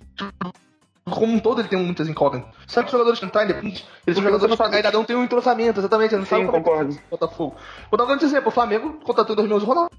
como 1.11 1.33
um 1.33 1.39
todo 1.39 1.61
ele 1.61 1.69
tem 1.69 1.79
muitas 1.79 2.09
incógnitas. 2.09 2.51
Sabe 2.67 2.87
que 2.87 2.89
os 2.89 2.93
jogadores 2.93 3.19
que 3.19 3.27
entram, 3.27 3.41
eles 3.59 3.85
são 4.13 4.23
jogadores 4.23 4.57
que 4.57 4.63
ainda 4.63 4.91
não 4.91 5.05
tem 5.05 5.17
um 5.17 5.25
entrosamento, 5.25 5.81
exatamente, 5.81 6.17
não 6.17 6.25
sabe 6.25 6.43
Sim, 6.43 6.49
é 6.49 6.53
concordo. 6.53 6.93
o 6.93 7.11
Botafogo. 7.11 7.57
Vou 7.91 7.99
dar 7.99 8.05
um 8.05 8.09
grande 8.09 8.25
exemplo, 8.25 8.49
o 8.49 8.53
Flamengo 8.53 9.01
contratou 9.05 9.35
em 9.35 9.37
2011 9.37 9.65
o 9.65 9.69
Ronaldo. 9.69 9.91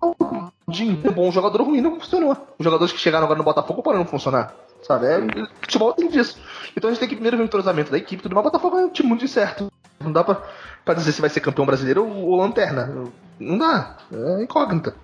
Ronaldinho, 0.00 1.00
um 1.04 1.12
bom 1.12 1.30
jogador 1.30 1.62
ruim, 1.62 1.80
não 1.80 1.98
funcionou. 2.00 2.36
Os 2.58 2.64
jogadores 2.64 2.92
que 2.92 2.98
chegaram 2.98 3.24
agora 3.24 3.38
no 3.38 3.44
Botafogo 3.44 3.82
pararam 3.82 4.04
não 4.04 4.10
funcionar. 4.10 4.54
Sabe? 4.82 5.06
É, 5.06 5.18
futebol 5.62 5.92
tem 5.94 6.08
disso. 6.08 6.38
Então 6.76 6.88
a 6.88 6.92
gente 6.92 7.00
tem 7.00 7.08
que 7.08 7.14
primeiro 7.14 7.36
ver 7.36 7.42
o 7.42 7.46
entrosamento 7.46 7.90
da 7.90 7.96
equipe, 7.96 8.22
tudo 8.22 8.34
mais. 8.34 8.46
O 8.46 8.50
Botafogo 8.50 8.78
é 8.78 8.84
um 8.84 8.90
time 8.90 9.08
muito 9.08 9.24
incerto. 9.24 9.72
Não 9.98 10.12
dá 10.12 10.22
pra, 10.22 10.42
pra 10.84 10.94
dizer 10.94 11.12
se 11.12 11.20
vai 11.20 11.30
ser 11.30 11.40
campeão 11.40 11.64
brasileiro 11.64 12.06
ou, 12.06 12.28
ou 12.28 12.36
lanterna. 12.36 13.10
Não 13.40 13.58
dá. 13.58 13.96
É 14.12 14.42
incógnita. 14.42 14.94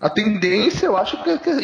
A 0.00 0.10
tendência, 0.10 0.86
eu 0.86 0.96
acho 0.96 1.22
que 1.22 1.30
é, 1.30 1.38
que 1.38 1.50
é 1.50 1.54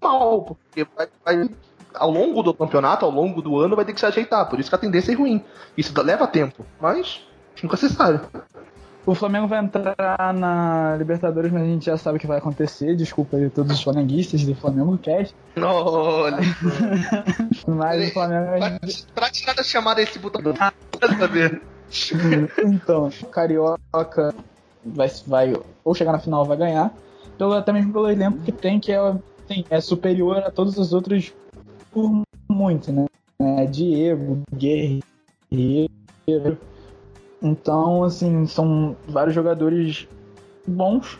mal, 0.00 0.42
porque 0.42 0.86
vai, 0.96 1.08
vai- 1.24 1.50
ao 1.94 2.10
longo 2.10 2.42
do 2.42 2.54
campeonato, 2.54 3.04
ao 3.04 3.10
longo 3.10 3.40
do 3.42 3.58
ano, 3.58 3.74
vai 3.76 3.84
ter 3.84 3.92
que 3.92 4.00
se 4.00 4.06
ajeitar. 4.06 4.48
Por 4.48 4.60
isso 4.60 4.68
que 4.68 4.74
a 4.74 4.78
tendência 4.78 5.12
é 5.12 5.14
ruim. 5.14 5.42
Isso 5.76 5.92
leva 6.02 6.26
tempo, 6.26 6.64
mas 6.80 7.22
nunca 7.62 7.76
se 7.76 7.88
sabe. 7.88 8.20
O 9.06 9.14
Flamengo 9.14 9.46
vai 9.48 9.58
entrar 9.60 9.96
na 10.34 10.94
Libertadores, 10.98 11.50
mas 11.50 11.62
a 11.62 11.66
gente 11.66 11.86
já 11.86 11.96
sabe 11.96 12.18
o 12.18 12.20
que 12.20 12.26
vai 12.26 12.36
acontecer. 12.38 12.94
Desculpa 12.94 13.38
aí 13.38 13.48
todos 13.48 13.72
os 13.72 13.82
flamenguistas 13.82 14.44
do 14.44 14.54
Flamengo 14.54 14.98
Cast. 14.98 15.34
Olha, 15.56 16.36
Mas 17.66 18.10
o 18.10 18.12
Flamengo. 18.12 18.78
pra 19.14 19.30
tirar 19.30 19.54
da 19.54 19.62
chamada 19.62 20.02
esse 20.02 20.18
botão. 20.18 20.42
Então, 22.64 23.08
Carioca 23.30 24.34
vai, 24.84 25.10
vai 25.26 25.54
ou 25.84 25.94
chegar 25.94 26.12
na 26.12 26.18
final 26.18 26.40
ou 26.40 26.46
vai 26.46 26.56
ganhar. 26.58 26.92
Pelo, 27.38 27.54
até 27.54 27.72
mesmo 27.72 27.92
pelo 27.92 28.10
elenco 28.10 28.38
que 28.38 28.52
tem, 28.52 28.78
que 28.80 28.92
é, 28.92 29.14
assim, 29.48 29.64
é 29.70 29.80
superior 29.80 30.38
a 30.38 30.50
todos 30.50 30.76
os 30.76 30.92
outros 30.92 31.32
por 31.90 32.22
muito, 32.50 32.92
né? 32.92 33.06
É, 33.40 33.64
Diego, 33.66 34.42
Guerreiro. 34.54 35.00
Então, 37.42 38.04
assim, 38.04 38.46
são 38.46 38.96
vários 39.08 39.34
jogadores 39.34 40.06
bons 40.66 41.18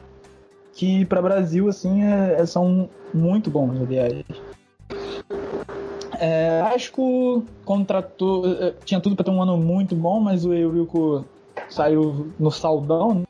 que 0.75 1.05
para 1.07 1.23
Brasil, 1.23 1.69
assim, 1.69 2.03
é- 2.03 2.41
é- 2.41 2.47
são 2.47 2.89
muito 3.15 3.51
bons, 3.51 3.81
aliás. 3.81 4.23
É, 6.21 6.63
Vasco 6.63 7.45
contratou. 7.65 8.47
eh, 8.47 8.75
Tinha 8.85 9.01
tudo 9.01 9.15
para 9.15 9.25
ter 9.25 9.31
um 9.31 9.43
ano 9.43 9.57
muito 9.57 9.95
bom, 9.95 10.21
mas 10.21 10.45
o 10.45 10.53
Eurico 10.53 11.25
saiu 11.69 12.33
no 12.39 12.51
saldão, 12.51 13.23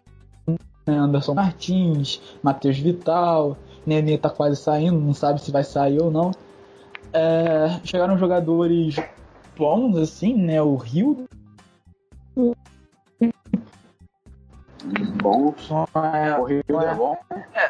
né? 0.47 0.57
Anderson 0.87 1.35
Martins, 1.35 2.21
Matheus 2.43 2.79
Vital, 2.79 3.59
Nenê 3.89 4.19
tá 4.19 4.29
quase 4.29 4.61
saindo, 4.61 5.01
não 5.01 5.15
sabe 5.15 5.41
se 5.41 5.51
vai 5.51 5.65
sair 5.65 5.99
ou 6.01 6.11
não. 6.11 6.31
É, 7.13 7.81
chegaram 7.85 8.19
jogadores 8.19 8.97
bons, 9.57 9.97
assim, 9.97 10.35
né? 10.35 10.61
O 10.63 10.77
Rio. 10.77 11.27
Bom, 15.23 15.55
É, 16.15 16.33
corrido 16.35 16.81
é 16.81 16.95
bom. 16.95 17.17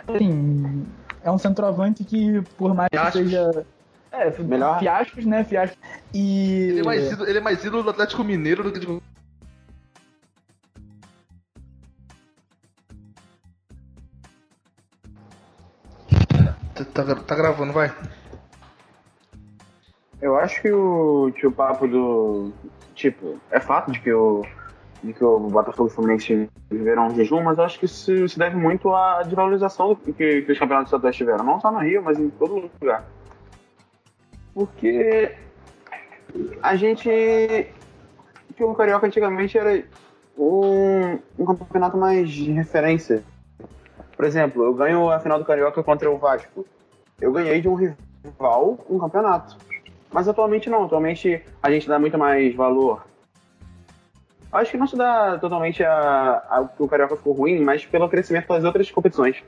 assim, 0.06 0.86
é 1.22 1.30
um 1.30 1.38
centroavante 1.38 2.04
que, 2.04 2.42
por 2.56 2.74
mais 2.74 2.88
que 2.90 2.96
Fiascos. 2.98 3.22
seja. 3.22 3.66
É, 4.10 4.42
Melhor. 4.42 4.78
fiascos, 4.80 5.24
né? 5.24 5.44
Fiascos. 5.44 5.78
E. 6.12 6.68
Ele 6.70 6.80
é, 6.80 6.82
mais 6.82 7.12
ídolo, 7.12 7.28
ele 7.28 7.38
é 7.38 7.40
mais 7.40 7.64
ídolo 7.64 7.82
do 7.82 7.90
Atlético 7.90 8.24
Mineiro 8.24 8.62
do 8.64 8.72
que 8.72 8.80
de. 8.80 9.00
Tá, 16.85 17.05
tá 17.05 17.14
tá 17.14 17.35
gravando, 17.35 17.72
vai. 17.72 17.93
Eu 20.20 20.37
acho 20.37 20.61
que 20.62 20.70
o, 20.70 21.33
que 21.35 21.47
o 21.47 21.53
papo 21.53 21.87
do. 21.87 22.53
Tipo, 22.95 23.39
é 23.51 23.61
fato 23.61 23.93
de 23.93 24.01
que 24.01 24.12
o, 24.12 24.45
de 25.03 25.12
que 25.12 25.24
o 25.24 25.39
Botafogo 25.39 25.89
e 25.89 25.93
o 25.93 25.95
Fluminense 25.95 26.51
viveram 26.70 27.07
um 27.07 27.14
jejum, 27.14 27.43
mas 27.43 27.59
eu 27.59 27.64
acho 27.64 27.79
que 27.79 27.85
isso 27.85 28.29
se 28.29 28.39
deve 28.39 28.57
muito 28.57 28.93
à 28.93 29.22
desvalorização 29.22 29.95
que, 29.95 30.12
que 30.12 30.53
os 30.53 30.59
campeonatos 30.59 30.89
estaduais 30.89 31.16
tiveram. 31.16 31.45
Não 31.45 31.61
só 31.61 31.70
no 31.70 31.79
Rio, 31.79 32.03
mas 32.03 32.18
em 32.18 32.31
todo 32.31 32.70
lugar. 32.81 33.05
Porque 34.55 35.35
a 36.62 36.76
gente. 36.76 37.09
Que 38.57 38.64
o 38.64 38.74
Carioca 38.74 39.07
antigamente 39.07 39.57
era 39.57 39.85
um, 40.37 41.18
um 41.39 41.45
campeonato 41.45 41.97
mais 41.97 42.29
de 42.29 42.51
referência. 42.51 43.22
Por 44.18 44.24
exemplo, 44.24 44.64
eu 44.64 44.74
ganho 44.74 45.08
a 45.12 45.20
final 45.20 45.38
do 45.38 45.44
Carioca 45.44 45.80
contra 45.80 46.10
o 46.10 46.18
Vasco. 46.18 46.66
Eu 47.20 47.30
ganhei 47.30 47.60
de 47.60 47.68
um 47.68 47.76
rival 47.76 48.76
um 48.90 48.98
campeonato. 48.98 49.56
Mas 50.10 50.26
atualmente 50.26 50.68
não, 50.68 50.86
atualmente 50.86 51.40
a 51.62 51.70
gente 51.70 51.86
dá 51.86 52.00
muito 52.00 52.18
mais 52.18 52.52
valor. 52.52 53.06
Acho 54.50 54.72
que 54.72 54.76
não 54.76 54.88
se 54.88 54.96
dá 54.96 55.38
totalmente 55.38 55.84
a, 55.84 56.42
a 56.50 56.68
o 56.80 56.88
Carioca 56.88 57.14
ficou 57.14 57.32
ruim, 57.32 57.60
mas 57.60 57.86
pelo 57.86 58.08
crescimento 58.08 58.48
das 58.48 58.64
outras 58.64 58.90
competições. 58.90 59.40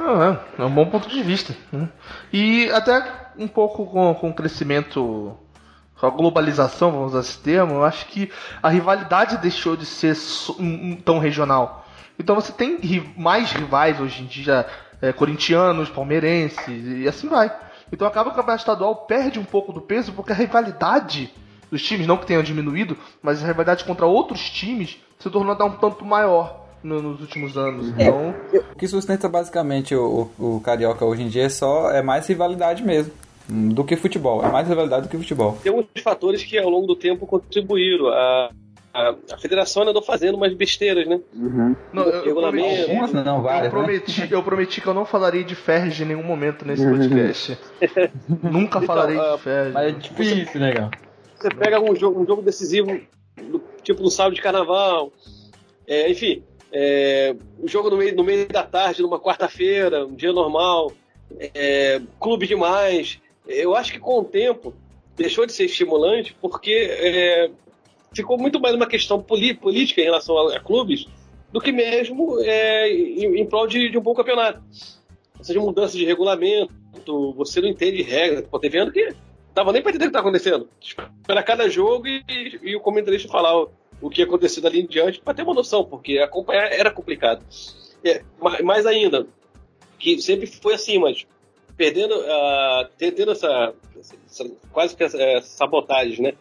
Ah, 0.00 0.40
é, 0.58 0.62
é 0.62 0.64
um 0.64 0.74
bom 0.74 0.86
ponto 0.86 1.10
de 1.10 1.22
vista. 1.22 1.54
né? 1.70 1.90
E 2.32 2.70
até 2.70 3.04
um 3.36 3.46
pouco 3.46 3.84
com, 3.84 4.14
com 4.14 4.30
o 4.30 4.34
crescimento, 4.34 5.36
com 6.00 6.06
a 6.06 6.10
globalização, 6.10 6.90
vamos 6.90 7.08
usar 7.08 7.20
esse 7.20 7.38
termo, 7.38 7.74
eu 7.74 7.84
acho 7.84 8.06
que 8.06 8.32
a 8.62 8.70
rivalidade 8.70 9.36
deixou 9.36 9.76
de 9.76 9.84
ser 9.84 10.16
tão 11.04 11.18
regional. 11.18 11.81
Então 12.18 12.34
você 12.34 12.52
tem 12.52 12.78
mais 13.16 13.50
rivais 13.52 13.98
hoje 14.00 14.22
em 14.22 14.26
dia, 14.26 14.66
é, 15.00 15.12
corintianos, 15.12 15.88
palmeirenses, 15.88 16.58
e 16.68 17.08
assim 17.08 17.28
vai. 17.28 17.50
Então 17.92 18.06
acaba 18.06 18.30
que 18.30 18.34
o 18.34 18.36
campeonato 18.36 18.62
estadual 18.62 18.94
perde 19.06 19.38
um 19.38 19.44
pouco 19.44 19.72
do 19.72 19.80
peso, 19.80 20.12
porque 20.12 20.32
a 20.32 20.34
rivalidade 20.34 21.32
dos 21.70 21.82
times, 21.82 22.06
não 22.06 22.16
que 22.16 22.26
tenha 22.26 22.42
diminuído, 22.42 22.96
mas 23.22 23.42
a 23.42 23.46
rivalidade 23.46 23.84
contra 23.84 24.06
outros 24.06 24.48
times 24.50 24.98
se 25.18 25.30
tornou 25.30 25.52
até 25.52 25.64
um 25.64 25.70
tanto 25.72 26.04
maior 26.04 26.60
no- 26.82 27.00
nos 27.00 27.20
últimos 27.20 27.56
anos. 27.56 27.88
Então. 27.88 28.34
O 28.72 28.76
que 28.76 28.86
sustenta 28.86 29.28
basicamente 29.28 29.94
o, 29.94 30.30
o, 30.38 30.56
o 30.56 30.60
Carioca 30.60 31.04
hoje 31.04 31.22
em 31.22 31.28
dia 31.28 31.44
é 31.44 31.48
só 31.48 31.90
é 31.90 32.02
mais 32.02 32.26
rivalidade 32.26 32.82
mesmo. 32.82 33.12
hum, 33.50 33.68
Do 33.70 33.84
que 33.84 33.96
futebol. 33.96 34.44
É 34.44 34.50
mais 34.50 34.68
rivalidade 34.68 35.06
do 35.06 35.08
que 35.08 35.16
futebol. 35.16 35.58
Tem 35.62 35.70
alguns 35.72 35.86
fatores 36.02 36.42
que 36.44 36.58
ao 36.58 36.68
longo 36.68 36.86
do 36.86 36.96
tempo 36.96 37.26
contribuíram. 37.26 38.08
A, 38.08 38.50
a, 38.92 39.14
a 39.32 39.38
federação 39.38 39.82
andou 39.82 40.02
fazendo 40.02 40.34
umas 40.36 40.52
besteiras, 40.54 41.06
né? 41.06 41.20
Não, 41.92 42.02
eu, 42.04 42.10
eu 42.10 42.24
Regulamento. 42.24 42.64
prometi, 42.66 42.90
Algumas 42.90 43.12
não, 43.12 43.36
eu, 43.36 43.42
várias, 43.42 43.62
né? 43.64 43.70
prometi, 43.70 44.32
eu 44.32 44.42
prometi 44.42 44.80
que 44.80 44.86
eu 44.86 44.94
não 44.94 45.04
falaria 45.04 45.44
de 45.44 45.54
Ferg 45.54 46.02
em 46.02 46.06
nenhum 46.06 46.22
momento 46.22 46.64
nesse 46.66 46.84
podcast. 46.84 47.58
Nunca 48.42 48.78
Então, 48.78 48.82
falarei 48.82 49.18
ah, 49.18 49.32
de 49.36 49.42
Ferg. 49.42 49.72
Mas 49.72 49.88
é 49.88 49.90
difícil, 49.98 50.60
né, 50.60 50.72
cara? 50.72 50.90
Você 51.36 51.48
pega 51.50 51.80
um 51.80 51.94
jogo, 51.96 52.20
um 52.22 52.26
jogo 52.26 52.42
decisivo, 52.42 53.00
do- 53.36 53.62
tipo 53.82 54.02
no 54.02 54.10
sábado 54.10 54.34
de 54.34 54.42
carnaval, 54.42 55.10
é, 55.86 56.10
enfim, 56.10 56.42
é, 56.72 57.34
um 57.60 57.66
jogo 57.66 57.90
no 57.90 57.96
meio, 57.96 58.14
no 58.14 58.22
meio 58.22 58.46
da 58.48 58.62
tarde, 58.62 59.02
numa 59.02 59.18
quarta-feira, 59.18 60.06
um 60.06 60.14
dia 60.14 60.32
normal, 60.32 60.92
é, 61.54 62.00
clube 62.20 62.46
demais. 62.46 63.18
Eu 63.46 63.74
acho 63.74 63.92
que 63.92 63.98
com 63.98 64.20
o 64.20 64.24
tempo 64.24 64.72
deixou 65.16 65.44
de 65.46 65.52
ser 65.52 65.64
estimulante 65.64 66.36
porque 66.40 66.70
é, 66.90 67.50
ficou 68.14 68.38
muito 68.38 68.60
mais 68.60 68.74
uma 68.74 68.86
questão 68.86 69.22
política 69.22 70.00
em 70.00 70.04
relação 70.04 70.36
a, 70.48 70.56
a 70.56 70.60
clubes 70.60 71.06
do 71.52 71.60
que 71.60 71.70
mesmo 71.72 72.40
é, 72.40 72.90
em, 72.90 73.40
em 73.40 73.46
prol 73.46 73.66
de, 73.66 73.90
de 73.90 73.98
um 73.98 74.00
bom 74.02 74.14
campeonato. 74.14 74.62
Ou 75.38 75.44
seja, 75.44 75.60
mudança 75.60 75.96
de 75.96 76.04
regulamento, 76.04 77.32
você 77.34 77.60
não 77.60 77.68
entende 77.68 78.02
regra. 78.02 78.42
Pô, 78.42 78.58
teve 78.58 78.78
ano 78.78 78.92
que 78.92 79.12
tava 79.54 79.72
nem 79.72 79.82
pra 79.82 79.90
entender 79.90 80.06
o 80.06 80.08
que 80.08 80.12
tá 80.14 80.20
acontecendo. 80.20 80.68
Espera 80.80 81.42
cada 81.42 81.68
jogo 81.68 82.06
e, 82.06 82.22
e 82.62 82.76
o 82.76 82.80
comentarista 82.80 83.28
falar 83.28 83.60
o, 83.60 83.70
o 84.00 84.08
que 84.08 84.22
aconteceu 84.22 84.62
dali 84.62 84.80
em 84.80 84.86
diante 84.86 85.20
pra 85.20 85.34
ter 85.34 85.42
uma 85.42 85.54
noção, 85.54 85.84
porque 85.84 86.18
acompanhar 86.18 86.72
era 86.72 86.90
complicado. 86.90 87.44
É, 88.04 88.22
ma- 88.40 88.62
mais 88.62 88.86
ainda, 88.86 89.26
que 89.98 90.20
sempre 90.22 90.46
foi 90.46 90.74
assim, 90.74 90.98
mas 90.98 91.26
perdendo, 91.76 92.14
te- 92.96 93.12
tendo 93.12 93.32
essa, 93.32 93.74
essa- 94.26 94.50
quase 94.72 94.96
que 94.96 95.02
essa, 95.04 95.20
essa 95.20 95.48
sabotagem, 95.48 96.22
né, 96.22 96.32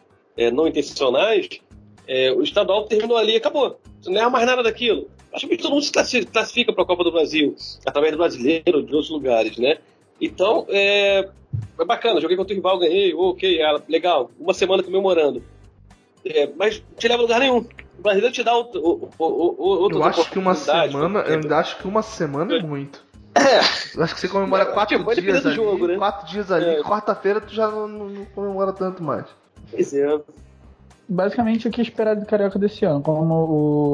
é, 0.42 0.52
não 0.52 0.68
intencionais, 0.68 1.48
é, 2.08 2.32
o 2.32 2.42
estadual 2.42 2.86
terminou 2.86 3.18
ali 3.18 3.34
e 3.34 3.38
acabou. 3.38 3.80
Não 4.06 4.20
erra 4.20 4.30
mais 4.30 4.46
nada 4.46 4.64
daquilo. 4.64 5.08
Acho 5.34 5.48
que 5.48 5.58
todo 5.58 5.72
mundo 5.72 5.84
se 5.84 5.92
classi- 5.92 6.26
classifica 6.26 6.74
para 6.74 6.84
a 6.84 6.88
Copa 6.88 7.04
do 7.04 7.12
Brasil, 7.12 7.56
através 7.86 8.12
do 8.12 8.18
brasileiro, 8.18 8.84
de 8.84 8.94
outros 8.94 9.10
lugares, 9.10 9.58
né? 9.58 9.78
Então, 10.20 10.66
é, 10.70 11.30
é 11.80 11.86
bacana, 11.86 12.20
joguei 12.20 12.36
contra 12.36 12.54
o 12.54 12.56
rival, 12.56 12.80
ganhei, 12.80 13.14
ok, 13.14 13.62
ah, 13.62 13.82
legal, 13.88 14.30
uma 14.40 14.54
semana 14.54 14.84
comemorando. 14.84 15.42
É, 16.26 16.50
mas 16.56 16.80
não 16.90 16.98
te 16.98 17.08
leva 17.08 17.22
a 17.22 17.24
lugar 17.24 17.40
nenhum. 17.40 17.66
O 17.98 18.02
brasileiro 18.02 18.34
te 18.34 18.44
dá 18.44 18.56
o, 18.58 18.62
o, 18.74 19.10
o, 19.18 19.86
o, 19.88 19.92
Eu 19.92 20.04
acho 20.04 20.30
que 20.30 20.38
uma 20.40 20.54
semana, 20.56 21.20
eu 21.22 21.36
ainda 21.36 21.58
acho 21.58 21.78
que 21.78 21.88
uma 21.88 22.02
semana 22.02 22.56
é 22.56 22.62
muito. 22.62 23.04
É, 23.34 23.60
Eu 23.98 24.04
acho 24.04 24.14
que 24.14 24.20
você 24.22 24.28
comemora 24.28 24.64
É, 24.64 24.66
quatro 24.66 24.98
tipo, 24.98 25.06
vai 25.06 25.16
dias 25.16 25.46
ali, 25.46 25.56
jogo, 25.56 25.88
né? 25.88 25.96
quatro 25.98 26.28
dias 26.30 26.52
ali, 26.52 26.66
É. 26.66 26.84
quarta-feira 26.84 27.40
tu 27.40 27.54
já 27.54 27.68
não- 27.70 27.88
não 27.88 28.26
comemora 28.26 28.74
tanto 28.74 29.02
mais. 29.02 29.26
Pois 29.72 29.94
é. 29.94 30.20
basicamente 31.08 31.68
o 31.68 31.72
que 31.72 31.82
esperar 31.82 32.16
do 32.16 32.26
Carioca 32.26 32.60
desse 32.60 32.86
ano. 32.86 33.02
Como 33.02 33.34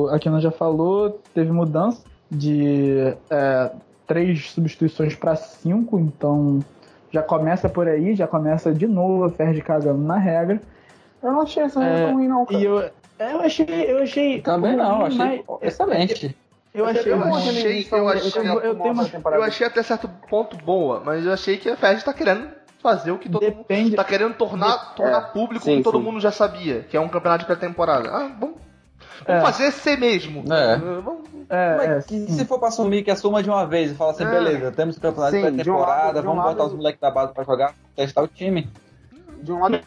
o 0.05 0.09
Aquino 0.09 0.39
já 0.39 0.51
falou, 0.51 1.21
teve 1.33 1.51
mudança 1.51 2.01
de. 2.29 3.13
é, 3.29 3.71
três 4.05 4.51
substituições 4.51 5.15
para 5.15 5.35
cinco, 5.35 5.99
então 5.99 6.59
já 7.11 7.21
começa 7.21 7.67
por 7.67 7.87
aí, 7.87 8.15
já 8.15 8.27
começa 8.27 8.73
de 8.73 8.87
novo 8.87 9.23
a 9.25 9.29
Ferdi 9.29 9.61
cagando 9.61 10.01
na 10.01 10.17
regra. 10.17 10.61
Eu 11.21 11.31
não 11.31 11.41
achei 11.41 11.63
essa 11.63 11.83
É, 11.83 12.05
tão 12.05 12.13
ruim, 12.13 12.27
não, 12.27 12.45
cara. 12.45 12.59
E 12.59 12.63
eu, 12.65 12.79
eu 13.19 13.39
achei, 13.41 13.65
eu 13.91 13.97
achei 14.03 14.41
Também 14.41 14.75
não, 14.75 14.99
ruim, 14.99 15.07
achei 15.07 15.43
mas- 15.47 15.57
excelente. 15.61 16.37
Eu 16.73 16.85
achei, 16.85 17.11
Eu 17.11 17.23
achei- 17.23 17.87
eu 17.91 18.07
achei- 18.07 18.47
eu, 18.47 18.59
eu 18.61 18.75
tenho 18.75 18.93
uma, 18.93 19.03
Eu 19.31 19.41
achei 19.41 19.65
até 19.65 19.81
certo 19.81 20.07
ponto 20.29 20.55
boa, 20.57 21.01
mas 21.03 21.25
eu 21.25 21.33
achei 21.33 21.57
que 21.57 21.67
a 21.69 21.75
Fed 21.75 22.03
tá 22.05 22.13
querendo 22.13 22.49
fazer 22.81 23.11
o 23.11 23.17
que 23.17 23.27
todo 23.29 23.41
mundo 23.43 23.55
Depende. 23.57 23.95
tá 23.95 24.03
querendo 24.03 24.33
tornar, 24.35 24.93
tornar 24.95 25.21
público 25.33 25.63
o 25.63 25.65
sim, 25.69 25.77
que 25.77 25.83
todo 25.83 25.97
sim. 25.97 26.03
mundo 26.03 26.19
já 26.19 26.31
sabia, 26.31 26.81
que 26.89 26.95
é 26.95 26.99
um 26.99 27.09
campeonato 27.09 27.41
de 27.41 27.45
pré-temporada. 27.47 28.09
Ah, 28.09 28.31
vamos, 28.39 28.55
É. 29.25 29.39
vamos 29.39 29.43
fazer 29.57 29.71
ser 29.71 29.97
mesmo. 29.97 30.43
É. 30.53 30.77
Vamos- 30.77 31.27
É, 31.49 31.97
é, 31.99 32.01
que 32.01 32.29
se 32.31 32.43
for 32.45 32.59
pra 32.59 32.67
assumir 32.67 33.03
que 33.03 33.09
assuma 33.11 33.41
de 33.41 33.49
uma 33.49 33.65
vez 33.65 33.91
e 33.91 33.95
fala 33.95 34.11
assim, 34.11 34.25
É. 34.25 34.29
beleza, 34.29 34.71
temos 34.71 34.99
campeonato 34.99 35.31
Sim, 35.31 35.39
um 35.39 35.43
lado- 35.43 35.55
pré-temporada, 35.55 36.19
um 36.19 36.23
vamos 36.23 36.37
lado- 36.43 36.55
botar 36.55 36.65
os 36.65 36.73
moleques 36.73 36.99
da 37.01 37.09
base 37.11 37.33
pra 37.33 37.43
jogar, 37.43 37.73
testar 37.95 38.21
o 38.23 38.27
time. 38.27 38.69
De 39.41 39.51
um 39.51 39.59
lado. 39.61 39.79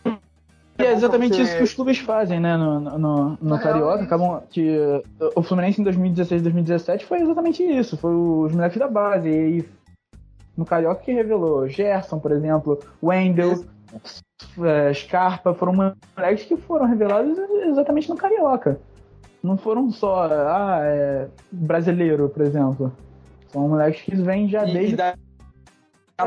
E 0.79 0.83
é 0.83 0.93
exatamente 0.93 1.35
você- 1.37 1.43
isso 1.43 1.57
que 1.59 1.63
os 1.63 1.75
clubes 1.75 1.99
fazem, 1.99 2.41
né, 2.41 2.57
no, 2.57 2.81
no, 2.81 3.39
no- 3.43 3.57
É, 3.57 3.59
Carioca. 3.59 4.03
Acabam 4.05 4.41
que 4.49 4.71
uh, 4.79 5.03
o 5.37 5.43
Fluminense 5.43 5.79
em 5.81 5.85
2016 5.85 6.41
2017 6.41 7.05
foi 7.05 7.21
exatamente 7.21 7.63
isso. 7.63 7.99
Foi 7.99 8.15
os 8.15 8.53
moleques 8.55 8.79
da 8.79 8.89
base. 8.89 9.29
E 9.29 9.33
aí, 9.35 9.69
no 10.61 10.67
Carioca 10.67 11.01
que 11.01 11.11
revelou 11.11 11.67
Gerson, 11.67 12.19
por 12.19 12.33
exemplo, 12.33 12.79
Wendel, 13.03 13.65
eh, 14.63 14.93
Scarpa, 14.93 15.55
foram 15.55 15.73
moleques 15.73 16.45
que 16.45 16.55
foram 16.55 16.85
revelados 16.87 17.39
exatamente 17.67 18.11
no 18.11 18.17
Carioca. 18.17 18.79
Não 19.43 19.57
foram 19.57 19.91
só, 19.91 20.29
ah, 20.31 20.81
é, 20.83 21.29
brasileiro, 21.51 22.29
por 22.29 22.43
exemplo. 22.43 22.93
São 23.49 23.69
moleques 23.69 24.03
que 24.03 24.15
vêm 24.15 24.51
já 24.51 24.69
E, 24.69 24.73
desde 24.75 24.93
e 24.93 24.97
dá 24.97 25.15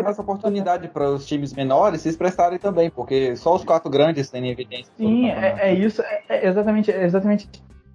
mais 0.03 0.17
oportunidade 0.17 0.87
para 0.87 1.11
os 1.11 1.27
times 1.27 1.53
menores 1.53 2.01
se 2.01 2.09
expressarem 2.09 2.57
também, 2.57 2.89
porque 2.89 3.35
só 3.35 3.53
os 3.53 3.63
quatro 3.63 3.91
grandes 3.91 4.31
têm 4.31 4.49
evidência. 4.49 4.91
Sim, 4.97 5.29
é, 5.29 5.69
é 5.69 5.73
isso, 5.75 6.01
é, 6.01 6.23
é 6.27 6.47
exatamente, 6.47 6.91
é 6.91 7.03
exatamente 7.03 7.47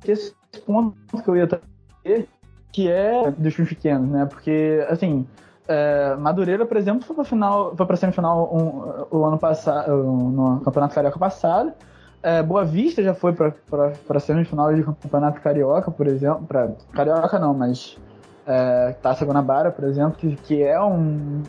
esse 0.07 0.33
ponto 0.65 0.97
que 1.21 1.29
eu 1.29 1.37
ia 1.37 1.49
trazer, 1.49 2.29
que 2.71 2.89
é 2.89 3.29
dos 3.33 3.55
times 3.55 3.71
pequenos, 3.71 4.09
né? 4.09 4.25
Porque, 4.27 4.87
assim, 4.89 5.27
é, 5.69 6.17
Madureira, 6.17 6.65
por 6.65 6.79
exemplo, 6.79 7.05
foi 7.05 7.15
pra 7.15 7.25
final, 7.25 7.77
foi 7.77 7.87
pra 7.87 7.97
semifinal 7.97 8.51
um, 8.51 9.17
o 9.17 9.25
ano 9.25 9.39
passado, 9.39 10.03
no 10.03 10.61
Campeonato 10.61 10.95
Carioca 10.95 11.19
passado. 11.19 11.73
É, 12.23 12.43
Boa 12.43 12.65
Vista 12.65 13.03
já 13.03 13.15
foi 13.15 13.33
pra 13.35 14.19
semifinal 14.19 14.75
de 14.75 14.83
Campeonato 14.83 15.41
Carioca, 15.43 15.91
por 15.91 16.07
exemplo. 16.07 16.47
Pra, 16.47 16.71
Carioca 16.93 17.39
não, 17.39 17.53
mas 17.53 17.99
é, 18.47 18.93
Taça 19.03 19.27
Guanabara, 19.27 19.71
por 19.71 19.85
exemplo, 19.85 20.17
que, 20.17 20.37
que 20.37 20.63
é 20.63 20.81
um. 20.81 21.43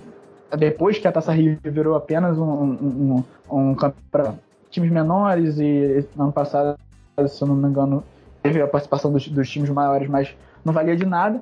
Depois 0.57 0.97
que 0.97 1.07
a 1.07 1.11
Taça 1.11 1.31
Rio 1.31 1.57
virou 1.63 1.95
apenas 1.95 2.37
um, 2.37 2.43
um, 2.43 3.23
um, 3.49 3.69
um 3.71 3.75
para 4.11 4.33
times 4.69 4.91
menores 4.91 5.59
e 5.59 6.05
ano 6.17 6.31
passado, 6.31 6.77
se 7.27 7.41
eu 7.41 7.47
não 7.47 7.55
me 7.55 7.67
engano, 7.67 8.03
teve 8.43 8.61
a 8.61 8.67
participação 8.67 9.11
dos, 9.13 9.27
dos 9.27 9.49
times 9.49 9.69
maiores, 9.69 10.09
mas 10.09 10.35
não 10.65 10.73
valia 10.73 10.95
de 10.95 11.05
nada. 11.05 11.41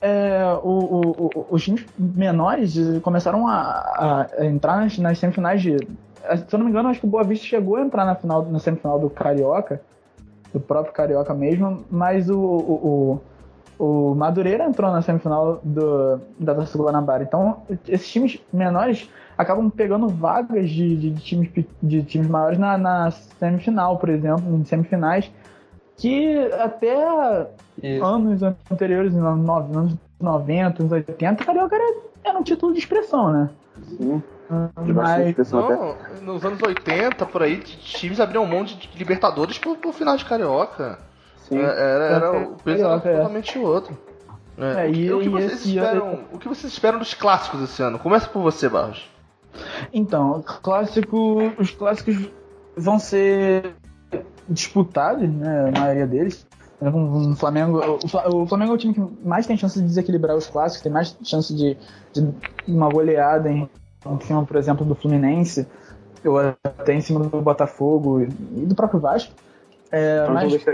É, 0.00 0.44
o- 0.62 1.30
o- 1.34 1.46
os 1.50 1.64
times 1.64 1.84
menores 1.98 2.76
começaram 3.02 3.48
a, 3.48 4.26
a 4.38 4.46
entrar 4.46 4.76
nas, 4.76 4.96
nas 4.98 5.18
semifinais 5.18 5.60
de. 5.60 5.76
Se 5.76 6.54
eu 6.54 6.58
não 6.58 6.66
me 6.66 6.70
engano, 6.70 6.88
acho 6.88 7.00
que 7.00 7.06
o 7.06 7.10
Boa 7.10 7.24
Vista 7.24 7.46
chegou 7.46 7.76
a 7.76 7.80
entrar 7.82 8.04
na, 8.04 8.14
final, 8.14 8.44
na 8.44 8.58
semifinal 8.58 8.98
do 8.98 9.10
Carioca, 9.10 9.80
do 10.52 10.60
próprio 10.60 10.92
Carioca 10.92 11.34
mesmo, 11.34 11.84
mas 11.90 12.28
o, 12.30 12.38
o, 12.38 13.20
o, 13.78 13.84
o 14.10 14.14
Madureira 14.14 14.64
entrou 14.64 14.90
na 14.92 15.02
semifinal 15.02 15.60
do, 15.64 16.20
da 16.38 16.54
Taça 16.54 16.78
Guanabara. 16.78 17.22
Então, 17.24 17.62
esses 17.88 18.08
times 18.10 18.38
menores 18.52 19.08
acabam 19.36 19.70
pegando 19.70 20.08
vagas 20.08 20.68
de, 20.70 20.96
de, 20.96 21.10
de 21.10 21.22
times, 21.22 21.50
de 21.82 22.02
times 22.02 22.28
maiores 22.28 22.58
na, 22.58 22.76
na 22.78 23.10
semifinal, 23.10 23.96
por 23.96 24.10
exemplo, 24.10 24.54
em 24.54 24.64
semifinais, 24.64 25.30
que 25.98 26.38
até 26.54 27.46
Isso. 27.82 28.04
anos 28.04 28.42
anteriores, 28.70 29.12
nos 29.12 29.24
anos 29.24 29.44
90, 29.46 29.78
anos 29.78 29.94
90, 30.20 30.82
anos 30.82 30.92
80, 30.92 31.44
Carioca 31.44 31.76
era, 31.76 31.94
era 32.24 32.38
um 32.38 32.42
título 32.42 32.72
de 32.72 32.78
expressão, 32.78 33.30
né? 33.32 33.50
Sim. 33.96 34.22
Mas, 34.94 35.26
expressão 35.28 35.64
até. 35.64 35.76
Não, 35.76 36.32
nos 36.34 36.44
anos 36.44 36.58
80, 36.62 37.26
por 37.26 37.42
aí, 37.42 37.58
times 37.58 38.18
abriam 38.18 38.46
mão 38.46 38.64
de 38.64 38.76
de 38.76 38.96
Libertadores 38.98 39.58
pro, 39.58 39.76
pro 39.76 39.92
final 39.92 40.16
de 40.16 40.24
Carioca. 40.24 40.98
Sim. 41.48 41.58
É, 41.58 41.62
Era, 41.64 42.04
era, 42.04 42.40
o 42.40 42.56
peso 42.62 42.84
era 42.84 42.94
é. 42.94 42.98
totalmente 43.16 43.58
outro. 43.58 43.98
É, 44.56 44.86
É, 44.86 44.88
o, 44.88 44.92
que, 44.92 45.00
e- 45.00 45.12
o 45.12 45.20
que 45.20 45.28
vocês 45.28 45.66
esperam, 45.66 46.20
o 46.32 46.38
que 46.38 46.48
vocês 46.48 46.72
esperam 46.72 46.98
dos 46.98 47.12
clássicos 47.14 47.60
esse 47.62 47.82
ano? 47.82 47.98
Começa 47.98 48.26
por 48.28 48.40
você, 48.42 48.68
Barros. 48.68 49.08
Então, 49.92 50.42
clássico, 50.62 51.52
os 51.58 51.70
clássicos 51.70 52.30
vão 52.76 52.98
ser 52.98 53.74
disputados, 54.48 55.28
né? 55.28 55.72
A 55.74 55.78
maioria 55.80 56.06
deles. 56.06 56.46
Um, 56.80 57.30
um 57.30 57.36
Flamengo, 57.36 57.78
o, 58.04 58.08
Fla- 58.08 58.28
o 58.28 58.46
Flamengo 58.46 58.72
é 58.72 58.74
o 58.74 58.78
time 58.78 58.94
que 58.94 59.02
mais 59.26 59.46
tem 59.46 59.56
chance 59.56 59.80
de 59.80 59.84
desequilibrar 59.84 60.36
os 60.36 60.46
clássicos, 60.46 60.82
tem 60.82 60.92
mais 60.92 61.16
chance 61.24 61.52
de, 61.54 61.76
de 62.12 62.32
uma 62.68 62.88
goleada 62.88 63.50
em, 63.50 63.68
em 64.06 64.20
cima, 64.20 64.44
por 64.44 64.56
exemplo, 64.56 64.86
do 64.86 64.94
Fluminense, 64.94 65.66
ou 66.24 66.38
até 66.38 66.94
em 66.94 67.00
cima 67.00 67.20
do 67.20 67.40
Botafogo 67.40 68.20
e 68.20 68.26
do 68.64 68.74
próprio 68.76 69.00
Vasco. 69.00 69.32
É, 69.90 70.20
Então, 70.22 70.34
mas 70.34 70.64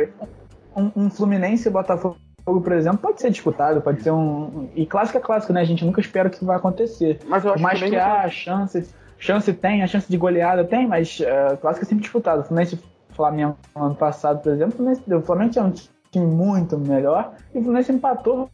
um, 0.76 0.90
um 0.94 1.10
Fluminense 1.10 1.68
e 1.68 1.70
Botafogo, 1.70 2.16
por 2.44 2.72
exemplo, 2.72 2.98
pode 2.98 3.22
ser 3.22 3.30
disputado, 3.30 3.80
pode 3.80 4.02
ser 4.02 4.10
um. 4.10 4.68
E 4.74 4.84
clássico 4.84 5.16
é 5.16 5.20
clássico, 5.22 5.54
né? 5.54 5.62
A 5.62 5.64
gente 5.64 5.86
nunca 5.86 6.00
espera 6.02 6.28
que 6.28 6.44
vai 6.44 6.56
acontecer. 6.56 7.20
Mas 7.26 7.44
eu 7.44 7.54
acho 7.54 7.62
mais 7.62 7.80
que 7.80 7.88
que 7.88 7.96
há 7.96 8.28
chance, 8.28 8.90
chance 9.18 9.50
tem, 9.54 9.82
a 9.82 9.86
chance 9.86 10.10
de 10.10 10.18
goleada 10.18 10.64
tem, 10.64 10.86
mas 10.86 11.18
uh, 11.20 11.56
clássico 11.56 11.86
é 11.86 11.88
sempre 11.88 12.02
disputado. 12.02 12.42
O 12.42 12.44
Fluminense 12.44 12.78
Flamengo 13.14 13.56
no 13.74 13.84
ano 13.84 13.94
passado, 13.94 14.42
por 14.42 14.52
exemplo, 14.52 14.74
o 14.74 14.76
Fluminense, 14.76 15.14
o 15.14 15.22
Flamengo 15.22 15.50
tinha 15.50 15.64
um 15.64 15.72
time 16.14 16.26
muito 16.26 16.78
melhor 16.78 17.32
e 17.54 17.58
o 17.58 17.62
Fluminense 17.62 17.92
empatou 17.92 18.48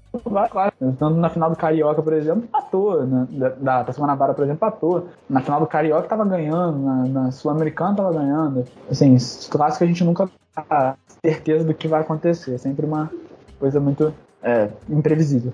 clássicos. 0.51 0.97
Tanto 0.99 1.16
na 1.16 1.28
final 1.28 1.51
do 1.51 1.57
Carioca, 1.57 2.03
por 2.03 2.12
exemplo, 2.12 2.45
empatou. 2.45 3.07
Na, 3.07 3.27
da, 3.31 3.49
da 3.51 3.85
Taça 3.85 4.01
Guanabara, 4.01 4.35
por 4.35 4.45
exemplo, 4.45 4.66
empatou. 4.66 5.09
Na 5.28 5.41
final 5.41 5.61
do 5.61 5.66
Carioca 5.66 6.09
tava 6.09 6.24
ganhando, 6.24 6.78
na, 6.78 6.95
na 7.07 7.31
Sul-Americana 7.31 7.97
tava 7.97 8.12
ganhando. 8.12 8.65
Assim, 8.91 9.16
clássico 9.51 9.85
a 9.85 9.87
gente 9.87 10.05
nunca 10.05 10.27
tem 10.27 10.95
certeza 11.24 11.65
do 11.65 11.74
que 11.74 11.89
vai 11.89 12.01
acontecer. 12.01 12.55
É 12.55 12.59
sempre 12.59 12.87
uma 12.87 13.11
coisa 13.59 13.78
muito 13.78 14.12
é, 14.43 14.70
imprevisível. 14.89 15.53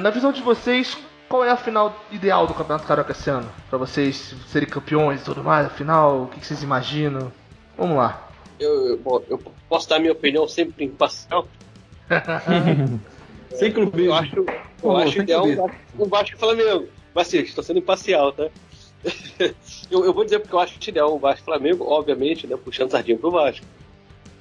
Na 0.00 0.10
visão 0.10 0.32
de 0.32 0.42
vocês, 0.42 0.96
qual 1.28 1.44
é 1.44 1.50
a 1.50 1.56
final 1.56 2.04
ideal 2.10 2.46
do 2.46 2.54
Campeonato 2.54 2.86
Carioca 2.86 3.12
esse 3.12 3.30
ano? 3.30 3.50
Pra 3.68 3.78
vocês 3.78 4.34
serem 4.48 4.68
campeões 4.68 5.20
e 5.20 5.24
tudo 5.24 5.44
mais, 5.44 5.66
afinal, 5.66 6.22
o 6.22 6.26
que 6.26 6.40
que 6.40 6.46
vocês 6.46 6.62
imaginam? 6.62 7.32
Vamos 7.76 7.96
lá. 7.96 8.28
Eu, 8.58 8.88
eu, 8.88 8.98
bom, 8.98 9.22
eu 9.28 9.38
posso 9.68 9.88
dar 9.88 9.98
minha 9.98 10.12
opinião 10.12 10.46
sempre 10.46 10.84
imparcial. 10.84 11.46
Sem 13.54 13.72
clubismo. 13.72 14.10
Eu 14.10 14.14
acho, 14.14 14.36
eu 14.36 14.46
Pô, 14.80 14.96
acho 14.96 15.22
ideal 15.22 15.46
um. 15.46 16.08
Vasco- 16.08 16.34
e 16.34 16.38
Flamengo. 16.38 16.88
Vacilo, 17.14 17.44
estou 17.44 17.64
sendo 17.64 17.78
imparcial, 17.78 18.32
tá? 18.32 18.48
eu, 19.90 20.04
eu 20.04 20.12
vou 20.12 20.24
dizer 20.24 20.40
porque 20.40 20.54
eu 20.54 20.60
acho 20.60 20.78
ideal 20.88 21.14
um 21.14 21.18
Vasco 21.18 21.42
e 21.42 21.44
Flamengo, 21.44 21.84
obviamente, 21.84 22.46
né, 22.46 22.56
puxando 22.56 22.90
sardinha 22.90 23.18
pro 23.18 23.30
Vasco. 23.30 23.64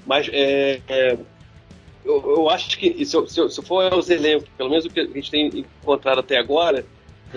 Mas 0.06 0.30
é, 0.32 0.82
é, 0.88 1.18
eu, 2.10 2.32
eu 2.38 2.50
acho 2.50 2.78
que 2.78 3.06
se, 3.06 3.16
eu- 3.16 3.28
se, 3.28 3.40
eu- 3.40 3.50
se 3.50 3.62
for 3.64 3.94
os 3.94 4.10
elencos, 4.10 4.50
pelo 4.58 4.70
menos 4.70 4.86
o 4.86 4.90
que 4.92 5.00
a 5.00 5.06
gente 5.06 5.32
tem 5.32 5.48
encontrado 5.60 6.20
até 6.20 6.38
agora, 6.38 6.86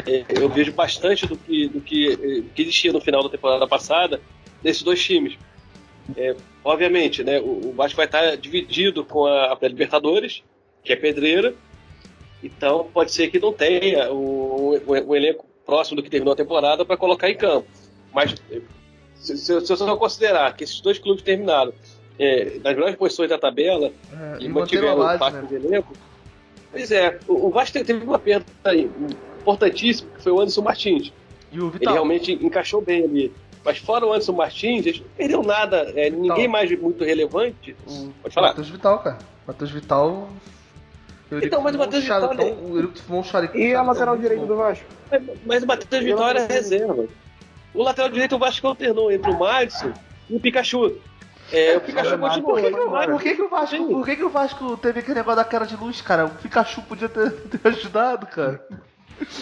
é, 0.06 0.26
eu 0.30 0.48
vejo 0.50 0.72
bastante 0.72 1.26
do 1.26 1.36
que, 1.38 1.68
do 1.68 1.80
que, 1.82 2.12
eh, 2.12 2.42
do 2.42 2.50
que 2.50 2.62
existia 2.62 2.92
no 2.92 3.00
final 3.00 3.22
da 3.22 3.30
temporada 3.30 3.68
passada 3.68 4.22
nesses 4.62 4.82
dois 4.82 5.02
times. 5.04 5.38
É, 6.16 6.36
obviamente, 6.64 7.22
né, 7.24 7.40
o, 7.40 7.70
o 7.70 7.74
Vasco 7.74 7.96
vai 7.96 8.06
estar 8.06 8.36
dividido 8.36 9.04
com 9.04 9.26
a, 9.26 9.52
a 9.54 9.68
Libertadores, 9.68 10.44
que 10.84 10.92
é 10.92 10.96
pedreira, 10.96 11.56
então 12.42 12.90
pode 12.92 13.12
ser 13.12 13.30
que 13.30 13.38
não 13.38 13.52
tenha 13.52 14.12
o, 14.12 14.76
o, 14.76 14.90
o 14.90 15.16
elenco 15.16 15.46
próximo 15.64 15.96
do 15.96 16.02
que 16.02 16.10
terminou 16.10 16.32
a 16.32 16.36
temporada 16.36 16.84
para 16.84 16.96
colocar 16.96 17.30
em 17.30 17.36
campo. 17.36 17.68
Mas 18.12 18.34
se, 19.14 19.36
se, 19.36 19.60
se 19.60 19.72
eu 19.72 19.76
só 19.76 19.96
considerar 19.96 20.54
que 20.56 20.64
esses 20.64 20.80
dois 20.80 20.98
clubes 20.98 21.22
terminaram 21.22 21.72
é, 22.18 22.59
nas 22.62 22.74
melhores 22.74 22.97
posições 22.97 23.28
da 23.30 23.39
tabela 23.39 23.90
É, 24.12 24.36
e 24.40 24.44
e 24.44 24.48
mantiveram 24.48 25.02
a 25.02 25.14
o 25.14 25.18
pacto 25.18 25.40
né? 25.40 25.47
de 25.48 25.55
elenco, 25.56 25.93
pois 26.70 26.90
é, 26.90 27.18
o, 27.26 27.47
o 27.47 27.51
Vasco 27.51 27.78
te- 27.78 27.84
teve 27.84 28.05
uma 28.05 28.18
perda 28.18 28.44
aí, 28.64 28.90
importantíssima, 29.40 30.10
que 30.16 30.22
foi 30.22 30.32
o 30.32 30.40
Anderson 30.40 30.62
Martins. 30.62 31.12
E 31.51 31.59
o 31.60 31.64
Ele 31.64 31.70
Vital? 31.72 31.93
realmente 31.94 32.32
encaixou 32.32 32.80
bem 32.80 33.05
ali. 33.05 33.32
Mas 33.64 33.78
fora 33.78 34.05
o 34.06 34.10
Anderson 34.12 34.32
Martins, 34.32 34.86
eles 34.86 35.01
não 35.01 35.06
perderam 35.16 35.43
nada, 35.43 35.93
é, 35.94 36.10
ninguém 36.10 36.48
mais 36.48 36.70
muito 36.80 37.05
relevante. 37.05 37.76
Pode 38.22 38.34
falar. 38.34 38.48
Matheus 38.48 38.68
Vital, 38.70 38.98
cara. 39.01 39.18
Matheus 39.47 39.70
Vital. 39.70 40.28
Eurico 41.30 41.47
Então, 41.47 41.62
mas 41.62 41.74
o 41.74 41.78
Matheus 41.78 42.02
Vital, 42.02 42.34
então, 42.34 42.47
O 42.64 42.76
Eurico 42.76 42.98
fumou 42.98 43.20
um 43.20 43.24
charuto. 43.24 43.56
E 43.56 43.74
a 43.74 43.82
lateral 43.82 44.16
bom. 44.18 44.47
do 44.47 44.56
Vasco? 44.56 44.84
Mas- 45.10 45.22
Mas 45.47 45.62
o 45.62 45.66
Matheus 45.66 46.05
Vitória 46.05 46.40
é 46.40 46.52
reserva. 46.52 47.06
O 47.74 47.82
lateral 47.82 48.10
direito 48.10 48.34
o 48.34 48.39
Vasco 48.39 48.66
alternou 48.66 49.10
entre 49.10 49.30
o 49.30 49.39
Madison 49.39 49.93
e 50.28 50.36
o 50.36 50.40
Pikachu. 50.40 50.97
É, 51.52 51.76
o 51.76 51.80
Pikachu 51.80 52.18
Mas 52.18 52.36
continua. 52.40 52.52
por 52.54 52.60
que, 52.62 52.70
que, 52.72 52.80
o- 52.80 52.90
mas- 52.90 53.06
por 53.10 53.22
que, 53.22 53.34
que 53.36 53.42
o 53.42 53.48
Vasco, 53.48 53.76
Sim. 53.76 53.88
por 53.88 54.04
que, 54.06 54.16
que 54.16 54.24
o 54.24 54.28
Vasco 54.30 54.76
teve 54.78 55.00
aquele 55.00 55.14
negócio 55.16 55.36
da 55.36 55.44
cara 55.44 55.66
de 55.66 55.76
luz, 55.76 56.00
cara? 56.00 56.26
O 56.26 56.30
Pikachu 56.30 56.82
podia 56.82 57.08
ter, 57.08 57.30
ter 57.48 57.68
ajudado, 57.68 58.26
cara. 58.26 58.66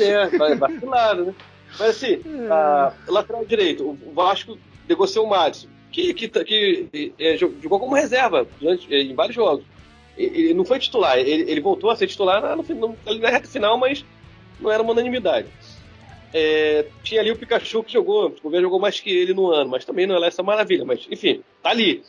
É, 0.00 0.26
vai- 0.36 0.56
vacilaram, 0.56 1.26
né? 1.26 1.34
Mas 1.78 1.90
assim, 1.90 2.20
a 2.50 2.92
lateral 3.06 3.44
direito, 3.44 3.84
o 3.84 4.12
Vasco 4.12 4.58
negociou 4.88 5.24
o 5.24 5.30
Madison, 5.30 5.68
que, 5.92 6.12
que, 6.12 6.28
que 6.28 7.12
é, 7.18 7.36
jogou 7.36 7.78
como 7.78 7.94
reserva 7.94 8.44
durante- 8.60 8.92
em 8.92 9.14
vários 9.14 9.36
jogos. 9.36 9.64
Ele 10.18 10.46
ele 10.46 10.54
não 10.54 10.64
foi 10.64 10.78
titular, 10.80 11.16
ele, 11.16 11.30
ele 11.50 11.60
voltou 11.60 11.88
a 11.90 11.96
ser 11.96 12.08
titular 12.08 12.42
na, 12.42 12.56
no, 12.56 12.62
no, 12.64 12.96
ali 13.06 13.20
na 13.20 13.30
reta 13.30 13.46
final, 13.48 13.78
mas 13.78 14.04
não 14.60 14.70
era 14.70 14.82
uma 14.82 14.92
unanimidade. 14.92 15.46
É, 16.32 16.86
tinha 17.02 17.20
ali 17.20 17.30
o 17.30 17.36
Pikachu 17.36 17.82
que 17.82 17.92
jogou, 17.92 18.26
o 18.26 18.42
governo 18.42 18.66
jogou 18.66 18.78
mais 18.78 19.00
que 19.00 19.10
ele 19.10 19.34
no 19.34 19.50
ano, 19.50 19.70
mas 19.70 19.84
também 19.84 20.06
não 20.06 20.22
é 20.22 20.28
essa 20.28 20.42
maravilha, 20.42 20.84
mas 20.84 21.06
enfim, 21.10 21.42
tá 21.62 21.70
ali. 21.70 22.02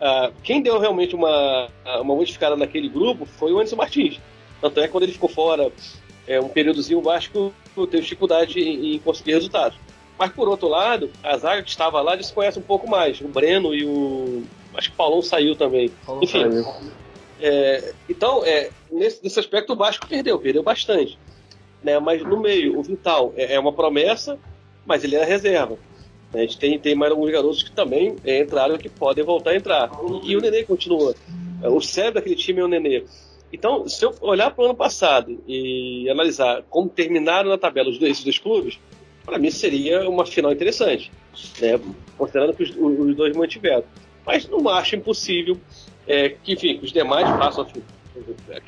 Ah, 0.00 0.30
quem 0.42 0.62
deu 0.62 0.78
realmente 0.78 1.14
uma, 1.14 1.68
uma 1.84 2.14
modificada 2.14 2.56
naquele 2.56 2.88
grupo 2.88 3.24
foi 3.24 3.52
o 3.52 3.56
Anderson 3.56 3.76
Martins. 3.76 4.20
Tanto 4.60 4.80
é 4.80 4.84
que 4.84 4.92
quando 4.92 5.04
ele 5.04 5.12
ficou 5.12 5.28
fora 5.28 5.72
é, 6.26 6.40
um 6.40 6.48
períodozinho, 6.48 6.98
o 6.98 7.02
Vasco 7.02 7.52
teve 7.74 8.02
dificuldade 8.02 8.60
em, 8.60 8.94
em 8.94 8.98
conseguir 8.98 9.32
resultados. 9.32 9.78
Mas 10.18 10.32
por 10.32 10.48
outro 10.48 10.68
lado, 10.68 11.10
a 11.22 11.36
zaga 11.36 11.62
que 11.62 11.70
estava 11.70 12.00
lá 12.00 12.16
desconhece 12.16 12.58
um 12.58 12.62
pouco 12.62 12.88
mais. 12.88 13.20
O 13.20 13.28
Breno 13.28 13.74
e 13.74 13.84
o. 13.84 14.42
Acho 14.74 14.88
que 14.88 14.94
o 14.94 14.96
Paulão 14.96 15.22
saiu 15.22 15.54
também. 15.54 15.90
Enfim. 16.22 16.64
é, 17.40 17.94
então, 18.08 18.44
é, 18.44 18.70
nesse, 18.90 19.22
nesse 19.22 19.38
aspecto, 19.38 19.72
o 19.72 19.76
Vasco 19.76 20.06
perdeu, 20.06 20.38
perdeu 20.38 20.62
bastante. 20.62 21.18
Né? 21.86 22.00
Mas 22.00 22.20
no 22.24 22.40
meio, 22.40 22.76
o 22.76 22.82
Vital 22.82 23.32
é, 23.36 23.54
é 23.54 23.60
uma 23.60 23.72
promessa, 23.72 24.36
mas 24.84 25.04
ele 25.04 25.14
era 25.14 25.24
reserva. 25.24 25.78
A 26.34 26.38
gente 26.38 26.58
tem, 26.58 26.76
tem 26.80 26.96
mais 26.96 27.12
alguns 27.12 27.30
garotos 27.30 27.62
que 27.62 27.70
também 27.70 28.16
é, 28.24 28.40
entraram 28.40 28.76
que 28.76 28.88
podem 28.88 29.24
voltar 29.24 29.50
a 29.50 29.56
entrar. 29.56 29.90
E, 30.24 30.36
o 30.36 30.40
Nenê 30.40 30.64
continua. 30.64 31.14
É, 31.62 31.68
O 31.68 31.80
cérebro 31.80 32.14
daquele 32.14 32.34
time 32.34 32.60
é 32.60 32.64
o 32.64 32.68
Nenê. 32.68 33.04
Então, 33.52 33.88
se 33.88 34.04
eu 34.04 34.12
olhar 34.20 34.50
para 34.50 34.62
o 34.62 34.64
ano 34.64 34.74
passado 34.74 35.40
e 35.46 36.10
analisar 36.10 36.64
como 36.68 36.88
terminaram 36.88 37.48
na 37.48 37.56
tabela 37.56 37.88
os 37.88 37.98
dois, 37.98 38.24
dois 38.24 38.38
clubes, 38.38 38.80
para 39.24 39.38
mim 39.38 39.52
seria 39.52 40.10
uma 40.10 40.26
final 40.26 40.50
interessante, 40.50 41.12
né? 41.60 41.80
considerando 42.18 42.52
que 42.52 42.64
os, 42.64 42.70
os 42.76 43.14
dois 43.14 43.36
mantiveram. 43.36 43.84
Mas 44.26 44.48
não 44.48 44.68
acho 44.68 44.96
impossível 44.96 45.56
é, 46.04 46.30
que, 46.30 46.54
enfim, 46.54 46.78
que 46.78 46.84
os 46.84 46.92
demais 46.92 47.28
façam 47.28 47.64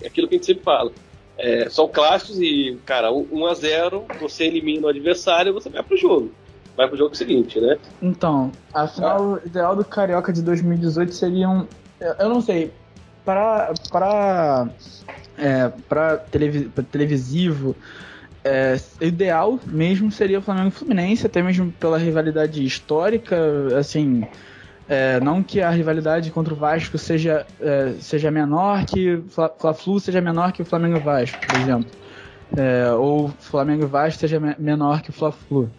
aquilo 0.06 0.28
que 0.28 0.34
a 0.36 0.38
gente 0.38 0.46
sempre 0.46 0.62
fala. 0.62 0.92
É, 1.38 1.70
são 1.70 1.86
clássicos 1.86 2.40
e, 2.40 2.76
cara, 2.84 3.12
1 3.12 3.46
a 3.46 3.54
0 3.54 4.04
você 4.20 4.44
elimina 4.44 4.86
o 4.86 4.90
adversário 4.90 5.54
você 5.54 5.68
vai 5.70 5.82
pro 5.82 5.96
jogo. 5.96 6.32
Vai 6.76 6.88
pro 6.88 6.96
jogo 6.96 7.16
seguinte, 7.16 7.60
né? 7.60 7.76
Então, 8.02 8.52
a 8.74 8.86
final 8.86 9.40
ideal 9.44 9.74
do 9.74 9.84
Carioca 9.84 10.32
de 10.32 10.42
2018 10.42 11.12
seria 11.12 11.48
um. 11.48 11.66
Eu 12.18 12.28
não 12.28 12.40
sei. 12.40 12.72
Para. 13.24 13.72
Para. 13.90 14.68
É, 15.36 15.68
para 15.88 16.16
televi 16.18 16.68
pra 16.68 16.84
televisivo. 16.84 17.74
É, 18.44 18.80
o 19.00 19.04
ideal 19.04 19.58
mesmo 19.66 20.10
seria 20.12 20.38
o 20.38 20.42
Flamengo 20.42 20.68
e 20.68 20.70
Fluminense, 20.70 21.26
até 21.26 21.42
mesmo 21.42 21.72
pela 21.72 21.98
rivalidade 21.98 22.64
histórica, 22.64 23.36
assim. 23.76 24.24
É, 24.88 25.20
não 25.20 25.44
que 25.44 25.60
a 25.60 25.70
rivalidade 25.70 26.30
contra 26.32 26.54
o 26.54 26.56
Vasco 26.56 26.98
seja, 26.98 27.46
é, 27.60 27.94
seja 28.00 28.30
menor 28.30 28.86
que 28.86 29.22
Fla- 29.28 29.54
Fla-Flu 29.58 30.00
seja 30.00 30.20
menor 30.20 30.52
que 30.52 30.62
o 30.62 30.66
Flamengo 30.66 31.00
Vasco, 31.00 31.40
por 31.44 31.54
exemplo. 31.54 31.92
É, 32.56 32.92
ou 32.92 33.28
Flamengo 33.38 33.86
Vasco 33.88 34.20
seja 34.20 34.40
me- 34.40 34.56
menor 34.58 35.02
que 35.02 35.10
o 35.10 35.12
Fla-Flu. 35.12 35.74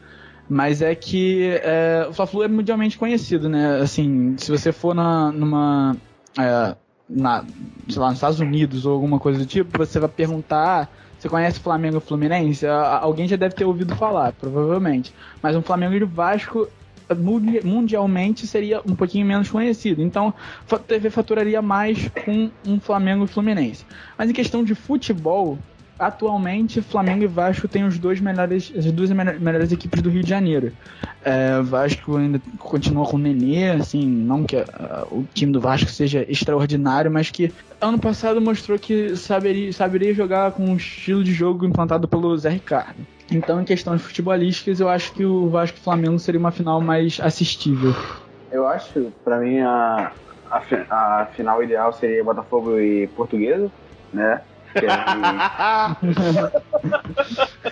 Mas 0.48 0.82
é 0.82 0.96
que 0.96 1.60
é, 1.64 2.08
o 2.10 2.14
Fla-Flu 2.14 2.44
é 2.44 2.48
mundialmente 2.48 2.98
conhecido, 2.98 3.50
né? 3.50 3.82
Assim, 3.82 4.36
se 4.38 4.52
você 4.52 4.72
for 4.72 4.94
na, 4.96 5.32
numa. 5.32 5.98
é, 6.40 6.78
na, 7.08 7.44
sei 7.90 8.00
lá, 8.02 8.08
nos 8.10 8.18
Estados 8.18 8.40
Unidos 8.40 8.86
ou 8.86 8.94
alguma 8.94 9.20
coisa 9.20 9.40
do 9.40 9.46
tipo, 9.46 9.78
você 9.78 10.00
vai 10.00 10.10
perguntar. 10.10 10.84
"Ah, 10.84 10.90
Você 11.18 11.28
conhece 11.30 11.60
Flamengo 11.60 12.00
Fluminense? 12.00 12.66
Alguém 12.68 13.28
já 13.28 13.36
deve 13.36 13.54
ter 13.56 13.66
ouvido 13.66 13.94
falar, 13.96 14.32
provavelmente. 14.34 15.14
Mas 15.42 15.56
um 15.56 15.62
Flamengo 15.62 15.94
e 15.96 16.06
Vasco 16.06 16.72
mundialmente 17.16 18.46
seria 18.46 18.82
um 18.86 18.96
pouquinho 18.96 19.26
menos 19.26 19.50
conhecido. 19.50 20.02
Então, 20.02 20.34
a 20.72 20.78
TV 20.78 21.10
faturaria 21.10 21.62
mais 21.62 22.10
com 22.26 22.50
um 22.66 22.80
Flamengo 22.80 23.26
e 23.26 23.28
Fluminense. 23.28 23.86
Mas 24.18 24.30
em 24.30 24.34
questão 24.34 24.64
de 24.64 24.76
futebol, 24.76 25.58
atualmente 26.00 26.82
Flamengo 26.82 27.24
e 27.24 27.28
Vasco 27.28 27.68
têm 27.68 27.84
os 27.84 28.00
dois 28.00 28.22
melhores, 28.22 28.72
as 28.76 28.86
duas 28.86 29.12
melhor- 29.12 29.40
melhores 29.40 29.72
equipes 29.72 30.02
do 30.02 30.10
Rio 30.10 30.24
de 30.24 30.30
Janeiro. 30.30 30.72
É, 31.24 31.62
Vasco 31.62 32.16
ainda 32.16 32.42
continua 32.58 33.06
com 33.06 33.18
o 33.18 33.20
Nenê, 33.20 33.72
assim, 33.72 34.08
não 34.08 34.46
que 34.46 34.56
ah, 34.56 35.06
o 35.12 35.26
time 35.34 35.52
do 35.52 35.60
Vasco 35.60 35.90
seja 35.90 36.26
extraordinário, 36.30 37.12
mas 37.12 37.30
que 37.30 37.52
ano 37.82 38.00
passado 38.00 38.40
mostrou 38.40 38.80
que 38.80 39.16
saberia, 39.18 39.74
saberia 39.74 40.14
jogar 40.14 40.54
com 40.54 40.74
o 40.74 40.78
estilo 40.78 41.24
de 41.24 41.34
jogo 41.34 41.66
implantado 41.66 42.08
pelo 42.08 42.38
Zé 42.38 42.50
Ricardo. 42.50 43.06
Então, 43.32 43.62
em 43.62 43.66
questões 43.66 44.02
futebolísticas, 44.02 44.80
eu 44.80 44.90
acho 44.90 45.12
que 45.14 45.24
o 45.24 45.50
Vasco 45.50 45.78
e 45.78 45.82
Flamengo 45.82 46.18
seria 46.20 46.40
uma 46.40 46.52
final 46.52 46.82
mais 46.82 47.20
assistível. 47.20 47.94
Eu 48.52 48.68
acho, 48.68 49.12
pra 49.24 49.38
mim, 49.38 49.60
a, 49.60 50.12
a, 50.50 51.22
a 51.22 51.26
final 51.28 51.64
ideal 51.64 51.94
seria 51.94 52.24
Botafogo 52.24 52.80
e 52.80 53.08
Portuguesa, 53.08 53.72
né? 54.12 54.42
Que 54.74 54.86
aí 54.86 54.92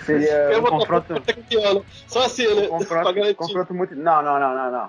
seria 0.02 0.58
um 0.58 0.64
confronto, 0.64 1.22
Só 2.06 2.24
assim, 2.24 2.46
né? 2.54 2.68
Pra 2.68 2.78
confronto, 2.78 3.34
confronto 3.36 3.74
muito. 3.74 3.94
Não, 3.94 4.22
não, 4.22 4.38
não, 4.38 4.54
não, 4.54 4.70
não. 4.70 4.88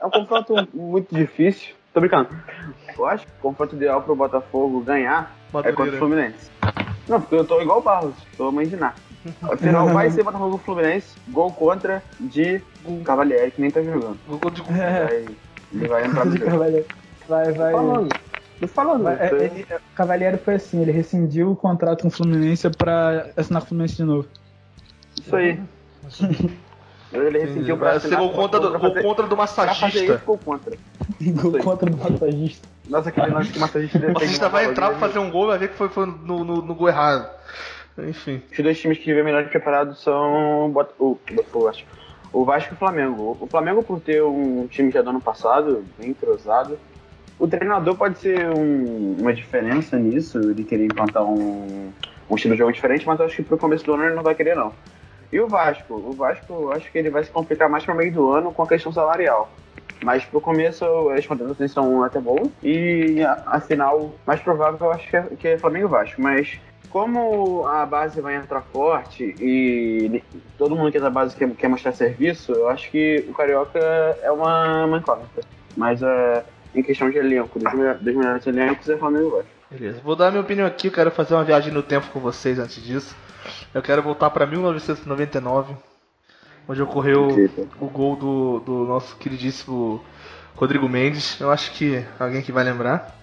É 0.00 0.06
um 0.06 0.10
confronto 0.10 0.68
muito 0.72 1.14
difícil. 1.14 1.74
Tô 1.92 2.00
brincando. 2.00 2.28
Eu 2.96 3.06
acho 3.06 3.26
que 3.26 3.32
o 3.38 3.42
confronto 3.42 3.76
ideal 3.76 4.02
pro 4.02 4.16
Botafogo 4.16 4.80
ganhar 4.80 5.36
é 5.62 5.72
contra 5.72 5.94
o 5.94 5.98
Fluminense. 5.98 6.50
Não, 7.08 7.20
porque 7.20 7.34
eu 7.34 7.44
tô 7.44 7.60
igual 7.60 7.78
o 7.78 7.82
Barros, 7.82 8.14
tô 8.36 8.50
mandinar. 8.50 8.94
Afinal, 9.42 9.88
vai 9.88 10.10
ser 10.12 10.22
Botafogo 10.22 10.58
Fluminense, 10.58 11.16
gol 11.28 11.52
contra 11.52 12.02
de 12.20 12.60
Cavalieri, 13.04 13.50
que 13.50 13.60
nem 13.60 13.70
tá 13.70 13.82
jogando. 13.82 14.18
Gol 14.28 14.50
de 14.50 14.60
gol. 14.62 14.72
Vai, 14.72 15.26
ele 15.72 15.88
vai 15.88 16.06
entrar 16.06 16.24
no 16.26 16.36
jogo. 16.36 16.84
Vai, 17.28 17.52
vai. 17.52 17.72
Tô 17.72 17.78
falando. 17.78 18.08
Tô 18.60 18.68
falando. 18.68 19.02
vai- 19.04 19.16
é, 19.18 19.30
ele- 19.32 19.66
o 19.70 19.94
Cavalieri 19.96 20.36
foi 20.38 20.54
assim, 20.54 20.82
ele 20.82 20.92
rescindiu 20.92 21.50
o 21.50 21.56
contrato 21.56 22.02
com 22.02 22.08
o 22.08 22.10
Fluminense 22.10 22.68
pra 22.70 23.28
assinar 23.36 23.60
com 23.62 23.66
o 23.66 23.68
Fluminense 23.68 23.96
de 23.96 24.04
novo. 24.04 24.28
Isso 25.20 25.36
aí. 25.36 25.60
Ele 27.12 27.38
rescindiu 27.40 27.76
pra 27.76 27.90
assinar 27.92 28.20
gol 28.20 28.30
contra 28.30 28.58
do, 28.58 28.78
gol 28.78 28.94
contra 29.02 29.24
do 29.26 29.36
Pra 29.36 29.36
massagista. 29.36 29.86
isso, 29.98 30.20
gol 30.24 30.38
contra. 30.38 30.74
Gol 31.20 31.52
contra 31.58 31.90
o 31.90 31.96
massagista. 31.98 32.66
Nossa, 32.88 33.10
aquele 33.10 33.26
lance 33.26 33.52
que 33.52 33.58
o 33.58 33.60
massagista 33.60 33.98
O 33.98 34.12
massagista 34.14 34.48
vai 34.48 34.64
entrar 34.64 34.88
pra 34.88 34.98
fazer 34.98 35.18
um 35.18 35.30
gol 35.30 35.44
e 35.44 35.48
vai 35.48 35.58
ver 35.58 35.68
que 35.68 35.76
foi, 35.76 35.90
foi 35.90 36.06
no, 36.06 36.42
no, 36.42 36.62
no 36.62 36.74
gol 36.74 36.88
errado. 36.88 37.28
Enfim. 37.98 38.42
Os 38.50 38.58
dois 38.58 38.80
times 38.80 38.98
que 38.98 39.12
vêm 39.12 39.22
melhor 39.22 39.48
preparados 39.48 40.02
são 40.02 40.70
o 40.70 40.86
o, 40.98 41.18
o, 42.32 42.44
Vasco 42.44 42.72
e 42.72 42.74
o 42.74 42.78
Flamengo. 42.78 43.36
O 43.40 43.46
Flamengo, 43.46 43.82
por 43.82 44.00
ter 44.00 44.22
um 44.22 44.66
time 44.66 44.90
já 44.90 45.02
do 45.02 45.10
ano 45.10 45.20
passado, 45.20 45.84
bem 45.98 46.10
entrosado, 46.10 46.78
o 47.38 47.46
treinador 47.46 47.96
pode 47.96 48.18
ser 48.18 48.46
um- 48.48 49.16
uma 49.20 49.34
diferença 49.34 49.98
nisso, 49.98 50.38
ele 50.38 50.64
querer 50.64 50.86
implantar 50.86 51.24
um, 51.24 51.92
um 52.30 52.34
estilo 52.34 52.54
de 52.54 52.58
jogo 52.58 52.72
diferente, 52.72 53.06
mas 53.06 53.20
eu 53.20 53.26
acho 53.26 53.36
que 53.36 53.42
pro 53.42 53.58
começo 53.58 53.84
do 53.84 53.92
ano 53.94 54.04
ele 54.04 54.14
não 54.14 54.22
vai 54.22 54.34
querer, 54.34 54.56
não. 54.56 54.72
E 55.30 55.40
o 55.40 55.48
Vasco? 55.48 55.94
O 55.94 56.12
Vasco, 56.12 56.52
eu 56.52 56.72
acho 56.72 56.90
que 56.90 56.98
ele 56.98 57.10
vai 57.10 57.24
se 57.24 57.30
complicar 57.30 57.68
mais 57.68 57.84
pro 57.84 57.94
meio 57.94 58.12
do 58.12 58.32
ano 58.32 58.52
com 58.52 58.62
a 58.62 58.68
questão 58.68 58.92
salarial. 58.92 59.50
Mas 60.02 60.24
pro 60.24 60.40
começo 60.40 60.84
as 61.10 61.26
contratações 61.26 61.70
são 61.70 62.02
até 62.02 62.20
boas. 62.20 62.48
E 62.62 63.22
a, 63.22 63.42
a 63.46 63.60
final, 63.60 64.14
mais 64.26 64.40
provável, 64.40 64.78
eu 64.80 64.92
acho 64.92 65.08
que 65.08 65.16
é, 65.16 65.22
que 65.38 65.48
é 65.48 65.58
Flamengo 65.58 65.88
Vasco. 65.88 66.20
Mas 66.20 66.58
como 66.90 67.66
a 67.66 67.86
base 67.86 68.20
vai 68.20 68.36
entrar 68.36 68.60
forte 68.60 69.34
e 69.40 70.22
todo 70.58 70.76
mundo 70.76 70.90
que 70.90 70.98
é 70.98 71.00
da 71.00 71.08
base 71.08 71.34
quer, 71.34 71.48
quer 71.50 71.68
mostrar 71.68 71.92
serviço, 71.92 72.52
eu 72.52 72.68
acho 72.68 72.90
que 72.90 73.24
o 73.28 73.32
Carioca 73.32 73.78
é 73.78 74.30
uma, 74.30 74.84
uma 74.84 74.98
incógnita. 74.98 75.40
Mas 75.76 76.02
é, 76.02 76.44
em 76.74 76.82
questão 76.82 77.08
de 77.08 77.16
elenco, 77.16 77.58
dos, 77.58 77.72
dos 77.72 78.14
melhores 78.14 78.46
elencos, 78.46 78.88
é 78.88 78.96
Flamengo 78.96 79.30
Vasco. 79.30 79.50
Beleza. 79.70 80.00
Vou 80.04 80.14
dar 80.14 80.30
minha 80.30 80.42
opinião 80.42 80.66
aqui. 80.66 80.88
Eu 80.88 80.92
quero 80.92 81.10
fazer 81.10 81.34
uma 81.34 81.44
viagem 81.44 81.72
no 81.72 81.82
tempo 81.82 82.08
com 82.12 82.20
vocês 82.20 82.58
antes 82.58 82.82
disso. 82.82 83.16
Eu 83.72 83.80
quero 83.80 84.02
voltar 84.02 84.28
pra 84.28 84.46
1999, 84.46 85.74
onde 86.68 86.82
ocorreu 86.82 87.28
o 87.80 87.86
gol 87.86 88.16
do, 88.16 88.60
do 88.60 88.72
nosso 88.84 89.16
queridíssimo 89.16 90.02
Rodrigo 90.54 90.88
Mendes. 90.88 91.40
Eu 91.40 91.50
acho 91.50 91.72
que 91.72 92.04
alguém 92.18 92.42
que 92.42 92.52
vai 92.52 92.64
lembrar. 92.64 93.16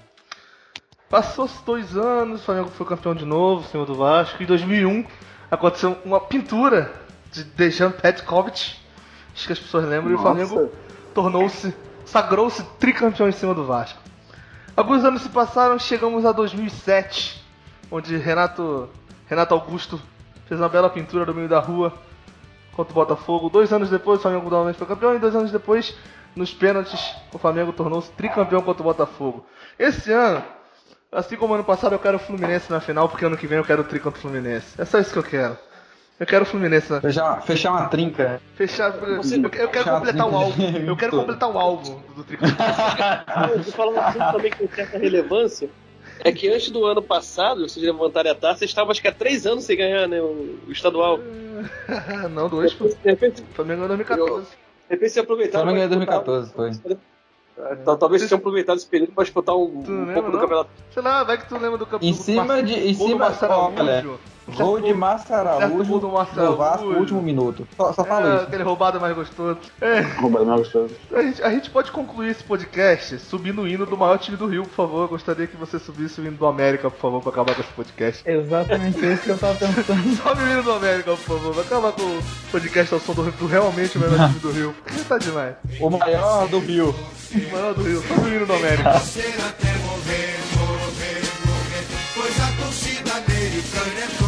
Passou-se 1.09 1.63
dois 1.65 1.97
anos, 1.97 2.41
o 2.41 2.43
Flamengo 2.43 2.69
foi 2.69 2.85
campeão 2.85 3.15
de 3.15 3.25
novo, 3.25 3.61
em 3.61 3.67
cima 3.67 3.85
do 3.85 3.95
Vasco. 3.95 4.41
Em 4.41 4.45
2001 4.45 5.05
aconteceu 5.49 5.97
uma 6.05 6.19
pintura 6.19 6.91
de 7.31 7.43
Dejan 7.43 7.91
Petkovic. 7.91 8.75
Acho 9.33 9.47
que 9.47 9.53
as 9.53 9.59
pessoas 9.59 9.85
lembram. 9.87 10.11
E 10.11 10.15
o 10.15 10.19
Flamengo 10.19 10.55
Nossa. 10.55 10.71
tornou-se, 11.13 11.73
sagrou-se 12.05 12.63
tricampeão 12.79 13.27
em 13.27 13.31
cima 13.31 13.53
do 13.55 13.65
Vasco. 13.65 13.99
Alguns 14.75 15.03
anos 15.03 15.23
se 15.23 15.29
passaram, 15.29 15.79
chegamos 15.79 16.25
a 16.25 16.31
2007, 16.31 17.43
onde 17.91 18.15
Renato, 18.17 18.89
Renato 19.27 19.53
Augusto 19.53 19.99
fez 20.45 20.59
uma 20.59 20.69
bela 20.69 20.89
pintura 20.89 21.25
no 21.25 21.33
meio 21.33 21.49
da 21.49 21.59
rua 21.59 21.93
contra 22.79 22.93
o 22.93 22.95
Botafogo. 22.95 23.49
Dois 23.49 23.73
anos 23.73 23.89
depois, 23.89 24.19
o 24.19 24.21
Flamengo 24.21 24.49
novamente 24.49 24.77
foi 24.77 24.87
campeão, 24.87 25.13
e 25.13 25.19
dois 25.19 25.35
anos 25.35 25.51
depois, 25.51 25.93
nos 26.33 26.53
pênaltis, 26.53 27.13
o 27.33 27.37
Flamengo 27.37 27.73
tornou-se 27.73 28.09
tricampeão 28.11 28.61
contra 28.61 28.81
o 28.81 28.85
Botafogo. 28.85 29.45
Esse 29.77 30.13
ano, 30.13 30.41
assim 31.11 31.35
como 31.35 31.53
ano 31.53 31.63
passado, 31.65 31.93
eu 31.93 31.99
quero 31.99 32.15
o 32.15 32.19
Fluminense 32.19 32.71
na 32.71 32.79
final, 32.79 33.09
porque 33.09 33.25
ano 33.25 33.35
que 33.35 33.47
vem 33.47 33.57
eu 33.57 33.65
quero 33.65 33.81
o 33.81 33.83
tri 33.83 33.99
contra 33.99 34.17
o 34.17 34.21
Fluminense. 34.21 34.79
É 34.79 34.85
só 34.85 34.97
isso 34.97 35.11
que 35.11 35.19
eu 35.19 35.23
quero. 35.23 35.57
Eu 36.17 36.25
quero 36.25 36.43
o 36.43 36.45
Fluminense 36.45 36.91
na 36.91 37.01
Fechar, 37.01 37.41
fechar 37.41 37.71
uma 37.71 37.87
trinca. 37.87 38.41
Fechar. 38.55 38.93
Eu, 38.95 39.15
eu 39.15 39.21
quero 39.49 39.69
Fechar 39.71 39.95
completar 39.95 40.27
o 40.27 40.35
a 40.35 40.39
álbum. 40.39 40.63
Eu 40.87 40.97
quero 40.97 41.11
completar 41.17 41.49
o 41.49 41.57
álbum 41.57 41.99
do 42.15 42.23
tricampeão. 42.23 42.67
Eu 43.51 43.63
vou 43.63 43.73
falar 43.73 43.91
um 43.91 43.99
assunto 43.99 44.31
também 44.31 44.51
com 44.51 44.67
certa 44.69 44.97
relevância. 44.97 45.69
É 46.23 46.31
que 46.31 46.49
antes 46.49 46.69
do 46.69 46.85
ano 46.85 47.01
passado, 47.01 47.67
vocês 47.67 47.83
levantarem 47.85 48.31
a 48.31 48.35
taça, 48.35 48.59
vocês 48.59 48.71
estavam 48.71 48.91
acho 48.91 49.01
que 49.01 49.07
há 49.07 49.11
três 49.13 49.45
anos 49.47 49.63
sem 49.63 49.77
ganhar, 49.77 50.07
né? 50.07 50.21
O, 50.21 50.57
o 50.67 50.71
estadual. 50.71 51.19
Não, 52.31 52.49
dois. 52.49 52.73
De 52.73 52.95
repente, 53.05 53.43
Flamengo 53.53 53.83
é 53.85 53.87
2014. 53.87 54.45
de 54.45 54.49
repente 54.89 55.09
você 55.11 55.19
aproveitaram. 55.21 55.65
Flamengo 55.65 55.85
é 55.85 55.87
pra 55.87 55.97
disputar- 55.97 56.23
2014, 56.23 56.53
foi. 56.53 56.99
Tal- 57.83 57.97
Talvez 57.97 58.21
vocês 58.21 58.29
tenham 58.29 58.39
aproveitado 58.39 58.77
esse 58.77 58.87
período 58.87 59.11
para 59.13 59.23
disputar 59.23 59.55
um, 59.55 59.63
um 59.79 60.13
pouco 60.13 60.31
do 60.31 60.39
campeonato. 60.39 60.69
Sei 60.93 61.03
lá, 61.03 61.23
vai 61.23 61.37
que 61.37 61.47
tu 61.47 61.55
lembra 61.57 61.77
do 61.77 61.85
campeão. 61.85 62.09
Em 62.09 62.13
cima 62.13 62.63
de. 62.63 62.73
Em 62.73 62.93
cima. 62.93 63.33
Olha, 63.77 64.05
gol 64.57 64.79
de 64.81 64.93
Certo 64.93 65.33
Araújo 65.33 65.99
do 65.99 66.07
no 66.07 66.55
Vasco, 66.55 66.85
último 66.87 67.21
minuto. 67.21 67.67
Só, 67.75 67.93
só 67.93 68.03
falo 68.03 68.27
É, 68.27 68.35
isso. 68.35 68.43
aquele 68.43 68.63
roubado 68.63 68.99
mais 68.99 69.15
gostoso. 69.15 69.57
É, 69.81 70.01
Roubado 70.01 70.45
mais 70.45 70.59
gostoso. 70.61 70.95
a 71.13 71.21
gente, 71.21 71.43
a 71.43 71.49
gente 71.49 71.69
pode 71.69 71.91
concluir 71.91 72.29
esse 72.29 72.43
podcast 72.43 73.19
subindo 73.19 73.61
o 73.61 73.67
hino 73.67 73.85
do 73.85 73.97
maior 73.97 74.17
time 74.17 74.37
do 74.37 74.47
Rio, 74.47 74.63
por 74.63 74.73
favor. 74.73 75.01
Eu 75.03 75.07
gostaria 75.07 75.47
que 75.47 75.57
você 75.57 75.79
subisse 75.79 76.19
o 76.21 76.25
hino 76.25 76.37
do 76.37 76.45
América, 76.45 76.89
por 76.89 76.99
favor, 76.99 77.21
pra 77.21 77.31
acabar 77.31 77.55
com 77.55 77.61
esse 77.61 77.71
podcast. 77.73 78.23
Exatamente 78.29 79.05
isso 79.05 79.23
que 79.23 79.29
eu 79.29 79.37
tava 79.37 79.55
pensando. 79.55 80.15
Sobe 80.21 80.43
o 80.43 80.51
hino 80.51 80.63
do 80.63 80.71
América, 80.71 81.11
por 81.11 81.17
favor. 81.17 81.53
Vai 81.53 81.63
acabar 81.65 81.91
com 81.91 82.01
o 82.01 82.21
podcast 82.51 82.93
ao 82.93 82.99
som 82.99 83.13
do, 83.13 83.23
do 83.31 83.47
realmente 83.47 83.97
o 83.97 84.01
melhor 84.01 84.27
time 84.27 84.39
do 84.39 84.51
Rio. 84.51 84.75
Porque 84.83 85.01
tá 85.03 85.17
demais. 85.17 85.55
O 85.79 85.89
maior 85.89 86.47
do 86.47 86.59
Rio. 86.59 86.89
O 87.33 87.51
maior 87.53 87.73
do 87.73 87.83
Rio. 87.83 88.01
Sobe 88.07 88.21
o 88.29 88.33
hino 88.35 88.45
do 88.45 88.53
América. 88.53 88.93
Pois 92.15 92.39
a 92.41 92.51
torcida 92.63 93.11
americana 93.13 93.99
é 93.99 94.07
toda 94.17 94.18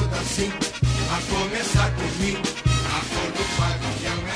a 0.48 1.22
começar 1.30 1.86
a 1.86 1.90
do 3.32 3.44
pavilhão 3.58 4.20
é. 4.28 4.30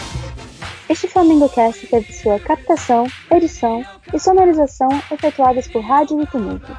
Este 0.92 1.08
Flamengo 1.08 1.50
Cast 1.50 1.88
teve 1.88 2.14
sua 2.14 2.40
captação, 2.40 3.08
edição 3.32 3.84
e 4.14 4.20
sonorização 4.20 4.90
efetuadas 5.12 5.68
por 5.68 5.82
Rádio 5.82 6.18
Tumulto. 6.28 6.78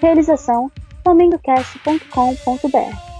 Realização 0.00 0.72
flamengocast.com.br 1.04 3.13